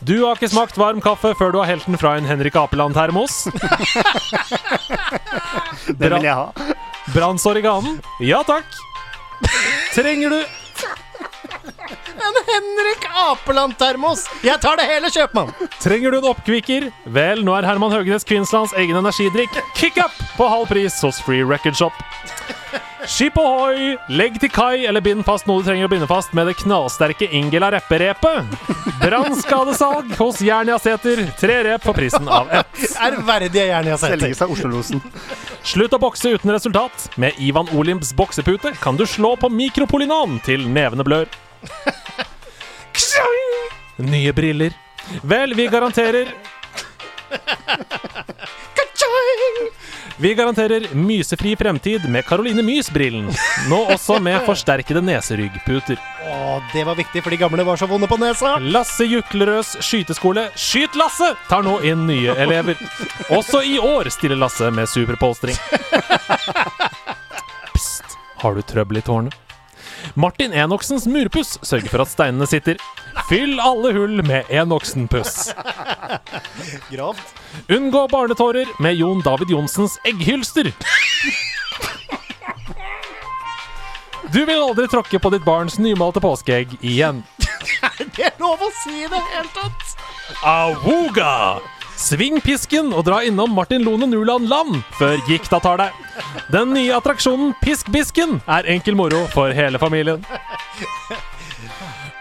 Du 0.01 0.15
har 0.25 0.39
ikke 0.39 0.49
smakt 0.49 0.79
varm 0.81 1.01
kaffe 1.05 1.35
før 1.37 1.53
du 1.53 1.59
har 1.61 1.69
helt 1.69 1.85
den 1.85 1.99
fra 2.01 2.15
en 2.17 2.25
Henrik 2.25 2.57
Apeland-termos. 2.57 3.43
Det 6.01 6.09
vil 6.09 6.25
jeg 6.25 6.33
ha. 6.33 6.49
Brannsorganen? 7.13 8.01
Ja 8.25 8.41
takk. 8.49 8.65
Trenger 9.93 10.33
du 10.33 10.41
Henrik 12.51 13.07
Apeland-termos! 13.15 14.27
Jeg 14.45 14.61
tar 14.63 14.81
det 14.81 14.87
hele, 14.91 15.11
kjøpmann! 15.13 15.53
Trenger 15.81 16.13
du 16.13 16.21
en 16.21 16.31
oppkvikker? 16.33 16.91
Vel, 17.15 17.45
nå 17.47 17.55
er 17.59 17.69
Herman 17.69 17.95
Høgenes 17.95 18.27
Kvinnslands 18.29 18.75
egen 18.81 18.99
energidrikk 19.01 19.61
Kick 19.79 20.01
Up 20.03 20.15
på 20.37 20.49
halv 20.51 20.71
pris 20.71 21.01
hos 21.05 21.21
Free 21.25 21.45
Record 21.47 21.79
Shop. 21.79 21.97
Skip 23.09 23.39
ohoi! 23.41 23.95
Legg 24.13 24.37
til 24.43 24.51
kai 24.53 24.85
eller 24.87 25.03
bind 25.05 25.25
fast 25.25 25.49
noe 25.49 25.63
du 25.63 25.69
trenger 25.71 25.89
å 25.89 25.91
binde 25.93 26.09
fast 26.11 26.35
med 26.37 26.51
det 26.51 26.59
knallsterke 26.61 27.31
Ingela 27.35 27.71
repperepet. 27.73 28.51
Brannskadesalg 29.01 30.13
hos 30.19 30.43
Jernia 30.45 30.77
Sæter. 30.79 31.25
Tre 31.41 31.61
rep 31.65 31.87
for 31.87 31.97
prisen 31.97 32.29
av 32.29 32.53
ett. 32.61 32.83
Ærverdige 33.01 33.71
jern 33.71 33.89
jeg. 33.89 34.03
Selges 34.05 34.45
av 34.45 34.53
Oslo-losen. 34.53 35.01
Slutt 35.67 35.97
å 35.97 36.03
bokse 36.03 36.35
uten 36.37 36.53
resultat. 36.53 37.09
Med 37.21 37.41
Ivan 37.41 37.73
Olimps 37.77 38.13
boksepute 38.17 38.75
kan 38.83 39.01
du 39.01 39.07
slå 39.09 39.35
på 39.41 39.49
mikropolinan 39.53 40.39
til 40.45 40.69
nevene 40.69 41.07
blør. 41.07 41.31
Nye 44.01 44.33
briller. 44.33 44.73
Vel, 45.23 45.55
vi 45.55 45.67
garanterer 45.67 46.29
Vi 50.21 50.35
garanterer 50.35 50.95
mysefri 50.95 51.57
fremtid 51.57 52.05
med 52.11 52.27
Caroline 52.29 52.63
Mys-brillen. 52.63 53.31
Nå 53.71 53.79
også 53.95 54.19
med 54.21 54.43
forsterkede 54.45 55.01
neseryggputer. 55.01 55.97
Å, 56.29 56.59
det 56.75 56.85
var 56.85 56.99
viktig, 56.99 57.23
for 57.25 57.33
de 57.33 57.39
gamle 57.41 57.65
var 57.65 57.81
så 57.81 57.89
vonde 57.89 58.09
på 58.11 58.19
nesa. 58.21 58.59
Lasse 58.61 59.07
Juklerøds 59.09 59.79
skyteskole 59.81 60.51
Skyt 60.61 60.99
Lasse 61.01 61.33
tar 61.49 61.65
nå 61.65 61.79
inn 61.89 62.05
nye 62.11 62.37
elever. 62.37 62.77
Også 63.33 63.63
i 63.65 63.79
år 63.81 64.13
stiller 64.13 64.37
Lasse 64.37 64.69
med 64.77 64.93
superpolstring. 64.93 65.57
Pst, 67.73 68.19
har 68.45 68.61
du 68.61 68.61
trøbbel 68.61 69.01
i 69.01 69.07
tårnet? 69.09 69.50
Martin 70.15 70.53
Enoksens 70.53 71.07
murpuss 71.11 71.57
sørger 71.63 71.91
for 71.93 72.05
at 72.05 72.13
steinene 72.13 72.47
sitter. 72.51 72.81
Fyll 73.29 73.59
alle 73.63 73.93
hull 73.97 74.23
med 74.27 74.49
Enoksen-puss. 74.51 75.51
Grovt. 76.91 77.35
Unngå 77.69 78.07
barnetårer 78.11 78.71
med 78.83 78.99
Jon 78.99 79.23
David 79.27 79.51
Johnsens 79.51 79.99
egghylster. 80.05 80.73
Du 84.33 84.45
vil 84.47 84.63
aldri 84.63 84.87
tråkke 84.91 85.19
på 85.19 85.31
ditt 85.35 85.45
barns 85.47 85.79
nymalte 85.83 86.23
påskeegg 86.23 86.77
igjen. 86.81 87.25
Det 88.17 88.29
er 88.29 88.37
lov 88.41 88.61
å 88.63 88.71
si 88.83 89.03
det 89.11 89.21
helt 89.33 89.55
tatt. 89.57 89.95
Awooga! 90.47 91.59
Sving 92.01 92.41
pisken 92.41 92.95
og 92.97 93.05
dra 93.05 93.21
innom 93.29 93.53
Martin 93.53 93.85
Lone 93.85 94.07
Nuland 94.09 94.49
land 94.49 94.79
før 94.97 95.21
gikta 95.29 95.61
tar 95.61 95.83
deg. 95.83 95.99
Den 96.53 96.73
nye 96.73 96.95
attraksjonen 96.97 97.53
Piskbisken 97.61 98.39
er 98.49 98.69
enkel 98.73 98.97
moro 98.97 99.27
for 99.35 99.53
hele 99.55 99.79
familien. 99.83 100.25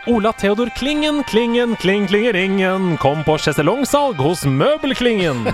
Ola 0.10 0.34
Theodor 0.34 0.72
Klingen, 0.76 1.24
Klingen, 1.30 1.76
Kling 1.80 2.08
Klingeringen 2.10 2.98
kom 3.00 3.24
på 3.24 3.38
sjeselongsalg 3.40 4.20
hos 4.20 4.44
Møbelklingen. 4.48 5.46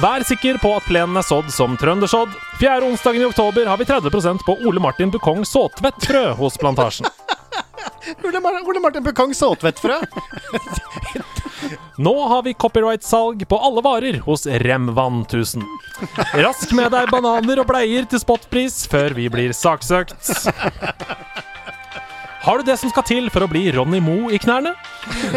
Vær 0.00 0.24
sikker 0.24 0.58
på 0.62 0.72
at 0.78 0.86
plenen 0.88 1.18
er 1.20 1.26
sådd 1.26 1.50
som 1.54 1.76
trøndersodd. 1.78 2.32
Fjerde 2.58 2.88
onsdagen 2.88 3.22
i 3.22 3.28
oktober 3.28 3.68
har 3.68 3.78
vi 3.78 3.86
30% 3.90 4.46
på 4.46 4.56
Ole 4.66 4.82
Martin 4.82 5.12
Bukong 5.12 5.44
såtvettfrø 5.46 6.30
hos 6.40 6.58
Plantasjen. 6.58 7.06
Ole, 8.24 8.40
Ole 8.40 8.80
Martin 8.80 9.04
Bukong 9.04 9.36
såtvettfrø. 9.36 10.00
Nå 12.00 12.14
har 12.28 12.42
vi 12.46 12.54
copyright-salg 12.54 13.44
på 13.48 13.58
alle 13.58 13.82
varer 13.84 14.20
hos 14.24 14.46
Remvann 14.46 15.22
1000. 15.26 15.64
Rask 16.40 16.72
med 16.76 16.92
deg 16.94 17.10
bananer 17.12 17.60
og 17.62 17.68
bleier 17.70 18.08
til 18.08 18.22
spotpris 18.22 18.82
før 18.90 19.16
vi 19.18 19.28
blir 19.32 19.54
saksøkt. 19.56 20.30
Har 22.40 22.58
du 22.58 22.64
det 22.64 22.78
som 22.80 22.88
skal 22.88 23.04
til 23.04 23.26
for 23.32 23.44
å 23.44 23.50
bli 23.52 23.66
Ronny 23.74 24.00
Mo 24.00 24.30
i 24.32 24.38
knærne? 24.40 24.72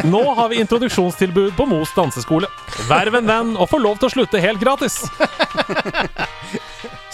Nå 0.07 0.21
har 0.37 0.47
vi 0.53 0.61
introduksjonstilbud 0.63 1.51
på 1.57 1.65
Mos 1.67 1.91
danseskole. 1.97 2.47
Verv 2.87 3.19
en 3.19 3.27
venn 3.27 3.51
og 3.57 3.67
få 3.73 3.81
lov 3.83 3.99
til 3.99 4.07
å 4.07 4.13
slutte 4.13 4.39
helt 4.43 4.63
gratis. 4.63 5.01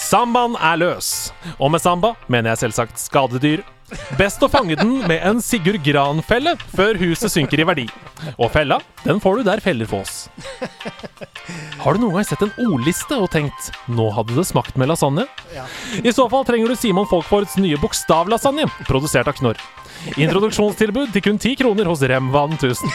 Sambaen 0.10 0.56
er 0.57 0.80
løs. 0.81 1.30
Og 1.61 1.69
med 1.69 1.81
samba 1.84 2.15
mener 2.31 2.49
jeg 2.53 2.64
selvsagt 2.64 2.98
skadedyr. 2.98 3.61
Best 4.18 4.41
å 4.45 4.49
fange 4.49 4.73
den 4.77 4.99
med 5.10 5.22
en 5.26 5.40
Sigurd 5.41 5.81
Gran-felle 5.86 6.56
før 6.73 6.98
huset 6.98 7.30
synker 7.34 7.61
i 7.61 7.65
verdi. 7.65 7.86
Og 8.38 8.49
fella, 8.53 8.80
den 9.03 9.22
får 9.22 9.40
du 9.40 9.44
der 9.45 9.61
feller 9.61 9.90
fås. 9.90 10.27
Har 11.84 11.94
du 11.94 12.02
noen 12.02 12.18
gang 12.18 12.26
sett 12.26 12.41
en 12.45 12.53
ordliste 12.65 13.18
og 13.18 13.30
tenkt 13.34 13.69
'nå 13.90 14.10
hadde 14.14 14.38
det 14.38 14.45
smakt 14.49 14.77
med 14.77 14.90
lasagne'? 14.90 15.27
I 16.02 16.14
så 16.14 16.26
fall 16.30 16.45
trenger 16.45 16.69
du 16.69 16.76
Simon 16.76 17.10
Folkfords 17.10 17.57
nye 17.57 17.77
bokstavlasagne, 17.81 18.65
produsert 18.90 19.30
av 19.30 19.38
Knorr. 19.38 19.61
Introduksjonstilbud 20.18 21.14
til 21.14 21.22
kun 21.22 21.38
10 21.38 21.56
kroner 21.61 21.86
hos 21.86 22.02
Remvann 22.02 22.57
1000. 22.57 22.90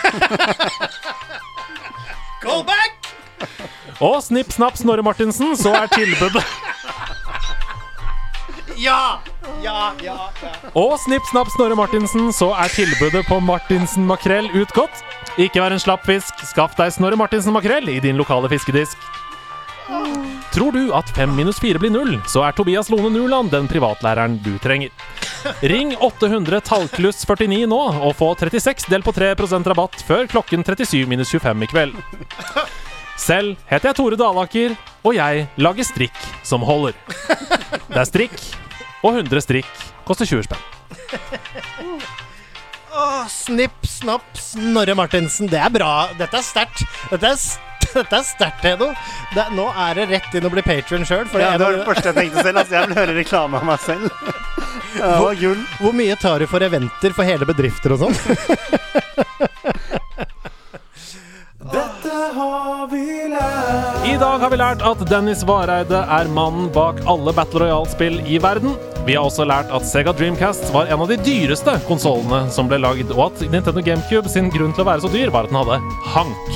Go 2.42 2.62
back! 2.62 2.94
Og 4.02 4.18
snipp, 4.24 4.50
snapp, 4.52 4.78
Snorre 4.78 5.04
Martinsen, 5.06 5.54
så 5.58 5.74
er 5.78 5.90
tilbudet 5.94 6.42
Ja! 8.80 9.20
Ja, 9.62 9.92
ja, 10.02 10.30
ja. 10.42 10.52
Og 10.76 10.96
snipp, 11.04 11.22
snapp, 11.30 11.48
Snorre 11.54 11.76
Martinsen, 11.78 12.32
så 12.34 12.50
er 12.58 12.72
tilbudet 12.74 13.22
på 13.28 13.38
Martinsen 13.44 14.06
makrell 14.08 14.48
utgått. 14.56 15.04
Ikke 15.40 15.62
vær 15.62 15.74
en 15.74 15.82
slapp 15.82 16.04
fisk, 16.08 16.42
skaff 16.48 16.74
deg 16.78 16.92
Snorre 16.92 17.18
Martinsen 17.20 17.54
makrell 17.54 17.88
i 17.92 18.00
din 18.02 18.18
lokale 18.18 18.50
fiskedisk. 18.52 18.98
Tror 20.54 20.72
du 20.74 20.92
at 20.96 21.10
fem 21.16 21.32
minus 21.36 21.58
fire 21.60 21.80
blir 21.82 21.92
null, 21.92 22.14
så 22.30 22.44
er 22.46 22.54
Tobias 22.56 22.90
Lone 22.92 23.10
Nuland 23.12 23.50
den 23.52 23.66
privatlæreren 23.70 24.38
du 24.44 24.54
trenger. 24.62 24.92
Ring 25.60 25.92
800 25.98 26.62
tallkluss 26.64 27.24
49 27.26 27.66
nå 27.68 27.80
og 28.00 28.14
få 28.16 28.30
36 28.40 28.88
del 28.92 29.04
på 29.04 29.12
3% 29.16 29.68
rabatt 29.70 30.00
før 30.08 30.30
klokken 30.30 30.64
37 30.64 31.04
minus 31.10 31.34
25 31.34 31.66
i 31.66 31.70
kveld. 31.74 32.00
Selv 33.20 33.56
heter 33.70 33.90
jeg 33.90 33.98
Tore 33.98 34.18
Dalaker, 34.18 34.74
og 35.06 35.14
jeg 35.16 35.46
lager 35.60 35.86
strikk 35.86 36.22
som 36.46 36.64
holder. 36.66 36.96
Det 37.88 38.00
er 38.00 38.08
strikk, 38.08 38.38
og 39.04 39.20
100 39.20 39.44
strikk 39.44 39.84
koster 40.08 40.28
20 40.28 40.48
spenn. 40.48 40.64
Åh, 42.94 43.24
snipp, 43.30 43.86
snapp, 43.86 44.26
Snorre 44.38 44.94
Martinsen. 44.98 45.48
Det 45.50 45.58
er 45.58 45.72
bra. 45.74 46.10
Dette 46.18 46.38
er 46.38 46.46
sterkt. 46.46 46.84
Dette 47.10 47.32
er 47.34 47.38
sterkt 47.40 47.70
dette 47.94 48.16
er 48.18 48.24
sterkt, 48.26 48.64
Hedo. 48.64 48.90
Det, 49.34 49.44
nå 49.54 49.68
er 49.86 49.98
det 49.98 50.06
rett 50.10 50.36
inn 50.38 50.46
å 50.48 50.52
bli 50.52 50.64
patron 50.66 51.06
sjøl. 51.06 51.26
Ja, 51.38 51.54
det 51.58 51.66
var 51.66 51.76
det 51.78 51.86
første 51.86 52.10
jeg 52.10 52.18
tenkte 52.18 52.42
selv. 52.42 52.60
Altså, 52.60 52.74
jeg 52.76 52.88
vil 52.88 52.98
høre 52.98 53.16
reklame 53.20 53.60
av 53.60 53.68
meg 53.72 53.84
selv. 53.84 54.10
Ja, 54.94 55.16
hvor. 55.18 55.34
Hvor 55.80 55.90
mye 55.98 56.14
tar 56.22 56.38
du 56.38 56.46
for 56.46 56.62
eventer 56.62 57.10
for 57.16 57.26
hele 57.26 57.42
bedrifter 57.48 57.96
og 57.96 58.04
sånn? 58.04 58.14
I 64.04 64.16
dag 64.20 64.38
har 64.40 64.50
vi 64.52 64.56
lært 64.60 64.82
at 64.86 65.02
Dennis 65.10 65.42
Vareide 65.48 66.00
er 66.16 66.30
mannen 66.32 66.70
bak 66.72 67.00
alle 67.10 67.32
Battle 67.36 67.60
Royale-spill 67.64 68.20
i 68.30 68.38
verden. 68.42 68.76
Vi 69.04 69.16
har 69.18 69.26
også 69.28 69.44
lært 69.48 69.72
at 69.74 69.84
Sega 69.88 70.14
Dreamcast 70.16 70.70
var 70.72 70.88
en 70.88 71.02
av 71.04 71.10
de 71.10 71.18
dyreste 71.20 71.74
konsollene 71.88 72.46
som 72.54 72.70
ble 72.70 72.78
lagd, 72.80 73.12
og 73.12 73.26
at 73.26 73.44
Nintendo 73.52 73.82
GameCube 73.84 74.30
sin 74.32 74.48
grunn 74.54 74.72
til 74.72 74.84
å 74.86 74.88
være 74.88 75.04
så 75.04 75.10
dyr 75.12 75.32
var 75.34 75.44
at 75.44 75.52
den 75.52 75.60
hadde 75.60 75.80
hank. 76.14 76.54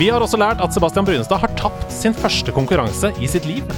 Vi 0.00 0.08
har 0.10 0.22
også 0.24 0.40
lært 0.40 0.62
at 0.64 0.74
Sebastian 0.74 1.06
Brynestad 1.06 1.42
har 1.44 1.54
tapt 1.60 1.90
sin 1.94 2.16
første 2.16 2.54
konkurranse 2.56 3.12
i 3.20 3.28
sitt 3.30 3.46
liv. 3.46 3.70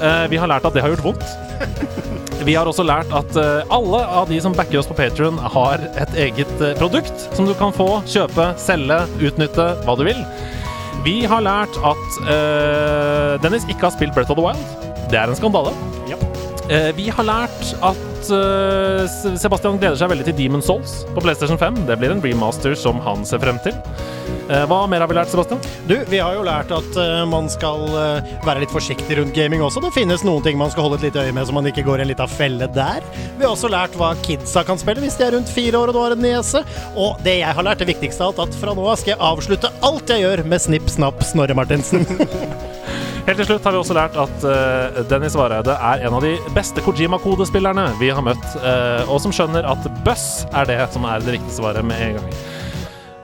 Eh, 0.00 0.26
Vi 0.32 0.36
har 0.40 0.50
lært 0.50 0.66
at 0.68 0.74
det 0.76 0.82
har 0.84 0.92
gjort 0.96 1.06
vondt. 1.12 2.29
Vi 2.46 2.54
har 2.56 2.68
også 2.68 2.84
lært 2.86 3.10
at 3.12 3.36
eh, 3.36 3.72
alle 3.74 4.00
av 4.00 4.30
de 4.30 4.38
som 4.40 4.54
backer 4.56 4.80
oss 4.80 4.88
på 4.88 4.96
Patreon 4.96 5.36
har 5.54 5.82
et 6.00 6.14
eget 6.28 6.62
eh, 6.64 6.72
produkt 6.78 7.26
som 7.36 7.48
du 7.48 7.52
kan 7.58 7.74
få, 7.76 8.00
kjøpe, 8.08 8.52
selge, 8.60 9.02
utnytte, 9.20 9.66
hva 9.84 9.96
du 9.98 10.06
vil. 10.08 10.22
Vi 11.04 11.20
har 11.28 11.40
lært 11.40 11.76
at 11.80 12.18
uh, 12.26 13.38
Dennis 13.40 13.64
ikke 13.72 13.86
har 13.86 13.94
spilt 13.94 14.12
Breath 14.12 14.32
of 14.32 14.36
the 14.36 14.44
Wild. 14.44 14.60
Det 15.08 15.16
er 15.16 15.32
en 15.32 15.38
skandale. 15.38 15.72
Eh, 16.70 16.90
vi 16.94 17.08
har 17.10 17.26
lært 17.26 17.72
at 17.82 18.02
eh, 18.28 19.04
uh, 19.06 19.36
Sebastian 19.40 19.78
gleder 19.80 19.96
seg 19.96 20.10
veldig 20.12 20.26
til 20.28 20.36
Demon 20.36 20.62
Souls 20.64 21.00
på 21.14 21.22
PlayStation 21.24 21.58
5. 21.60 21.84
Det 21.88 21.96
blir 22.00 22.12
en 22.12 22.20
remaster 22.24 22.76
som 22.78 23.00
han 23.04 23.24
ser 23.28 23.40
frem 23.42 23.56
til. 23.64 23.76
Uh, 24.50 24.66
hva 24.68 24.82
mer 24.90 25.00
har 25.00 25.08
vi 25.08 25.16
lært, 25.16 25.32
Sebastian? 25.32 25.62
Du, 25.88 25.96
vi 26.10 26.20
har 26.20 26.36
jo 26.36 26.44
lært 26.46 26.72
at 26.74 26.98
uh, 27.00 27.22
man 27.30 27.48
skal 27.52 27.86
være 28.44 28.64
litt 28.64 28.74
forsiktig 28.74 29.16
rundt 29.18 29.34
gaming 29.36 29.64
også. 29.64 29.82
Det 29.84 29.92
finnes 29.96 30.24
noen 30.26 30.44
ting 30.44 30.58
man 30.60 30.72
skal 30.74 30.86
holde 30.86 31.00
et 31.00 31.08
lite 31.08 31.24
øye 31.24 31.34
med, 31.36 31.48
så 31.48 31.56
man 31.56 31.70
ikke 31.70 31.86
går 31.86 32.02
i 32.02 32.06
en 32.06 32.12
lita 32.12 32.28
felle 32.30 32.68
der. 32.74 33.06
Vi 33.38 33.46
har 33.46 33.54
også 33.54 33.70
lært 33.72 33.96
hva 33.98 34.12
kidsa 34.26 34.66
kan 34.68 34.80
spille 34.80 35.04
hvis 35.04 35.16
de 35.20 35.28
er 35.28 35.36
rundt 35.38 35.54
fire 35.54 35.80
år 35.80 35.92
og 35.92 35.96
du 35.96 36.02
har 36.02 36.16
en 36.16 36.24
niese. 36.26 36.64
Og 36.98 37.22
det 37.24 37.38
jeg 37.40 37.56
har 37.56 37.66
lært, 37.66 37.80
det 37.80 37.88
viktigste 37.94 38.26
av 38.26 38.34
alt, 38.34 38.50
at 38.50 38.60
fra 38.60 38.76
nå 38.76 38.84
av 38.84 39.00
skal 39.00 39.14
jeg 39.14 39.24
avslutte 39.30 39.72
alt 39.86 40.12
jeg 40.12 40.26
gjør 40.26 40.44
med 40.50 40.68
snipp, 40.68 40.92
snapp, 40.92 41.24
Snorre 41.30 41.56
Martinsen. 41.56 42.04
Helt 43.30 43.38
til 43.44 43.46
slutt 43.46 43.66
har 43.68 43.74
vi 43.76 43.78
også 43.78 43.94
lært 43.94 44.16
at 44.18 44.42
uh, 44.42 44.96
Dennis 45.06 45.36
Vareide 45.38 45.70
er 45.70 46.00
en 46.02 46.16
av 46.16 46.24
de 46.24 46.32
beste 46.50 46.82
Kojima-kodespillerne 46.82 47.84
vi 48.00 48.08
har 48.10 48.24
møtt, 48.26 48.42
uh, 48.58 49.06
og 49.06 49.20
som 49.22 49.30
skjønner 49.30 49.68
at 49.70 49.86
buss 50.02 50.48
er 50.50 50.66
det 50.66 50.80
som 50.90 51.06
er 51.06 51.22
det 51.22 51.36
riktige 51.36 51.54
svaret 51.60 51.86
med 51.86 52.02
en 52.08 52.18
gang. 52.18 52.34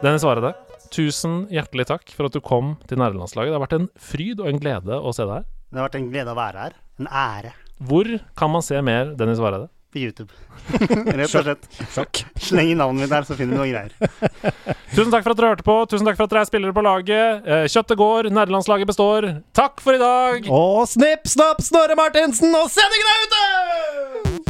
Dennis 0.04 0.22
Vareide, 0.22 0.52
tusen 0.94 1.40
hjertelig 1.50 1.88
takk 1.90 2.14
for 2.14 2.30
at 2.30 2.38
du 2.38 2.38
kom 2.38 2.76
til 2.86 3.02
nerdelandslaget. 3.02 3.50
Det 3.50 3.58
har 3.58 3.64
vært 3.64 3.76
en 3.80 3.90
fryd 4.12 4.44
og 4.44 4.52
en 4.52 4.62
glede 4.62 4.94
å 4.94 5.10
se 5.10 5.26
deg 5.26 5.40
her. 5.40 5.48
Det 5.74 5.82
har 5.82 5.88
vært 5.88 5.98
en 5.98 6.08
glede 6.14 6.36
å 6.36 6.38
være 6.38 6.68
her. 6.68 6.78
En 7.02 7.10
ære. 7.10 7.56
Hvor 7.90 8.12
kan 8.38 8.54
man 8.54 8.62
se 8.62 8.86
mer 8.86 9.10
Dennis 9.18 9.42
Vareide? 9.42 9.72
På 9.96 10.00
YouTube. 10.00 10.32
Rett 11.16 11.34
og 11.38 11.46
slett. 11.46 12.18
Sleng 12.42 12.68
i 12.68 12.74
navnet 12.76 13.06
mitt 13.06 13.12
der, 13.14 13.24
så 13.24 13.32
finner 13.38 13.56
du 13.56 13.62
noen 13.62 13.72
greier. 13.72 13.94
Tusen 14.96 15.08
takk 15.14 15.24
for 15.24 15.32
at 15.32 15.38
dere 15.40 15.52
hørte 15.54 15.64
på. 15.64 15.76
Tusen 15.88 16.04
takk 16.04 16.18
for 16.18 16.26
at 16.28 16.34
dere 16.34 16.42
er 16.44 16.50
spillere 16.50 16.76
på 16.76 16.84
laget. 16.84 17.48
Eh, 17.48 17.64
Kjøttet 17.72 17.96
går, 17.96 18.28
nerdelandslaget 18.28 18.90
består. 18.92 19.30
Takk 19.56 19.80
for 19.80 19.96
i 19.96 20.02
dag! 20.02 20.50
og 20.52 20.84
snipp, 20.90 21.24
snapp, 21.32 21.64
Snorre 21.64 21.96
Martinsen, 21.96 22.52
og 22.60 22.68
sendingen 22.74 23.08
er 23.14 23.24
ute! 23.24 24.46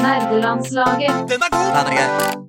Nerdelandslaget. 0.00 1.28
Den 1.28 1.42
er 1.42 1.92
gøy. 1.92 2.46